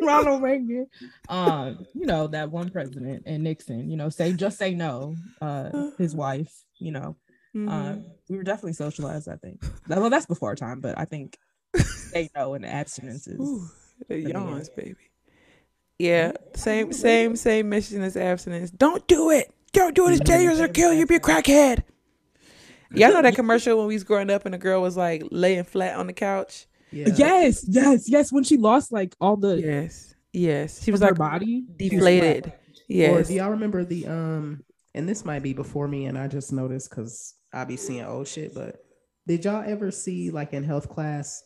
Ronald 0.00 0.42
Reagan, 0.42 0.86
um, 1.30 1.86
you 1.94 2.04
know 2.04 2.26
that 2.26 2.50
one 2.50 2.68
president 2.68 3.22
and 3.26 3.42
Nixon, 3.42 3.90
you 3.90 3.96
know, 3.96 4.10
say 4.10 4.32
just 4.34 4.58
say 4.58 4.74
no. 4.74 5.16
Uh, 5.40 5.90
his 5.96 6.14
wife, 6.14 6.52
you 6.78 6.92
know, 6.92 7.16
Mm-hmm. 7.54 7.68
uh, 7.68 7.94
we 8.28 8.36
were 8.36 8.42
definitely 8.42 8.72
socialized. 8.72 9.28
I 9.28 9.36
think. 9.36 9.62
Well, 9.88 10.10
that's 10.10 10.26
before 10.26 10.50
our 10.50 10.56
time, 10.56 10.80
but 10.80 10.98
I 10.98 11.04
think 11.04 11.38
they 12.12 12.30
know 12.34 12.54
and 12.54 12.64
abstinences. 12.64 13.38
Ooh, 13.40 13.66
the 14.08 14.18
yeah. 14.18 14.28
yawns, 14.28 14.68
baby. 14.70 14.96
Yeah, 15.98 16.32
same, 16.54 16.92
same, 16.92 17.36
same 17.36 17.68
mission 17.68 18.02
as 18.02 18.16
abstinence. 18.16 18.70
Don't 18.70 19.06
do 19.06 19.30
it. 19.30 19.52
Don't 19.72 19.94
do 19.94 20.08
it. 20.08 20.12
It's 20.12 20.20
dangerous 20.20 20.60
or 20.60 20.68
kill 20.68 20.92
you. 20.92 21.06
Be 21.06 21.16
a 21.16 21.20
crackhead. 21.20 21.84
Y'all 22.92 23.12
know 23.12 23.22
that 23.22 23.34
commercial 23.36 23.78
when 23.78 23.86
we 23.86 23.94
was 23.94 24.04
growing 24.04 24.30
up 24.30 24.44
and 24.44 24.54
the 24.54 24.58
girl 24.58 24.82
was 24.82 24.96
like 24.96 25.22
laying 25.30 25.64
flat 25.64 25.96
on 25.96 26.06
the 26.06 26.12
couch. 26.12 26.66
yeah. 26.90 27.08
Yes, 27.16 27.64
yes, 27.68 28.08
yes. 28.08 28.32
When 28.32 28.44
she 28.44 28.56
lost 28.56 28.92
like 28.92 29.14
all 29.20 29.36
the 29.36 29.60
Yes, 29.60 30.14
yes. 30.32 30.82
She 30.82 30.90
was 30.90 31.00
her 31.00 31.08
like 31.08 31.16
body, 31.16 31.64
she 31.78 31.90
was 31.90 31.90
deflated. 31.90 32.46
Or 32.48 32.52
Yes. 32.88 33.28
do 33.28 33.34
y'all 33.34 33.50
remember 33.50 33.84
the 33.84 34.06
um? 34.06 34.64
And 34.96 35.08
this 35.08 35.24
might 35.24 35.42
be 35.42 35.52
before 35.54 35.88
me, 35.88 36.06
and 36.06 36.16
I 36.16 36.28
just 36.28 36.52
noticed 36.52 36.88
because 36.90 37.34
I 37.54 37.64
be 37.64 37.76
seeing 37.76 38.04
old 38.04 38.28
shit. 38.28 38.54
But 38.54 38.76
did 39.26 39.44
y'all 39.44 39.64
ever 39.66 39.90
see 39.90 40.30
like 40.30 40.52
in 40.52 40.64
health 40.64 40.88
class, 40.88 41.42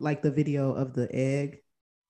like 0.00 0.22
the 0.22 0.30
video 0.30 0.72
of 0.72 0.94
the 0.94 1.08
egg 1.14 1.58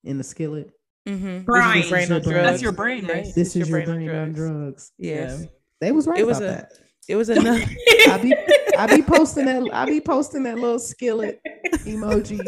in 0.03 0.17
the 0.17 0.23
skillet? 0.23 0.71
Mm-hmm. 1.07 1.39
Brain. 1.45 1.89
Brain 1.89 2.03
on 2.11 2.21
That's 2.21 2.27
drugs. 2.27 2.61
your 2.61 2.71
brain, 2.71 3.05
right? 3.07 3.25
Yes, 3.25 3.33
This 3.35 3.47
it's 3.55 3.55
is 3.55 3.69
your 3.69 3.83
brain 3.85 4.09
on 4.09 4.33
drugs. 4.33 4.91
Yes, 4.97 5.39
Yeah. 5.41 5.45
They 5.81 5.91
was 5.91 6.07
right 6.07 6.19
It 6.19 6.27
was 6.27 6.37
about 6.37 6.49
a- 6.49 6.51
that. 6.53 6.71
it 7.07 7.15
was 7.15 7.29
enough. 7.29 7.61
I 8.07 8.19
be 8.21 8.35
I 8.77 8.95
be 8.95 9.01
posting 9.01 9.45
that 9.45 9.67
I 9.73 9.85
be 9.85 10.01
posting 10.01 10.43
that 10.43 10.55
little 10.59 10.77
skillet 10.79 11.39
emoji. 11.85 12.39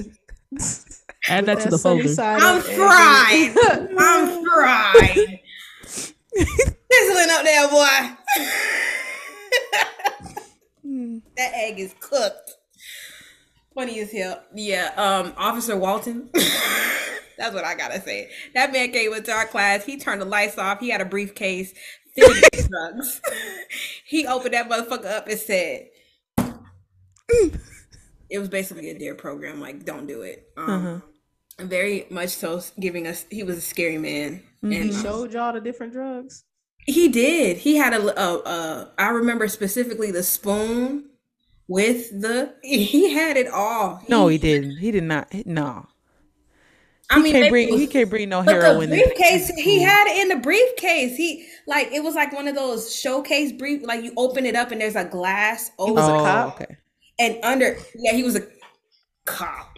Add 1.29 1.45
that 1.45 1.59
to 1.61 1.69
the 1.69 1.77
folder. 1.77 2.03
I'm 2.19 2.61
fried. 2.61 3.55
I'm 3.97 4.45
fried. 4.45 5.39
Sizzling 5.85 7.29
up 7.31 7.43
there, 7.43 7.67
boy. 7.69 8.09
That 11.37 11.51
egg 11.53 11.79
is 11.79 11.93
cooked. 11.99 12.53
Funny 13.73 13.99
as 14.01 14.11
hell. 14.11 14.43
Yeah, 14.53 14.91
um, 14.97 15.33
Officer 15.37 15.77
Walton. 15.77 16.29
That's 17.37 17.55
what 17.55 17.63
I 17.63 17.73
gotta 17.75 18.01
say. 18.01 18.29
That 18.53 18.71
man 18.71 18.91
came 18.91 19.13
into 19.13 19.31
our 19.31 19.45
class. 19.45 19.85
He 19.85 19.97
turned 19.97 20.21
the 20.21 20.25
lights 20.25 20.57
off. 20.57 20.79
He 20.79 20.89
had 20.89 21.01
a 21.01 21.05
briefcase 21.05 21.73
filled 22.15 22.35
with 22.53 22.69
drugs. 22.69 23.21
he 24.05 24.27
opened 24.27 24.53
that 24.53 24.69
motherfucker 24.69 25.05
up 25.05 25.27
and 25.27 25.39
said, 25.39 25.87
"It 28.29 28.39
was 28.39 28.49
basically 28.49 28.89
a 28.89 28.97
dare 28.99 29.15
program. 29.15 29.59
Like, 29.61 29.85
don't 29.85 30.05
do 30.05 30.21
it." 30.21 30.47
Um, 30.57 31.01
very 31.59 32.05
much 32.09 32.29
so 32.29 32.61
giving 32.79 33.07
us. 33.07 33.25
He 33.31 33.43
was 33.43 33.57
a 33.57 33.61
scary 33.61 33.97
man, 33.97 34.43
He 34.61 34.75
and 34.77 34.93
showed 34.93 35.33
y'all 35.33 35.53
the 35.53 35.61
different 35.61 35.93
drugs. 35.93 36.43
he 36.85 37.07
did. 37.07 37.57
He 37.57 37.77
had 37.77 37.93
a, 37.93 38.21
a, 38.21 38.37
a. 38.39 38.91
I 38.97 39.09
remember 39.09 39.47
specifically 39.47 40.11
the 40.11 40.23
spoon 40.23 41.05
with 41.71 42.09
the. 42.21 42.53
He 42.61 43.13
had 43.13 43.37
it 43.37 43.47
all. 43.47 44.01
No, 44.09 44.27
he 44.27 44.37
didn't. 44.37 44.77
He 44.77 44.91
did 44.91 45.03
not. 45.03 45.33
No, 45.45 45.87
I 47.09 47.15
he 47.17 47.23
mean, 47.23 47.31
can't 47.33 47.41
maybe 47.43 47.49
bring. 47.49 47.67
it 47.69 47.71
was- 47.71 47.81
He 47.81 47.87
can't 47.87 48.09
bring 48.09 48.29
no 48.29 48.43
But 48.43 48.55
the 48.59 48.61
heroin. 48.65 48.91
in- 48.91 48.99
briefcase, 48.99 49.49
he 49.57 49.81
had 49.81 50.07
it 50.07 50.21
in 50.21 50.27
the 50.29 50.35
briefcase. 50.43 51.15
He 51.15 51.47
like 51.67 51.91
it 51.91 52.03
was 52.03 52.15
like 52.15 52.33
one 52.33 52.47
of 52.47 52.55
those 52.55 52.93
showcase 52.93 53.51
brief. 53.53 53.83
Like 53.83 54.03
you 54.03 54.11
open 54.17 54.45
it 54.45 54.55
up 54.55 54.71
and 54.71 54.81
there's 54.81 54.95
a 54.95 55.05
glass 55.05 55.71
over, 55.79 55.93
was 55.93 56.07
a 56.09 56.13
oh, 56.13 56.17
cop? 56.19 56.61
okay. 56.61 56.77
and 57.19 57.37
under. 57.43 57.77
Yeah, 57.95 58.13
he 58.13 58.23
was 58.23 58.35
a 58.35 58.45
cop. 59.25 59.77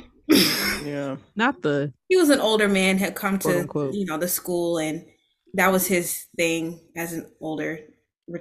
Yeah. 0.84 1.18
Not 1.36 1.62
the 1.62 1.94
he 2.10 2.16
was 2.16 2.30
an 2.30 2.40
older 2.40 2.68
man 2.68 2.98
had 2.98 3.14
come 3.14 3.38
to 3.40 3.60
unquote. 3.60 3.94
you 3.94 4.06
know 4.06 4.18
the 4.18 4.28
school 4.28 4.80
and 4.80 5.06
that 5.54 5.72
was 5.72 5.86
his 5.86 6.26
thing 6.38 6.80
as 6.98 7.14
an 7.14 7.30
older 7.42 7.80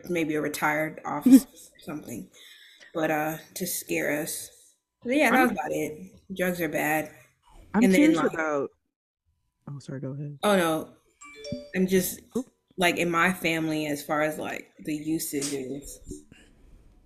maybe 0.08 0.34
a 0.36 0.40
retired 0.40 1.00
officer 1.04 1.44
or 1.46 1.80
something 1.84 2.28
but 2.94 3.10
uh 3.10 3.38
to 3.54 3.66
scare 3.66 4.20
us 4.22 4.50
but 5.02 5.14
yeah 5.16 5.30
that 5.30 5.42
was 5.42 5.50
about 5.52 5.70
it 5.72 6.10
drugs 6.36 6.60
are 6.60 6.68
bad 6.68 7.10
I'm 7.74 7.84
And 7.84 7.94
curious 7.94 8.18
about. 8.20 8.70
Oh, 9.68 9.78
sorry. 9.78 10.00
Go 10.00 10.10
ahead. 10.12 10.38
oh 10.42 10.56
no 10.56 10.88
i'm 11.74 11.86
just 11.86 12.20
like 12.76 12.96
in 12.96 13.10
my 13.10 13.32
family 13.32 13.86
as 13.86 14.02
far 14.02 14.22
as 14.22 14.38
like 14.38 14.70
the 14.84 14.94
usage 14.94 15.52
is 15.52 16.00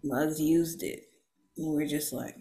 mugs 0.04 0.40
used 0.40 0.82
it 0.82 1.04
and 1.56 1.74
we're 1.74 1.86
just 1.86 2.12
like 2.12 2.36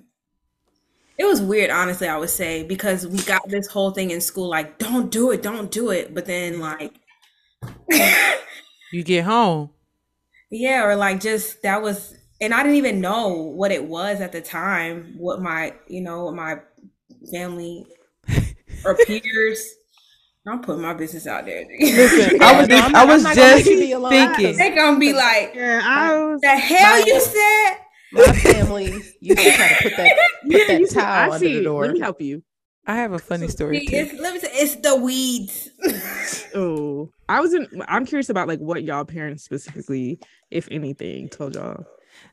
it 1.17 1.25
was 1.25 1.41
weird 1.41 1.69
honestly 1.69 2.07
i 2.07 2.17
would 2.17 2.29
say 2.29 2.63
because 2.63 3.07
we 3.07 3.17
got 3.23 3.41
this 3.47 3.67
whole 3.67 3.91
thing 3.91 4.11
in 4.11 4.21
school 4.21 4.49
like 4.49 4.77
don't 4.77 5.11
do 5.11 5.31
it 5.31 5.41
don't 5.41 5.71
do 5.71 5.89
it 5.91 6.13
but 6.13 6.25
then 6.25 6.59
like 6.59 6.93
You 8.91 9.03
get 9.03 9.25
home. 9.25 9.69
Yeah, 10.49 10.85
or 10.85 10.95
like 10.95 11.19
just 11.19 11.61
that 11.63 11.81
was, 11.81 12.15
and 12.41 12.53
I 12.53 12.63
didn't 12.63 12.77
even 12.77 13.01
know 13.01 13.29
what 13.29 13.71
it 13.71 13.85
was 13.85 14.21
at 14.21 14.31
the 14.31 14.41
time. 14.41 15.15
What 15.17 15.41
my, 15.41 15.73
you 15.87 16.01
know, 16.01 16.31
my 16.31 16.57
family 17.31 17.85
or 18.83 18.95
peers. 19.05 19.73
I'm 20.47 20.61
putting 20.61 20.83
my 20.83 20.93
business 20.93 21.25
out 21.25 21.45
there. 21.45 21.65
Listen, 21.79 22.39
I 22.41 22.55
was 22.59 22.67
No, 22.69 22.75
just, 22.75 22.87
I'm 22.87 22.95
I 22.95 23.05
was 23.05 23.23
gonna 23.23 23.35
just 23.35 23.65
leave 23.65 23.89
you 23.89 23.97
alone. 23.97 24.11
thinking. 24.11 24.57
They're 24.57 24.75
gonna 24.75 24.99
be 24.99 25.11
like, 25.13 25.53
Yeah, 25.55 25.81
I 25.83 26.13
was. 26.17 26.41
the 26.41 26.49
hell 26.49 27.07
you 27.07 27.19
said? 27.19 27.77
My 28.11 28.31
family 28.33 29.03
used 29.21 29.41
to 29.41 29.51
try 29.51 29.67
to 29.69 29.75
put 29.81 29.97
that 29.97 30.17
put 30.43 30.51
Yeah, 30.51 30.65
that 30.67 30.79
you 30.79 30.87
towel 30.87 31.31
I 31.31 31.35
under 31.35 31.39
see. 31.39 31.57
the 31.57 31.63
door. 31.63 31.81
Let 31.85 31.93
me 31.93 31.99
help 31.99 32.21
you. 32.21 32.43
I 32.85 32.95
have 32.97 33.13
a 33.13 33.19
funny 33.19 33.47
story 33.47 33.79
See, 33.79 33.87
too. 33.87 33.95
It's, 33.95 34.13
let 34.21 34.33
me 34.35 34.39
say, 34.39 34.49
it's 34.53 34.75
the 34.75 34.95
weeds. 34.95 35.69
Oh, 36.53 37.09
I 37.27 37.39
wasn't. 37.41 37.69
I'm 37.87 38.05
curious 38.05 38.29
about 38.29 38.47
like 38.47 38.59
what 38.59 38.83
y'all 38.83 39.03
parents 39.03 39.43
specifically, 39.43 40.19
if 40.51 40.67
anything, 40.69 41.27
told 41.29 41.55
y'all. 41.55 41.85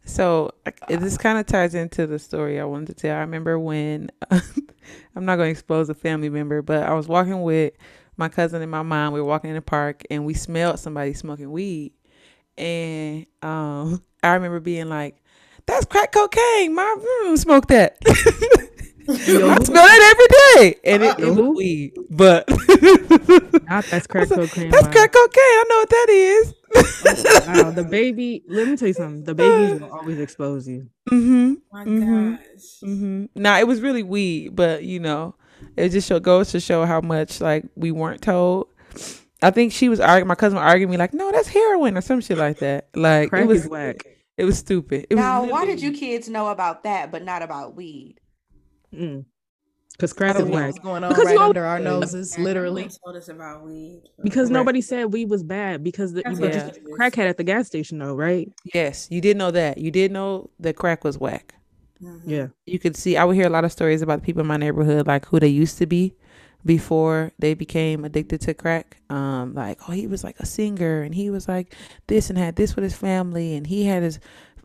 So 0.04 0.52
this 0.88 1.16
kind 1.16 1.38
of 1.38 1.46
ties 1.46 1.74
into 1.74 2.06
the 2.06 2.18
story 2.18 2.58
I 2.60 2.64
wanted 2.64 2.88
to 2.88 2.94
tell. 2.94 3.16
I 3.16 3.20
remember 3.20 3.58
when 3.58 4.10
I'm 4.30 5.24
not 5.24 5.36
going 5.36 5.46
to 5.48 5.50
expose 5.52 5.88
a 5.88 5.94
family 5.94 6.28
member, 6.28 6.60
but 6.62 6.82
I 6.82 6.94
was 6.94 7.08
walking 7.08 7.42
with 7.42 7.74
my 8.16 8.28
cousin 8.28 8.62
and 8.62 8.70
my 8.70 8.82
mom. 8.82 9.12
We 9.12 9.20
were 9.20 9.26
walking 9.26 9.50
in 9.50 9.56
the 9.56 9.62
park 9.62 10.02
and 10.10 10.24
we 10.26 10.34
smelled 10.34 10.80
somebody 10.80 11.14
smoking 11.14 11.50
weed, 11.50 11.92
and 12.58 13.26
um, 13.42 14.02
I 14.22 14.34
remember 14.34 14.60
being 14.60 14.88
like, 14.88 15.22
"That's 15.66 15.86
crack 15.86 16.12
cocaine. 16.12 16.74
My 16.74 16.96
mm, 17.24 17.38
smoked 17.38 17.68
that." 17.68 17.98
I 19.08 19.64
smell 19.64 19.86
it 19.88 20.02
every 20.12 20.72
day, 20.74 20.80
and 20.84 21.02
it, 21.02 21.18
it 21.18 21.30
was 21.30 21.56
weed, 21.56 21.92
but 22.10 22.48
Not 23.68 23.84
that's 23.86 24.06
crack 24.06 24.28
cocaine. 24.28 24.70
that's 24.70 24.86
wow. 24.86 24.92
crack 24.92 25.12
cocaine. 25.12 25.42
I 25.42 25.64
know 25.68 25.76
what 25.78 25.88
that 25.90 26.06
is. 26.08 26.54
Wow, 27.46 27.70
the 27.70 27.84
baby. 27.84 28.42
Let 28.48 28.68
me 28.68 28.76
tell 28.76 28.88
you 28.88 28.94
something. 28.94 29.24
The 29.24 29.34
babies 29.34 29.80
will 29.80 29.92
always 29.92 30.18
expose 30.18 30.66
you. 30.68 30.88
mm-hmm. 31.10 31.54
My 31.72 31.84
Mhm. 31.84 32.38
gosh. 32.38 32.80
hmm 32.82 33.24
Now 33.34 33.58
it 33.58 33.66
was 33.66 33.80
really 33.80 34.02
weed, 34.02 34.54
but 34.56 34.84
you 34.84 35.00
know, 35.00 35.34
it 35.76 35.90
just 35.90 36.08
show, 36.08 36.20
goes 36.20 36.50
to 36.52 36.60
show 36.60 36.84
how 36.86 37.00
much 37.00 37.40
like 37.40 37.64
we 37.76 37.90
weren't 37.90 38.22
told. 38.22 38.68
I 39.42 39.50
think 39.50 39.72
she 39.72 39.88
was 39.88 39.98
arguing. 40.00 40.28
My 40.28 40.34
cousin 40.36 40.56
was 40.58 40.64
arguing 40.64 40.90
me 40.90 40.96
like, 40.96 41.12
"No, 41.12 41.30
that's 41.32 41.48
heroin 41.48 41.96
or 41.96 42.00
some 42.00 42.20
shit 42.20 42.38
like 42.38 42.58
that." 42.60 42.88
Like 42.94 43.30
Crack 43.30 43.44
it 43.44 43.48
was 43.48 43.64
is 43.64 43.68
whack. 43.70 44.06
It 44.38 44.44
was 44.44 44.58
stupid. 44.58 45.06
It 45.10 45.16
Now, 45.16 45.42
was 45.42 45.50
why 45.50 45.66
did 45.66 45.82
you 45.82 45.92
kids 45.92 46.28
know 46.28 46.48
about 46.48 46.84
that, 46.84 47.10
but 47.12 47.22
not 47.24 47.42
about 47.42 47.74
weed? 47.76 48.16
Mm. 48.94 49.24
Cause 49.98 50.12
crack 50.14 50.36
I 50.36 50.40
is 50.40 50.48
whack. 50.48 50.82
going 50.82 51.04
on 51.04 51.10
Because 51.10 51.26
right 51.26 51.34
you 51.34 51.40
under 51.40 51.64
our 51.64 51.78
noses, 51.78 52.36
literally. 52.38 52.88
told 53.04 53.14
us 53.16 53.28
about 53.28 53.62
weed. 53.64 54.02
Because 54.22 54.48
Right. 54.48 54.54
nobody 54.54 54.80
said 54.80 55.12
weed 55.12 55.28
was 55.28 55.42
bad. 55.42 55.84
Because 55.84 56.12
the, 56.14 56.22
That's 56.24 56.40
but 56.40 56.50
what 56.50 56.52
the 56.52 56.66
it 56.68 56.76
is. 56.78 56.98
crackhead 56.98 57.28
at 57.28 57.36
the 57.36 57.44
gas 57.44 57.66
station 57.66 57.98
though, 57.98 58.14
right? 58.14 58.50
Yes, 58.74 59.06
you 59.10 59.20
did 59.20 59.36
know 59.36 59.50
that. 59.50 59.78
You 59.78 59.90
did 59.90 60.10
know 60.10 60.48
that 60.60 60.76
crack 60.76 61.04
was 61.04 61.18
whack. 61.18 61.54
Mhm. 62.02 62.20
Yeah. 62.24 62.46
You 62.66 62.78
could 62.78 62.96
see. 62.96 63.16
I 63.16 63.24
would 63.24 63.36
hear 63.36 63.46
a 63.46 63.50
lot 63.50 63.64
of 63.64 63.70
stories 63.70 64.02
about 64.02 64.20
the 64.20 64.24
people 64.26 64.40
in 64.40 64.46
my 64.46 64.56
neighborhood, 64.56 65.06
like 65.06 65.26
who 65.26 65.38
they 65.38 65.46
used 65.48 65.78
to 65.78 65.86
be 65.86 66.14
before 66.64 67.32
they 67.38 67.54
became 67.54 68.04
addicted 68.04 68.40
to 68.40 68.54
crack. 68.54 68.96
Um, 69.10 69.54
like, 69.54 69.78
oh, 69.88 69.92
he 69.92 70.06
was 70.06 70.24
like 70.24 70.38
a 70.40 70.46
singer, 70.46 71.02
and 71.02 71.14
he 71.14 71.28
was 71.28 71.48
like 71.48 71.74
this, 72.06 72.30
and 72.30 72.38
had 72.38 72.56
this 72.56 72.74
with 72.76 72.82
his 72.82 72.94
family, 72.96 73.54
and 73.54 73.66
he 73.66 73.84
had 73.84 74.02
his 74.02 74.18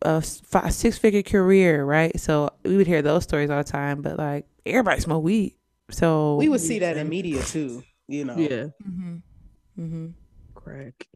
uh 0.04 0.22
five, 0.22 0.74
six 0.74 0.98
figure 0.98 1.24
career, 1.24 1.84
right? 1.84 2.18
So 2.20 2.52
we 2.64 2.78
would 2.78 2.88
hear 2.88 3.02
those 3.02 3.24
stories 3.24 3.50
all 3.50 3.64
the 3.64 3.70
time. 3.70 4.02
But 4.02 4.18
like, 4.18 4.46
everybody 4.66 5.02
smoke 5.02 5.24
weed, 5.24 5.56
so 5.90 6.36
We 6.36 6.50
would 6.50 6.62
see 6.62 6.80
that 6.80 6.98
in 6.98 7.10
media 7.10 7.42
too, 7.44 7.84
you 8.08 8.26
know. 8.26 8.38
Yeah. 8.38 8.68
Mm-hmm. 8.88 9.16
Mm-hmm. 9.80 10.08
Crack. 10.56 11.08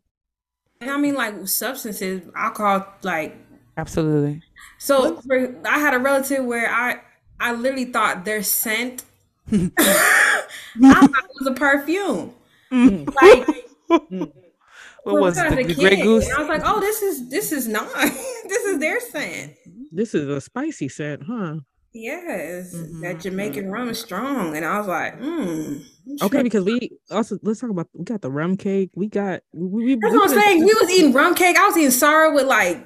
And 0.79 0.89
I 0.89 0.97
mean, 0.97 1.15
like 1.15 1.47
substances, 1.47 2.23
alcohol, 2.35 2.87
like 3.03 3.35
Absolutely. 3.77 4.41
So 4.77 5.21
for, 5.21 5.55
I 5.65 5.79
had 5.79 5.93
a 5.93 5.99
relative 5.99 6.45
where 6.45 6.69
I 6.69 7.01
I 7.39 7.53
literally 7.53 7.85
thought 7.85 8.25
their 8.25 8.43
scent 8.43 9.03
I 9.51 9.69
thought 10.75 11.23
it 11.23 11.31
was 11.39 11.47
a 11.47 11.53
perfume. 11.53 12.33
Like 12.71 13.47
What 15.03 15.21
was 15.21 15.37
it? 15.37 15.49
The, 15.49 15.63
the 15.63 15.75
Grey 15.75 16.01
Goose? 16.01 16.25
and 16.27 16.35
I 16.35 16.39
was 16.39 16.49
like, 16.49 16.61
oh, 16.63 16.79
this 16.79 17.01
is 17.01 17.29
this 17.29 17.51
is 17.51 17.67
not 17.67 17.91
this 17.95 18.63
is 18.65 18.79
their 18.79 18.99
scent. 18.99 19.53
This 19.91 20.13
is 20.13 20.27
a 20.27 20.39
spicy 20.41 20.89
scent, 20.89 21.23
huh? 21.25 21.57
Yes, 21.93 22.73
Mm-hmm. 22.73 23.01
that 23.01 23.19
Jamaican 23.19 23.69
rum 23.69 23.89
is 23.89 23.99
strong, 23.99 24.55
and 24.55 24.63
I 24.65 24.77
was 24.77 24.87
like, 24.87 25.19
mm. 25.19 25.83
Okay, 26.21 26.41
because 26.41 26.63
we 26.63 26.97
also 27.09 27.37
let's 27.41 27.59
talk 27.59 27.69
about 27.69 27.87
we 27.93 28.05
got 28.05 28.21
the 28.21 28.31
rum 28.31 28.55
cake. 28.57 28.91
We 28.95 29.07
got 29.07 29.41
we, 29.53 29.67
we, 29.67 29.95
That's 29.95 30.11
we 30.13 30.17
what 30.17 30.31
I'm 30.31 30.39
saying. 30.39 30.59
We 30.59 30.73
was 30.79 30.89
eating 30.89 31.11
rum 31.13 31.35
cake. 31.35 31.57
I 31.57 31.67
was 31.67 31.75
eating 31.77 31.91
sorrel 31.91 32.33
with 32.33 32.45
like 32.47 32.85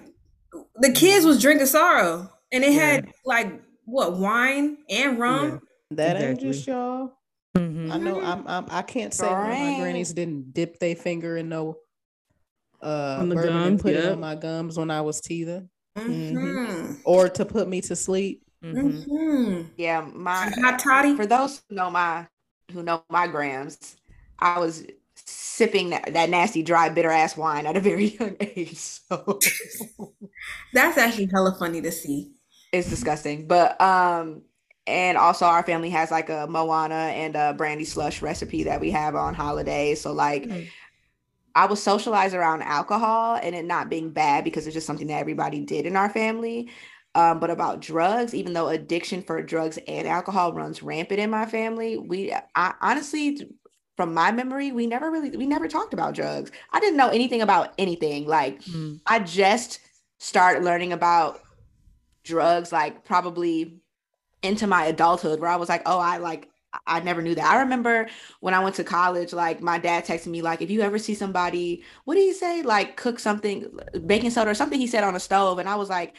the 0.78 0.91
kids 0.91 1.26
was 1.26 1.39
drinking 1.41 1.68
sorrel, 1.68 2.32
and 2.51 2.63
it 2.63 2.74
had 2.74 3.07
like 3.26 3.61
what 3.86 4.18
wine 4.18 4.78
and 4.89 5.20
rum. 5.20 5.61
That 5.91 6.20
ain't 6.20 6.39
just 6.39 6.66
y'all. 6.66 7.13
Mhm. 7.55 7.91
I 7.91 7.97
know 7.99 8.20
I'm, 8.22 8.45
I'm 8.47 8.66
I 8.70 8.82
can't 8.82 9.13
say 9.13 9.32
one 9.32 9.49
my 9.49 9.78
grannies 9.80 10.13
didn't 10.13 10.53
dip 10.53 10.80
their 10.80 10.95
finger 10.95 11.38
in 11.38 11.47
no 11.47 11.78
uh 12.82 13.17
On 13.19 13.30
the 13.30 13.36
bourbon 13.36 13.55
and 13.55 13.65
gums, 13.71 13.82
put 13.82 13.93
it 13.93 14.05
on 14.11 14.19
my 14.19 14.36
gums 14.36 14.78
when 14.78 14.91
I 14.91 15.01
was 15.01 15.21
teething. 15.21 15.69
Mhm. 15.97 16.97
Or 17.05 17.30
to 17.30 17.45
put 17.45 17.67
me 17.67 17.82
to 17.82 17.95
sleep. 17.95 18.41
Mhm. 18.63 19.05
Mhm. 19.05 19.65
Yeah, 19.78 20.01
my 20.13 20.51
Hot 20.63 20.80
toddy. 20.80 21.15
for 21.15 21.26
those 21.26 21.61
who 21.69 21.76
know 21.76 21.89
my 21.89 22.28
who 22.71 22.84
know 22.84 23.03
my 23.09 23.28
grams, 23.28 23.95
I 24.39 24.59
was 24.59 24.86
sipping 25.15 25.91
that, 25.91 26.13
that 26.13 26.30
nasty 26.30 26.61
dry 26.63 26.89
bitter 26.89 27.09
ass 27.11 27.38
wine 27.38 27.65
at 27.65 27.78
a 27.78 27.80
very 27.80 28.05
young 28.19 28.36
age. 28.39 28.76
So 28.78 29.39
That's 30.73 30.97
actually 30.97 31.30
hella 31.32 31.55
funny 31.57 31.82
to 31.82 31.91
see. 31.91 32.32
it's 32.71 32.89
disgusting. 32.89 33.47
But 33.47 33.80
um 33.82 34.41
and 34.88 35.17
also 35.17 35.45
our 35.45 35.63
family 35.63 35.89
has 35.91 36.11
like 36.11 36.30
a 36.30 36.45
Moana 36.47 36.93
and 36.95 37.36
a 37.36 37.53
brandy 37.53 37.86
slush 37.86 38.21
recipe 38.21 38.63
that 38.63 38.80
we 38.82 38.91
have 38.91 39.15
on 39.15 39.34
holidays. 39.34 40.01
So 40.01 40.11
like 40.11 40.43
Mm. 40.45 40.67
I 41.56 41.66
was 41.66 41.82
socialized 41.82 42.36
around 42.36 42.64
alcohol 42.64 43.39
and 43.41 43.56
it 43.56 43.66
not 43.66 43.89
being 43.89 44.12
bad 44.12 44.43
because 44.43 44.68
it's 44.68 44.74
just 44.74 44.86
something 44.86 45.08
that 45.08 45.20
everybody 45.20 45.62
did 45.62 45.86
in 45.86 45.95
our 45.95 46.10
family. 46.10 46.70
Um, 47.16 47.39
but 47.39 47.49
about 47.49 47.80
drugs, 47.80 48.36
even 48.36 48.51
though 48.51 48.68
addiction 48.68 49.22
for 49.22 49.41
drugs 49.41 49.80
and 49.88 50.06
alcohol 50.06 50.51
runs 50.51 50.84
rampant 50.84 51.20
in 51.20 51.30
my 51.30 51.45
family, 51.45 51.97
we 51.97 52.34
I 52.56 52.74
honestly 52.82 53.49
from 53.95 54.14
my 54.14 54.34
memory, 54.34 54.74
we 54.74 54.86
never 54.86 55.10
really 55.10 55.30
we 55.30 55.45
never 55.45 55.70
talked 55.70 55.93
about 55.93 56.14
drugs. 56.14 56.51
I 56.74 56.82
didn't 56.82 56.97
know 56.97 57.08
anything 57.08 57.41
about 57.41 57.74
anything. 57.78 58.28
Like 58.28 58.62
Mm. 58.64 58.99
I 59.08 59.20
just 59.20 59.80
started 60.18 60.64
learning 60.64 60.91
about 60.91 61.39
drugs 62.26 62.74
like 62.74 63.06
probably 63.06 63.80
into 64.41 64.68
my 64.68 64.86
adulthood 64.86 65.39
where 65.39 65.49
I 65.49 65.56
was 65.56 65.70
like, 65.70 65.84
oh, 65.86 65.99
I 65.99 66.18
like 66.18 66.49
I 66.88 66.99
never 67.01 67.21
knew 67.21 67.36
that. 67.36 67.45
I 67.45 67.59
remember 67.61 68.07
when 68.39 68.53
I 68.53 68.59
went 68.63 68.76
to 68.76 68.84
college, 68.84 69.34
like 69.34 69.61
my 69.61 69.78
dad 69.78 70.05
texted 70.05 70.28
me, 70.28 70.41
like, 70.41 70.61
if 70.61 70.69
you 70.69 70.82
ever 70.82 70.97
see 70.97 71.15
somebody, 71.15 71.84
what 72.05 72.15
do 72.15 72.21
you 72.21 72.34
say? 72.34 72.61
Like 72.61 72.97
cook 72.97 73.19
something, 73.19 73.67
baking 74.05 74.32
soda 74.32 74.51
or 74.51 74.53
something 74.55 74.80
he 74.80 74.88
said 74.88 75.03
on 75.03 75.15
a 75.15 75.19
stove. 75.19 75.59
And 75.59 75.69
I 75.69 75.76
was 75.76 75.89
like, 75.89 76.15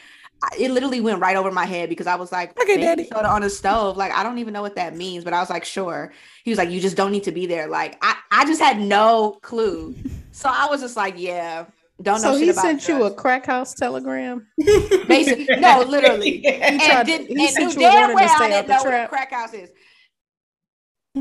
it 0.57 0.69
literally 0.71 1.01
went 1.01 1.19
right 1.19 1.35
over 1.35 1.51
my 1.51 1.65
head 1.65 1.89
because 1.89 2.07
I 2.07 2.15
was 2.15 2.31
like, 2.31 2.51
Okay, 2.59 2.77
baking 2.77 2.81
daddy. 2.81 3.03
soda 3.05 3.27
on 3.27 3.43
a 3.43 3.49
stove. 3.49 3.97
Like, 3.97 4.11
I 4.11 4.23
don't 4.23 4.37
even 4.37 4.53
know 4.53 4.61
what 4.61 4.75
that 4.75 4.95
means, 4.95 5.23
but 5.23 5.33
I 5.33 5.39
was 5.39 5.49
like, 5.49 5.65
sure. 5.65 6.13
He 6.43 6.51
was 6.51 6.57
like, 6.57 6.69
you 6.69 6.79
just 6.79 6.95
don't 6.95 7.11
need 7.11 7.23
to 7.23 7.31
be 7.31 7.45
there. 7.47 7.67
Like, 7.67 7.97
I, 8.01 8.15
I 8.31 8.45
just 8.45 8.61
had 8.61 8.79
no 8.79 9.39
clue. 9.41 9.95
So 10.31 10.49
I 10.53 10.67
was 10.67 10.81
just 10.81 10.95
like, 10.95 11.15
yeah, 11.17 11.65
don't 12.01 12.21
know 12.21 12.33
so 12.33 12.37
he 12.37 12.53
sent 12.53 12.87
you 12.87 12.97
a 12.97 12.99
drugs. 13.09 13.15
crack 13.15 13.45
house 13.47 13.73
telegram. 13.73 14.47
Basically, 15.07 15.47
no, 15.57 15.83
literally. 15.87 16.45
and 16.45 16.79
didn't, 17.07 17.27
he 17.35 17.47
and 17.47 17.57
knew 17.57 17.73
damn 17.73 18.13
well 18.13 18.29
I 18.39 18.49
didn't 18.49 18.67
know 18.69 18.83
what 18.83 19.09
crack 19.09 19.31
house 19.31 19.53
is. 19.53 19.71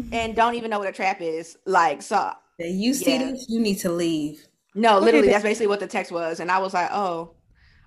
Mm-hmm. 0.03 0.15
And 0.15 0.37
don't 0.37 0.55
even 0.55 0.71
know 0.71 0.79
what 0.79 0.89
a 0.89 0.93
trap 0.93 1.21
is. 1.21 1.57
Like, 1.67 2.03
so 2.03 2.33
That 2.59 2.71
you 2.71 2.95
see 2.95 3.19
Yeah. 3.19 3.19
this, 3.19 3.47
you 3.49 3.61
need 3.61 3.77
to 3.81 3.91
leave. 3.93 4.47
no, 4.75 5.01
Okay, 5.01 5.05
literally, 5.05 5.29
that's 5.29 5.43
basically 5.43 5.69
what 5.69 5.81
the 5.81 5.87
text 5.87 6.13
was. 6.13 6.41
And 6.41 6.51
I 6.51 6.59
was 6.59 6.75
like, 6.75 6.91
oh, 6.93 7.35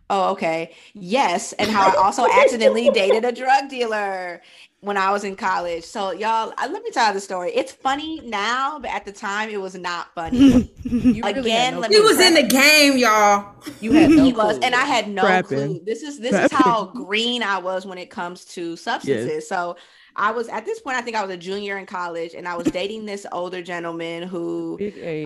oh, 0.09 0.31
okay. 0.31 0.75
Yes. 0.93 1.53
And 1.53 1.71
how 1.71 1.87
I 1.89 1.93
also 1.95 2.27
accidentally 2.27 2.89
dated 2.89 3.25
a 3.25 3.31
drug 3.31 3.69
dealer 3.69 4.41
when 4.81 4.97
I 4.97 5.11
was 5.11 5.23
in 5.23 5.35
college. 5.35 5.83
So, 5.83 6.11
y'all, 6.11 6.53
let 6.57 6.83
me 6.83 6.91
tell 6.91 7.07
you 7.07 7.13
the 7.13 7.21
story. 7.21 7.51
It's 7.53 7.71
funny 7.71 8.21
now, 8.25 8.79
but 8.79 8.91
at 8.91 9.05
the 9.05 9.11
time, 9.11 9.49
it 9.49 9.61
was 9.61 9.75
not 9.75 10.13
funny. 10.15 10.71
You 11.11 11.29
really 11.31 11.51
Again, 11.51 11.73
had 11.73 11.73
no 11.73 11.79
let 11.79 11.91
He 11.91 11.99
me 11.99 12.01
clue. 12.01 12.07
was 12.07 12.19
in 12.19 12.33
the 12.35 12.43
game, 12.43 12.97
y'all. 12.97 13.55
You 13.79 13.93
had 13.93 14.13
no 14.13 14.25
he 14.25 14.33
was, 14.33 14.57
clue. 14.57 14.59
and 14.59 14.75
I 14.75 14.85
had 14.85 15.09
no 15.09 15.21
Trapping. 15.21 15.47
clue. 15.47 15.81
This 15.85 16.03
is 16.03 16.19
this 16.19 16.31
Trapping. 16.31 16.45
is 16.45 16.51
how 16.51 16.85
green 16.95 17.43
I 17.43 17.57
was 17.59 17.85
when 17.85 17.97
it 17.97 18.09
comes 18.09 18.45
to 18.55 18.75
substances. 18.77 19.47
So 19.47 19.75
I 20.19 20.31
was 20.31 20.47
at 20.49 20.65
this 20.65 20.79
point, 20.81 20.97
I 20.97 21.01
think 21.01 21.15
I 21.15 21.21
was 21.23 21.31
a 21.31 21.37
junior 21.37 21.77
in 21.77 21.85
college, 21.85 22.33
and 22.35 22.47
I 22.47 22.55
was 22.55 22.67
dating 22.67 23.05
this 23.05 23.25
older 23.31 23.61
gentleman 23.61 24.27
who 24.27 24.77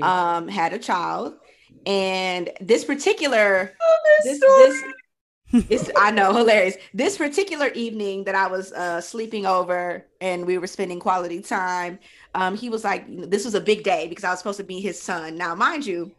um 0.01 0.47
had 0.47 0.71
a 0.73 0.79
child, 0.79 1.33
and 1.85 2.49
this 2.61 2.85
particular 2.85 3.73
this 4.23 4.39
this 4.39 4.83
it's 5.69 5.89
I 5.95 6.11
know 6.11 6.33
hilarious. 6.33 6.77
This 6.93 7.17
particular 7.17 7.67
evening 7.69 8.23
that 8.25 8.35
I 8.35 8.47
was 8.47 8.71
uh 8.71 9.01
sleeping 9.01 9.45
over 9.45 10.05
and 10.21 10.45
we 10.45 10.57
were 10.57 10.67
spending 10.67 10.99
quality 10.99 11.41
time, 11.41 11.99
um, 12.33 12.55
he 12.55 12.69
was 12.69 12.83
like, 12.83 13.05
this 13.29 13.45
was 13.45 13.55
a 13.55 13.61
big 13.61 13.83
day 13.83 14.07
because 14.07 14.23
I 14.23 14.29
was 14.31 14.39
supposed 14.39 14.57
to 14.57 14.63
be 14.63 14.79
his 14.79 14.99
son. 15.01 15.35
Now, 15.37 15.53
mind 15.55 15.85
you, 15.85 16.11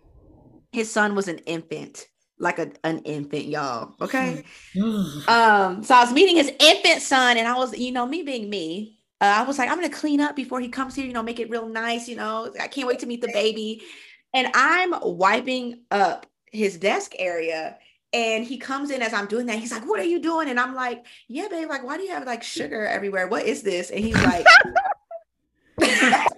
his 0.72 0.90
son 0.90 1.14
was 1.14 1.28
an 1.28 1.38
infant, 1.46 2.06
like 2.39 2.59
a, 2.59 2.70
an 2.82 3.01
infant, 3.01 3.47
y'all. 3.47 3.95
Okay. 4.01 4.45
um, 4.82 5.82
so 5.82 5.95
I 5.95 6.01
was 6.01 6.12
meeting 6.12 6.37
his 6.37 6.53
infant 6.59 7.03
son, 7.03 7.37
and 7.37 7.47
I 7.47 7.57
was, 7.57 7.76
you 7.76 7.93
know, 7.93 8.07
me 8.07 8.22
being 8.22 8.51
me. 8.51 8.99
Uh, 9.20 9.37
I 9.39 9.43
was 9.45 9.59
like, 9.59 9.70
I'm 9.70 9.76
gonna 9.76 9.91
clean 9.91 10.20
up 10.20 10.37
before 10.37 10.61
he 10.61 10.68
comes 10.68 10.95
here, 10.95 11.07
you 11.07 11.12
know, 11.12 11.22
make 11.22 11.41
it 11.41 11.51
real 11.51 11.68
nice, 11.68 12.09
you 12.09 12.16
know. 12.16 12.53
I 12.61 12.68
can't 12.68 12.87
wait 12.87 12.99
to 13.01 13.07
meet 13.07 13.20
the 13.20 13.32
baby. 13.32 13.82
And 14.35 14.49
I'm 14.55 14.95
wiping 15.03 15.82
up 15.91 16.26
his 16.51 16.76
desk 16.76 17.12
area. 17.18 17.78
And 18.12 18.45
he 18.45 18.59
comes 18.59 18.91
in 18.91 19.03
as 19.03 19.12
I'm 19.12 19.26
doing 19.26 19.47
that. 19.47 19.59
He's 19.59 19.72
like, 19.72 19.89
What 19.89 19.99
are 20.01 20.05
you 20.05 20.20
doing? 20.20 20.49
And 20.49 20.61
I'm 20.61 20.74
like, 20.74 21.07
Yeah, 21.28 21.49
babe, 21.49 21.68
like, 21.68 21.85
why 21.85 21.97
do 21.97 22.03
you 22.03 22.11
have 22.11 22.26
like 22.26 22.43
sugar 22.43 22.87
everywhere? 22.87 23.28
What 23.28 23.45
is 23.45 23.62
this? 23.62 23.91
And 23.91 24.01
he's 24.01 24.22
like, 24.22 24.47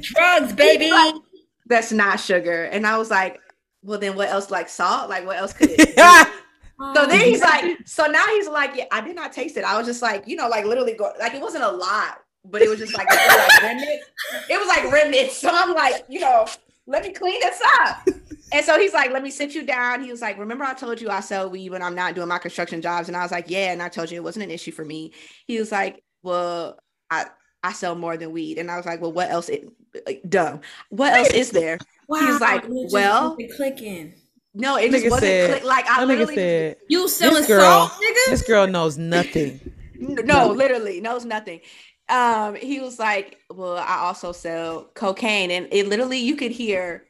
Drugs, 0.00 0.52
baby. 0.52 0.90
that's 1.66 1.92
not 1.92 2.20
sugar. 2.20 2.64
And 2.64 2.86
I 2.86 2.98
was 2.98 3.10
like, 3.10 3.40
well, 3.84 3.98
then 3.98 4.16
what 4.16 4.28
else? 4.28 4.50
Like 4.50 4.68
salt? 4.68 5.08
Like 5.08 5.26
what 5.26 5.36
else 5.36 5.52
could 5.52 5.70
it? 5.70 5.98
So 6.76 7.04
um, 7.04 7.08
then 7.08 7.20
he's 7.20 7.40
like, 7.40 7.86
so 7.86 8.06
now 8.06 8.26
he's 8.26 8.48
like, 8.48 8.74
yeah, 8.74 8.86
I 8.90 9.00
did 9.00 9.14
not 9.14 9.32
taste 9.32 9.56
it. 9.56 9.62
I 9.62 9.78
was 9.78 9.86
just 9.86 10.02
like, 10.02 10.26
you 10.26 10.34
know, 10.34 10.48
like 10.48 10.64
literally 10.64 10.94
go, 10.94 11.12
like 11.20 11.32
it 11.32 11.40
wasn't 11.40 11.62
a 11.62 11.70
lot, 11.70 12.18
but 12.44 12.62
it 12.62 12.68
was 12.68 12.80
just 12.80 12.96
like, 12.98 13.06
it 13.08 13.14
was 13.14 13.48
like 13.48 13.62
remnants. 13.62 14.06
It 14.50 14.58
was 14.58 14.68
like 14.68 14.92
remnants. 14.92 15.36
So 15.36 15.50
I'm 15.52 15.72
like, 15.72 16.04
you 16.08 16.18
know, 16.18 16.46
let 16.86 17.04
me 17.04 17.12
clean 17.12 17.38
this 17.40 17.60
up. 17.78 18.08
And 18.52 18.64
so 18.64 18.78
he's 18.78 18.92
like, 18.92 19.12
let 19.12 19.22
me 19.22 19.30
sit 19.30 19.54
you 19.54 19.64
down. 19.64 20.02
He 20.02 20.10
was 20.10 20.20
like, 20.20 20.36
remember 20.36 20.64
I 20.64 20.74
told 20.74 21.00
you 21.00 21.10
I 21.10 21.20
sell 21.20 21.48
weed 21.48 21.70
when 21.70 21.82
I'm 21.82 21.94
not 21.94 22.14
doing 22.14 22.28
my 22.28 22.38
construction 22.38 22.82
jobs? 22.82 23.08
And 23.08 23.16
I 23.16 23.22
was 23.22 23.30
like, 23.30 23.48
yeah. 23.48 23.72
And 23.72 23.82
I 23.82 23.88
told 23.88 24.10
you 24.10 24.16
it 24.16 24.24
wasn't 24.24 24.44
an 24.44 24.50
issue 24.50 24.72
for 24.72 24.84
me. 24.84 25.12
He 25.46 25.58
was 25.58 25.70
like, 25.70 26.02
well, 26.22 26.78
I 27.10 27.26
I 27.62 27.72
sell 27.72 27.94
more 27.94 28.16
than 28.16 28.32
weed. 28.32 28.58
And 28.58 28.70
I 28.70 28.76
was 28.76 28.84
like, 28.84 29.00
well, 29.00 29.12
what 29.12 29.30
else? 29.30 29.48
It, 29.48 29.68
like, 30.06 30.22
dumb. 30.28 30.60
What 30.90 31.12
else 31.14 31.30
is 31.32 31.50
there? 31.50 31.78
Wow. 32.08 32.18
He 32.20 32.26
was 32.26 32.40
like, 32.40 32.64
it 32.64 32.70
just 32.82 32.92
well, 32.94 33.30
wasn't 33.30 33.52
clicking. 33.56 34.14
no, 34.54 34.76
it 34.76 34.90
just 34.90 35.04
wasn't 35.04 35.20
said, 35.22 35.50
click. 35.50 35.64
Like 35.64 35.86
I 35.88 36.00
that 36.00 36.06
literally, 36.06 36.34
said, 36.34 36.76
You 36.88 37.08
selling 37.08 37.36
this 37.36 37.46
girl, 37.46 37.88
salt, 37.88 37.92
nigga? 38.02 38.30
this 38.30 38.42
girl 38.42 38.66
knows 38.66 38.98
nothing. 38.98 39.60
no, 39.98 40.48
literally 40.48 41.00
knows 41.00 41.24
nothing. 41.24 41.60
Um, 42.08 42.54
he 42.56 42.80
was 42.80 42.98
like, 42.98 43.38
well, 43.50 43.78
I 43.78 43.96
also 43.96 44.32
sell 44.32 44.90
cocaine, 44.94 45.50
and 45.50 45.66
it 45.72 45.88
literally 45.88 46.18
you 46.18 46.36
could 46.36 46.50
hear 46.52 47.06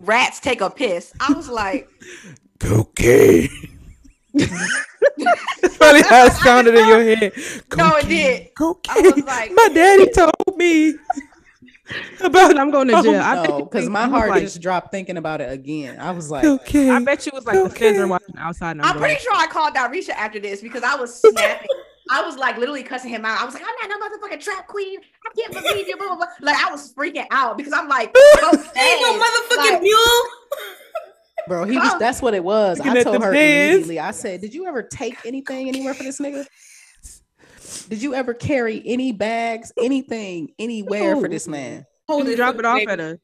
rats 0.00 0.40
take 0.40 0.60
a 0.60 0.68
piss. 0.70 1.12
I 1.20 1.32
was 1.32 1.48
like, 1.48 1.88
Cocaine. 2.58 3.48
That's 4.34 4.50
probably 5.78 6.02
how 6.02 6.26
it 6.26 6.32
sounded 6.32 6.74
in 6.74 6.88
your 6.88 7.02
head. 7.02 7.32
no, 7.76 7.96
it 7.96 8.08
did. 8.08 8.42
I 8.42 8.50
Cocaine. 8.56 9.04
was 9.04 9.24
like, 9.24 9.52
My 9.54 9.68
daddy 9.72 10.10
told 10.14 10.56
me 10.56 10.94
about 12.20 12.56
I'm 12.58 12.70
going 12.70 12.88
to 12.88 13.02
jail. 13.02 13.16
Oh, 13.16 13.20
I 13.20 13.34
bet 13.36 13.48
No, 13.50 13.58
because 13.64 13.88
my 13.88 14.06
heart 14.08 14.30
like, 14.30 14.42
just 14.42 14.60
dropped 14.60 14.90
thinking 14.90 15.16
about 15.16 15.40
it 15.40 15.52
again. 15.52 16.00
I 16.00 16.12
was 16.12 16.30
like, 16.30 16.42
cocaine. 16.42 16.90
I 16.90 16.98
bet 17.00 17.26
you 17.26 17.32
was 17.34 17.44
like 17.44 17.62
the 17.62 17.68
feds 17.70 17.98
are 17.98 18.06
watching 18.06 18.36
outside. 18.38 18.78
I'm, 18.78 18.84
I'm 18.84 18.98
pretty 18.98 19.20
sure 19.20 19.34
I 19.34 19.46
called 19.46 19.74
Darisha 19.74 20.10
after 20.10 20.40
this 20.40 20.62
because 20.62 20.82
I 20.82 20.94
was 20.96 21.14
snapping. 21.20 21.68
I 22.10 22.22
was 22.22 22.36
like 22.36 22.56
literally 22.58 22.82
cussing 22.82 23.10
him 23.10 23.24
out. 23.24 23.40
I 23.40 23.44
was 23.44 23.54
like, 23.54 23.62
I'm 23.62 23.88
not 23.88 23.98
no 23.98 24.06
motherfucking 24.06 24.40
trap 24.42 24.66
queen. 24.66 25.00
I 25.26 25.30
can't 25.38 25.52
believe 25.52 25.86
you. 25.86 25.96
Blah, 25.96 26.08
blah, 26.08 26.16
blah. 26.16 26.26
Like 26.40 26.56
I 26.64 26.70
was 26.70 26.92
freaking 26.92 27.26
out 27.30 27.56
because 27.56 27.72
I'm 27.72 27.88
like, 27.88 28.14
Ain't 28.36 28.54
okay, 28.54 28.98
no 29.00 29.22
motherfucking 29.22 29.56
like- 29.72 29.82
mule. 29.82 29.98
bro, 31.48 31.64
he 31.64 31.78
was. 31.78 31.92
Oh. 31.94 31.98
That's 31.98 32.22
what 32.22 32.34
it 32.34 32.44
was. 32.44 32.78
Looking 32.78 32.92
I 32.96 33.02
told 33.02 33.22
her 33.22 33.32
hands. 33.32 33.70
immediately. 33.74 34.00
I 34.00 34.10
said, 34.10 34.40
"Did 34.40 34.54
you 34.54 34.66
ever 34.66 34.82
take 34.82 35.16
anything 35.26 35.68
anywhere 35.68 35.94
for 35.94 36.02
this 36.02 36.18
nigga? 36.20 36.46
Did 37.88 38.02
you 38.02 38.14
ever 38.14 38.34
carry 38.34 38.82
any 38.84 39.12
bags, 39.12 39.72
anything, 39.78 40.52
anywhere 40.58 41.16
for 41.16 41.28
this 41.28 41.46
man?" 41.48 41.84
Hold 42.08 42.28
it, 42.28 42.36
drop 42.36 42.56
it 42.56 42.64
off 42.64 42.82
at 42.88 43.00
a 43.00 43.18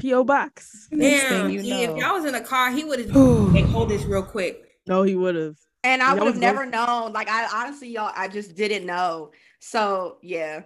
PO 0.00 0.24
box. 0.24 0.88
Next 0.90 1.22
Damn, 1.22 1.46
thing 1.46 1.54
you 1.54 1.60
see, 1.60 1.82
if 1.84 1.90
know- 1.90 1.96
y'all 1.96 2.14
was 2.14 2.24
in 2.24 2.34
a 2.34 2.40
car, 2.40 2.70
he 2.70 2.84
would 2.84 2.98
have. 3.00 3.10
hey, 3.52 3.62
hold 3.72 3.88
this 3.90 4.04
real 4.04 4.22
quick. 4.22 4.62
No, 4.86 5.02
he 5.02 5.14
would 5.16 5.34
have. 5.34 5.56
And 5.84 6.02
I 6.02 6.14
would 6.14 6.26
have 6.26 6.36
never 6.36 6.64
both- 6.64 6.72
known. 6.72 7.12
Like 7.12 7.28
I 7.28 7.46
honestly, 7.62 7.88
y'all, 7.88 8.12
I 8.14 8.28
just 8.28 8.54
didn't 8.56 8.86
know. 8.86 9.32
So 9.60 10.18
yeah, 10.22 10.62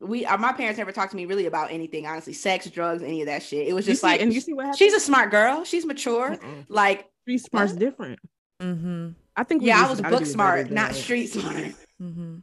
we 0.00 0.24
uh, 0.26 0.36
my 0.38 0.52
parents 0.52 0.78
never 0.78 0.92
talked 0.92 1.10
to 1.12 1.16
me 1.16 1.26
really 1.26 1.46
about 1.46 1.70
anything. 1.70 2.06
Honestly, 2.06 2.32
sex, 2.32 2.68
drugs, 2.70 3.02
any 3.02 3.20
of 3.22 3.26
that 3.26 3.42
shit. 3.42 3.66
It 3.68 3.72
was 3.72 3.86
You 3.86 3.92
just 3.92 4.02
see- 4.02 4.06
like 4.08 4.20
and 4.20 4.32
you 4.32 4.40
see 4.40 4.52
what 4.52 4.66
happened. 4.66 4.78
she's 4.78 4.92
a 4.94 5.00
smart 5.00 5.30
girl. 5.30 5.64
She's 5.64 5.84
mature. 5.86 6.32
Uh-uh. 6.32 6.48
Like 6.68 7.06
Street 7.22 7.38
smart's 7.38 7.72
What? 7.72 7.80
different. 7.80 8.18
Mm-hmm. 8.62 9.08
I 9.36 9.44
think. 9.44 9.62
we 9.62 9.68
yeah, 9.68 9.84
I 9.86 9.90
was 9.90 10.00
book 10.00 10.26
smart, 10.26 10.70
not 10.70 10.94
street 10.94 11.26
smart. 11.28 11.74
Mm-hmm. 12.02 12.36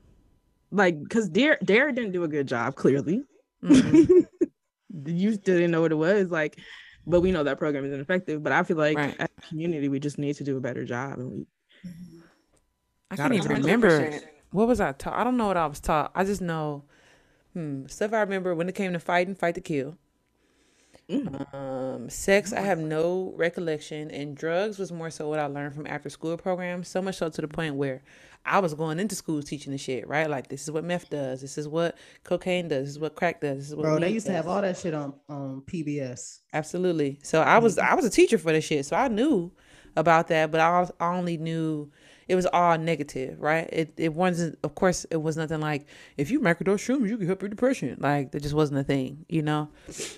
Like, 0.72 1.10
cause 1.10 1.30
Dare 1.30 1.58
Dare 1.64 1.92
didn't 1.92 2.12
do 2.14 2.24
a 2.24 2.28
good 2.28 2.48
job. 2.48 2.76
Clearly, 2.76 3.24
Mm-hmm. 3.64 4.20
you 5.06 5.34
still 5.34 5.56
didn't 5.56 5.72
know 5.72 5.82
what 5.82 5.92
it 5.92 5.96
was. 5.96 6.32
Like, 6.32 6.60
but 7.06 7.22
we 7.22 7.32
know 7.32 7.44
that 7.44 7.60
program 7.60 7.86
is 7.86 7.94
ineffective. 7.94 8.44
But 8.44 8.54
I 8.54 8.64
feel 8.64 8.78
like 8.78 8.98
Right. 8.98 9.16
as 9.20 9.30
a 9.38 9.42
community, 9.48 9.90
we 9.90 10.00
just 10.00 10.18
need 10.18 10.36
to 10.38 10.44
do 10.44 10.58
a 10.58 10.62
better 10.62 10.86
job. 10.86 11.20
And 11.20 11.32
we 11.32 11.46
I 13.10 13.16
can't 13.18 13.34
even 13.34 13.52
remember 13.52 14.20
what 14.52 14.68
was 14.68 14.80
I 14.80 14.94
taught. 14.94 15.18
I 15.18 15.24
don't 15.24 15.38
know 15.38 15.48
what 15.48 15.58
I 15.58 15.66
was 15.68 15.80
taught. 15.80 16.12
I 16.16 16.24
just 16.24 16.42
know 16.42 16.84
hmm, 17.54 17.86
stuff 17.88 18.14
I 18.14 18.22
remember 18.22 18.56
when 18.56 18.70
it 18.70 18.76
came 18.76 18.94
to 18.94 19.00
fighting, 19.00 19.36
fight 19.36 19.56
to 19.56 19.62
kill. 19.62 19.98
Mm. 21.10 21.54
Um, 21.54 22.10
sex, 22.10 22.54
I 22.54 22.62
have 22.62 22.80
no 22.80 23.34
recollection, 23.36 24.10
and 24.12 24.36
drugs 24.36 24.80
was 24.80 24.92
more 24.94 25.10
so 25.10 25.28
what 25.28 25.40
I 25.40 25.46
learned 25.48 25.76
from 25.76 25.86
after 25.86 26.10
school 26.10 26.38
programs. 26.38 26.88
So 26.88 27.02
much 27.02 27.18
so 27.18 27.28
to 27.30 27.42
the 27.42 27.48
point 27.50 27.76
where 27.76 28.02
I 28.46 28.60
was 28.60 28.74
going 28.74 29.00
into 29.00 29.16
school 29.16 29.42
teaching 29.42 29.72
the 29.72 29.78
shit, 29.78 30.08
right? 30.08 30.30
Like 30.30 30.48
this 30.48 30.64
is 30.64 30.72
what 30.72 30.84
meth 30.84 31.10
does, 31.10 31.42
this 31.42 31.58
is 31.58 31.68
what 31.68 31.98
cocaine 32.24 32.68
does, 32.68 32.84
this 32.84 32.92
is 32.92 33.00
what 33.00 33.16
crack 33.16 33.42
does, 33.42 33.58
this 33.58 33.70
is 33.70 33.76
what 33.76 33.84
Bro, 33.84 34.00
they 34.00 34.08
weed 34.08 34.14
used 34.14 34.26
to 34.28 34.32
have 34.34 34.48
all 34.48 34.62
that 34.62 34.78
shit 34.78 34.94
on 34.94 35.14
on 35.30 35.62
PBS. 35.62 36.40
Absolutely. 36.54 37.20
So 37.24 37.42
I 37.42 37.60
was 37.60 37.78
I 37.78 37.94
was 37.94 38.06
a 38.06 38.10
teacher 38.10 38.38
for 38.38 38.52
this 38.52 38.66
shit, 38.66 38.86
so 38.86 38.96
I 38.96 39.08
knew 39.08 39.52
about 39.96 40.28
that, 40.30 40.52
but 40.52 40.62
I, 40.62 40.88
I 41.00 41.16
only 41.16 41.38
knew 41.38 41.92
it 42.28 42.36
was 42.36 42.46
all 42.46 42.78
negative, 42.78 43.40
right? 43.40 43.68
It 43.72 43.94
it 43.98 44.14
wasn't. 44.14 44.58
Of 44.64 44.76
course, 44.76 45.06
it 45.12 45.22
was 45.22 45.38
nothing 45.38 45.60
like 45.60 45.86
if 46.18 46.32
you 46.32 46.40
microdose 46.40 46.80
shrooms, 46.80 47.10
you 47.10 47.18
can 47.18 47.28
help 47.28 47.42
your 47.42 47.50
depression. 47.50 47.98
Like 48.00 48.32
that 48.32 48.42
just 48.42 48.56
wasn't 48.56 48.80
a 48.80 48.84
thing, 48.84 49.26
you 49.28 49.42
know, 49.42 49.70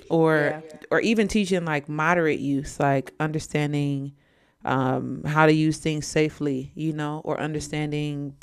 or 0.09 0.63
or 0.91 0.99
even 1.01 1.28
teaching 1.28 1.65
like 1.65 1.89
moderate 1.89 2.39
use, 2.39 2.80
like 2.80 3.13
understanding 3.19 4.13
um 4.66 5.24
how 5.26 5.45
to 5.45 5.51
use 5.53 5.78
things 5.78 6.07
safely 6.07 6.72
you 6.76 6.93
know 6.93 7.22
or 7.26 7.39
understanding 7.39 8.36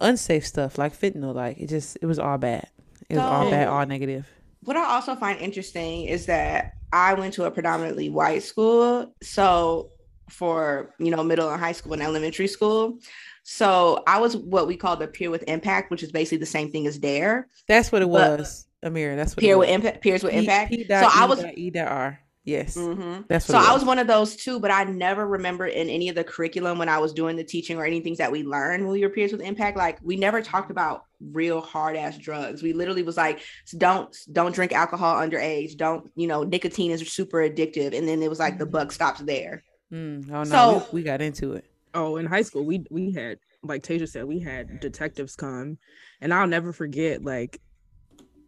unsafe 0.00 0.46
stuff 0.46 0.78
like 0.78 0.98
fentanyl 0.98 1.34
like 1.34 1.58
it 1.58 1.68
just 1.68 1.98
it 2.00 2.06
was 2.06 2.18
all 2.18 2.38
bad 2.38 2.66
it 3.08 3.16
was 3.16 3.22
all 3.24 3.50
bad 3.50 3.68
all 3.68 3.84
negative 3.86 4.26
what 4.62 4.76
I 4.76 4.84
also 4.84 5.14
find 5.16 5.40
interesting 5.40 6.04
is 6.04 6.26
that 6.26 6.74
I 6.92 7.14
went 7.14 7.32
to 7.34 7.44
a 7.44 7.50
predominantly 7.50 8.10
white 8.10 8.42
school. 8.42 9.14
So 9.22 9.90
for 10.28 10.94
you 10.98 11.10
know 11.10 11.24
middle 11.24 11.48
and 11.50 11.58
high 11.58 11.72
school 11.72 11.94
and 11.94 12.02
elementary 12.02 12.46
school. 12.46 12.98
So 13.42 14.02
I 14.06 14.20
was 14.20 14.36
what 14.36 14.66
we 14.66 14.76
call 14.76 14.96
the 14.96 15.06
peer 15.06 15.30
with 15.30 15.44
impact, 15.48 15.90
which 15.90 16.02
is 16.02 16.12
basically 16.12 16.38
the 16.38 16.46
same 16.46 16.70
thing 16.70 16.86
as 16.86 16.98
dare. 16.98 17.48
that's 17.68 17.90
what 17.90 18.02
it 18.02 18.10
But- 18.10 18.38
was 18.38 18.66
Ameera 18.84 19.16
that's 19.16 19.34
what 19.34 19.40
Peer 19.40 19.54
it 19.54 19.58
with 19.58 19.68
impact 19.70 20.02
peers 20.02 20.22
with 20.22 20.34
impact. 20.34 20.70
P 20.72 20.82
So 20.82 20.88
dot 20.88 21.16
I 21.16 21.24
was 21.24 21.40
dot 21.40 21.56
E 21.56 21.70
dot 21.70 21.88
R. 21.88 22.20
Yes. 22.44 22.74
Mhm. 22.74 23.26
That's 23.28 23.46
what 23.48 23.62
So 23.62 23.70
I 23.70 23.74
was 23.74 23.84
one 23.84 23.98
of 23.98 24.06
those 24.06 24.34
too, 24.34 24.58
but 24.60 24.70
I 24.70 24.84
never 24.84 25.26
remember 25.26 25.66
in 25.66 25.90
any 25.90 26.08
of 26.08 26.14
the 26.14 26.24
curriculum 26.24 26.78
when 26.78 26.88
I 26.88 26.96
was 26.98 27.12
doing 27.12 27.36
the 27.36 27.44
teaching 27.44 27.76
or 27.76 27.84
any 27.84 28.00
things 28.00 28.16
that 28.18 28.32
we 28.32 28.42
learned 28.44 28.82
when 28.84 28.92
we 28.92 29.02
were 29.02 29.10
peers 29.10 29.30
with 29.30 29.42
impact. 29.42 29.76
Like 29.76 29.98
we 30.02 30.16
never 30.16 30.40
talked 30.40 30.70
about 30.70 31.04
real 31.20 31.60
hard 31.60 31.96
ass 31.96 32.16
drugs. 32.16 32.62
We 32.62 32.72
literally 32.72 33.02
was 33.02 33.18
like, 33.18 33.40
don't 33.76 34.16
don't 34.32 34.54
drink 34.54 34.72
alcohol 34.72 35.16
underage. 35.16 35.76
Don't 35.76 36.10
you 36.16 36.26
know 36.26 36.42
nicotine 36.42 36.90
is 36.90 37.06
super 37.12 37.38
addictive. 37.38 37.96
And 37.96 38.08
then 38.08 38.22
it 38.22 38.30
was 38.30 38.38
like 38.38 38.58
the 38.58 38.66
buck 38.66 38.90
stops 38.92 39.20
there. 39.20 39.62
Mm, 39.92 40.30
oh 40.30 40.38
no, 40.38 40.44
So- 40.44 40.78
we, 40.92 41.00
we 41.00 41.02
got 41.02 41.20
into 41.20 41.52
it. 41.52 41.66
oh, 41.94 42.16
in 42.16 42.24
high 42.24 42.42
school, 42.42 42.64
we 42.64 42.84
we 42.90 43.12
had 43.12 43.38
like 43.62 43.82
Tasia 43.82 44.08
said, 44.08 44.24
we 44.24 44.38
had 44.40 44.80
detectives 44.80 45.36
come, 45.36 45.76
and 46.22 46.32
I'll 46.32 46.46
never 46.46 46.72
forget 46.72 47.22
like, 47.22 47.60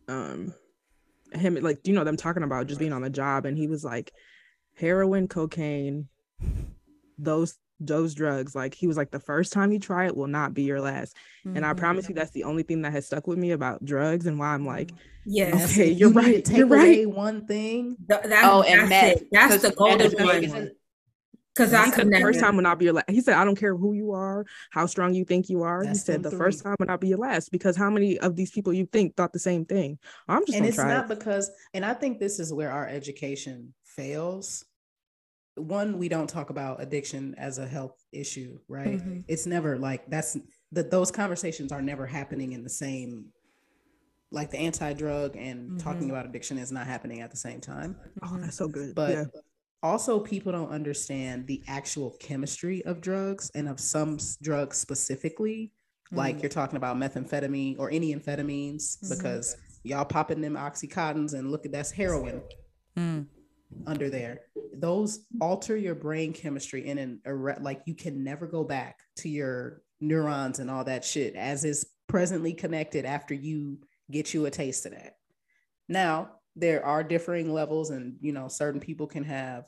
um, 0.09 0.55
him 1.35 1.55
like 1.57 1.87
you 1.87 1.93
know 1.95 2.05
them 2.05 2.17
talking 2.17 2.43
about 2.43 2.67
just 2.67 2.81
being 2.81 2.93
on 2.93 3.03
the 3.03 3.11
job, 3.11 3.45
and 3.47 3.57
he 3.57 3.67
was 3.67 3.85
like, 3.85 4.13
heroin, 4.75 5.29
cocaine, 5.29 6.09
those 7.19 7.57
those 7.81 8.15
drugs. 8.15 8.55
Like 8.55 8.75
he 8.75 8.87
was 8.87 8.97
like, 8.97 9.11
the 9.11 9.19
first 9.21 9.53
time 9.53 9.73
you 9.73 9.79
try 9.81 10.07
it 10.07 10.17
will 10.17 10.29
not 10.29 10.55
be 10.55 10.63
your 10.63 10.81
last. 10.81 11.17
And 11.45 11.57
Mm-hmm. 11.57 11.65
I 11.65 11.75
promise 11.75 12.09
you, 12.09 12.15
that's 12.15 12.31
the 12.31 12.45
only 12.45 12.63
thing 12.63 12.83
that 12.83 12.93
has 12.93 13.07
stuck 13.07 13.27
with 13.27 13.39
me 13.39 13.51
about 13.51 13.85
drugs 13.85 14.27
and 14.27 14.39
why 14.39 14.55
I'm 14.55 14.65
like, 14.65 14.93
Yes. 15.27 15.53
That's 15.53 15.73
Okay, 15.73 15.91
you're 15.91 16.11
You 16.11 16.15
right, 16.15 16.45
Take 16.45 16.57
you're 16.59 16.67
away 16.69 17.05
right. 17.05 17.11
one 17.11 17.47
thing. 17.47 17.97
Th- 18.09 18.23
that, 18.25 18.45
Oh, 18.45 18.63
and 18.63 18.83
that's 18.83 18.91
meth. 18.91 19.23
it. 19.23 19.29
That's 19.33 19.53
'cause 19.53 19.63
the 19.63 19.71
golden 19.73 20.13
one. 20.53 20.71
Because 21.55 21.75
I 21.75 21.91
could 21.91 22.11
the 22.11 22.21
first 22.21 22.41
time 22.41 22.57
will 22.57 22.63
not 22.63 22.79
be 22.79 22.87
your 22.87 22.95
last. 22.95 23.11
He 23.11 23.21
said, 23.21 23.35
I 23.35 23.45
don't 23.45 23.57
care 23.59 23.77
who 23.77 23.93
you 23.93 24.13
are, 24.13 24.47
how 24.71 24.87
strong 24.87 25.13
you 25.13 25.25
think 25.25 25.51
you 25.51 25.63
are. 25.63 25.85
That's 25.85 25.99
he 26.01 26.05
said 26.05 26.23
the 26.23 26.31
first 26.31 26.61
three. 26.63 26.71
time 26.71 26.77
will 26.79 26.87
not 26.87 27.01
be 27.01 27.09
your 27.09 27.19
last 27.19 27.53
because 27.53 27.77
how 27.77 27.91
many 27.91 28.19
of 28.21 28.37
these 28.37 28.51
people 28.51 28.73
you 28.73 28.87
think 28.87 29.17
thought 29.17 29.33
the 29.35 29.39
same 29.39 29.67
thing? 29.67 29.99
I'm 30.29 30.47
just 30.47 30.57
and 30.57 30.65
it's 30.67 30.79
not 30.79 31.11
it. 31.11 31.19
because 31.19 31.51
and 31.75 31.85
i 31.85 31.93
think 31.93 32.19
this 32.21 32.39
is 32.41 32.53
where 32.55 32.71
our 32.71 32.89
education 32.89 33.75
fails 33.85 34.65
one 35.57 35.99
we 35.99 36.09
don't 36.09 36.29
talk 36.29 36.49
about 36.49 36.81
addiction 36.83 37.35
as 37.37 37.59
a 37.59 37.67
health 37.67 38.03
issue 38.13 38.59
right 38.69 38.99
Mm-hmm. 38.99 39.21
it's 39.29 39.45
never 39.45 39.77
like 39.77 40.09
that's 40.09 40.39
that 40.73 40.91
those 40.91 41.11
conversations 41.11 41.71
are 41.73 41.83
never 41.83 42.07
happening 42.07 42.53
in 42.53 42.63
the 42.65 42.71
same 42.71 43.27
like 44.31 44.51
the 44.51 44.59
anti-drug 44.59 45.37
and 45.37 45.79
talking 45.79 46.03
Mm-hmm. 46.03 46.11
about 46.11 46.25
addiction 46.25 46.57
is 46.57 46.73
not 46.73 46.87
happening 46.87 47.21
at 47.21 47.31
the 47.31 47.37
same 47.37 47.61
time 47.61 47.97
Oh, 48.23 48.39
that's 48.41 48.57
so 48.57 48.69
good. 48.69 48.95
but 48.95 49.11
yeah. 49.11 49.25
Also 49.83 50.21
people 50.21 50.53
don't 50.53 50.71
understand 50.71 51.47
the 51.47 51.63
actual 51.69 52.17
chemistry 52.21 52.85
of 52.85 53.01
drugs 53.01 53.51
and 53.55 53.69
of 53.69 53.81
some 53.81 54.19
drugs 54.43 54.77
specifically. 54.79 55.73
Like 56.15 56.43
you're 56.43 56.51
talking 56.51 56.77
about 56.77 56.99
methamphetamine 56.99 57.79
or 57.79 57.91
any 57.91 58.15
amphetamines 58.15 58.99
because 59.09 59.57
y'all 59.83 60.05
popping 60.05 60.43
them 60.43 60.57
oxycontins 60.57 61.33
and 61.33 61.51
look 61.51 61.65
at 61.65 61.73
that's 61.73 61.91
heroin 61.91 62.43
Mm. 62.99 63.27
under 63.87 64.11
there. 64.11 64.41
Those 64.75 65.25
alter 65.41 65.75
your 65.75 65.95
brain 65.95 66.35
chemistry 66.35 66.87
in 66.87 66.99
an 66.99 67.23
like 67.63 67.81
you 67.87 67.95
can 67.95 68.23
never 68.23 68.47
go 68.47 68.65
back 68.65 68.99
to 69.17 69.31
your 69.31 69.81
neurons 70.01 70.59
and 70.59 70.71
all 70.71 70.85
that 70.85 71.03
shit 71.03 71.35
as 71.35 71.65
is 71.65 71.87
presently 72.09 72.53
connected 72.53 73.07
after 73.07 73.33
you 73.33 73.79
get 74.11 74.35
you 74.35 74.45
a 74.45 74.51
taste 74.51 74.85
of 74.85 74.93
that. 74.93 75.17
Now 75.89 76.33
there 76.57 76.85
are 76.85 77.03
differing 77.03 77.53
levels, 77.53 77.91
and 77.91 78.17
you 78.21 78.33
know, 78.33 78.49
certain 78.49 78.81
people 78.81 79.07
can 79.07 79.25
have 79.25 79.65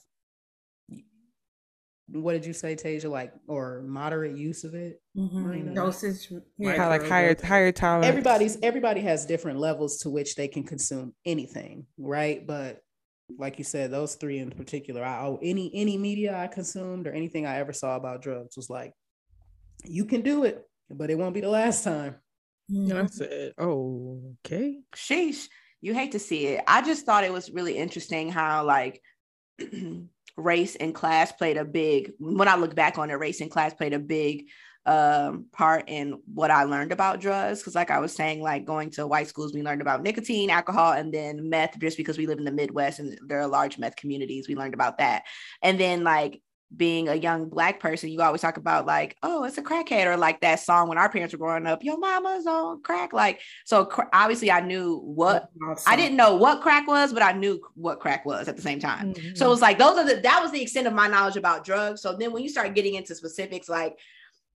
what 2.09 2.33
did 2.33 2.45
you 2.45 2.53
say, 2.53 2.77
Tasia? 2.77 3.11
Like 3.11 3.33
or 3.49 3.83
moderate 3.87 4.37
use 4.37 4.65
of 4.65 4.75
it? 4.75 5.01
Mm-hmm. 5.17 5.43
Marina? 5.43 5.75
Dosage. 5.75 6.29
Kind 6.29 6.81
of 6.81 6.89
like 6.89 7.07
higher 7.07 7.37
higher 7.43 7.73
tolerance. 7.73 8.07
everybody's 8.07 8.59
everybody 8.63 9.01
has 9.01 9.25
different 9.27 9.59
levels 9.59 9.99
to 9.99 10.11
which 10.11 10.35
they 10.35 10.49
can 10.49 10.65
consume 10.65 11.15
anything, 11.25 11.87
right? 11.99 12.47
But 12.47 12.81
like 13.39 13.59
you 13.59 13.65
said, 13.65 13.91
those 13.91 14.17
three 14.17 14.39
in 14.39 14.51
particular, 14.51 15.03
I 15.03 15.23
oh, 15.23 15.39
any 15.43 15.71
any 15.75 15.97
media 15.97 16.37
I 16.37 16.47
consumed 16.47 17.07
or 17.07 17.13
anything 17.13 17.47
I 17.47 17.59
ever 17.59 17.73
saw 17.73 17.97
about 17.97 18.23
drugs 18.23 18.57
was 18.57 18.69
like, 18.69 18.93
you 19.85 20.05
can 20.05 20.21
do 20.21 20.45
it, 20.45 20.63
but 20.91 21.11
it 21.11 21.17
won't 21.17 21.35
be 21.35 21.41
the 21.41 21.49
last 21.49 21.85
time. 21.85 22.17
That's 22.69 23.21
it. 23.21 23.55
Oh, 23.59 24.35
okay. 24.45 24.81
Sheesh. 24.95 25.49
You 25.85 25.93
hate 25.93 26.13
to 26.13 26.19
see 26.19 26.47
it. 26.47 26.65
I 26.67 26.81
just 26.81 27.05
thought 27.05 27.25
it 27.25 27.33
was 27.33 27.51
really 27.51 27.77
interesting 27.77 28.31
how 28.31 28.65
like 28.65 29.03
race 30.39 30.77
and 30.77 30.95
class 30.95 31.31
played 31.31 31.59
a 31.59 31.65
big 31.67 32.13
when 32.19 32.49
I 32.49 32.57
look 32.57 32.75
back 32.75 32.97
on 32.97 33.11
it, 33.11 33.19
race 33.19 33.43
and 33.43 33.51
class 33.51 33.75
played 33.75 33.93
a 33.93 33.99
big 33.99 34.47
um 34.87 35.45
part 35.53 35.85
in 35.89 36.23
what 36.25 36.51
I 36.51 36.65
learned 36.65 36.93
about 36.93 37.21
drugs. 37.21 37.63
Cause 37.63 37.75
like 37.75 37.91
I 37.91 37.99
was 37.99 38.17
saying, 38.17 38.41
like 38.41 38.65
going 38.65 38.89
to 38.93 39.07
white 39.07 39.29
schools, 39.29 39.53
we 39.53 39.61
learned 39.61 39.83
about 39.83 40.03
nicotine, 40.03 40.49
alcohol, 40.49 40.93
and 40.93 41.13
then 41.13 41.51
meth, 41.51 41.79
just 41.79 41.99
because 41.99 42.17
we 42.17 42.27
live 42.27 42.39
in 42.39 42.45
the 42.45 42.51
Midwest 42.51 42.99
and 42.99 43.19
there 43.27 43.41
are 43.41 43.47
large 43.47 43.77
meth 43.77 43.97
communities, 43.97 44.49
we 44.49 44.57
learned 44.57 44.73
about 44.73 44.97
that. 44.97 45.25
And 45.61 45.79
then 45.79 46.03
like 46.03 46.41
being 46.75 47.09
a 47.09 47.15
young 47.15 47.49
black 47.49 47.81
person, 47.81 48.11
you 48.11 48.21
always 48.21 48.41
talk 48.41 48.57
about 48.57 48.87
like, 48.87 49.17
oh, 49.23 49.45
it's 49.45 49.59
a 49.59 49.63
crackhead, 49.63 50.07
or 50.07 50.17
like 50.17 50.41
that 50.41 50.61
song 50.61 50.89
when 50.89 50.99
our 50.99 51.09
parents 51.09 51.33
were 51.33 51.39
growing 51.39 51.67
up, 51.67 51.85
your 51.85 51.99
mama's 51.99 52.47
on 52.47 52.83
crack. 52.83 53.13
Like, 53.13 53.41
so 53.65 53.85
cr- 53.85 54.03
obviously 54.13 54.51
I 54.51 54.61
knew 54.61 54.99
what 54.99 55.51
I 55.87 55.97
didn't 55.97 56.17
know 56.17 56.35
what 56.35 56.61
crack 56.61 56.87
was, 56.87 57.13
but 57.13 57.23
I 57.23 57.33
knew 57.33 57.61
what 57.75 58.01
crack 58.01 58.25
was 58.25 58.49
at 58.49 58.57
the 58.57 58.63
same 58.63 58.81
time. 58.81 59.15
So 59.35 59.47
it 59.47 59.51
was 59.51 59.63
like 59.63 59.79
those 59.79 59.99
are 59.99 60.05
the 60.07 60.21
that 60.23 60.43
was 60.43 60.53
the 60.53 60.63
extent 60.63 60.87
of 60.87 60.93
my 60.93 61.09
knowledge 61.09 61.37
about 61.37 61.65
drugs. 61.65 62.03
So 62.03 62.17
then 62.17 62.33
when 62.33 62.43
you 62.43 62.49
start 62.49 62.75
getting 62.75 62.95
into 62.95 63.15
specifics 63.15 63.69
like 63.69 63.99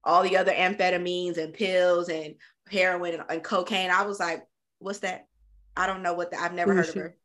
all 0.04 0.22
the 0.22 0.36
other 0.36 0.52
amphetamines 0.52 1.38
and 1.38 1.52
pills 1.52 2.08
and 2.08 2.34
heroin 2.70 3.14
and, 3.14 3.24
and 3.28 3.42
cocaine, 3.42 3.90
I 3.90 4.02
was 4.02 4.20
like, 4.20 4.46
what's 4.78 5.00
that? 5.00 5.26
I 5.76 5.86
don't 5.86 6.02
know 6.02 6.14
what 6.14 6.32
that 6.32 6.40
I've 6.40 6.54
never 6.54 6.74
heard 6.74 6.88
of 6.88 6.94
her. 6.94 7.16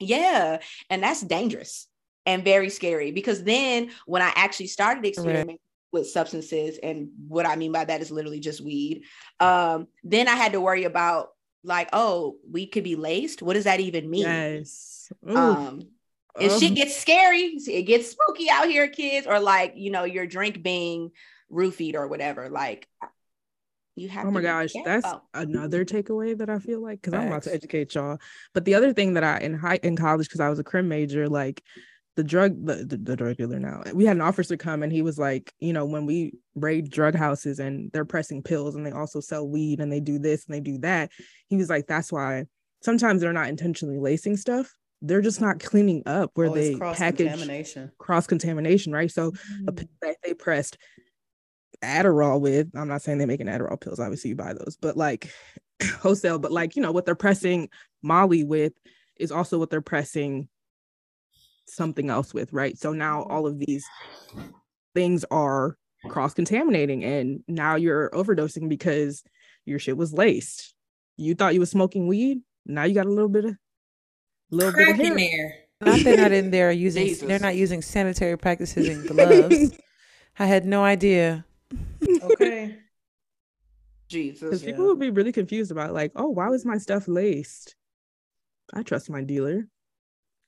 Yeah, 0.00 0.58
and 0.90 1.02
that's 1.02 1.20
dangerous 1.20 1.88
and 2.26 2.44
very 2.44 2.70
scary 2.70 3.10
because 3.12 3.42
then 3.44 3.90
when 4.06 4.22
I 4.22 4.32
actually 4.34 4.68
started 4.68 5.04
experimenting 5.04 5.58
with 5.92 6.08
substances 6.08 6.78
and 6.82 7.08
what 7.28 7.46
I 7.46 7.56
mean 7.56 7.72
by 7.72 7.84
that 7.84 8.00
is 8.00 8.10
literally 8.10 8.40
just 8.40 8.60
weed, 8.60 9.04
um, 9.40 9.86
then 10.02 10.28
I 10.28 10.34
had 10.34 10.52
to 10.52 10.60
worry 10.60 10.84
about 10.84 11.28
like, 11.62 11.88
oh, 11.92 12.36
weed 12.50 12.68
could 12.68 12.84
be 12.84 12.96
laced. 12.96 13.42
What 13.42 13.54
does 13.54 13.64
that 13.64 13.80
even 13.80 14.10
mean? 14.10 14.22
Yes. 14.22 15.12
Ooh. 15.28 15.36
Um, 15.36 15.82
and 16.38 16.50
Um, 16.50 16.60
shit 16.60 16.74
gets 16.74 16.96
scary. 16.96 17.56
It 17.68 17.82
gets 17.82 18.10
spooky 18.10 18.50
out 18.50 18.68
here, 18.68 18.88
kids, 18.88 19.26
or 19.26 19.38
like 19.38 19.74
you 19.76 19.90
know 19.90 20.04
your 20.04 20.26
drink 20.26 20.62
being 20.62 21.12
roofied 21.50 21.94
or 21.94 22.08
whatever. 22.08 22.48
Like 22.48 22.88
you 23.94 24.08
have. 24.08 24.26
Oh 24.26 24.30
my 24.32 24.40
gosh, 24.40 24.72
that's 24.84 25.06
another 25.32 25.84
takeaway 25.84 26.36
that 26.38 26.50
I 26.50 26.58
feel 26.58 26.82
like 26.82 27.00
because 27.00 27.14
I'm 27.14 27.28
about 27.28 27.44
to 27.44 27.54
educate 27.54 27.94
y'all. 27.94 28.18
But 28.52 28.64
the 28.64 28.74
other 28.74 28.92
thing 28.92 29.14
that 29.14 29.22
I 29.22 29.38
in 29.38 29.54
high 29.54 29.78
in 29.82 29.96
college 29.96 30.26
because 30.26 30.40
I 30.40 30.48
was 30.48 30.58
a 30.58 30.64
crim 30.64 30.88
major, 30.88 31.28
like 31.28 31.62
the 32.16 32.24
drug 32.24 32.64
the, 32.64 32.76
the, 32.76 32.96
the 32.96 33.16
drug 33.16 33.36
dealer 33.36 33.58
now 33.58 33.82
we 33.92 34.04
had 34.04 34.16
an 34.16 34.22
officer 34.22 34.56
come 34.56 34.82
and 34.82 34.92
he 34.92 35.02
was 35.02 35.18
like 35.18 35.52
you 35.60 35.72
know 35.72 35.84
when 35.84 36.06
we 36.06 36.32
raid 36.54 36.90
drug 36.90 37.14
houses 37.14 37.58
and 37.58 37.90
they're 37.92 38.04
pressing 38.04 38.42
pills 38.42 38.74
and 38.74 38.86
they 38.86 38.92
also 38.92 39.20
sell 39.20 39.46
weed 39.46 39.80
and 39.80 39.92
they 39.92 40.00
do 40.00 40.18
this 40.18 40.46
and 40.46 40.54
they 40.54 40.60
do 40.60 40.78
that 40.78 41.10
he 41.48 41.56
was 41.56 41.68
like 41.68 41.86
that's 41.86 42.12
why 42.12 42.44
sometimes 42.82 43.20
they're 43.20 43.32
not 43.32 43.48
intentionally 43.48 43.98
lacing 43.98 44.36
stuff 44.36 44.72
they're 45.02 45.20
just 45.20 45.40
not 45.40 45.60
cleaning 45.60 46.02
up 46.06 46.30
where 46.34 46.48
Oh, 46.48 46.54
it's 46.54 46.68
they 46.68 46.76
package 46.76 47.26
cross-contamination. 47.26 47.92
cross 47.98 48.26
contamination 48.26 48.92
right 48.92 49.10
so 49.10 49.28
a 49.66 49.72
mm. 49.72 49.76
pill 49.76 49.88
that 50.02 50.16
they 50.22 50.34
pressed 50.34 50.78
Adderall 51.82 52.40
with. 52.40 52.68
I'm 52.74 52.88
not 52.88 53.02
saying 53.02 53.18
they're 53.18 53.26
making 53.26 53.46
Adderall 53.46 53.80
pills. 53.80 54.00
Obviously, 54.00 54.30
you 54.30 54.36
buy 54.36 54.54
those, 54.54 54.76
but 54.80 54.96
like 54.96 55.30
wholesale. 56.00 56.38
But 56.38 56.52
like 56.52 56.76
you 56.76 56.82
know 56.82 56.92
what 56.92 57.04
they're 57.04 57.14
pressing 57.14 57.68
Molly 58.02 58.44
with 58.44 58.72
is 59.16 59.30
also 59.30 59.58
what 59.58 59.70
they're 59.70 59.80
pressing 59.80 60.48
something 61.74 62.10
else 62.10 62.32
with, 62.32 62.52
right? 62.52 62.78
So 62.78 62.92
now 62.92 63.22
mm-hmm. 63.22 63.32
all 63.32 63.46
of 63.46 63.58
these 63.58 63.84
things 64.94 65.24
are 65.30 65.76
cross 66.08 66.34
contaminating, 66.34 67.04
and 67.04 67.42
now 67.48 67.76
you're 67.76 68.10
overdosing 68.10 68.68
because 68.68 69.22
your 69.64 69.78
shit 69.78 69.96
was 69.96 70.12
laced. 70.12 70.74
You 71.16 71.34
thought 71.34 71.54
you 71.54 71.60
was 71.60 71.70
smoking 71.70 72.06
weed. 72.06 72.40
Now 72.66 72.84
you 72.84 72.94
got 72.94 73.06
a 73.06 73.10
little 73.10 73.28
bit 73.28 73.44
of 73.44 73.56
little 74.50 74.72
bit 74.72 74.88
of 74.88 74.96
Crack 74.96 75.00
in 75.00 75.18
hair. 75.18 75.64
there. 75.80 75.92
Not 75.92 76.04
they're 76.04 76.16
not 76.16 76.32
in 76.32 76.50
there 76.50 76.70
using. 76.86 77.06
Jesus. 77.06 77.26
They're 77.26 77.38
not 77.38 77.56
using 77.56 77.82
sanitary 77.82 78.36
practices 78.38 78.88
and 78.88 79.06
gloves. 79.06 79.76
I 80.38 80.46
had 80.46 80.64
no 80.64 80.82
idea. 80.84 81.44
Okay. 82.22 82.76
Jesus. 84.08 84.40
Because 84.40 84.62
Yeah. 84.62 84.70
people 84.70 84.86
would 84.86 84.98
be 84.98 85.10
really 85.10 85.32
confused 85.32 85.70
about 85.70 85.92
like, 85.92 86.12
oh, 86.16 86.28
why 86.28 86.48
was 86.48 86.64
my 86.64 86.78
stuff 86.78 87.08
laced? 87.08 87.76
I 88.72 88.82
trust 88.82 89.10
my 89.10 89.22
dealer. 89.22 89.68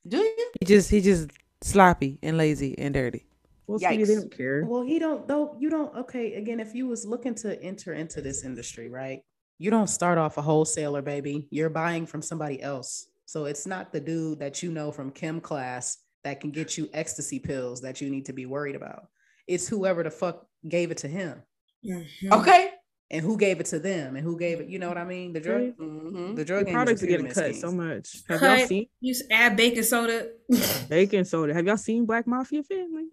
Do 0.07 0.19
you? 0.19 0.51
He 0.61 0.66
just 0.66 0.91
he 0.91 1.01
just 1.01 1.31
sloppy 1.62 2.19
and 2.23 2.37
lazy 2.37 2.78
and 2.78 2.95
dirty. 2.95 3.27
Well, 3.66 3.78
sweetie, 3.78 4.05
they 4.05 4.12
Yikes. 4.15 4.20
don't 4.20 4.37
care. 4.37 4.65
Well, 4.65 4.83
he 4.83 4.99
don't 4.99 5.27
though. 5.27 5.57
You 5.59 5.70
don't. 5.70 5.95
Okay, 5.97 6.35
again, 6.35 6.61
if 6.61 6.74
you 6.74 6.87
was 6.87 7.05
looking 7.07 7.35
to 7.37 7.61
enter 7.62 7.95
into 7.95 8.20
this 8.20 8.45
industry, 8.45 8.89
right? 8.89 9.23
You 9.59 9.70
don't 9.70 9.89
start 9.89 10.19
off 10.19 10.37
a 10.37 10.43
wholesaler, 10.43 11.03
baby. 11.03 11.49
You're 11.51 11.70
buying 11.70 12.07
from 12.07 12.23
somebody 12.23 12.62
else. 12.62 13.09
So 13.24 13.47
it's 13.47 13.66
not 13.66 13.93
the 13.93 14.01
dude 14.01 14.39
that 14.39 14.62
you 14.62 14.70
know 14.70 14.93
from 14.93 15.11
chem 15.11 15.41
class 15.41 15.99
that 16.23 16.41
can 16.41 16.51
get 16.51 16.77
you 16.78 16.89
ecstasy 16.93 17.39
pills 17.39 17.81
that 17.81 18.01
you 18.01 18.11
need 18.11 18.27
to 18.27 18.33
be 18.33 18.47
worried 18.47 18.77
about. 18.77 19.09
It's 19.49 19.66
whoever 19.66 20.03
the 20.03 20.11
fuck 20.11 20.47
gave 20.69 20.91
it 20.91 20.99
to 20.99 21.09
him 21.09 21.43
Mhm. 21.85 22.07
Okay. 22.33 22.70
And 23.11 23.23
who 23.24 23.37
gave 23.37 23.61
it 23.61 23.66
to 23.66 23.78
them 23.78 24.16
and 24.16 24.24
who 24.24 24.37
gave 24.39 24.61
it. 24.61 24.69
You 24.69 24.78
know 24.78 24.89
what 24.89 24.99
I 24.99 25.05
mean? 25.05 25.33
The 25.33 25.41
drug, 25.41 25.77
Mhm. 25.78 26.35
the 26.37 26.45
drug 26.45 26.66
The 26.66 26.73
products 26.73 27.03
are 27.03 27.07
getting 27.07 27.27
pyramid 27.27 27.55
cut 27.55 27.61
so 27.61 27.70
much. 27.73 28.23
Have 28.28 28.41
y'all 28.43 28.57
Cut. 28.57 28.69
seen 28.69 28.87
You 29.01 29.15
add 29.31 29.57
baking 29.57 29.83
soda. 29.85 30.28
Bacon 30.89 31.24
Soda? 31.24 31.55
Have 31.55 31.66
y'all 31.66 31.77
seen 31.77 32.05
Black 32.07 32.27
Mafia 32.27 32.62
Family 32.62 33.07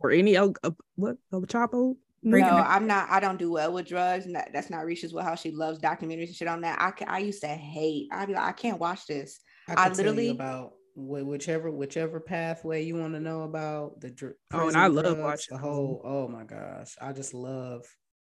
or 0.00 0.10
any 0.10 0.36
El 0.36 0.54
uh, 0.62 0.70
what 0.96 1.16
El 1.32 1.42
Chapo? 1.42 1.96
No, 2.22 2.38
I'm 2.38 2.86
not. 2.86 3.08
I 3.10 3.20
don't 3.20 3.38
do 3.38 3.52
well 3.52 3.72
with 3.72 3.86
drugs. 3.86 4.26
And 4.26 4.34
that, 4.34 4.50
that's 4.52 4.70
not 4.70 4.84
Risha's 4.84 5.12
well. 5.14 5.24
How 5.24 5.36
she 5.36 5.52
loves 5.52 5.78
documentaries 5.78 6.26
and 6.26 6.34
shit 6.34 6.48
on 6.48 6.62
that. 6.62 6.78
I, 6.80 7.04
I 7.06 7.18
used 7.20 7.40
to 7.42 7.46
hate. 7.46 8.08
I'd 8.12 8.26
be 8.26 8.34
like, 8.34 8.42
I 8.42 8.52
can't 8.52 8.80
watch 8.80 9.06
this. 9.06 9.40
I, 9.68 9.72
I 9.72 9.74
could 9.74 9.82
tell 9.84 9.96
literally- 10.06 10.26
you 10.26 10.32
about 10.32 10.72
whichever 10.96 11.70
whichever 11.70 12.18
pathway 12.18 12.82
you 12.82 12.96
want 12.96 13.14
to 13.14 13.20
know 13.20 13.42
about 13.42 14.00
the 14.00 14.10
dr- 14.10 14.34
Oh, 14.52 14.66
and 14.66 14.76
I 14.76 14.88
love 14.88 15.04
drugs, 15.04 15.20
watching 15.20 15.56
the 15.56 15.62
whole. 15.62 16.02
Oh 16.04 16.26
my 16.26 16.42
gosh, 16.42 16.96
I 17.00 17.12
just 17.12 17.34
love 17.34 17.84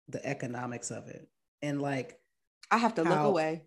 the 0.09 0.25
economics 0.25 0.91
of 0.91 1.07
it 1.07 1.27
and 1.61 1.81
like 1.81 2.19
I 2.71 2.77
have 2.77 2.95
to 2.95 3.03
look 3.03 3.19
away. 3.19 3.63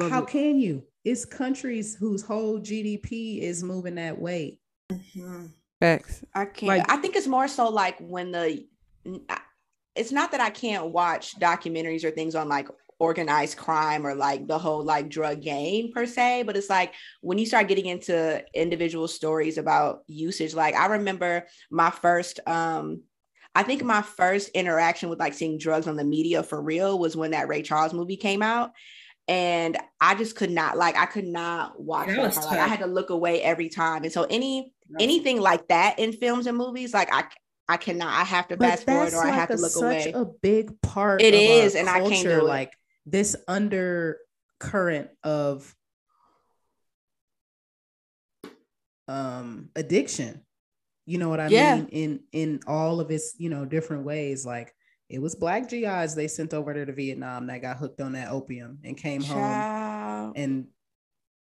How 0.00 0.22
it. 0.22 0.28
can 0.28 0.58
you? 0.58 0.82
It's 1.04 1.24
countries 1.24 1.94
whose 1.94 2.22
whole 2.22 2.58
GDP 2.58 3.40
is 3.40 3.62
moving 3.62 3.94
that 3.96 4.18
way. 4.20 4.58
Mhm. 4.90 5.50
Facts. 5.80 6.24
I 6.34 6.46
can't. 6.46 6.68
Like- 6.78 6.90
I 6.90 6.96
think 6.96 7.14
it's 7.14 7.26
more 7.26 7.46
so 7.48 7.68
like 7.68 7.98
when 8.00 8.32
the. 8.32 8.66
It's 9.94 10.10
not 10.10 10.32
that 10.32 10.40
I 10.40 10.50
can't 10.50 10.86
watch 10.86 11.38
documentaries 11.38 12.02
or 12.02 12.10
things 12.10 12.34
on 12.34 12.48
like 12.48 12.68
organized 12.98 13.56
crime 13.58 14.04
or 14.04 14.14
like 14.14 14.48
the 14.48 14.58
whole 14.58 14.82
like 14.82 15.08
drug 15.08 15.40
game 15.40 15.92
per 15.92 16.06
se, 16.06 16.42
but 16.44 16.56
it's 16.56 16.70
like 16.70 16.94
when 17.20 17.38
you 17.38 17.46
start 17.46 17.68
getting 17.68 17.86
into 17.86 18.42
individual 18.54 19.06
stories 19.06 19.56
about 19.58 20.00
usage. 20.08 20.52
Like 20.54 20.74
I 20.74 20.86
remember 20.86 21.46
my 21.70 21.90
first. 21.90 22.40
um 22.46 23.02
I 23.54 23.62
think 23.62 23.82
my 23.82 24.02
first 24.02 24.50
interaction 24.50 25.08
with 25.08 25.20
like 25.20 25.34
seeing 25.34 25.58
drugs 25.58 25.86
on 25.86 25.96
the 25.96 26.04
media 26.04 26.42
for 26.42 26.60
real 26.60 26.98
was 26.98 27.16
when 27.16 27.30
that 27.30 27.48
Ray 27.48 27.62
Charles 27.62 27.94
movie 27.94 28.16
came 28.16 28.42
out. 28.42 28.72
And 29.26 29.78
I 30.00 30.16
just 30.16 30.36
could 30.36 30.50
not 30.50 30.76
like 30.76 30.96
I 30.96 31.06
could 31.06 31.26
not 31.26 31.80
watch 31.80 32.08
That. 32.08 32.36
Like, 32.36 32.58
I 32.58 32.66
had 32.66 32.80
to 32.80 32.86
look 32.86 33.10
away 33.10 33.42
every 33.42 33.70
time. 33.70 34.02
And 34.02 34.12
so 34.12 34.24
any 34.24 34.72
anything 35.00 35.40
like 35.40 35.68
that 35.68 35.98
in 35.98 36.12
films 36.12 36.46
and 36.46 36.58
movies, 36.58 36.92
like 36.92 37.08
I 37.12 37.24
I 37.66 37.78
cannot. 37.78 38.08
I 38.08 38.24
have 38.24 38.48
to 38.48 38.56
fast 38.56 38.84
forward 38.84 39.14
or 39.14 39.24
I 39.24 39.30
have 39.30 39.48
to 39.48 39.56
look 39.56 39.70
such 39.70 40.06
away. 40.06 40.12
a 40.14 40.24
big 40.24 40.80
part. 40.82 41.22
It 41.22 41.32
is, 41.32 41.74
and 41.74 41.88
I 41.88 42.00
can't 42.06 42.22
do 42.22 42.40
it. 42.40 42.44
Like 42.44 42.72
this 43.06 43.36
undercurrent 43.48 45.08
of 45.22 45.74
um 49.08 49.70
addiction. 49.74 50.43
You 51.06 51.18
know 51.18 51.28
what 51.28 51.40
I 51.40 51.48
Yeah. 51.48 51.76
mean? 51.76 51.88
In 51.88 52.20
in 52.32 52.60
all 52.66 53.00
of 53.00 53.10
its 53.10 53.34
you 53.38 53.50
know 53.50 53.64
different 53.64 54.04
ways. 54.04 54.46
Like 54.46 54.74
it 55.08 55.20
was 55.20 55.34
black 55.34 55.68
GIs 55.68 56.14
they 56.14 56.28
sent 56.28 56.54
over 56.54 56.72
there 56.72 56.86
to 56.86 56.92
Vietnam 56.92 57.46
that 57.48 57.60
got 57.62 57.76
hooked 57.76 58.00
on 58.00 58.12
that 58.12 58.30
opium 58.30 58.78
and 58.84 58.96
came 58.96 59.22
home 59.22 59.64
and 60.36 60.66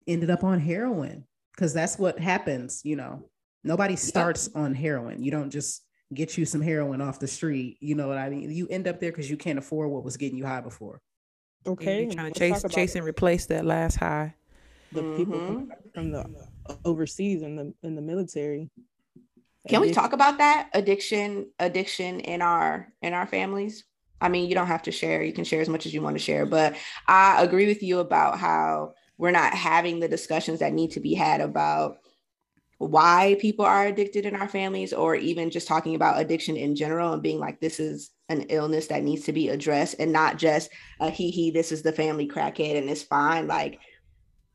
ended 0.06 0.30
up 0.30 0.42
on 0.44 0.58
heroin 0.60 1.24
because 1.54 1.72
that's 1.72 1.98
what 1.98 2.18
happens. 2.18 2.80
You 2.84 2.96
know, 2.96 3.30
nobody 3.62 3.96
starts 3.96 4.48
on 4.54 4.74
heroin. 4.74 5.22
You 5.22 5.30
don't 5.30 5.50
just 5.50 5.82
get 6.12 6.36
you 6.36 6.44
some 6.44 6.60
heroin 6.60 7.00
off 7.00 7.18
the 7.20 7.26
street. 7.28 7.78
You 7.80 7.94
know 7.94 8.08
what 8.08 8.18
I 8.18 8.28
mean? 8.28 8.50
You 8.50 8.66
end 8.68 8.86
up 8.88 9.00
there 9.00 9.10
because 9.12 9.30
you 9.30 9.36
can't 9.36 9.58
afford 9.58 9.90
what 9.90 10.04
was 10.04 10.16
getting 10.16 10.36
you 10.36 10.46
high 10.46 10.60
before. 10.60 11.00
Okay, 11.66 12.02
you're 12.04 12.12
trying 12.12 12.32
to 12.32 12.38
chase 12.38 12.62
chase 12.70 12.94
and 12.94 13.04
replace 13.06 13.46
that 13.46 13.64
last 13.64 13.96
high. 13.96 14.34
the 14.92 15.02
people 15.16 15.40
Mhm. 15.40 15.46
from, 15.46 15.72
from 15.94 16.10
the 16.12 16.24
overseas 16.84 17.42
in 17.42 17.56
the 17.56 17.72
in 17.82 17.94
the 17.96 18.02
military. 18.02 18.70
Can 19.68 19.80
we 19.80 19.92
talk 19.92 20.12
about 20.12 20.38
that 20.38 20.68
addiction 20.74 21.50
addiction 21.58 22.20
in 22.20 22.42
our 22.42 22.92
in 23.00 23.14
our 23.14 23.26
families? 23.26 23.84
I 24.20 24.28
mean, 24.28 24.48
you 24.48 24.54
don't 24.54 24.66
have 24.66 24.82
to 24.82 24.92
share. 24.92 25.22
You 25.22 25.32
can 25.32 25.44
share 25.44 25.60
as 25.60 25.68
much 25.68 25.86
as 25.86 25.94
you 25.94 26.02
want 26.02 26.16
to 26.16 26.22
share, 26.22 26.46
but 26.46 26.76
I 27.08 27.42
agree 27.42 27.66
with 27.66 27.82
you 27.82 27.98
about 27.98 28.38
how 28.38 28.94
we're 29.18 29.30
not 29.30 29.54
having 29.54 30.00
the 30.00 30.08
discussions 30.08 30.60
that 30.60 30.72
need 30.72 30.92
to 30.92 31.00
be 31.00 31.14
had 31.14 31.40
about 31.40 31.98
why 32.78 33.36
people 33.40 33.64
are 33.64 33.86
addicted 33.86 34.26
in 34.26 34.36
our 34.36 34.48
families 34.48 34.92
or 34.92 35.14
even 35.14 35.50
just 35.50 35.68
talking 35.68 35.94
about 35.94 36.20
addiction 36.20 36.56
in 36.56 36.74
general 36.74 37.12
and 37.12 37.22
being 37.22 37.38
like 37.38 37.60
this 37.60 37.78
is 37.78 38.10
an 38.28 38.42
illness 38.48 38.88
that 38.88 39.02
needs 39.02 39.24
to 39.24 39.32
be 39.32 39.48
addressed 39.48 39.96
and 39.98 40.12
not 40.12 40.38
just 40.38 40.70
a 41.00 41.08
he 41.08 41.30
he 41.30 41.50
this 41.50 41.70
is 41.70 41.82
the 41.82 41.92
family 41.92 42.26
crackhead 42.26 42.76
and 42.76 42.90
it's 42.90 43.02
fine 43.02 43.46
like 43.46 43.78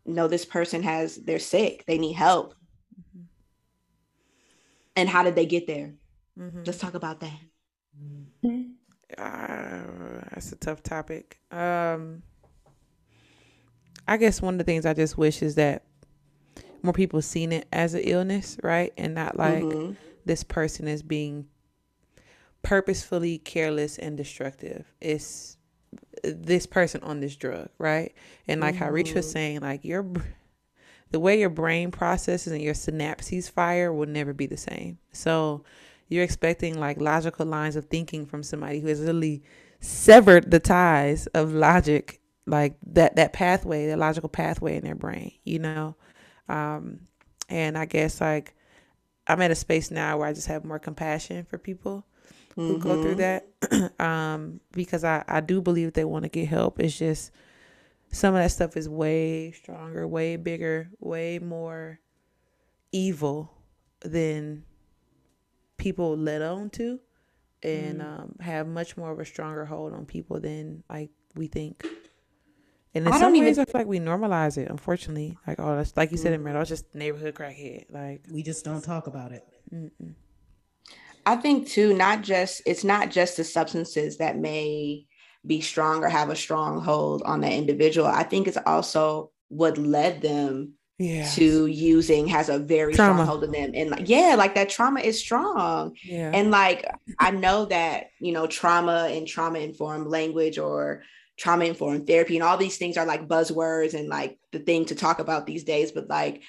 no 0.05 0.27
this 0.27 0.45
person 0.45 0.83
has 0.83 1.15
they're 1.17 1.39
sick 1.39 1.83
they 1.87 1.97
need 1.97 2.13
help 2.13 2.53
and 4.99 5.09
how 5.09 5.23
did 5.23 5.35
they 5.35 5.45
get 5.45 5.65
there 5.67 5.93
Mhm. 6.37 6.65
let's 6.67 6.77
talk 6.79 6.93
about 6.93 7.19
that 7.21 7.39
Uh, 9.17 10.21
that's 10.31 10.51
a 10.51 10.55
tough 10.55 10.83
topic. 10.83 11.39
Um, 11.51 12.21
I 14.07 14.17
guess 14.17 14.41
one 14.41 14.53
of 14.53 14.57
the 14.59 14.63
things 14.63 14.85
I 14.85 14.93
just 14.93 15.17
wish 15.17 15.41
is 15.41 15.55
that 15.55 15.83
more 16.83 16.93
people 16.93 17.21
seen 17.21 17.51
it 17.51 17.67
as 17.73 17.93
an 17.95 18.01
illness, 18.01 18.57
right, 18.63 18.93
and 18.97 19.13
not 19.15 19.37
like 19.37 19.65
Mhm. 19.65 19.97
this 20.25 20.43
person 20.43 20.87
is 20.87 21.01
being 21.01 21.47
purposefully 22.61 23.39
careless 23.39 23.97
and 23.97 24.15
destructive. 24.15 24.85
It's 25.01 25.57
this 26.23 26.65
person 26.65 27.01
on 27.03 27.19
this 27.19 27.35
drug, 27.35 27.69
right? 27.79 28.13
And 28.47 28.61
like 28.61 28.75
how 28.75 28.89
Reach 28.91 29.15
was 29.15 29.25
Mhm. 29.27 29.31
saying, 29.33 29.59
like 29.61 29.83
your 29.83 30.03
br- 30.03 30.21
the 31.11 31.19
way 31.19 31.39
your 31.39 31.49
brain 31.49 31.91
processes 31.91 32.51
and 32.53 32.61
your 32.61 32.73
synapses 32.73 33.49
fire 33.49 33.91
will 33.93 34.07
never 34.07 34.33
be 34.33 34.45
the 34.45 34.57
same. 34.57 34.99
So 35.11 35.63
you're 36.07 36.23
expecting 36.23 36.79
like 36.79 36.99
logical 37.01 37.45
lines 37.45 37.75
of 37.75 37.85
thinking 37.85 38.25
from 38.25 38.43
somebody 38.43 38.79
who 38.79 38.87
has 38.87 38.99
literally 38.99 39.43
severed 39.79 40.51
the 40.51 40.59
ties 40.59 41.27
of 41.27 41.53
logic, 41.53 42.21
like 42.45 42.75
that 42.87 43.15
that 43.15 43.33
pathway, 43.33 43.87
that 43.87 43.99
logical 43.99 44.29
pathway 44.29 44.77
in 44.77 44.83
their 44.83 44.95
brain, 44.95 45.33
you 45.45 45.59
know. 45.59 45.95
Um, 46.47 47.01
and 47.49 47.77
I 47.77 47.85
guess 47.85 48.21
like 48.21 48.55
I'm 49.27 49.41
at 49.41 49.51
a 49.51 49.55
space 49.55 49.91
now 49.91 50.17
where 50.17 50.27
I 50.27 50.33
just 50.33 50.47
have 50.47 50.65
more 50.65 50.79
compassion 50.79 51.45
for 51.45 51.57
people 51.57 52.05
who 52.63 52.77
go 52.77 52.95
through 52.97 53.15
Mhm. 53.15 53.17
that 53.17 53.47
um 53.99 54.59
because 54.71 55.03
I 55.03 55.23
I 55.27 55.41
do 55.41 55.61
believe 55.61 55.93
they 55.93 56.05
want 56.05 56.23
to 56.23 56.29
get 56.29 56.47
help 56.47 56.79
it's 56.79 56.97
just 56.97 57.31
some 58.11 58.33
of 58.35 58.41
that 58.41 58.51
stuff 58.51 58.75
is 58.77 58.87
way 58.89 59.51
stronger 59.51 60.07
way 60.07 60.35
bigger 60.35 60.89
way 60.99 61.39
more 61.39 61.99
evil 62.91 63.53
than 64.01 64.63
people 65.77 66.17
let 66.17 66.41
on 66.41 66.69
to 66.71 66.99
and 67.63 68.01
um 68.01 68.35
have 68.39 68.67
much 68.67 68.95
more 68.97 69.11
of 69.11 69.19
a 69.19 69.25
stronger 69.25 69.65
hold 69.65 69.93
on 69.93 70.05
people 70.05 70.39
than 70.39 70.83
like 70.89 71.09
we 71.35 71.47
think 71.47 71.85
and 72.95 73.05
in 73.05 73.13
I 73.13 73.17
some 73.19 73.33
don't 73.33 73.39
ways 73.43 73.57
even- 73.57 73.61
I 73.61 73.65
feel 73.65 73.81
like 73.81 73.87
we 73.87 73.99
normalize 73.99 74.57
it 74.57 74.69
unfortunately 74.69 75.37
like 75.45 75.59
oh 75.59 75.75
that's 75.75 75.95
like 75.95 76.11
you 76.11 76.17
said 76.17 76.33
Emerald, 76.33 76.57
that's 76.57 76.69
just 76.69 76.93
neighborhood 76.95 77.35
crackhead 77.35 77.85
like 77.91 78.25
We 78.31 78.41
just 78.43 78.65
don't 78.65 78.83
talk 78.83 79.07
about 79.07 79.31
it. 79.31 79.43
mm-mm. 79.73 80.15
I 81.25 81.35
think 81.35 81.67
too, 81.67 81.93
not 81.93 82.23
just 82.23 82.61
it's 82.65 82.83
not 82.83 83.11
just 83.11 83.37
the 83.37 83.43
substances 83.43 84.17
that 84.17 84.37
may 84.37 85.05
be 85.45 85.61
strong 85.61 86.03
or 86.03 86.09
have 86.09 86.29
a 86.29 86.35
strong 86.35 86.81
hold 86.81 87.21
on 87.23 87.41
that 87.41 87.53
individual. 87.53 88.07
I 88.07 88.23
think 88.23 88.47
it's 88.47 88.57
also 88.65 89.31
what 89.47 89.77
led 89.77 90.21
them 90.21 90.73
yeah 90.97 91.29
to 91.31 91.65
using 91.65 92.27
has 92.27 92.49
a 92.49 92.59
very 92.59 92.93
Trauma. 92.93 93.13
strong 93.23 93.27
hold 93.27 93.43
on 93.45 93.51
them. 93.51 93.71
And 93.73 93.89
like, 93.89 94.09
yeah, 94.09 94.35
like 94.37 94.55
that 94.55 94.69
trauma 94.69 94.99
is 94.99 95.17
strong. 95.17 95.95
yeah 96.03 96.31
And 96.33 96.51
like 96.51 96.85
I 97.17 97.31
know 97.31 97.65
that, 97.65 98.07
you 98.19 98.33
know, 98.33 98.47
trauma 98.47 99.07
and 99.09 99.25
trauma 99.25 99.59
informed 99.59 100.07
language 100.07 100.57
or 100.59 101.03
trauma 101.37 101.63
informed 101.63 102.05
therapy 102.05 102.35
and 102.35 102.43
all 102.43 102.57
these 102.57 102.77
things 102.77 102.97
are 102.97 103.05
like 103.05 103.29
buzzwords 103.29 103.93
and 103.93 104.09
like 104.09 104.37
the 104.51 104.59
thing 104.59 104.83
to 104.85 104.95
talk 104.95 105.19
about 105.19 105.45
these 105.47 105.63
days. 105.63 105.93
But 105.93 106.09
like 106.09 106.43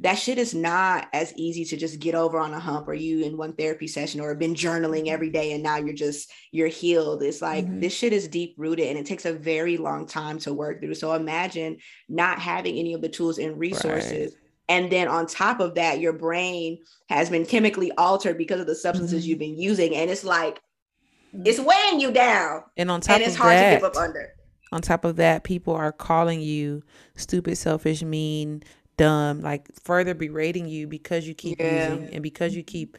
that 0.00 0.16
shit 0.16 0.36
is 0.36 0.54
not 0.54 1.08
as 1.14 1.32
easy 1.36 1.64
to 1.64 1.76
just 1.76 1.98
get 2.00 2.14
over 2.14 2.38
on 2.38 2.52
a 2.52 2.60
hump 2.60 2.86
or 2.86 2.92
you 2.94 3.24
in 3.24 3.36
one 3.38 3.54
therapy 3.54 3.86
session 3.86 4.20
or 4.20 4.34
been 4.34 4.54
journaling 4.54 5.08
every 5.08 5.30
day 5.30 5.52
and 5.52 5.62
now 5.62 5.76
you're 5.76 5.94
just 5.94 6.30
you're 6.52 6.68
healed. 6.68 7.22
It's 7.22 7.40
like 7.40 7.66
Mhm. 7.66 7.80
this 7.80 7.94
shit 7.94 8.12
is 8.12 8.28
deep 8.28 8.54
rooted 8.58 8.88
and 8.88 8.98
it 8.98 9.06
takes 9.06 9.24
a 9.24 9.32
very 9.32 9.78
long 9.78 10.06
time 10.06 10.38
to 10.40 10.52
work 10.52 10.80
through. 10.82 10.94
So 10.96 11.14
imagine 11.14 11.78
not 12.10 12.38
having 12.38 12.76
any 12.76 12.92
of 12.92 13.00
the 13.00 13.08
tools 13.08 13.38
and 13.38 13.58
resources. 13.58 14.36
And 14.68 14.90
then 14.92 15.08
on 15.08 15.26
top 15.26 15.60
of 15.60 15.76
that, 15.76 16.00
your 16.00 16.12
brain 16.12 16.78
has 17.08 17.30
been 17.30 17.46
chemically 17.46 17.90
altered 17.92 18.36
because 18.36 18.60
of 18.60 18.66
the 18.66 18.74
substances 18.74 19.24
Mhm. 19.24 19.28
you've 19.28 19.38
been 19.38 19.58
using. 19.58 19.94
And 19.94 20.10
it's 20.10 20.24
like, 20.24 20.60
it's 21.44 21.60
weighing 21.60 22.00
you 22.00 22.10
down. 22.10 22.64
and 22.76 22.90
on 22.90 23.00
top 23.00 23.14
And 23.16 23.24
it's 23.24 23.36
hard 23.36 23.56
that, 23.56 23.70
to 23.70 23.76
give 23.76 23.84
up 23.84 23.96
under. 23.96 24.28
on 24.72 24.82
top 24.82 25.04
of 25.06 25.16
that, 25.16 25.44
people 25.44 25.72
are 25.74 25.92
calling 25.92 26.40
you 26.40 26.82
stupid, 27.16 27.56
selfish, 27.56 28.02
mean, 28.02 28.62
dumb, 28.96 29.40
like 29.40 29.68
further 29.82 30.14
berating 30.14 30.68
you 30.68 30.86
because 30.86 31.26
you 31.26 31.34
keep 31.34 31.60
Yeah. 31.60 31.66
using 31.66 32.10
and 32.12 32.22
because 32.22 32.54
you 32.56 32.62
keep 32.62 32.96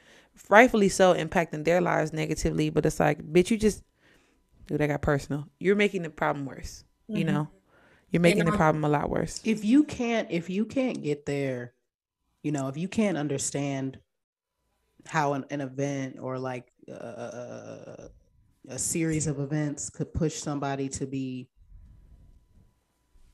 rightfully 0.49 0.89
so 0.89 1.13
impacting 1.13 1.65
their 1.65 1.81
lives 1.81 2.13
negatively. 2.13 2.69
But 2.69 2.85
it's 2.85 2.99
like, 2.99 3.21
bitch, 3.23 3.51
you 3.51 3.57
just 3.57 3.83
dude, 4.67 4.81
I 4.81 4.87
got 4.87 5.01
personal. 5.01 5.47
You're 5.59 5.75
making 5.75 6.03
the 6.03 6.09
problem 6.09 6.45
worse. 6.45 6.83
You 7.13 7.23
Mm-hmm. 7.23 7.35
know? 7.35 7.49
You're 8.11 8.21
making 8.21 8.45
the 8.45 8.51
problem 8.51 8.83
a 8.85 8.89
lot 8.89 9.09
worse. 9.09 9.41
If 9.43 9.65
you 9.65 9.83
can't, 9.83 10.29
if 10.31 10.49
you 10.49 10.65
can't 10.65 11.03
get 11.03 11.25
there, 11.25 11.73
you 12.43 12.51
know, 12.51 12.67
if 12.67 12.77
you 12.77 12.87
can't 12.87 13.17
understand 13.17 13.99
how 15.05 15.33
an, 15.33 15.45
an 15.49 15.61
event 15.61 16.17
or 16.19 16.37
like 16.37 16.71
uh, 16.91 18.07
a 18.69 18.77
series 18.79 19.27
of 19.27 19.39
events 19.39 19.89
could 19.89 20.13
push 20.13 20.35
somebody 20.35 20.89
to 20.89 21.05
be 21.05 21.47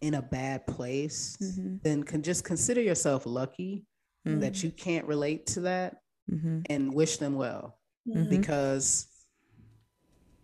in 0.03 0.13
a 0.15 0.21
bad 0.21 0.67
place, 0.67 1.37
Mhm. 1.41 1.81
then 1.81 2.03
can 2.03 2.21
just 2.21 2.43
consider 2.43 2.81
yourself 2.81 3.25
lucky 3.25 3.85
Mhm. 4.27 4.41
that 4.41 4.61
you 4.63 4.69
can't 4.71 5.05
relate 5.07 5.45
to 5.47 5.61
that 5.61 6.01
Mm-hmm. 6.31 6.59
and 6.69 6.93
wish 6.93 7.17
them 7.17 7.35
well 7.35 7.77
Mhm. 8.07 8.29
because 8.29 9.07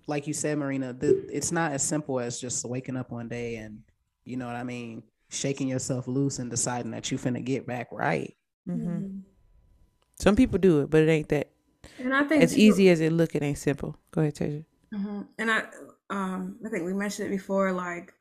like 0.07 0.27
you 0.27 0.33
said 0.33 0.57
marina 0.57 0.91
the, 0.91 1.25
it's 1.31 1.51
not 1.51 1.71
as 1.71 1.83
simple 1.83 2.19
as 2.19 2.39
just 2.41 2.65
waking 2.65 2.97
up 2.97 3.11
one 3.11 3.27
day 3.29 3.55
and 3.57 3.81
you 4.25 4.35
know 4.37 4.45
what 4.47 4.55
i 4.57 4.63
mean 4.63 5.03
shaking 5.29 5.67
yourself 5.69 6.07
loose 6.07 6.39
and 6.39 6.49
deciding 6.49 6.91
that 6.91 7.11
you 7.11 7.17
finna 7.17 7.43
get 7.43 7.65
back 7.67 7.87
right 7.91 8.35
Mm-hmm. 8.67 9.19
Some 10.19 10.35
people 10.35 10.59
do 10.59 10.81
it, 10.81 10.89
but 10.91 11.01
it 11.01 11.09
ain't 11.09 11.29
that. 11.29 11.49
And 11.97 12.13
I 12.13 12.23
think 12.25 12.43
As 12.43 12.51
people- 12.53 12.65
easy 12.65 12.89
as 12.89 12.99
it 12.99 13.11
look, 13.13 13.33
it 13.35 13.41
ain't 13.41 13.57
simple. 13.57 13.95
Go 14.11 14.21
ahead, 14.21 14.35
Tasia. 14.35 14.65
And 14.91 15.49
I, 15.49 15.63
um, 16.11 16.59
I 16.63 16.69
think 16.69 16.83
we 16.85 16.93
mentioned 16.93 17.29
it 17.29 17.31
before. 17.31 17.71
Like 17.71 18.13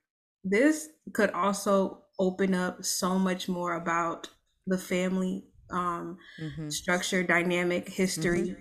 this 0.45 0.89
could 1.13 1.31
also 1.31 2.05
open 2.19 2.55
up 2.55 2.85
so 2.85 3.19
much 3.19 3.49
more 3.49 3.75
about 3.75 4.29
the 4.67 4.79
family 4.79 5.45
um, 5.71 6.19
Mm-hmm. 6.41 6.69
structure, 6.71 7.23
dynamic, 7.23 7.89
history. 7.89 8.57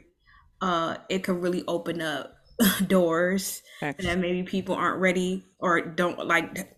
Uh, 0.62 0.98
it 1.10 1.24
could 1.24 1.41
really 1.41 1.64
open 1.68 2.02
up 2.02 2.36
doors 2.88 3.62
that 3.82 4.18
maybe 4.20 4.44
people 4.44 4.76
aren't 4.76 4.99
ready 4.99 5.44
or 5.60 5.82
don't 5.82 6.26
like. 6.28 6.74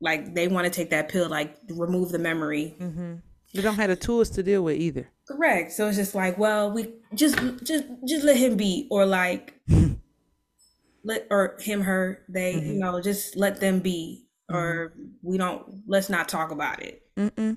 Like 0.00 0.34
they 0.34 0.48
want 0.48 0.64
to 0.64 0.70
take 0.70 0.90
that 0.90 1.08
pill, 1.08 1.28
like 1.28 1.56
remove 1.70 2.10
the 2.10 2.18
memory. 2.18 2.74
Mm-hmm. 2.80 3.14
They 3.54 3.62
don't 3.62 3.76
have 3.76 3.88
the 3.88 3.94
tools 3.96 4.30
to 4.30 4.42
deal 4.42 4.64
with 4.64 4.76
either. 4.80 5.08
Correct. 5.28 5.70
So 5.72 5.86
it's 5.86 5.96
just 5.96 6.14
like, 6.16 6.36
well, 6.38 6.72
we 6.72 6.94
just 7.14 7.38
just 7.62 7.84
just 8.04 8.24
let 8.24 8.36
him 8.36 8.56
be, 8.56 8.88
or 8.90 9.06
like 9.06 9.54
let 11.04 11.26
or 11.30 11.56
him, 11.60 11.82
her, 11.82 12.24
they, 12.28 12.54
you 12.54 12.78
know, 12.80 13.00
just 13.00 13.36
let 13.36 13.60
them 13.60 13.78
be, 13.78 14.26
or 14.52 14.90
mm-hmm. 14.90 15.08
we 15.22 15.38
don't. 15.38 15.82
Let's 15.86 16.08
not 16.08 16.28
talk 16.28 16.50
about 16.50 16.82
it. 16.82 17.02
Mm-mm. 17.16 17.56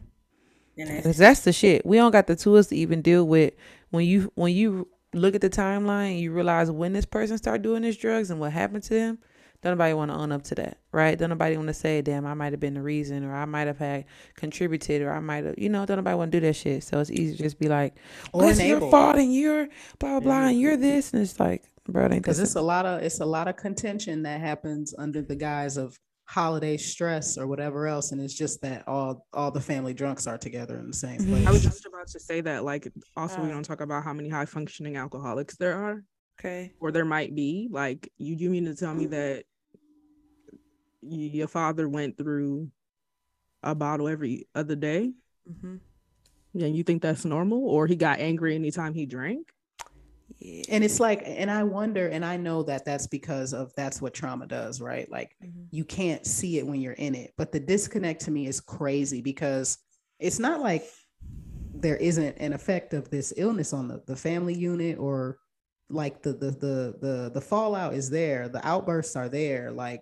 And 0.77 0.89
that's, 0.89 1.05
Cause 1.05 1.17
that's 1.17 1.39
the 1.41 1.53
shit. 1.53 1.85
We 1.85 1.97
don't 1.97 2.11
got 2.11 2.27
the 2.27 2.35
tools 2.35 2.67
to 2.67 2.75
even 2.75 3.01
deal 3.01 3.25
with 3.25 3.53
when 3.91 4.05
you 4.05 4.31
when 4.35 4.53
you 4.53 4.87
look 5.13 5.35
at 5.35 5.41
the 5.41 5.49
timeline. 5.49 6.19
You 6.19 6.31
realize 6.31 6.69
when 6.69 6.93
this 6.93 7.05
person 7.05 7.37
start 7.37 7.61
doing 7.61 7.81
these 7.81 7.97
drugs 7.97 8.29
and 8.29 8.39
what 8.39 8.51
happened 8.51 8.83
to 8.83 8.93
them. 8.93 9.19
Don't 9.61 9.71
nobody 9.71 9.95
want 9.95 10.11
to 10.11 10.17
own 10.17 10.31
up 10.31 10.43
to 10.43 10.55
that, 10.55 10.77
right? 10.91 11.17
Don't 11.17 11.29
nobody 11.29 11.55
want 11.55 11.69
to 11.69 11.73
say, 11.73 12.01
"Damn, 12.03 12.27
I 12.27 12.35
might 12.35 12.53
have 12.53 12.59
been 12.59 12.75
the 12.75 12.83
reason," 12.83 13.23
or 13.23 13.33
"I 13.33 13.45
might 13.45 13.65
have 13.65 13.79
had 13.79 14.05
contributed," 14.35 15.01
or 15.01 15.11
"I 15.11 15.19
might 15.19 15.43
have," 15.43 15.55
you 15.57 15.69
know. 15.69 15.85
Don't 15.87 15.97
nobody 15.97 16.15
want 16.15 16.31
to 16.33 16.39
do 16.39 16.45
that 16.45 16.55
shit. 16.55 16.83
So 16.83 16.99
it's 16.99 17.09
easy 17.09 17.35
to 17.35 17.43
just 17.43 17.57
be 17.57 17.67
like, 17.67 17.95
Or 18.31 18.43
"Oh, 18.43 18.49
it's 18.49 18.61
your 18.61 18.79
fault, 18.91 19.15
and 19.15 19.33
you're 19.33 19.67
blah 19.97 20.19
blah 20.19 20.19
blah, 20.19 20.47
and 20.49 20.59
you're 20.59 20.77
this," 20.77 21.13
and 21.13 21.23
it's 21.23 21.39
like, 21.39 21.63
bro, 21.87 22.09
because 22.09 22.39
it's 22.39 22.55
a 22.55 22.61
lot 22.61 22.85
of 22.85 23.01
it's 23.01 23.21
a 23.21 23.25
lot 23.25 23.47
of 23.47 23.55
contention 23.55 24.23
that 24.23 24.39
happens 24.39 24.93
under 24.97 25.21
the 25.21 25.35
guise 25.35 25.77
of 25.77 25.99
holiday 26.27 26.75
stress 26.75 27.37
or 27.37 27.45
whatever 27.45 27.85
else 27.87 28.11
and 28.11 28.19
it's 28.19 28.33
just 28.33 28.59
that 28.61 28.87
all 28.87 29.25
all 29.31 29.51
the 29.51 29.61
family 29.61 29.93
drunks 29.93 30.25
are 30.25 30.37
together 30.39 30.77
in 30.79 30.87
the 30.87 30.93
same 30.95 31.23
place 31.23 31.45
I 31.47 31.51
was 31.51 31.61
just 31.63 31.85
about 31.85 32.07
to 32.07 32.19
say 32.19 32.41
that, 32.41 32.63
like, 32.63 32.91
also 33.15 33.39
we 33.41 33.47
Uh. 33.49 33.51
don't 33.51 33.63
talk 33.63 33.81
about 33.81 34.03
how 34.03 34.13
many 34.13 34.29
high 34.29 34.45
functioning 34.45 34.95
alcoholics 34.97 35.55
there 35.57 35.75
are, 35.75 36.03
okay. 36.39 36.73
or 36.79 36.91
there 36.91 37.05
might 37.05 37.35
be. 37.35 37.67
Like, 37.71 38.11
you 38.17 38.35
you 38.35 38.49
mean 38.49 38.65
to 38.65 38.75
tell 38.75 38.93
me 38.93 39.05
that 39.07 39.43
y- 41.01 41.31
your 41.33 41.47
father 41.47 41.87
went 41.87 42.17
through 42.17 42.71
a 43.63 43.75
bottle 43.75 44.07
every 44.07 44.47
other 44.55 44.75
day. 44.75 45.13
Mm-hmm. 45.49 45.75
Yeah, 46.53 46.67
you 46.67 46.83
think 46.83 47.01
that's 47.01 47.25
normal, 47.25 47.67
or 47.67 47.85
he 47.87 47.95
got 47.95 48.19
angry 48.19 48.55
anytime 48.55 48.93
he 48.93 49.05
drank? 49.05 49.51
Yeah. 50.39 50.63
and 50.69 50.83
it's 50.83 50.99
like 50.99 51.23
and 51.25 51.49
i 51.49 51.63
wonder 51.63 52.07
and 52.07 52.25
i 52.25 52.35
know 52.37 52.63
that 52.63 52.83
that's 52.85 53.07
because 53.07 53.53
of 53.53 53.73
that's 53.75 54.01
what 54.01 54.13
trauma 54.13 54.45
does 54.47 54.81
right 54.81 55.09
like 55.09 55.35
Mhm. 55.43 55.67
you 55.71 55.85
can't 55.85 56.25
see 56.25 56.57
it 56.59 56.67
when 56.67 56.81
you're 56.81 56.93
in 56.93 57.15
it 57.15 57.33
but 57.37 57.51
the 57.51 57.59
disconnect 57.59 58.21
to 58.25 58.31
me 58.31 58.45
is 58.45 58.59
crazy 58.59 59.21
because 59.21 59.77
it's 60.19 60.39
not 60.39 60.61
like 60.61 60.83
there 61.73 61.95
isn't 61.97 62.35
an 62.37 62.53
effect 62.53 62.93
of 62.93 63.09
this 63.09 63.33
illness 63.37 63.73
on 63.73 63.87
the, 63.87 64.01
the 64.07 64.15
family 64.15 64.53
unit 64.53 64.97
or 64.97 65.37
like 65.89 66.21
the, 66.21 66.33
the 66.33 66.51
the 66.51 66.95
the 67.01 67.31
the 67.33 67.41
fallout 67.41 67.93
is 67.93 68.09
there 68.09 68.49
the 68.49 68.65
outbursts 68.67 69.15
are 69.15 69.29
there 69.29 69.71
like 69.71 70.01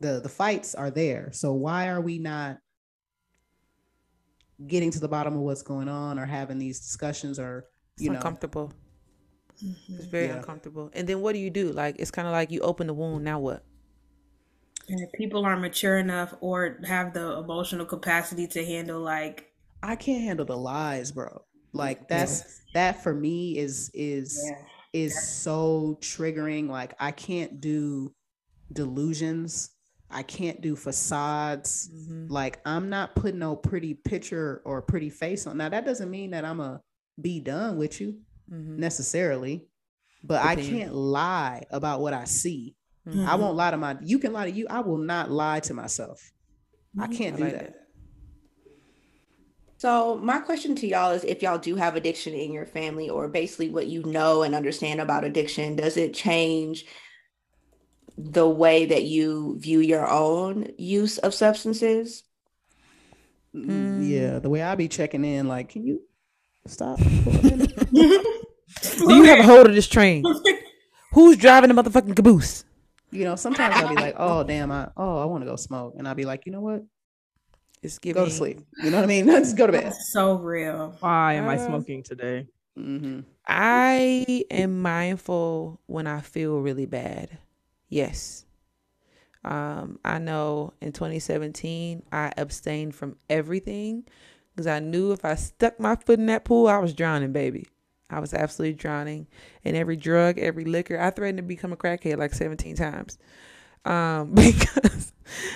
the 0.00 0.20
the 0.20 0.28
fights 0.28 0.74
are 0.74 0.90
there 0.90 1.30
so 1.32 1.52
why 1.52 1.88
are 1.88 2.00
we 2.00 2.18
not 2.18 2.58
getting 4.66 4.90
to 4.90 5.00
the 5.00 5.08
bottom 5.08 5.34
of 5.34 5.40
what's 5.40 5.62
going 5.62 5.88
on 5.88 6.18
or 6.18 6.26
having 6.26 6.58
these 6.58 6.80
discussions 6.80 7.38
or 7.38 7.66
It's 7.96 8.04
you 8.04 8.10
know 8.10 8.16
uncomfortable. 8.16 8.72
It's 9.96 10.06
very 10.06 10.28
Yeah. 10.28 10.36
uncomfortable. 10.36 10.90
And 10.92 11.08
then 11.08 11.20
what 11.20 11.32
do 11.32 11.38
you 11.38 11.50
do? 11.50 11.72
Like 11.72 11.96
it's 11.98 12.10
kind 12.10 12.26
of 12.28 12.32
like 12.32 12.50
you 12.50 12.60
open 12.60 12.86
the 12.86 12.94
wound. 12.94 13.24
Now 13.24 13.38
what? 13.40 13.64
And 14.88 15.00
if 15.00 15.12
people 15.12 15.44
aren't 15.44 15.62
mature 15.62 15.98
enough 15.98 16.34
or 16.40 16.78
have 16.84 17.14
the 17.14 17.38
emotional 17.38 17.86
capacity 17.86 18.46
to 18.48 18.64
handle 18.64 19.00
like 19.00 19.52
I 19.82 19.96
can't 19.96 20.22
handle 20.22 20.46
the 20.46 20.56
lies, 20.56 21.12
bro. 21.12 21.44
Like 21.72 22.08
that's 22.08 22.44
that 22.74 23.02
for 23.02 23.14
me 23.14 23.58
is 23.58 23.90
is 23.94 24.40
is 24.92 25.20
so 25.20 25.98
triggering. 26.00 26.68
Like 26.68 26.94
I 27.00 27.10
can't 27.10 27.60
do 27.60 28.14
delusions. 28.72 29.70
I 30.10 30.22
can't 30.22 30.60
do 30.60 30.76
facades. 30.76 31.90
Mhm. 31.92 32.30
Like 32.30 32.60
I'm 32.64 32.88
not 32.88 33.16
putting 33.16 33.40
no 33.40 33.56
pretty 33.56 33.94
picture 33.94 34.62
or 34.64 34.82
pretty 34.82 35.10
face 35.10 35.46
on. 35.46 35.56
Now 35.58 35.68
that 35.68 35.84
doesn't 35.84 36.10
mean 36.10 36.30
that 36.30 36.44
I'm 36.44 36.60
a 36.60 36.80
be 37.20 37.40
done 37.40 37.76
with 37.78 38.00
you 38.00 38.20
Mhm. 38.54 38.78
necessarily, 38.78 39.66
but 40.22 40.42
I 40.42 40.54
can't 40.54 40.94
lie 40.94 41.64
about 41.70 42.00
what 42.00 42.14
I 42.14 42.24
see. 42.24 42.76
Mhm. 43.06 43.26
I 43.26 43.34
won't 43.34 43.56
lie 43.56 43.70
to 43.70 43.76
my. 43.76 43.96
You 44.02 44.18
can 44.18 44.32
lie 44.32 44.50
to 44.50 44.56
you. 44.56 44.66
I 44.70 44.80
will 44.80 44.98
not 44.98 45.30
lie 45.30 45.60
to 45.60 45.74
myself. 45.74 46.32
I 46.98 47.08
can't 47.08 47.34
I 47.34 47.38
do 47.38 47.42
like 47.44 47.52
that. 47.52 47.66
that. 47.66 47.80
So 49.76 50.16
my 50.16 50.38
question 50.38 50.74
to 50.76 50.86
y'all 50.86 51.10
is 51.10 51.24
if 51.24 51.42
y'all 51.42 51.58
do 51.58 51.74
have 51.76 51.96
addiction 51.96 52.32
in 52.32 52.52
your 52.52 52.64
family 52.64 53.10
or 53.10 53.28
basically 53.28 53.68
what 53.70 53.86
you 53.86 54.02
know 54.04 54.42
and 54.42 54.54
understand 54.54 55.00
about 55.00 55.24
addiction, 55.24 55.76
does 55.76 55.96
it 55.96 56.14
change 56.14 56.86
the 58.16 58.48
way 58.48 58.86
that 58.86 59.02
you 59.02 59.58
view 59.58 59.80
your 59.80 60.08
own 60.08 60.70
use 60.78 61.18
of 61.18 61.34
substances? 61.34 62.22
Mm, 63.54 64.08
Yeah, 64.08 64.38
the 64.38 64.48
way 64.48 64.62
I 64.62 64.74
be 64.74 64.88
checking 64.88 65.24
in, 65.24 65.48
like, 65.48 65.68
can 65.70 65.84
you 65.86 66.02
stop 66.66 66.98
for 66.98 67.30
a 67.30 67.42
minute? 67.42 67.72
Do 68.98 69.14
you 69.14 69.24
have 69.24 69.38
a 69.40 69.42
hold 69.42 69.66
of 69.66 69.74
this 69.74 69.88
train? 69.88 70.24
Who's 71.12 71.36
driving 71.36 71.72
the 71.74 71.80
motherfucking 71.82 72.16
caboose? 72.16 72.64
you 73.10 73.22
know, 73.24 73.36
sometimes 73.36 73.76
I'll 73.76 73.88
be 73.88 73.94
like, 73.94 74.16
oh 74.18 74.42
damn, 74.42 74.72
I 74.72 74.88
oh 74.96 75.18
I 75.18 75.24
want 75.26 75.42
to 75.44 75.46
go 75.50 75.54
smoke, 75.56 75.94
and 75.96 76.08
I'll 76.08 76.16
be 76.16 76.24
like, 76.24 76.46
you 76.46 76.52
know 76.52 76.60
what, 76.60 76.82
It's 77.82 77.98
giving. 78.00 78.20
go 78.22 78.28
to 78.28 78.34
sleep. 78.34 78.60
You 78.82 78.90
know 78.90 78.96
what 78.96 79.04
I 79.04 79.06
mean? 79.06 79.26
Just 79.26 79.56
go 79.56 79.66
to 79.66 79.72
bed. 79.72 79.94
so 79.94 80.34
real. 80.34 80.96
Why 81.00 81.34
am 81.34 81.48
I 81.48 81.54
Uh, 81.54 81.58
smoking 81.66 82.02
today? 82.02 82.46
hmm 82.76 83.20
I 83.46 84.44
am 84.50 84.82
mindful 84.82 85.78
when 85.86 86.06
I 86.08 86.20
feel 86.22 86.58
really 86.58 86.86
bad. 86.86 87.38
Yes. 87.88 88.46
Um, 89.44 89.98
I 90.04 90.18
know 90.18 90.72
in 90.80 90.90
2017 90.92 92.02
I 92.10 92.32
abstained 92.36 92.94
from 92.94 93.16
everything 93.28 94.04
because 94.54 94.66
I 94.66 94.80
knew 94.80 95.12
if 95.12 95.24
I 95.24 95.34
stuck 95.34 95.78
my 95.78 95.94
foot 95.96 96.18
in 96.18 96.26
that 96.26 96.44
pool, 96.44 96.66
I 96.66 96.78
was 96.78 96.94
drowning, 96.94 97.32
baby. 97.32 97.66
I 98.10 98.20
was 98.20 98.34
absolutely 98.34 98.74
drowning 98.74 99.26
in 99.62 99.74
every 99.74 99.96
drug, 99.96 100.38
every 100.38 100.64
liquor. 100.64 101.00
I 101.00 101.10
threatened 101.10 101.38
to 101.38 101.42
become 101.42 101.72
a 101.72 101.76
crackhead 101.76 102.18
like 102.18 102.34
17 102.34 102.76
times. 102.76 103.18
Um, 103.84 104.32
because 104.34 105.12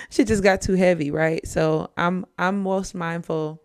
shit 0.09 0.27
just 0.27 0.43
got 0.43 0.61
too 0.61 0.73
heavy, 0.73 1.11
right? 1.11 1.45
So 1.47 1.91
I'm 1.97 2.25
I'm 2.37 2.61
most 2.61 2.95
mindful 2.95 3.63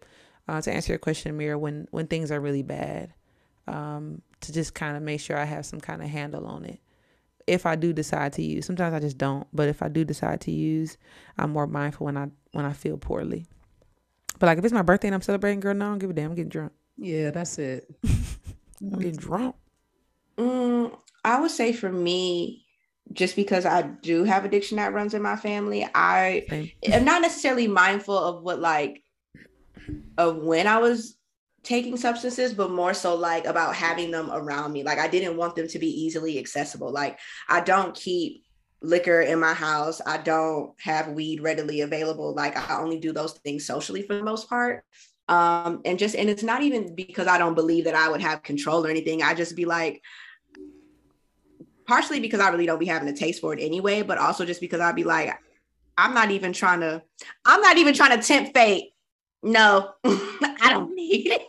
uh, 0.48 0.60
to 0.60 0.72
answer 0.72 0.92
your 0.92 0.98
question, 0.98 1.36
Ameera, 1.36 1.58
when 1.58 1.88
when 1.90 2.06
things 2.06 2.30
are 2.30 2.40
really 2.40 2.62
bad 2.62 3.12
um, 3.66 4.22
to 4.40 4.52
just 4.52 4.74
kind 4.74 4.96
of 4.96 5.02
make 5.02 5.20
sure 5.20 5.36
I 5.36 5.44
have 5.44 5.66
some 5.66 5.80
kind 5.80 6.02
of 6.02 6.08
handle 6.08 6.46
on 6.46 6.64
it. 6.64 6.80
If 7.46 7.66
I 7.66 7.76
do 7.76 7.92
decide 7.92 8.32
to 8.34 8.42
use, 8.42 8.64
sometimes 8.64 8.94
I 8.94 9.00
just 9.00 9.18
don't, 9.18 9.46
but 9.52 9.68
if 9.68 9.82
I 9.82 9.88
do 9.88 10.04
decide 10.04 10.40
to 10.42 10.50
use, 10.50 10.96
I'm 11.36 11.50
more 11.50 11.66
mindful 11.66 12.06
when 12.06 12.16
I 12.16 12.28
when 12.52 12.64
I 12.64 12.72
feel 12.72 12.96
poorly. 12.96 13.46
But 14.38 14.46
like 14.46 14.58
if 14.58 14.64
it's 14.64 14.74
my 14.74 14.82
birthday 14.82 15.08
and 15.08 15.14
I'm 15.14 15.22
celebrating, 15.22 15.60
girl, 15.60 15.74
no, 15.74 15.86
I 15.86 15.88
don't 15.90 15.98
give 15.98 16.10
a 16.10 16.12
damn. 16.12 16.30
I'm 16.30 16.36
getting 16.36 16.48
drunk. 16.48 16.72
Yeah, 16.96 17.30
that's 17.30 17.58
it. 17.58 17.86
Getting 18.90 19.16
drunk. 19.16 19.56
Mm, 20.36 20.96
I 21.24 21.40
would 21.40 21.50
say 21.50 21.72
for 21.72 21.90
me, 21.90 22.64
just 23.12 23.36
because 23.36 23.66
I 23.66 23.82
do 23.82 24.24
have 24.24 24.44
addiction 24.44 24.78
that 24.78 24.92
runs 24.92 25.14
in 25.14 25.22
my 25.22 25.36
family, 25.36 25.88
I 25.94 26.46
Same. 26.48 26.70
am 26.84 27.04
not 27.04 27.22
necessarily 27.22 27.68
mindful 27.68 28.16
of 28.16 28.42
what 28.42 28.60
like 28.60 29.02
of 30.16 30.36
when 30.38 30.66
I 30.66 30.78
was 30.78 31.16
taking 31.62 31.96
substances, 31.96 32.52
but 32.52 32.70
more 32.70 32.94
so 32.94 33.14
like 33.14 33.46
about 33.46 33.74
having 33.74 34.10
them 34.10 34.30
around 34.30 34.72
me. 34.72 34.82
Like 34.82 34.98
I 34.98 35.08
didn't 35.08 35.36
want 35.36 35.56
them 35.56 35.68
to 35.68 35.78
be 35.78 35.88
easily 35.88 36.38
accessible. 36.38 36.92
Like 36.92 37.18
I 37.48 37.60
don't 37.60 37.94
keep 37.94 38.44
liquor 38.82 39.22
in 39.22 39.40
my 39.40 39.54
house. 39.54 40.00
I 40.06 40.18
don't 40.18 40.72
have 40.80 41.08
weed 41.08 41.40
readily 41.40 41.80
available. 41.80 42.34
Like 42.34 42.56
I 42.56 42.80
only 42.80 42.98
do 42.98 43.12
those 43.12 43.32
things 43.32 43.66
socially 43.66 44.02
for 44.02 44.14
the 44.14 44.22
most 44.22 44.48
part. 44.48 44.84
Um, 45.28 45.80
and 45.84 45.98
just 45.98 46.14
and 46.14 46.28
it's 46.28 46.42
not 46.42 46.62
even 46.62 46.94
because 46.94 47.26
I 47.26 47.38
don't 47.38 47.54
believe 47.54 47.84
that 47.84 47.94
I 47.94 48.08
would 48.08 48.20
have 48.20 48.42
control 48.42 48.84
or 48.84 48.90
anything. 48.90 49.22
I 49.22 49.34
just 49.34 49.56
be 49.56 49.64
like, 49.64 50.02
partially 51.86 52.20
because 52.20 52.40
I 52.40 52.48
really 52.50 52.66
don't 52.66 52.78
be 52.78 52.86
having 52.86 53.08
a 53.08 53.16
taste 53.16 53.40
for 53.40 53.54
it 53.54 53.60
anyway, 53.60 54.02
but 54.02 54.18
also 54.18 54.44
just 54.44 54.60
because 54.60 54.80
I'd 54.80 54.96
be 54.96 55.04
like, 55.04 55.34
I'm 55.96 56.14
not 56.14 56.30
even 56.30 56.52
trying 56.52 56.80
to, 56.80 57.02
I'm 57.44 57.60
not 57.60 57.78
even 57.78 57.94
trying 57.94 58.18
to 58.18 58.26
tempt 58.26 58.54
fate. 58.54 58.90
No, 59.42 59.92
I 60.04 60.68
don't 60.70 60.94
need 60.94 61.26
it. 61.26 61.42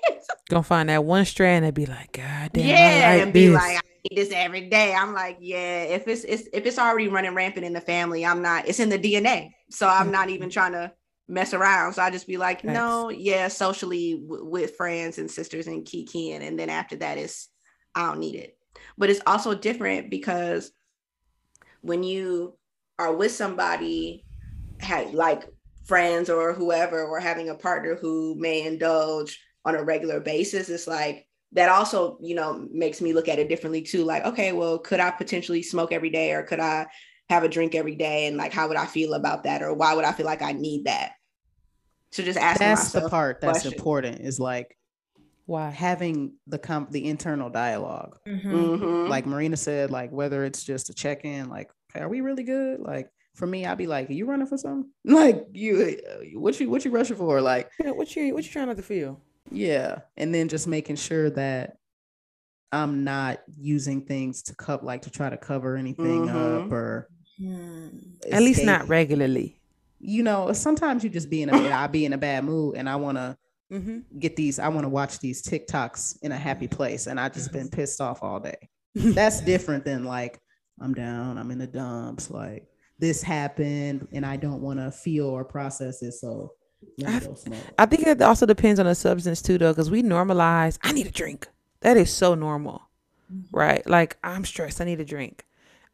Gonna 0.49 0.63
find 0.63 0.89
that 0.89 1.03
one 1.03 1.25
strand 1.25 1.65
and 1.65 1.73
be 1.73 1.85
like, 1.85 2.11
God 2.11 2.51
damn, 2.53 2.67
yeah, 2.67 3.09
I 3.09 3.13
like 3.13 3.23
and 3.23 3.33
be 3.33 3.47
this. 3.47 3.55
like, 3.55 3.77
I 3.77 3.81
need 4.09 4.17
this 4.17 4.31
every 4.31 4.69
day. 4.69 4.93
I'm 4.93 5.13
like, 5.13 5.37
yeah, 5.39 5.83
if 5.83 6.07
it's, 6.07 6.23
it's 6.25 6.47
if 6.53 6.65
it's 6.65 6.77
already 6.77 7.07
running 7.07 7.33
rampant 7.33 7.65
in 7.65 7.73
the 7.73 7.81
family, 7.81 8.25
I'm 8.25 8.41
not, 8.41 8.67
it's 8.67 8.79
in 8.79 8.89
the 8.89 8.99
DNA. 8.99 9.51
So 9.71 9.87
I'm 9.87 10.11
not 10.11 10.29
even 10.29 10.49
trying 10.49 10.73
to 10.73 10.91
mess 11.27 11.53
around. 11.53 11.93
So 11.93 12.01
I 12.01 12.11
just 12.11 12.27
be 12.27 12.37
like, 12.37 12.63
no, 12.63 13.09
yeah, 13.09 13.47
socially 13.47 14.21
w- 14.21 14.45
with 14.45 14.75
friends 14.75 15.17
and 15.17 15.29
sisters 15.29 15.67
and 15.67 15.85
kikiing. 15.85 16.41
And 16.41 16.59
then 16.59 16.69
after 16.69 16.95
that 16.97 17.17
is 17.17 17.47
I 17.95 18.07
don't 18.07 18.19
need 18.19 18.35
it. 18.35 18.57
But 18.97 19.09
it's 19.09 19.21
also 19.25 19.55
different 19.55 20.09
because 20.09 20.71
when 21.81 22.03
you 22.03 22.57
are 22.99 23.15
with 23.15 23.31
somebody 23.31 24.25
had 24.79 25.13
like 25.13 25.43
friends 25.85 26.29
or 26.29 26.53
whoever 26.53 27.03
or 27.03 27.19
having 27.19 27.49
a 27.49 27.55
partner 27.55 27.95
who 27.95 28.35
may 28.37 28.65
indulge 28.65 29.39
on 29.63 29.75
a 29.75 29.83
regular 29.83 30.19
basis, 30.19 30.69
it's 30.69 30.87
like 30.87 31.27
that 31.53 31.69
also, 31.69 32.17
you 32.21 32.35
know, 32.35 32.67
makes 32.71 33.01
me 33.01 33.13
look 33.13 33.27
at 33.27 33.39
it 33.39 33.49
differently 33.49 33.81
too. 33.81 34.03
Like, 34.03 34.25
okay, 34.25 34.51
well, 34.51 34.77
could 34.77 34.99
I 34.99 35.11
potentially 35.11 35.63
smoke 35.63 35.91
every 35.91 36.09
day 36.09 36.33
or 36.33 36.43
could 36.43 36.59
I 36.59 36.87
have 37.29 37.43
a 37.43 37.49
drink 37.49 37.75
every 37.75 37.95
day? 37.95 38.27
And 38.27 38.37
like, 38.37 38.53
how 38.53 38.67
would 38.67 38.77
I 38.77 38.85
feel 38.85 39.13
about 39.13 39.43
that? 39.43 39.61
Or 39.61 39.73
why 39.73 39.93
would 39.93 40.05
I 40.05 40.11
feel 40.11 40.25
like 40.25 40.41
I 40.41 40.51
need 40.51 40.85
that? 40.85 41.13
So 42.11 42.23
just 42.23 42.37
asking 42.39 42.67
That's 42.67 42.91
the 42.91 43.09
part 43.09 43.41
that's 43.41 43.53
questions. 43.59 43.73
important. 43.73 44.21
Is 44.21 44.39
like 44.39 44.77
Why? 45.47 45.69
having 45.69 46.33
the 46.47 46.57
com- 46.59 46.87
the 46.89 47.05
internal 47.07 47.49
dialogue. 47.49 48.17
Mhm. 48.27 49.09
Like 49.09 49.25
Marina 49.25 49.57
said, 49.57 49.91
like 49.91 50.11
whether 50.11 50.45
it's 50.45 50.63
just 50.63 50.89
a 50.89 50.93
check 50.93 51.25
in, 51.25 51.49
like, 51.49 51.69
are 51.93 52.07
we 52.07 52.21
really 52.21 52.43
good? 52.43 52.79
Like 52.79 53.09
for 53.35 53.45
me, 53.47 53.65
I'd 53.65 53.77
be 53.77 53.87
like, 53.87 54.09
"Are 54.09 54.13
you 54.13 54.25
running 54.27 54.47
for 54.47 54.57
something? 54.57 54.89
Like 55.03 55.45
you, 55.51 55.97
uh, 56.09 56.39
what 56.39 56.57
you 56.59 56.69
what 56.69 56.85
you 56.85 56.91
rushing 56.91 57.17
for? 57.17 57.41
Like 57.41 57.69
Yeah, 57.83 57.91
what 57.91 58.15
you 58.15 58.33
what 58.33 58.45
you 58.45 58.51
trying 58.51 58.67
not 58.67 58.77
to 58.77 58.83
feel? 58.83 59.19
Yeah. 59.51 59.99
And 60.15 60.33
then 60.33 60.47
just 60.47 60.67
making 60.67 60.95
sure 60.95 61.29
that 61.31 61.77
I'm 62.71 63.03
not 63.03 63.41
using 63.57 64.01
things 64.05 64.41
to 64.43 64.55
cup 64.55 64.83
like 64.83 65.01
to 65.03 65.09
try 65.11 65.29
to 65.29 65.37
cover 65.37 65.75
anything 65.75 66.29
up 66.29 66.35
Mhm. 66.63 66.71
or 66.71 67.09
At 68.31 68.41
least 68.41 68.63
not 68.63 68.87
regularly. 68.87 69.59
You 69.99 70.23
know, 70.23 70.53
sometimes 70.53 71.03
you 71.03 71.09
just 71.09 71.29
be 71.29 71.41
in 71.41 71.49
a 71.49 71.57
I 71.71 71.87
be 71.87 72.05
in 72.05 72.13
a 72.13 72.17
bad 72.17 72.43
mood 72.45 72.75
and 72.77 72.89
I 72.89 72.95
want 72.95 73.17
to 73.17 73.37
Mm-hmm. 73.71 74.19
get 74.19 74.35
these 74.35 74.59
I 74.59 74.67
want 74.67 74.83
to 74.85 74.89
watch 74.89 75.17
these 75.19 75.41
TikToks 75.41 76.19
in 76.21 76.31
a 76.31 76.37
happy 76.37 76.67
place 76.67 77.07
and 77.07 77.19
I 77.19 77.29
just 77.29 77.51
been 77.51 77.65
Mm-hmm. 77.67 77.75
pissed 77.75 77.99
off 77.99 78.21
all 78.21 78.39
day. 78.39 78.69
That's 78.95 79.41
different 79.41 79.83
than 79.85 80.03
like 80.05 80.39
I'm 80.79 80.93
down, 80.93 81.39
I'm 81.39 81.49
in 81.49 81.57
the 81.57 81.65
dumps, 81.65 82.29
like 82.29 82.67
this 82.99 83.23
happened 83.23 84.07
and 84.13 84.23
I 84.23 84.37
don't 84.37 84.61
want 84.61 84.79
to 84.79 84.91
feel 84.91 85.25
or 85.25 85.43
process 85.43 86.03
it 86.03 86.11
so 86.11 86.51
I- 87.05 87.19
I 87.79 87.85
think 87.87 88.05
it 88.05 88.21
also 88.21 88.45
depends 88.45 88.79
on 88.79 88.85
the 88.85 88.93
substance 88.93 89.41
too, 89.41 89.57
though, 89.57 89.71
because 89.71 89.89
we 89.89 90.03
normalize. 90.03 90.77
I 90.83 90.91
need 90.91 91.07
a 91.07 91.11
drink. 91.11 91.47
That 91.81 91.97
is 91.97 92.13
so 92.13 92.35
normal, 92.35 92.83
right? 93.51 93.85
Like 93.89 94.17
I'm 94.23 94.45
stressed. 94.45 94.79
I 94.79 94.85
need 94.85 94.99
a 94.99 95.05
drink. 95.05 95.43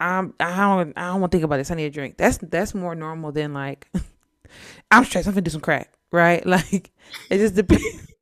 I'm. 0.01 0.33
I 0.39 0.55
don't. 0.57 0.93
I 0.97 1.07
don't 1.07 1.21
want 1.21 1.31
to 1.31 1.37
think 1.37 1.45
about 1.45 1.57
this. 1.57 1.71
I 1.71 1.75
need 1.75 1.85
a 1.85 1.89
drink. 1.89 2.17
That's 2.17 2.37
that's 2.37 2.73
more 2.73 2.95
normal 2.95 3.31
than 3.31 3.53
like. 3.53 3.87
I'm 4.91 5.05
stressed. 5.05 5.27
I'm 5.27 5.33
gonna 5.33 5.41
do 5.41 5.51
some 5.51 5.61
crack. 5.61 5.93
right? 6.11 6.45
Like 6.53 6.91
it 7.29 7.37
just 7.37 7.55
depends. 7.55 8.07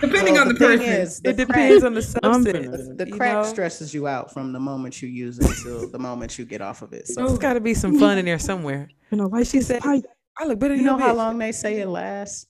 Depending 0.00 0.34
Well, 0.34 0.42
on 0.42 0.48
the, 0.48 0.54
thing 0.54 0.78
person. 0.78 0.92
is, 0.92 1.20
the 1.20 1.30
It 1.30 1.36
crack- 1.36 1.46
depends 1.48 1.84
on 1.84 1.94
the 1.94 2.20
I'm 2.22 2.44
substance. 2.44 2.66
finna- 2.76 2.98
the 2.98 3.06
you 3.08 3.14
crack 3.16 3.32
know? 3.34 3.42
stresses 3.44 3.94
you 3.94 4.06
out 4.06 4.32
from 4.32 4.52
the 4.52 4.60
moment 4.60 5.00
you 5.00 5.08
use 5.08 5.38
it 5.38 5.50
till 5.62 5.90
the 5.90 5.98
moment 5.98 6.38
you 6.38 6.44
get 6.44 6.60
off 6.60 6.82
of 6.82 6.92
it. 6.92 7.08
So 7.08 7.26
There's 7.26 7.38
got 7.38 7.54
to 7.54 7.60
be 7.60 7.72
some 7.74 7.98
fun 7.98 8.18
in 8.18 8.24
there 8.26 8.38
somewhere. 8.38 8.88
You 9.10 9.18
know, 9.18 9.26
like 9.26 9.46
She 9.46 9.58
she 9.58 9.60
said- 9.62 9.82
said, 9.82 9.82
pipe 9.82 10.04
I 10.38 10.44
look 10.44 10.58
better 10.58 10.74
you 10.74 10.82
know 10.82 10.98
how 10.98 11.12
bitch. 11.12 11.16
long 11.16 11.38
they 11.38 11.52
say 11.52 11.80
it 11.80 11.88
lasts? 11.88 12.46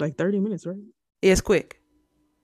like 0.00 0.16
30 0.18 0.40
minutes, 0.40 0.66
right? 0.66 0.76
It's 1.22 1.40
quick. 1.40 1.79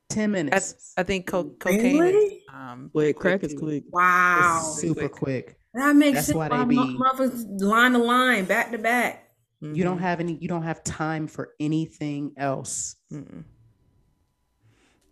Ten 0.08 0.30
minutes. 0.30 0.92
I 0.96 1.02
think 1.02 1.26
co- 1.26 1.50
cocaine. 1.58 1.94
Is, 1.96 2.00
Really? 2.00 2.42
um, 2.52 2.90
Wait, 2.94 3.16
crack 3.16 3.42
is 3.42 3.54
quick. 3.54 3.84
Wow. 3.90 4.58
It's 4.62 4.80
super 4.80 5.08
quick. 5.08 5.58
That 5.74 5.94
makes 5.96 6.14
That's 6.14 6.26
sense. 6.28 6.36
why 6.36 6.48
Why 6.48 6.58
they 6.58 6.64
be- 6.64 6.76
motherfuckers 6.76 7.60
line 7.60 7.92
to 7.92 7.98
line, 7.98 8.44
back 8.44 8.70
to 8.70 8.78
back. 8.78 9.24
You 9.60 9.82
don't 9.84 9.98
Mhm. 9.98 10.02
have 10.02 10.20
any. 10.20 10.34
You 10.40 10.48
don't 10.48 10.62
have 10.62 10.84
time 10.84 11.26
for 11.26 11.50
anything 11.58 12.32
else. 12.36 12.96
Mm-mm. 13.12 13.44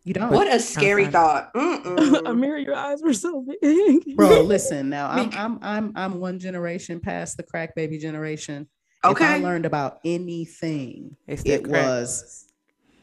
You 0.04 0.12
don't. 0.14 0.30
What 0.30 0.52
a 0.52 0.60
scary 0.60 1.06
thought. 1.06 1.52
Ameera, 1.54 2.62
your 2.64 2.74
eyes 2.74 3.02
were 3.02 3.14
so 3.14 3.44
big. 3.60 4.04
Bro, 4.16 4.42
listen 4.42 4.90
now. 4.90 5.08
I'm 5.10 5.30
I'm 5.32 5.58
I'm 5.62 5.92
I'm 5.96 6.20
one 6.20 6.38
generation 6.38 7.00
past 7.00 7.36
the 7.36 7.42
crack 7.42 7.74
baby 7.74 7.98
generation. 7.98 8.68
If 9.02 9.20
I 9.20 9.38
learned 9.38 9.66
about 9.66 9.98
anything, 10.04 11.16
It's 11.26 11.42
it 11.44 11.64
crack. 11.64 11.84
was 11.86 12.46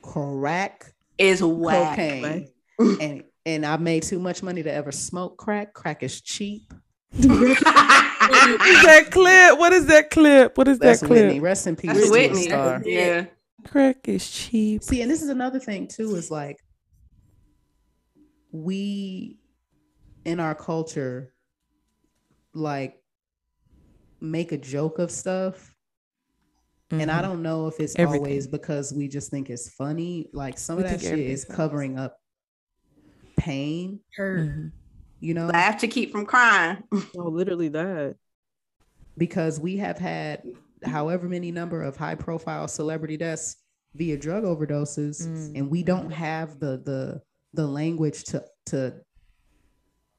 crack, 0.02 0.94
Is 1.18 1.44
whack. 1.44 1.98
cocaine, 1.98 2.48
and 3.02 3.24
and 3.46 3.66
I 3.66 3.78
made 3.78 4.04
too 4.04 4.20
much 4.20 4.42
money 4.44 4.64
to 4.64 4.72
ever 4.72 4.92
smoke 4.92 5.38
crack. 5.38 5.74
Crack 5.74 6.04
is 6.04 6.22
cheap. 6.22 6.74
What 7.14 8.68
is 8.68 8.84
that 8.84 9.08
clip? 9.12 9.60
What 9.60 9.74
is 9.74 9.86
that 9.88 10.10
clip? 10.10 10.58
What 10.58 10.68
is 10.68 10.80
That's 10.80 11.02
that 11.02 11.08
clip? 11.08 11.26
Whitney. 11.26 11.40
Rest 11.40 11.68
in 11.68 11.76
peace 11.76 11.94
That's 11.94 12.10
Whitney. 12.10 12.44
star. 12.44 12.82
Yeah. 12.86 13.26
Crack 13.68 14.08
is 14.08 14.30
cheap. 14.30 14.84
See, 14.84 15.02
and 15.02 15.12
this 15.12 15.22
is 15.22 15.30
another 15.30 15.60
thing 15.60 15.88
too, 15.88 16.16
is 16.16 16.32
like 16.32 16.58
we 18.52 19.38
in 20.26 20.40
our 20.40 20.56
culture 20.56 21.34
like 22.54 23.02
make 24.20 24.52
a 24.52 24.58
joke 24.58 25.00
of 25.00 25.12
stuff. 25.12 25.71
And 26.92 27.10
I 27.10 27.20
Mhm. 27.20 27.24
don't 27.24 27.42
know 27.42 27.68
if 27.68 27.80
it's 27.80 27.96
Everything. 27.98 28.26
always 28.28 28.48
because 28.48 28.94
we 28.94 29.08
just 29.08 29.32
think 29.32 29.50
it's 29.50 29.70
funny. 29.70 30.30
Like 30.34 30.58
some 30.58 30.78
We 30.78 30.84
of 30.84 30.90
that 30.90 31.02
shit 31.02 31.20
is 31.20 31.46
funny. 31.46 31.56
covering 31.58 31.98
up 32.00 32.18
pain, 33.38 34.00
Hurt. 34.16 34.40
Mhm. 34.50 34.72
you 35.20 35.34
know, 35.34 35.48
Laugh 35.48 35.78
to 35.80 35.88
keep 35.88 36.12
from 36.12 36.26
crying. 36.26 36.84
oh, 37.18 37.30
literally 37.30 37.70
that. 37.70 38.16
because 39.18 39.60
we 39.60 39.78
have 39.78 39.98
had 39.98 40.42
however 40.84 41.28
many 41.28 41.52
number 41.52 41.84
of 41.84 41.96
high 41.98 42.16
profile 42.16 42.68
celebrity 42.68 43.18
deaths 43.18 43.58
via 43.94 44.18
drug 44.18 44.44
overdoses 44.46 45.28
Mm. 45.28 45.52
and 45.58 45.70
we 45.70 45.84
don't 45.84 46.12
have 46.12 46.60
the 46.60 46.78
the 46.78 47.22
the 47.54 47.68
language 47.68 48.24
to 48.24 48.44
to 48.68 48.94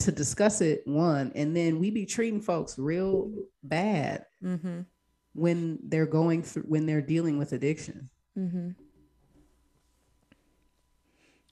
to 0.00 0.12
discuss 0.12 0.60
it 0.60 0.82
one 0.86 1.32
and 1.34 1.56
then 1.56 1.78
we 1.80 1.90
be 1.90 2.04
treating 2.04 2.40
folks 2.40 2.78
real 2.78 3.32
bad 3.62 4.26
Mhm. 4.44 4.84
When 5.34 5.78
they're 5.82 6.06
going 6.06 6.42
through 6.42 6.62
when 6.64 6.86
they're 6.86 7.00
dealing 7.02 7.38
with 7.38 7.52
addiction 7.52 8.08
Mhm. 8.38 8.74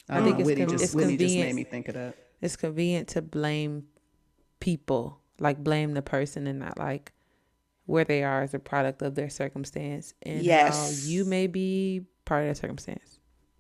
i, 0.09 0.19
I 0.19 0.23
think 0.23 0.36
think 0.36 0.40
it's 0.40 0.47
Whitney 0.47 0.66
just 0.66 0.85
it's 0.85 0.94
Whitney 0.94 1.16
just 1.16 1.20
made 1.36 1.40
convenient. 1.40 1.55
me 1.57 1.65
think 1.65 1.89
of 1.89 1.94
that 1.94 2.15
It's 2.40 2.57
convenient 2.57 3.09
to 3.09 3.23
blame 3.23 3.85
people, 4.61 5.20
like 5.39 5.62
blame 5.62 5.93
the 5.94 6.02
person 6.02 6.47
and 6.47 6.59
not 6.59 6.78
like 6.78 7.12
where 7.86 8.05
they 8.05 8.23
are 8.23 8.43
as 8.43 8.55
a 8.55 8.59
product 8.59 9.02
of 9.02 9.15
their 9.15 9.28
circumstance 9.31 10.15
and 10.23 10.43
Yes. 10.44 11.07
you 11.07 11.24
may 11.24 11.47
be 11.47 12.07
part 12.24 12.43
of 12.43 12.47
their 12.47 12.55
circumstance. 12.55 13.19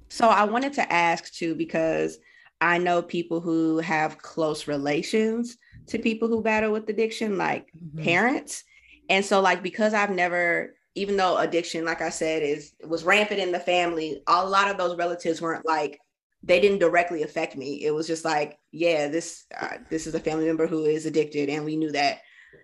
So 0.08 0.28
I 0.28 0.44
wanted 0.44 0.72
to 0.74 0.92
ask 0.92 1.32
too, 1.32 1.54
because 1.54 2.18
I 2.60 2.78
know 2.78 3.00
people 3.02 3.40
who 3.40 3.78
have 3.78 4.18
close 4.18 4.66
relations 4.68 5.56
to 5.88 5.98
people 5.98 6.28
who 6.28 6.42
battle 6.42 6.72
with 6.72 6.88
addiction, 6.88 7.36
like 7.38 7.70
Mhm. 7.72 8.02
parents. 8.04 8.64
And 9.10 9.24
so, 9.24 9.40
like, 9.40 9.62
because 9.62 9.92
I've 9.92 10.10
never, 10.10 10.76
even 10.94 11.16
though 11.16 11.36
addiction, 11.36 11.84
like 11.84 12.00
I 12.00 12.10
said, 12.10 12.42
is 12.42 12.72
was 12.86 13.04
rampant 13.04 13.40
in 13.40 13.52
the 13.52 13.58
family, 13.60 14.22
a 14.26 14.46
lot 14.46 14.70
of 14.70 14.78
those 14.78 14.96
relatives 14.96 15.42
weren't 15.42 15.66
like 15.66 15.98
they 16.42 16.60
didn't 16.60 16.78
directly 16.78 17.22
affect 17.22 17.56
me. 17.56 17.84
It 17.84 17.90
was 17.90 18.06
just 18.06 18.24
like, 18.24 18.58
yeah, 18.70 19.08
this 19.08 19.44
uh, 19.60 19.78
this 19.90 20.06
is 20.06 20.14
a 20.14 20.20
family 20.20 20.46
member 20.46 20.68
who 20.68 20.84
is 20.84 21.06
addicted, 21.06 21.50
and 21.50 21.64
we 21.64 21.76
knew 21.76 21.90
that. 21.90 22.20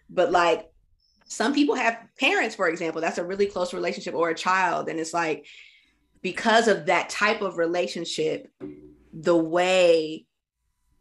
But 0.09 0.31
like, 0.31 0.71
some 1.27 1.53
people 1.53 1.75
have 1.75 1.99
parents, 2.19 2.55
for 2.55 2.69
example, 2.69 3.01
that's 3.01 3.19
a 3.19 3.25
really 3.25 3.47
close 3.47 3.75
relationship, 3.75 4.15
or 4.15 4.31
a 4.31 4.35
child, 4.35 4.89
and 4.89 5.01
it's 5.01 5.13
like 5.13 5.47
because 6.23 6.69
of 6.69 6.87
that 6.87 7.09
type 7.09 7.43
of 7.43 7.59
relationship, 7.59 8.49
the 9.13 9.37
way 9.37 10.27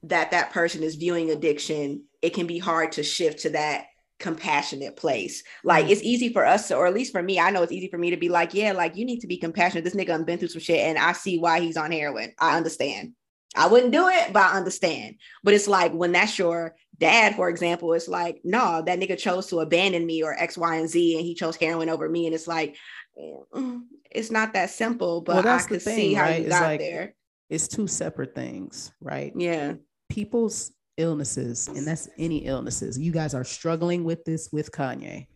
that 0.03 0.31
that 0.31 0.51
person 0.51 0.83
is 0.83 0.95
viewing 0.95 1.29
addiction, 1.29 2.03
it 2.21 2.31
can 2.31 2.47
be 2.47 2.59
hard 2.59 2.91
to 2.93 3.03
shift 3.03 3.39
to 3.39 3.51
that 3.51 3.85
compassionate 4.19 4.95
place. 4.95 5.43
Like 5.63 5.89
it's 5.89 6.01
easy 6.03 6.29
for 6.31 6.45
us 6.45 6.67
to, 6.69 6.75
or 6.77 6.87
at 6.87 6.93
least 6.93 7.11
for 7.11 7.21
me, 7.21 7.39
I 7.39 7.49
know 7.51 7.63
it's 7.63 7.71
easy 7.71 7.87
for 7.89 7.97
me 7.97 8.11
to 8.11 8.17
be 8.17 8.29
like, 8.29 8.53
yeah, 8.53 8.71
like 8.71 8.95
you 8.95 9.05
need 9.05 9.19
to 9.21 9.27
be 9.27 9.37
compassionate. 9.37 9.83
This 9.83 9.95
nigga 9.95 10.07
done 10.07 10.23
been 10.23 10.39
through 10.39 10.49
some 10.49 10.61
shit 10.61 10.79
and 10.79 10.97
I 10.97 11.11
see 11.13 11.37
why 11.37 11.59
he's 11.59 11.77
on 11.77 11.91
heroin. 11.91 12.31
I 12.39 12.57
understand. 12.57 13.13
I 13.57 13.67
wouldn't 13.67 13.93
do 13.93 14.07
it, 14.09 14.33
but 14.33 14.43
I 14.43 14.57
understand. 14.57 15.15
But 15.43 15.53
it's 15.53 15.67
like 15.67 15.93
when 15.93 16.11
that's 16.11 16.37
your 16.37 16.75
dad, 16.97 17.35
for 17.35 17.49
example, 17.49 17.93
it's 17.93 18.07
like, 18.09 18.41
no, 18.43 18.81
that 18.85 18.99
nigga 18.99 19.17
chose 19.17 19.47
to 19.47 19.59
abandon 19.61 20.05
me 20.05 20.23
or 20.23 20.33
X, 20.33 20.57
Y, 20.57 20.75
and 20.75 20.89
Z, 20.89 21.17
and 21.17 21.25
he 21.25 21.35
chose 21.35 21.55
heroin 21.55 21.89
over 21.89 22.07
me. 22.09 22.25
And 22.25 22.35
it's 22.35 22.47
like, 22.47 22.75
mm, 23.17 23.81
it's 24.11 24.31
not 24.31 24.53
that 24.53 24.71
simple, 24.71 25.21
but 25.21 25.35
Well, 25.35 25.39
I 25.39 25.41
that's 25.57 25.65
the 25.65 25.75
could 25.75 25.81
see 25.83 26.13
how 26.13 26.23
right? 26.23 26.39
you 26.41 26.47
It's 26.47 26.49
got 26.59 26.63
like- 26.63 26.79
there. 26.81 27.15
it's 27.49 27.67
two 27.69 27.87
separate 27.87 28.33
things 28.35 28.91
right 29.01 29.31
Yeah. 29.37 29.75
people's 30.09 30.71
illnesses, 30.97 31.67
and 31.67 31.85
that's 31.85 32.09
any 32.17 32.45
illnesses. 32.45 32.97
You 32.97 33.11
guys 33.11 33.33
are 33.33 33.43
struggling 33.43 34.03
with 34.03 34.23
this 34.25 34.49
with 34.51 34.71
Kanye. 34.71 35.27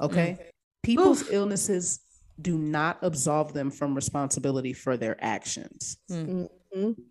Okay. 0.00 0.38
Mm. 0.40 0.44
People's 0.82 1.22
Oof. 1.22 1.32
illnesses 1.32 2.00
do 2.40 2.58
not 2.58 2.98
absolve 3.02 3.52
them 3.52 3.70
from 3.70 3.94
responsibility 3.94 4.72
for 4.72 4.96
their 4.96 5.16
actions. 5.22 5.98
Mm. 6.10 6.48
Mm-hmm. 6.76 7.02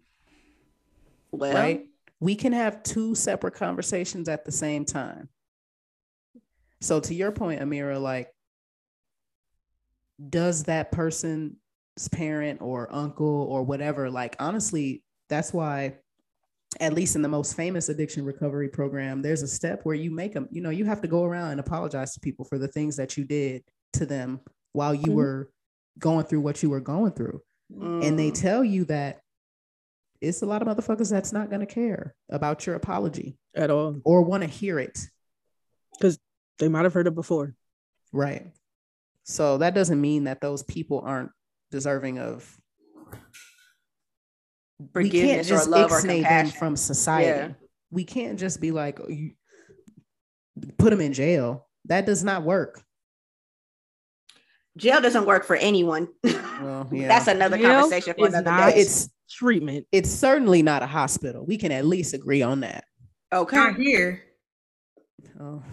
Well, 1.31 1.53
right? 1.53 1.87
We 2.19 2.35
can 2.35 2.53
have 2.53 2.83
two 2.83 3.15
separate 3.15 3.55
conversations 3.55 4.29
at 4.29 4.45
the 4.45 4.51
same 4.51 4.85
time. 4.85 5.29
So, 6.81 6.99
to 6.99 7.13
your 7.13 7.31
point, 7.31 7.61
Ameera, 7.61 7.99
like, 7.99 8.29
does 10.29 10.63
that 10.63 10.91
person's 10.91 11.55
parent 12.11 12.61
or 12.61 12.93
uncle 12.93 13.25
or 13.49 13.63
whatever, 13.63 14.09
like, 14.09 14.35
honestly, 14.39 15.03
that's 15.29 15.53
why, 15.53 15.95
at 16.79 16.93
least 16.93 17.15
in 17.15 17.21
the 17.21 17.27
most 17.29 17.55
famous 17.55 17.89
addiction 17.89 18.25
recovery 18.25 18.69
program, 18.69 19.21
there's 19.21 19.41
a 19.41 19.47
step 19.47 19.81
where 19.83 19.95
you 19.95 20.11
make 20.11 20.33
them, 20.33 20.47
you 20.51 20.61
know, 20.61 20.69
you 20.69 20.85
have 20.85 21.01
to 21.01 21.07
go 21.07 21.23
around 21.23 21.51
and 21.51 21.59
apologize 21.59 22.13
to 22.13 22.19
people 22.19 22.45
for 22.45 22.57
the 22.57 22.67
things 22.67 22.95
that 22.97 23.17
you 23.17 23.23
did 23.25 23.63
to 23.93 24.05
them 24.05 24.39
while 24.71 24.93
you 24.93 25.07
Mhm. 25.07 25.15
were 25.15 25.49
going 25.99 26.25
through 26.25 26.41
what 26.41 26.61
you 26.63 26.69
were 26.69 26.79
going 26.81 27.11
through 27.11 27.41
and 27.75 28.17
they 28.19 28.29
mm, 28.31 28.39
tell 28.39 28.63
you 28.63 28.85
that 28.85 29.21
it's 30.21 30.41
a 30.41 30.45
lot 30.45 30.61
of 30.61 30.67
motherfuckers 30.67 31.09
that's 31.09 31.33
not 31.33 31.49
going 31.49 31.59
to 31.59 31.65
care 31.65 32.15
about 32.29 32.65
your 32.65 32.75
apology 32.75 33.37
At 33.55 33.69
all. 33.71 33.99
or 34.05 34.21
want 34.23 34.41
to 34.43 34.47
hear 34.49 34.79
it. 34.79 34.99
Because 35.93 36.17
they 36.59 36.67
might 36.69 36.83
have 36.83 36.93
heard 36.93 37.07
it 37.07 37.15
before. 37.15 37.55
Right. 38.11 38.51
So 39.23 39.57
that 39.57 39.73
doesn't 39.75 39.99
mean 39.99 40.25
that 40.25 40.39
those 40.41 40.63
people 40.63 40.99
aren't 41.01 41.31
deserving 41.71 42.19
of 42.19 42.59
Forgiveness 44.93 45.47
or 45.47 45.55
just 45.55 45.69
love 45.69 45.91
or 45.91 46.01
them 46.01 46.17
compassion. 46.17 46.57
from 46.57 46.75
society. 46.75 47.27
Yeah. 47.27 47.49
We 47.91 48.03
can't 48.03 48.39
just 48.39 48.59
be 48.59 48.71
like 48.71 48.99
oh, 48.99 49.07
you 49.07 49.31
put 50.77 50.89
them 50.89 51.01
in 51.01 51.13
jail. 51.13 51.67
That 51.85 52.05
does 52.05 52.23
not 52.23 52.43
work. 52.43 52.81
jail 54.77 55.01
doesn't 55.01 55.25
work 55.25 55.45
for 55.45 55.55
anyone. 55.55 56.07
Well, 56.61 56.87
yeah. 56.93 57.07
That's 57.07 57.27
another 57.27 57.57
Jail 57.57 57.81
conversation 57.81 58.13
for 58.17 58.27
another 58.27 58.51
not- 58.51 58.73
day. 58.73 58.79
it's 58.81 59.09
Treatment. 59.29 59.85
it's 59.91 60.09
certainly 60.09 60.61
not 60.61 60.83
a 60.83 60.85
hospital. 60.87 61.43
We 61.45 61.57
can 61.57 61.71
at 61.71 61.83
least 61.85 62.13
agree 62.13 62.41
on 62.43 62.59
that. 62.61 62.85
okay. 63.33 63.55
Not 63.57 63.75
here. 63.75 64.21
Oh, 65.39 65.63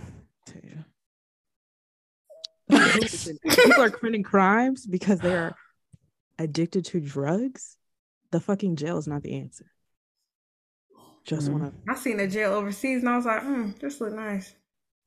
Tasia. 0.48 0.84
People 3.48 3.82
are 3.82 3.90
committing 3.90 4.22
crimes 4.22 4.86
because 4.86 5.18
they 5.20 5.36
are 5.36 5.54
addicted 6.38 6.86
to 6.86 7.00
drugs. 7.00 7.76
The 8.32 8.40
fucking 8.40 8.76
jail 8.76 8.96
is 8.98 9.06
not 9.08 9.22
the 9.22 9.34
answer. 9.34 9.66
Just 11.24 11.50
want 11.50 11.64
to. 11.64 11.72
I 11.92 11.96
seen 11.96 12.18
a 12.20 12.26
jail 12.28 12.52
overseas 12.54 13.00
and 13.02 13.08
I 13.08 13.16
was 13.16 13.26
like, 13.26 13.42
hmm, 13.42 13.70
this 13.80 14.00
look 14.00 14.12
nice. 14.12 14.54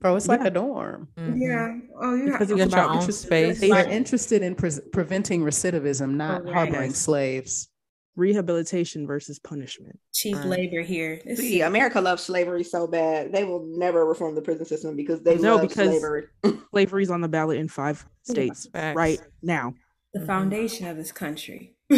Bro, 0.01 0.15
it's 0.17 0.27
like 0.27 0.41
Yeah. 0.41 0.47
a 0.47 0.51
dorm. 0.51 1.07
Mhm. 1.17 1.39
Yeah. 1.41 1.79
Oh, 1.99 2.13
you 2.15 2.25
Because 2.25 2.49
have 2.49 2.57
You 2.57 2.63
it's 2.65 2.73
got 2.75 2.93
your 2.93 3.01
own 3.01 3.11
space. 3.11 3.59
They 3.61 3.71
are 3.71 3.85
interested 3.85 4.41
in 4.43 4.55
pre- 4.55 4.71
preventing 4.91 5.41
recidivism, 5.41 6.15
not 6.15 6.41
Correct. 6.41 6.53
harboring 6.53 6.89
Yes. 6.91 6.97
slaves. 6.99 7.69
Rehabilitation 8.15 9.07
versus 9.07 9.39
punishment. 9.39 9.99
cheap 10.11 10.35
Right. 10.35 10.45
labor 10.45 10.81
here. 10.81 11.19
This 11.25 11.39
See, 11.39 11.61
America 11.61 11.99
loves 11.99 12.21
slavery 12.21 12.63
so 12.63 12.85
bad. 12.85 13.31
They 13.31 13.43
will 13.43 13.65
never 13.65 14.05
reform 14.05 14.35
the 14.35 14.41
prison 14.43 14.65
system 14.65 14.95
because 14.95 15.21
they 15.23 15.37
No, 15.37 15.55
love 15.55 15.61
because- 15.69 15.89
slavery. 15.89 16.27
Slavery's 16.71 17.09
on 17.09 17.21
the 17.21 17.27
ballot 17.27 17.57
in 17.57 17.67
five 17.69 18.05
states 18.21 18.67
Facts. 18.71 18.95
right 18.95 19.19
now. 19.41 19.73
The 20.13 20.25
foundation 20.27 20.85
of 20.87 20.97
this 20.97 21.11
country. 21.11 21.75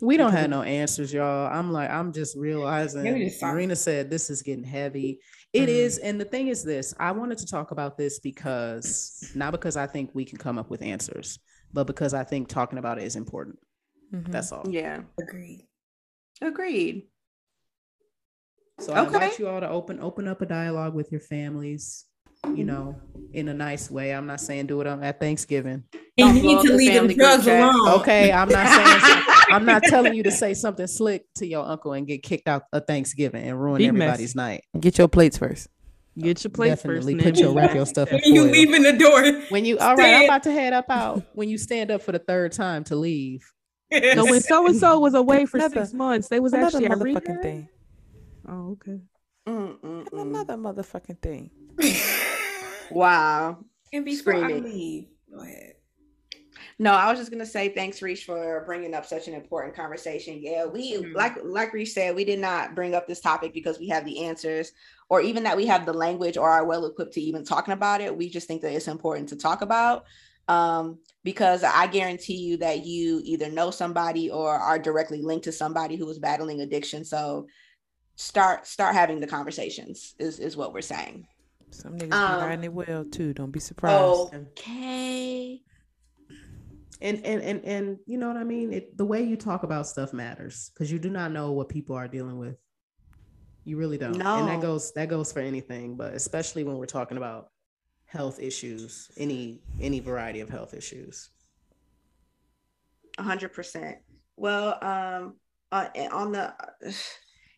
We 0.00 0.16
don't 0.16 0.32
have 0.32 0.48
no 0.50 0.62
answers, 0.62 1.12
y'all. 1.12 1.46
I'm 1.52 1.72
like, 1.72 1.90
I'm 1.90 2.12
just 2.12 2.36
realizing. 2.36 3.04
Just 3.28 3.42
Marina 3.42 3.74
said 3.76 4.10
this 4.10 4.30
is 4.30 4.42
getting 4.42 4.64
heavy. 4.64 5.20
It 5.52 5.66
Mhm. 5.66 5.68
is, 5.68 5.98
and 5.98 6.20
the 6.20 6.24
thing 6.24 6.48
is 6.48 6.62
this: 6.62 6.94
I 7.00 7.12
wanted 7.12 7.38
to 7.38 7.46
talk 7.46 7.70
about 7.70 7.96
this 7.96 8.18
because 8.20 9.30
not 9.34 9.52
because 9.52 9.76
I 9.76 9.86
think 9.86 10.10
we 10.14 10.24
can 10.24 10.38
come 10.38 10.58
up 10.58 10.70
with 10.70 10.82
answers, 10.82 11.38
but 11.72 11.86
because 11.86 12.14
I 12.14 12.24
think 12.24 12.48
talking 12.48 12.78
about 12.78 12.98
it 12.98 13.04
is 13.04 13.16
important. 13.16 13.58
Mhm. 14.14 14.30
That's 14.30 14.52
all. 14.52 14.64
Yeah. 14.68 15.02
Agreed. 15.20 15.66
Agreed. 16.40 17.08
So 18.80 18.92
I 18.92 19.00
Okay. 19.00 19.14
invite 19.14 19.38
you 19.38 19.48
all 19.48 19.60
to 19.60 19.68
open 19.68 20.00
open 20.00 20.28
up 20.28 20.40
a 20.42 20.46
dialogue 20.46 20.94
with 20.94 21.10
your 21.10 21.20
families. 21.20 22.04
Mm-hmm. 22.44 22.56
You 22.56 22.64
know, 22.66 22.94
in 23.32 23.48
a 23.48 23.54
nice 23.54 23.90
way. 23.90 24.14
I'm 24.14 24.26
not 24.26 24.40
saying 24.40 24.66
do 24.66 24.80
it 24.80 24.86
on 24.86 25.02
at 25.02 25.18
Thanksgiving. 25.18 25.82
And 26.16 26.36
you 26.36 26.42
need 26.42 26.66
to 26.66 26.72
leave 26.72 26.92
them 26.92 27.08
family 27.08 27.14
group 27.14 27.26
drugs 27.42 27.46
alone. 27.48 27.88
Okay, 28.00 28.30
I'm 28.30 28.48
not 28.48 28.68
saying 28.68 29.24
I'm 29.50 29.64
not 29.64 29.82
telling 29.84 30.14
you 30.14 30.22
to 30.24 30.30
say 30.42 30.54
something 30.54 30.86
slick 30.86 31.24
to 31.36 31.46
your 31.46 31.64
uncle 31.66 31.92
and 31.92 32.06
get 32.06 32.22
kicked 32.22 32.48
out 32.48 32.62
of 32.72 32.86
Thanksgiving 32.86 33.44
and 33.48 33.60
ruin 33.60 33.78
Be 33.78 33.86
everybody's 33.88 34.34
messy. 34.34 34.48
night. 34.52 34.64
Get 34.80 34.98
your 34.98 35.08
plates 35.08 35.38
first. 35.38 35.68
Get 36.18 36.42
your 36.42 36.50
place 36.50 36.70
Definitely 36.70 37.14
first. 37.14 37.24
put 37.26 37.38
your 37.38 37.52
wrap 37.54 37.74
your 37.74 37.86
stuff 37.94 38.08
in 38.10 38.20
When 38.24 38.34
you 38.34 38.42
foil. 38.44 38.50
leaving 38.52 38.82
the 38.82 38.92
door. 38.92 39.42
When 39.50 39.64
you 39.64 39.78
all 39.78 39.94
right, 39.94 40.14
I'm 40.14 40.24
about 40.24 40.42
to 40.44 40.50
head 40.52 40.72
up 40.72 40.86
out. 40.90 41.22
When 41.34 41.48
you 41.48 41.58
stand 41.58 41.90
up 41.92 42.02
for 42.02 42.10
the 42.12 42.18
third 42.18 42.52
time 42.52 42.84
to 42.84 42.96
leave. 42.96 43.40
So 43.90 44.24
when 44.26 44.40
so 44.42 44.66
and 44.66 44.76
so 44.76 44.98
was 45.00 45.14
away 45.14 45.46
for 45.46 45.56
Another- 45.56 45.80
six 45.86 45.94
months, 45.94 46.28
they 46.28 46.40
was 46.40 46.52
Another 46.52 46.66
actually 46.78 46.86
at 46.86 46.98
motherfucking 46.98 47.40
thing. 47.42 47.68
Oh, 48.46 48.72
okay. 48.72 49.00
Mm-mm-mm. 49.48 50.12
Another 50.12 50.56
motherfucking 50.56 51.22
thing. 51.22 51.50
Wow. 52.90 53.58
And 53.92 54.04
before 54.04 54.34
I 54.34 54.40
Screaming. 54.42 54.62
leave, 54.64 55.04
go 55.32 55.40
ahead. 55.42 55.72
No, 56.80 56.92
I 56.92 57.10
was 57.10 57.18
just 57.18 57.30
gonna 57.32 57.44
say 57.44 57.70
thanks, 57.70 58.00
Reach, 58.02 58.24
for 58.24 58.62
bringing 58.64 58.94
up 58.94 59.04
such 59.04 59.26
an 59.26 59.34
important 59.34 59.74
conversation. 59.74 60.38
Yeah, 60.40 60.64
we 60.66 60.94
Mhm. 60.94 61.14
like 61.14 61.36
like 61.42 61.72
Reach 61.72 61.92
said, 61.92 62.14
we 62.14 62.24
did 62.24 62.38
not 62.38 62.76
bring 62.76 62.94
up 62.94 63.08
this 63.08 63.20
topic 63.20 63.52
because 63.52 63.78
we 63.80 63.88
have 63.88 64.04
the 64.04 64.24
answers, 64.24 64.72
or 65.08 65.20
even 65.20 65.42
that 65.42 65.56
we 65.56 65.66
have 65.66 65.86
the 65.86 65.92
language 65.92 66.36
or 66.36 66.48
are 66.48 66.64
well 66.64 66.86
equipped 66.86 67.14
to 67.14 67.20
even 67.20 67.44
talking 67.44 67.74
about 67.74 68.00
it. 68.00 68.16
We 68.16 68.28
just 68.30 68.46
think 68.46 68.62
that 68.62 68.72
it's 68.72 68.86
important 68.88 69.28
to 69.30 69.36
talk 69.36 69.62
about. 69.62 70.04
Um, 70.46 71.00
because 71.24 71.62
I 71.62 71.88
guarantee 71.88 72.36
you 72.36 72.56
that 72.58 72.86
you 72.86 73.20
either 73.24 73.50
know 73.50 73.70
somebody 73.70 74.30
or 74.30 74.50
are 74.54 74.78
directly 74.78 75.20
linked 75.20 75.44
to 75.44 75.52
somebody 75.52 75.96
who 75.96 76.08
is 76.08 76.18
battling 76.18 76.62
addiction. 76.62 77.04
So 77.04 77.48
start 78.14 78.66
start 78.66 78.94
having 78.94 79.20
the 79.20 79.26
conversations 79.26 80.14
is 80.18 80.38
is 80.38 80.56
what 80.56 80.72
we're 80.72 80.80
saying. 80.80 81.26
Some 81.70 81.98
niggas 81.98 82.10
be 82.10 82.16
Um, 82.16 82.40
riding 82.40 82.64
it 82.64 82.72
well 82.72 83.04
too. 83.04 83.34
Don't 83.34 83.50
be 83.50 83.60
surprised. 83.60 84.32
Okay. 84.32 85.60
And 87.00 87.24
and 87.24 87.42
and 87.42 87.64
and 87.64 87.98
you 88.06 88.18
know 88.18 88.28
what 88.28 88.36
I 88.36 88.44
mean? 88.44 88.72
It, 88.72 88.96
the 88.96 89.04
way 89.04 89.22
you 89.22 89.36
talk 89.36 89.62
about 89.62 89.86
stuff 89.86 90.12
matters 90.12 90.70
because 90.74 90.90
you 90.90 90.98
do 90.98 91.10
not 91.10 91.30
know 91.30 91.52
what 91.52 91.68
people 91.68 91.94
are 91.94 92.08
dealing 92.08 92.38
with. 92.38 92.56
You 93.64 93.76
really 93.76 93.98
don't. 93.98 94.16
No. 94.16 94.38
And 94.38 94.48
that 94.48 94.60
goes 94.60 94.92
that 94.94 95.08
goes 95.08 95.32
for 95.32 95.40
anything, 95.40 95.96
but 95.96 96.14
especially 96.14 96.64
when 96.64 96.76
we're 96.76 96.86
talking 96.86 97.16
about 97.16 97.50
health 98.06 98.40
issues, 98.40 99.10
any 99.16 99.60
any 99.80 100.00
variety 100.00 100.40
of 100.40 100.48
health 100.48 100.74
issues. 100.74 101.30
Hundred 103.18 103.52
percent. 103.52 103.98
Well, 104.36 104.78
um, 104.82 105.34
uh, 105.70 105.88
on 106.12 106.32
the 106.32 106.54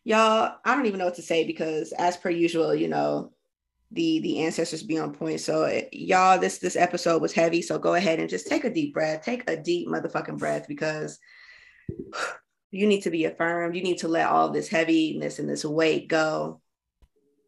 y'all, 0.03 0.55
I 0.65 0.75
don't 0.75 0.85
even 0.85 0.99
know 0.99 1.05
what 1.05 1.15
to 1.15 1.21
say 1.21 1.45
because, 1.45 1.93
as 1.93 2.17
per 2.17 2.29
usual, 2.29 2.75
you 2.75 2.87
know, 2.87 3.31
the 3.91 4.19
the 4.19 4.39
ancestors 4.39 4.83
be 4.83 4.97
on 4.97 5.13
point. 5.13 5.41
So, 5.41 5.63
eh, 5.63 5.85
y'all, 5.91 6.39
this 6.39 6.59
this 6.59 6.75
episode 6.75 7.21
was 7.21 7.33
heavy. 7.33 7.61
So 7.61 7.77
go 7.77 7.95
ahead 7.95 8.19
and 8.19 8.29
just 8.29 8.47
take 8.47 8.63
a 8.63 8.73
deep 8.73 8.93
breath. 8.93 9.23
Take 9.23 9.49
a 9.49 9.57
deep 9.57 9.87
motherfucking 9.87 10.37
breath 10.37 10.67
because 10.67 11.19
you 12.71 12.87
need 12.87 13.01
to 13.01 13.11
be 13.11 13.25
affirmed. 13.25 13.75
You 13.75 13.83
need 13.83 13.99
to 13.99 14.07
let 14.07 14.27
all 14.27 14.49
this 14.49 14.69
heaviness 14.69 15.39
and 15.39 15.49
this 15.49 15.65
weight 15.65 16.07
go. 16.07 16.61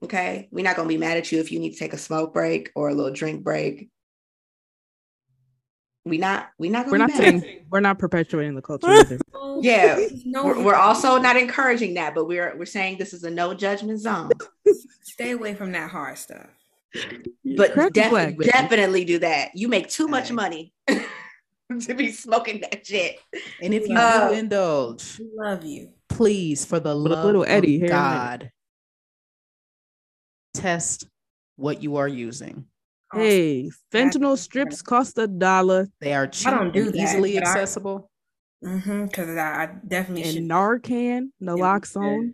Okay, 0.03 0.49
we're 0.51 0.65
not 0.65 0.75
gonna 0.75 0.89
be 0.89 0.97
mad 0.97 1.17
at 1.17 1.31
you 1.31 1.39
if 1.39 1.51
you 1.51 1.59
need 1.59 1.71
to 1.71 1.79
take 1.79 1.93
a 1.93 1.97
smoke 1.97 2.33
break 2.33 2.71
or 2.75 2.89
a 2.89 2.93
little 2.93 3.13
drink 3.13 3.43
break. 3.43 3.89
We 6.05 6.17
not 6.17 6.49
we 6.59 6.67
not 6.69 6.85
gonna 6.85 6.91
We're 6.91 6.97
not 6.97 7.09
mad. 7.11 7.17
saying 7.17 7.65
we're 7.69 7.79
not 7.79 7.97
perpetuating 7.97 8.55
the 8.55 8.61
culture 8.61 8.87
either. 8.91 9.19
Yeah, 9.61 9.99
No, 10.25 10.43
we're, 10.45 10.63
we're 10.63 10.75
also 10.75 11.17
not 11.19 11.37
encouraging 11.37 11.93
that, 11.93 12.13
but 12.15 12.25
we're 12.27 12.57
we're 12.57 12.65
saying 12.65 12.97
this 12.97 13.13
is 13.13 13.23
a 13.23 13.29
no 13.29 13.53
judgment 13.53 13.99
zone. 14.01 14.31
stay 15.03 15.31
away 15.31 15.53
from 15.53 15.71
that 15.73 15.89
hard 15.91 16.17
stuff. 16.17 16.47
But 17.55 17.93
def- 17.93 18.09
flag, 18.09 18.39
definitely 18.41 19.05
do 19.05 19.19
that. 19.19 19.51
You 19.53 19.67
make 19.69 19.89
too 19.89 20.07
much 20.07 20.29
Hey. 20.29 20.33
money 20.33 20.73
to 20.87 21.93
be 21.93 22.11
smoking 22.11 22.61
that 22.61 22.85
shit. 22.85 23.19
And 23.61 23.73
if 23.73 23.87
you 23.87 23.95
Uh, 23.97 24.29
do 24.29 24.33
indulge, 24.35 25.21
love 25.35 25.63
you. 25.63 25.91
please, 26.09 26.65
for 26.65 26.79
the 26.79 26.95
With 26.95 27.11
love 27.13 27.23
little 27.25 27.45
Eddie 27.47 27.75
of 27.75 27.81
here 27.83 27.91
and 27.91 27.91
there. 27.91 27.97
God, 28.19 28.51
test 30.55 31.07
what 31.55 31.81
you 31.83 31.97
are 31.97 32.07
using. 32.07 32.65
Hey, 33.13 33.71
fentanyl 33.91 34.37
strips 34.37 34.81
cost 34.81 35.17
a 35.17 35.27
dollar, 35.27 35.87
They 35.99 36.13
are 36.13 36.27
cheap 36.27 36.49
don't 36.51 36.73
do 36.73 36.85
and 36.85 36.93
that, 36.93 36.95
easily 36.97 37.35
but 37.35 37.47
I- 37.47 37.49
accessible. 37.51 38.09
Mm-hmm. 38.63 39.05
Because 39.05 39.29
I, 39.37 39.63
I 39.63 39.69
definitely 39.87 40.23
should. 40.23 40.37
and 40.37 40.49
Narcan, 40.49 41.27
naloxone 41.41 42.33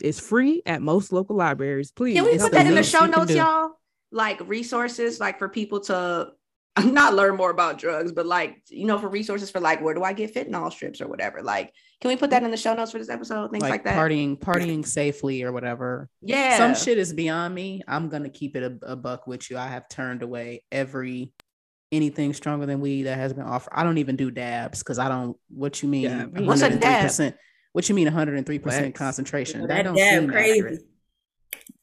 is 0.00 0.20
free 0.20 0.62
at 0.64 0.80
most 0.80 1.12
local 1.12 1.34
libraries. 1.36 1.90
Please, 1.90 2.14
Can 2.14 2.24
we 2.24 2.38
put 2.38 2.52
that 2.52 2.66
in 2.66 2.74
the 2.74 2.82
show 2.84 3.06
notes, 3.06 3.32
y'all? 3.34 3.72
Like 4.12 4.40
resources, 4.48 5.18
like 5.18 5.38
for 5.40 5.48
people 5.48 5.80
to 5.80 6.28
not 6.84 7.14
learn 7.14 7.36
more 7.36 7.50
about 7.50 7.78
drugs, 7.78 8.12
but 8.12 8.26
like 8.26 8.62
you 8.68 8.86
know, 8.86 8.98
for 8.98 9.08
resources 9.08 9.50
for 9.50 9.60
like 9.60 9.80
where 9.82 9.94
do 9.94 10.02
I 10.02 10.12
get 10.12 10.34
fentanyl 10.34 10.70
strips 10.72 11.00
or 11.00 11.08
whatever. 11.08 11.42
Like, 11.42 11.72
can 12.00 12.08
we 12.10 12.16
put 12.16 12.30
that 12.30 12.42
in 12.42 12.50
the 12.50 12.56
show 12.56 12.74
notes 12.74 12.92
for 12.92 12.98
this 12.98 13.08
episode? 13.08 13.50
Things 13.50 13.62
like, 13.62 13.70
Like, 13.70 13.84
that. 13.84 13.96
partying, 13.96 14.38
partying 14.38 14.86
safely 14.86 15.42
or 15.42 15.52
whatever. 15.52 16.08
yeah. 16.20 16.56
Some 16.58 16.74
shit 16.74 16.98
is 16.98 17.12
beyond 17.12 17.54
me. 17.54 17.82
I'm 17.88 18.08
gonna 18.08 18.28
keep 18.28 18.56
it 18.56 18.62
a, 18.62 18.92
a 18.92 18.96
buck 18.96 19.26
with 19.26 19.50
you. 19.50 19.56
I 19.58 19.68
have 19.68 19.88
turned 19.88 20.22
away 20.22 20.64
every 20.70 21.32
anything 21.92 22.34
stronger 22.34 22.66
than 22.66 22.80
weed 22.80 23.04
that 23.04 23.16
has 23.16 23.32
been 23.32 23.44
offered. 23.44 23.72
I 23.74 23.82
don't 23.84 23.98
even 23.98 24.16
do 24.16 24.30
dabs 24.30 24.80
because 24.80 24.98
I 24.98 25.08
don't. 25.08 25.36
What 25.48 25.82
you 25.82 25.88
mean? 25.88 26.02
Yeah, 26.02 26.24
What's 26.26 26.62
a 26.62 26.70
dab? 26.76 27.10
103%? 27.10 27.34
What 27.72 27.88
you 27.88 27.94
mean 27.94 28.06
103 28.06 28.58
percent 28.58 28.86
Wax. 28.86 28.98
concentration? 28.98 29.60
That 29.62 29.68
That 29.68 29.82
don't 29.84 29.96
dab 29.96 30.20
seem 30.22 30.30
crazy. 30.30 30.58
accurate. 30.58 30.80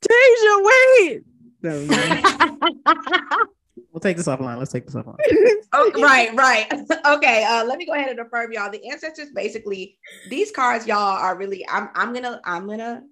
Tasia, 0.02 0.66
wait. 1.00 1.22
No, 1.62 1.86
no. 1.86 3.46
We'll 3.94 4.00
take 4.00 4.18
this 4.18 4.28
offline. 4.28 4.58
Let's 4.58 4.72
take 4.72 4.86
this 4.86 4.96
offline. 4.96 5.18
Oh, 5.76 5.92
right, 6.02 6.32
right. 6.36 6.72
Okay, 7.06 7.44
uh, 7.44 7.66
let 7.66 7.80
me 7.80 7.86
go 7.86 7.94
ahead 7.94 8.10
and 8.10 8.20
affirm 8.20 8.52
y'all. 8.52 8.70
The 8.70 8.90
ancestors 8.90 9.30
basically 9.34 9.98
these 10.30 10.52
cards, 10.52 10.86
y'all 10.88 10.98
are 10.98 11.36
really. 11.36 11.66
I'm 11.68 11.90
I'm 11.96 12.14
gonna 12.14 12.40
I'm 12.46 12.68
gonna 12.68 13.04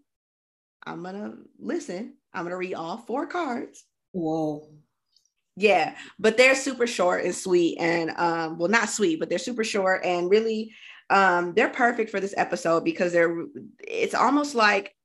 I'm 0.85 1.03
gonna 1.03 1.33
listen. 1.59 2.15
I'm 2.33 2.45
gonna 2.45 2.57
read 2.57 2.75
all 2.75 2.97
four 2.97 3.25
cards. 3.25 3.83
Whoa. 4.11 4.69
Yeah, 5.55 5.95
but 6.19 6.37
they're 6.37 6.55
super 6.55 6.87
short 6.87 7.25
and 7.25 7.35
sweet, 7.35 7.77
and 7.79 8.11
um, 8.11 8.57
well, 8.57 8.69
not 8.69 8.89
sweet, 8.89 9.19
but 9.19 9.29
they're 9.29 9.39
super 9.39 9.63
short 9.63 10.05
and 10.05 10.29
really, 10.29 10.73
um, 11.09 11.53
they're 11.53 11.69
perfect 11.69 12.09
for 12.09 12.19
this 12.19 12.35
episode 12.37 12.83
because 12.85 13.11
they're. 13.11 13.45
It's 13.79 14.15
almost 14.15 14.55
like 14.55 14.95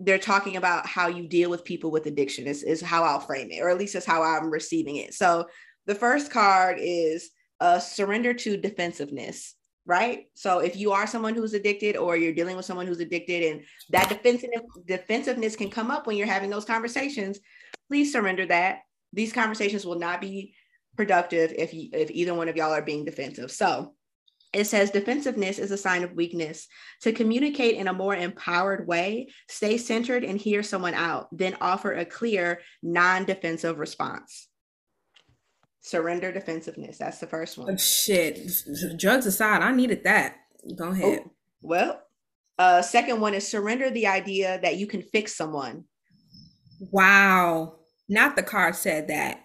they're 0.00 0.18
talking 0.18 0.56
about 0.56 0.86
how 0.86 1.08
you 1.08 1.28
deal 1.28 1.50
with 1.50 1.64
people 1.64 1.90
with 1.90 2.06
addiction. 2.06 2.46
Is 2.46 2.62
is 2.62 2.80
how 2.80 3.04
I'll 3.04 3.20
frame 3.20 3.50
it, 3.50 3.60
or 3.60 3.70
at 3.70 3.78
least 3.78 3.94
is 3.94 4.04
how 4.04 4.22
I'm 4.22 4.50
receiving 4.50 4.96
it. 4.96 5.14
So 5.14 5.46
the 5.86 5.94
first 5.94 6.30
card 6.30 6.78
is 6.80 7.30
uh, 7.60 7.78
surrender 7.78 8.34
to 8.34 8.56
defensiveness. 8.56 9.54
Right. 9.86 10.24
So 10.32 10.60
if 10.60 10.76
you 10.76 10.92
are 10.92 11.06
someone 11.06 11.34
who's 11.34 11.52
addicted 11.52 11.96
or 11.96 12.16
you're 12.16 12.32
dealing 12.32 12.56
with 12.56 12.64
someone 12.64 12.86
who's 12.86 13.00
addicted 13.00 13.42
and 13.42 13.64
that 13.90 14.08
defensive 14.08 14.48
defensiveness 14.86 15.56
can 15.56 15.68
come 15.68 15.90
up 15.90 16.06
when 16.06 16.16
you're 16.16 16.26
having 16.26 16.48
those 16.48 16.64
conversations, 16.64 17.38
please 17.88 18.10
surrender 18.10 18.46
that. 18.46 18.78
These 19.12 19.34
conversations 19.34 19.84
will 19.84 19.98
not 19.98 20.22
be 20.22 20.54
productive 20.96 21.52
if 21.58 21.74
you, 21.74 21.90
if 21.92 22.10
either 22.10 22.32
one 22.32 22.48
of 22.48 22.56
y'all 22.56 22.72
are 22.72 22.80
being 22.80 23.04
defensive. 23.04 23.50
So 23.50 23.92
it 24.54 24.66
says 24.66 24.90
defensiveness 24.90 25.58
is 25.58 25.70
a 25.70 25.76
sign 25.76 26.04
of 26.04 26.12
weakness. 26.12 26.68
To 27.02 27.12
communicate 27.12 27.76
in 27.76 27.88
a 27.88 27.92
more 27.92 28.14
empowered 28.14 28.86
way, 28.86 29.28
stay 29.48 29.76
centered 29.76 30.24
and 30.24 30.38
hear 30.38 30.62
someone 30.62 30.94
out, 30.94 31.28
then 31.36 31.56
offer 31.60 31.92
a 31.92 32.04
clear, 32.04 32.60
non-defensive 32.82 33.78
response. 33.78 34.48
Surrender 35.80 36.32
defensiveness. 36.32 36.98
That's 36.98 37.18
the 37.18 37.26
first 37.26 37.58
one. 37.58 37.70
Oh, 37.70 37.76
shit. 37.76 38.40
Drugs 38.96 39.26
aside, 39.26 39.62
I 39.62 39.72
needed 39.72 40.04
that. 40.04 40.36
Go 40.78 40.88
ahead. 40.88 41.20
Oh, 41.24 41.30
well, 41.60 42.00
uh, 42.58 42.80
second 42.80 43.20
one 43.20 43.34
is 43.34 43.46
surrender 43.46 43.90
the 43.90 44.06
idea 44.06 44.60
that 44.62 44.76
you 44.76 44.86
can 44.86 45.02
fix 45.02 45.36
someone. 45.36 45.84
Wow. 46.90 47.76
Not 48.08 48.36
the 48.36 48.42
card 48.42 48.76
said 48.76 49.08
that. 49.08 49.40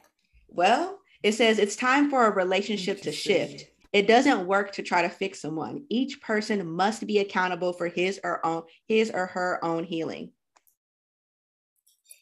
Well, 0.47 0.99
it 1.23 1.33
says 1.33 1.59
it's 1.59 1.75
time 1.75 2.09
for 2.09 2.25
a 2.25 2.33
relationship 2.33 3.01
to 3.01 3.11
shift. 3.11 3.65
It 3.91 4.07
doesn't 4.07 4.45
work 4.45 4.71
to 4.73 4.83
try 4.83 5.01
to 5.01 5.09
fix 5.09 5.41
someone. 5.41 5.85
Each 5.89 6.21
person 6.21 6.69
must 6.69 7.07
be 7.07 7.19
accountable 7.19 7.73
for 7.73 7.87
his 7.87 8.19
or 8.23 8.45
own 8.45 8.63
his 8.87 9.09
or 9.11 9.25
her 9.27 9.63
own 9.63 9.83
healing. 9.83 10.31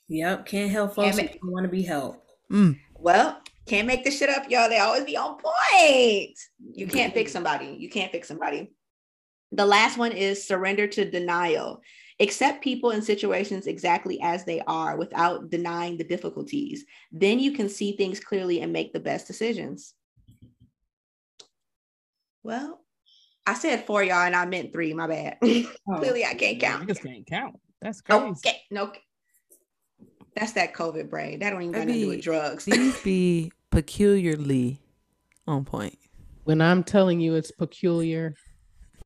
Yep. 0.07 0.45
Can't 0.45 0.71
help 0.71 0.95
folks 0.95 1.17
Damn 1.17 1.27
who 1.27 1.33
don't 1.33 1.51
want 1.51 1.65
to 1.65 1.69
be 1.69 1.83
helped. 1.83 2.31
Mm. 2.49 2.79
Well, 2.97 3.41
Can't 3.67 3.87
make 3.87 4.05
this 4.05 4.17
shit 4.17 4.29
up, 4.29 4.49
y'all. 4.49 4.69
They 4.69 4.79
always 4.79 5.03
be 5.03 5.17
on 5.17 5.37
point. 5.37 6.37
You 6.73 6.87
can't 6.87 7.13
fix 7.13 7.33
somebody. 7.33 7.75
You 7.77 7.89
can't 7.89 8.13
fix 8.13 8.27
somebody. 8.27 8.71
The 9.51 9.65
last 9.65 9.97
one 9.97 10.13
is 10.13 10.47
surrender 10.47 10.87
to 10.87 11.09
denial. 11.09 11.81
Accept 12.21 12.63
people 12.63 12.91
and 12.91 13.03
situations 13.03 13.67
exactly 13.67 14.19
as 14.21 14.45
they 14.45 14.61
are 14.67 14.95
without 14.95 15.49
denying 15.49 15.97
the 15.97 16.05
difficulties. 16.05 16.85
Then 17.11 17.39
you 17.39 17.51
can 17.51 17.67
see 17.67 17.95
things 17.95 18.21
clearly 18.21 18.61
and 18.61 18.71
make 18.71 18.93
the 18.93 18.99
best 19.01 19.27
decisions. 19.27 19.93
Well, 22.47 22.79
I 23.45 23.55
said 23.55 23.85
four, 23.85 24.01
y'all, 24.01 24.25
and 24.25 24.33
I 24.33 24.45
meant 24.45 24.71
three. 24.71 24.93
My 24.93 25.05
bad. 25.05 25.37
clearly, 25.41 26.23
I 26.23 26.33
can't 26.33 26.61
count. 26.61 26.83
I 26.83 26.85
just 26.85 27.03
can't 27.03 27.27
count. 27.27 27.57
That's 27.81 27.99
crazy. 27.99 28.23
Okay, 28.23 28.61
no. 28.71 28.93
That's 30.33 30.53
that 30.53 30.73
COVID 30.73 31.09
brain. 31.09 31.39
That 31.39 31.49
don't 31.49 31.61
even 31.61 31.73
got 31.73 31.85
to 31.85 31.93
do 31.93 32.07
with 32.07 32.21
drugs. 32.21 32.63
These 32.65 33.03
be 33.03 33.51
peculiarly 33.69 34.79
on 35.45 35.65
point. 35.65 35.97
When 36.45 36.61
I'm 36.61 36.85
telling 36.85 37.19
you 37.19 37.35
it's 37.35 37.51
peculiar, 37.51 38.33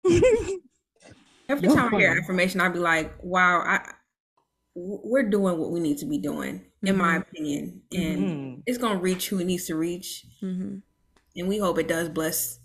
Every 0.06 1.68
Y'all 1.68 1.76
time 1.76 1.94
I 1.96 1.98
hear 1.98 2.10
funny. 2.10 2.22
affirmation, 2.22 2.62
I'd 2.62 2.74
be 2.74 2.80
like, 2.80 3.12
"Wow, 3.24 3.62
I 3.66 3.92
w- 4.76 5.02
we're 5.04 5.28
doing 5.30 5.58
what 5.58 5.72
we 5.72 5.80
need 5.80 5.98
to 5.98 6.06
be 6.06 6.20
doing, 6.20 6.64
in 6.84 6.96
my 6.96 7.18
opinion, 7.18 7.82
and 7.92 8.20
Mhm. 8.20 8.64
it's 8.68 8.78
gonna 8.78 9.00
reach 9.00 9.28
who 9.30 9.40
it 9.40 9.46
needs 9.46 9.66
to 9.66 9.76
reach, 9.76 10.26
Mm-hmm. 10.42 10.78
and 11.36 11.48
we 11.50 11.58
hope 11.58 11.78
it 11.80 11.88
does 11.90 12.08
bless 12.08 12.60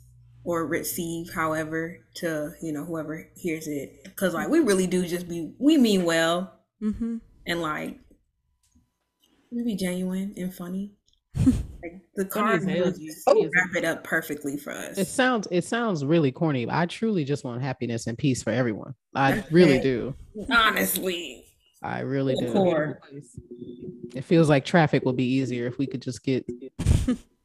or 0.46 0.64
receive, 0.66 1.32
however, 1.34 1.98
to 2.14 2.52
you 2.62 2.72
know 2.72 2.84
whoever 2.84 3.28
hears 3.36 3.66
it, 3.68 4.04
because 4.04 4.32
like 4.32 4.48
we 4.48 4.60
really 4.60 4.86
do 4.86 5.04
just 5.06 5.28
be 5.28 5.52
we 5.58 5.76
mean 5.76 6.04
well, 6.04 6.52
Mm-hmm. 6.82 7.16
and 7.46 7.60
like 7.62 7.98
we 9.50 9.62
be 9.64 9.76
genuine 9.76 10.34
and 10.36 10.54
funny. 10.54 10.92
like 11.36 12.00
the 12.14 12.24
Funny 12.24 12.28
cards 12.30 12.64
really 12.64 12.90
just 13.06 13.26
wrap 13.26 13.74
it 13.76 13.84
up 13.84 14.02
perfectly 14.04 14.56
for 14.56 14.72
us. 14.72 14.96
it 14.98 15.06
sounds 15.06 15.46
it 15.50 15.64
sounds 15.64 16.04
really 16.04 16.32
corny. 16.32 16.64
But 16.64 16.74
I 16.74 16.86
truly 16.86 17.24
just 17.24 17.44
want 17.44 17.60
happiness 17.62 18.06
and 18.06 18.16
peace 18.16 18.42
for 18.42 18.50
everyone. 18.50 18.94
I 19.14 19.44
really 19.50 19.80
do. 19.80 20.14
Honestly, 20.50 21.44
I 21.82 22.00
really 22.00 22.34
do. 22.36 22.52
Core. 22.52 23.00
It 24.14 24.24
feels 24.24 24.48
like 24.48 24.64
traffic 24.64 25.04
would 25.04 25.16
be 25.16 25.24
easier 25.26 25.66
if 25.66 25.76
we 25.78 25.86
could 25.86 26.00
just 26.02 26.22
get 26.22 26.46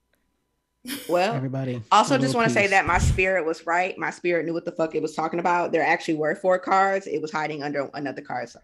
Well, 1.07 1.33
everybody. 1.35 1.81
Also, 1.91 2.17
just 2.17 2.33
want 2.35 2.47
to 2.47 2.53
say 2.53 2.67
that 2.67 2.85
my 2.85 2.97
spirit 2.97 3.45
was 3.45 3.65
right. 3.67 3.97
My 3.97 4.09
spirit 4.09 4.45
knew 4.45 4.53
what 4.53 4.65
the 4.65 4.71
fuck 4.71 4.95
it 4.95 5.01
was 5.01 5.13
talking 5.15 5.39
about. 5.39 5.71
There 5.71 5.83
actually 5.85 6.15
were 6.15 6.35
four 6.35 6.57
cards. 6.57 7.05
It 7.07 7.21
was 7.21 7.31
hiding 7.31 7.61
under 7.63 7.89
another 7.93 8.21
card. 8.21 8.49
So 8.49 8.59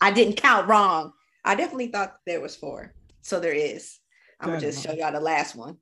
I 0.00 0.10
didn't 0.10 0.36
count 0.36 0.68
wrong. 0.68 1.12
I 1.44 1.54
definitely 1.54 1.88
thought 1.88 2.16
there 2.26 2.40
was 2.40 2.56
four. 2.56 2.94
So 3.20 3.38
there 3.40 3.52
is. 3.52 3.98
I'm 4.40 4.48
going 4.48 4.60
to 4.60 4.66
just 4.66 4.82
show 4.82 4.92
y'all 4.92 5.12
the 5.12 5.20
last 5.20 5.54
one. 5.54 5.76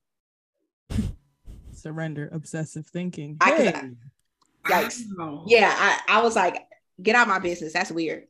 Surrender 1.73 2.29
obsessive 2.33 2.87
thinking. 2.87 3.37
I- 3.41 3.51
'cause 3.51 3.61
Hey. 3.61 3.91
Yikes. 4.69 5.03
Wow. 5.17 5.45
Yeah, 5.47 5.73
I, 5.75 6.19
I 6.19 6.23
was 6.23 6.37
like, 6.37 6.67
get 7.03 7.15
out 7.17 7.23
of 7.23 7.29
my 7.29 7.39
business. 7.39 7.73
That's 7.73 7.91
weird. 7.91 8.25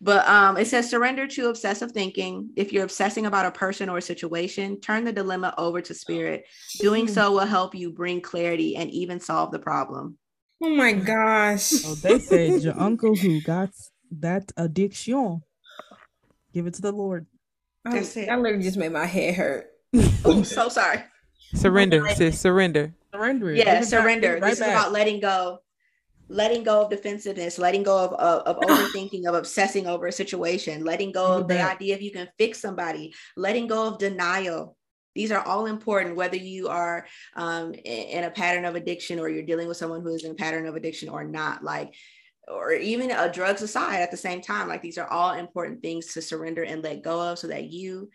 But 0.00 0.26
um, 0.28 0.56
it 0.56 0.66
says 0.66 0.90
surrender 0.90 1.26
to 1.28 1.48
obsessive 1.48 1.92
thinking. 1.92 2.50
If 2.56 2.72
you're 2.72 2.84
obsessing 2.84 3.26
about 3.26 3.46
a 3.46 3.50
person 3.50 3.88
or 3.88 3.98
a 3.98 4.02
situation, 4.02 4.80
turn 4.80 5.04
the 5.04 5.12
dilemma 5.12 5.54
over 5.56 5.80
to 5.80 5.94
spirit. 5.94 6.44
Doing 6.80 7.08
so 7.08 7.32
will 7.32 7.46
help 7.46 7.74
you 7.74 7.90
bring 7.90 8.20
clarity 8.20 8.76
and 8.76 8.90
even 8.90 9.20
solve 9.20 9.50
the 9.50 9.58
problem. 9.58 10.18
Oh 10.62 10.70
my 10.74 10.92
gosh. 10.92 11.72
Oh, 11.84 11.94
they 11.94 12.18
said 12.18 12.62
your 12.62 12.78
uncle 12.78 13.14
who 13.16 13.40
got 13.40 13.70
that 14.20 14.52
addiction. 14.56 15.42
Give 16.52 16.66
it 16.66 16.74
to 16.74 16.82
the 16.82 16.92
Lord. 16.92 17.26
That's 17.84 18.16
it. 18.16 18.26
That 18.26 18.40
literally 18.40 18.64
just 18.64 18.76
made 18.76 18.92
my 18.92 19.06
head 19.06 19.34
hurt. 19.34 19.66
I'm 20.24 20.44
so 20.44 20.68
sorry. 20.68 21.02
Surrender, 21.54 22.08
sis. 22.14 22.40
Surrender. 22.40 22.94
Surrender. 23.12 23.50
it. 23.50 23.58
Yeah, 23.58 23.64
Give 23.64 23.72
it 23.74 23.80
back, 23.80 23.84
surrender. 23.88 24.32
right 24.34 24.42
this 24.42 24.60
is 24.60 24.66
about 24.66 24.92
letting 24.92 25.20
go, 25.20 25.60
letting 26.28 26.62
go 26.62 26.82
of 26.82 26.90
defensiveness, 26.90 27.58
letting 27.58 27.82
go 27.82 27.98
of, 27.98 28.12
of, 28.14 28.42
of 28.42 28.56
overthinking, 28.68 29.26
of 29.26 29.34
obsessing 29.34 29.86
over 29.86 30.06
a 30.06 30.12
situation, 30.12 30.84
letting 30.84 31.12
go 31.12 31.38
of 31.38 31.48
the 31.48 31.60
idea 31.60 31.94
if 31.94 32.02
you 32.02 32.10
can 32.10 32.28
fix 32.38 32.60
somebody, 32.60 33.14
letting 33.36 33.66
go 33.66 33.88
of 33.88 33.98
denial. 33.98 34.76
These 35.14 35.30
are 35.30 35.44
all 35.46 35.66
important, 35.66 36.16
whether 36.16 36.36
you 36.36 36.68
are 36.68 37.06
um, 37.36 37.72
in 37.72 38.24
a 38.24 38.30
pattern 38.30 38.64
of 38.64 38.74
addiction 38.74 39.20
or 39.20 39.28
you're 39.28 39.44
dealing 39.44 39.68
with 39.68 39.76
someone 39.76 40.02
who 40.02 40.12
is 40.12 40.24
in 40.24 40.32
a 40.32 40.34
pattern 40.34 40.66
of 40.66 40.74
addiction 40.74 41.08
or 41.08 41.22
not. 41.22 41.62
Like, 41.62 41.94
or 42.48 42.72
even 42.72 43.10
uh, 43.10 43.28
drugs 43.28 43.62
aside 43.62 44.00
at 44.00 44.10
the 44.10 44.16
same 44.16 44.40
time. 44.40 44.68
Like, 44.68 44.82
these 44.82 44.98
are 44.98 45.06
all 45.06 45.32
important 45.32 45.82
things 45.82 46.12
to 46.14 46.22
surrender 46.22 46.62
and 46.64 46.82
let 46.82 47.02
go 47.02 47.20
of 47.20 47.38
so 47.38 47.46
that 47.46 47.70
you 47.70 48.10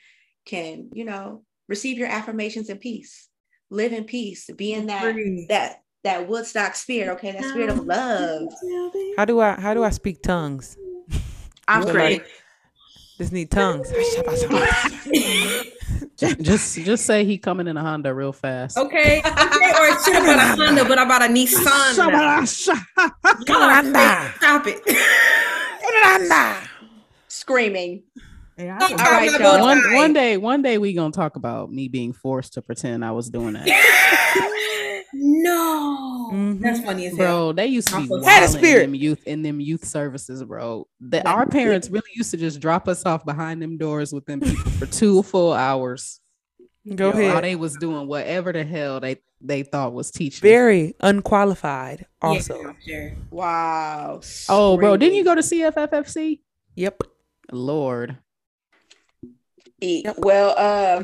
can, 0.45 0.90
you 0.94 1.06
know, 1.06 1.44
receive 1.68 1.98
your 1.98 2.10
affirmations 2.10 2.69
in 2.69 2.77
peace, 2.77 3.30
live 3.69 3.94
in 3.94 4.03
peace, 4.03 4.49
be 4.56 4.73
in 4.73 4.88
that 4.88 5.15
that 5.48 5.77
that 6.04 6.28
Woodstock 6.28 6.76
spirit, 6.76 7.12
okay, 7.14 7.32
that 7.32 7.44
spirit 7.44 7.70
of 7.70 7.86
love. 7.86 8.48
How 9.18 9.26
do 9.26 9.40
I 9.40 9.54
how 9.60 9.74
do 9.74 9.84
I 9.84 9.90
speak 9.90 10.22
tongues? 10.22 10.78
I'm 11.68 11.84
So, 11.84 11.90
free. 11.92 12.02
like, 12.02 12.26
just 13.18 13.32
need 13.34 13.52
tongues. 13.52 13.92
just 16.18 16.76
just 16.78 17.06
say 17.06 17.26
he 17.26 17.38
coming 17.38 17.68
in 17.68 17.76
a 17.78 17.82
Honda 17.82 18.14
real 18.14 18.32
fast. 18.34 18.78
Okay. 18.78 19.20
Okay. 19.20 19.26
Or 19.26 19.86
it 19.88 20.04
should 20.04 20.14
have 20.16 20.26
been 20.26 20.40
a 20.40 20.56
Honda, 20.66 20.86
but 20.86 20.98
about 21.00 21.22
a 21.24 21.26
Nissan. 21.26 21.94
Stop 24.38 24.64
it. 24.68 24.82
Screaming. 27.28 28.04
Hey, 28.58 28.70
I 28.70 28.78
Don't 28.80 28.90
can- 28.90 28.98
talk 28.98 29.08
All 29.08 29.14
right, 29.14 29.40
y'all. 29.40 29.62
One 29.62 29.94
one 29.94 30.14
day, 30.14 30.38
one 30.38 30.62
day 30.62 30.78
we 30.78 30.94
gonna 30.94 31.12
talk 31.12 31.36
about 31.36 31.72
me 31.72 31.88
being 31.88 32.12
forced 32.14 32.54
to 32.54 32.62
pretend 32.62 33.06
I 33.06 33.12
was 33.12 33.30
doing 33.30 33.54
that. 33.54 33.68
No. 35.14 36.30
Mhm. 36.34 36.60
That's 36.61 36.81
funny 36.81 37.07
as 37.07 37.18
hell. 37.18 37.48
Bro, 37.48 37.53
they 37.53 37.68
used 37.68 37.88
to 37.90 37.95
be 38.02 38.10
Also- 38.10 38.22
Had 38.23 38.44
a 38.44 38.48
spirit. 38.48 38.84
in 38.84 38.91
them 38.91 38.95
youth 38.95 39.23
in 39.26 39.41
them 39.41 39.60
youth 39.60 39.86
services, 39.86 40.44
bro. 40.44 40.88
That 41.02 41.26
our 41.26 41.45
parents 41.45 41.90
really 41.90 42.10
used 42.15 42.31
to 42.31 42.38
just 42.38 42.60
drop 42.60 42.88
us 42.88 43.06
off 43.06 43.26
behind 43.26 43.61
them 43.61 43.77
doors 43.77 44.14
with 44.14 44.26
them 44.26 44.40
people 44.40 44.72
for 44.72 44.86
two 44.86 45.23
full 45.23 45.53
hours. 45.53 46.19
Go 46.95 47.10
Yo, 47.10 47.11
While 47.14 47.22
ahead. 47.30 47.44
they 47.44 47.56
was 47.56 47.76
doing 47.76 48.07
whatever 48.07 48.52
the 48.53 48.64
hell 48.64 48.99
they 48.99 49.18
they 49.41 49.64
thought 49.64 49.94
was 49.94 50.11
teaching. 50.11 50.41
Very 50.41 50.94
unqualified. 50.99 52.06
Also. 52.22 52.57
Yeah, 52.60 52.72
sure. 52.86 53.18
Wow. 53.31 54.19
oh, 54.49 54.77
bro, 54.77 54.98
didn't 54.98 55.15
you 55.15 55.23
go 55.23 55.34
to 55.36 55.41
CFFFC? 55.41 56.41
Yep. 56.76 57.03
Lord, 57.52 58.18
E- 59.82 60.04
Well, 60.18 60.54
uh, 60.58 61.04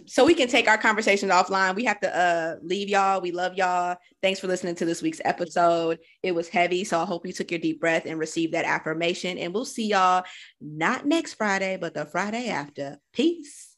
so 0.06 0.24
we 0.24 0.34
can 0.34 0.48
take 0.48 0.68
our 0.68 0.78
conversations 0.78 1.32
offline. 1.32 1.74
We 1.74 1.84
have 1.84 2.00
to 2.00 2.16
uh 2.16 2.56
leave 2.62 2.88
y'all. 2.88 3.20
We 3.20 3.32
love 3.32 3.54
y'all. 3.54 3.96
Thanks 4.22 4.40
for 4.40 4.46
listening 4.46 4.74
to 4.76 4.84
this 4.84 5.02
week's 5.02 5.20
episode. 5.24 5.98
It 6.22 6.32
was 6.32 6.48
heavy, 6.48 6.84
so 6.84 7.00
I 7.00 7.04
hope 7.04 7.26
you 7.26 7.32
took 7.32 7.50
your 7.50 7.60
deep 7.60 7.80
breath 7.80 8.06
and 8.06 8.18
received 8.18 8.54
that 8.54 8.64
affirmation. 8.64 9.38
And 9.38 9.52
we'll 9.52 9.64
see 9.64 9.88
y'all 9.88 10.24
not 10.60 11.06
next 11.06 11.34
Friday, 11.34 11.76
but 11.80 11.94
the 11.94 12.04
Friday 12.06 12.48
after. 12.48 12.98
Peace. 13.12 13.76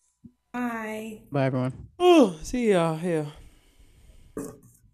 Bye. 0.53 1.23
bye 1.33 1.47
everyone. 1.47 1.89
Oh, 1.99 2.39
see 2.43 2.71
y'all 2.71 2.97
here. 2.97 3.27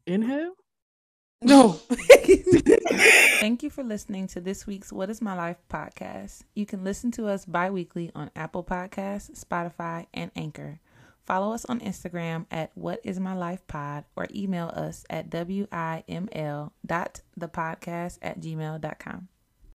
Inhale. 0.07 0.55
No. 1.43 1.73
Thank 3.41 3.63
you 3.63 3.71
for 3.71 3.83
listening 3.83 4.27
to 4.29 4.41
this 4.43 4.67
week's 4.67 4.93
What 4.93 5.09
is 5.09 5.23
My 5.23 5.35
Life 5.35 5.57
podcast. 5.71 6.43
You 6.55 6.67
can 6.67 6.85
listen 6.85 7.11
to 7.13 7.29
us 7.29 7.47
bi 7.47 7.71
weekly 7.71 8.11
on 8.15 8.31
Apple 8.37 8.63
Podcasts, 8.63 9.43
Spotify, 9.43 10.07
and 10.13 10.31
Anchor. 10.37 10.81
Follow 11.25 11.55
us 11.55 11.65
on 11.65 11.81
Instagram 11.81 12.45
at 12.51 12.73
What 12.75 13.01
Is 13.05 13.19
My 13.19 13.35
Life 13.35 13.67
Pod 13.67 14.05
or 14.17 14.27
email 14.35 14.69
us 14.69 15.05
at 15.09 15.31
WIML 15.31 16.73
dot 16.85 17.21
the 17.37 17.49
podcast 17.49 18.19
at 18.21 18.41
gmail.com. 18.41 19.29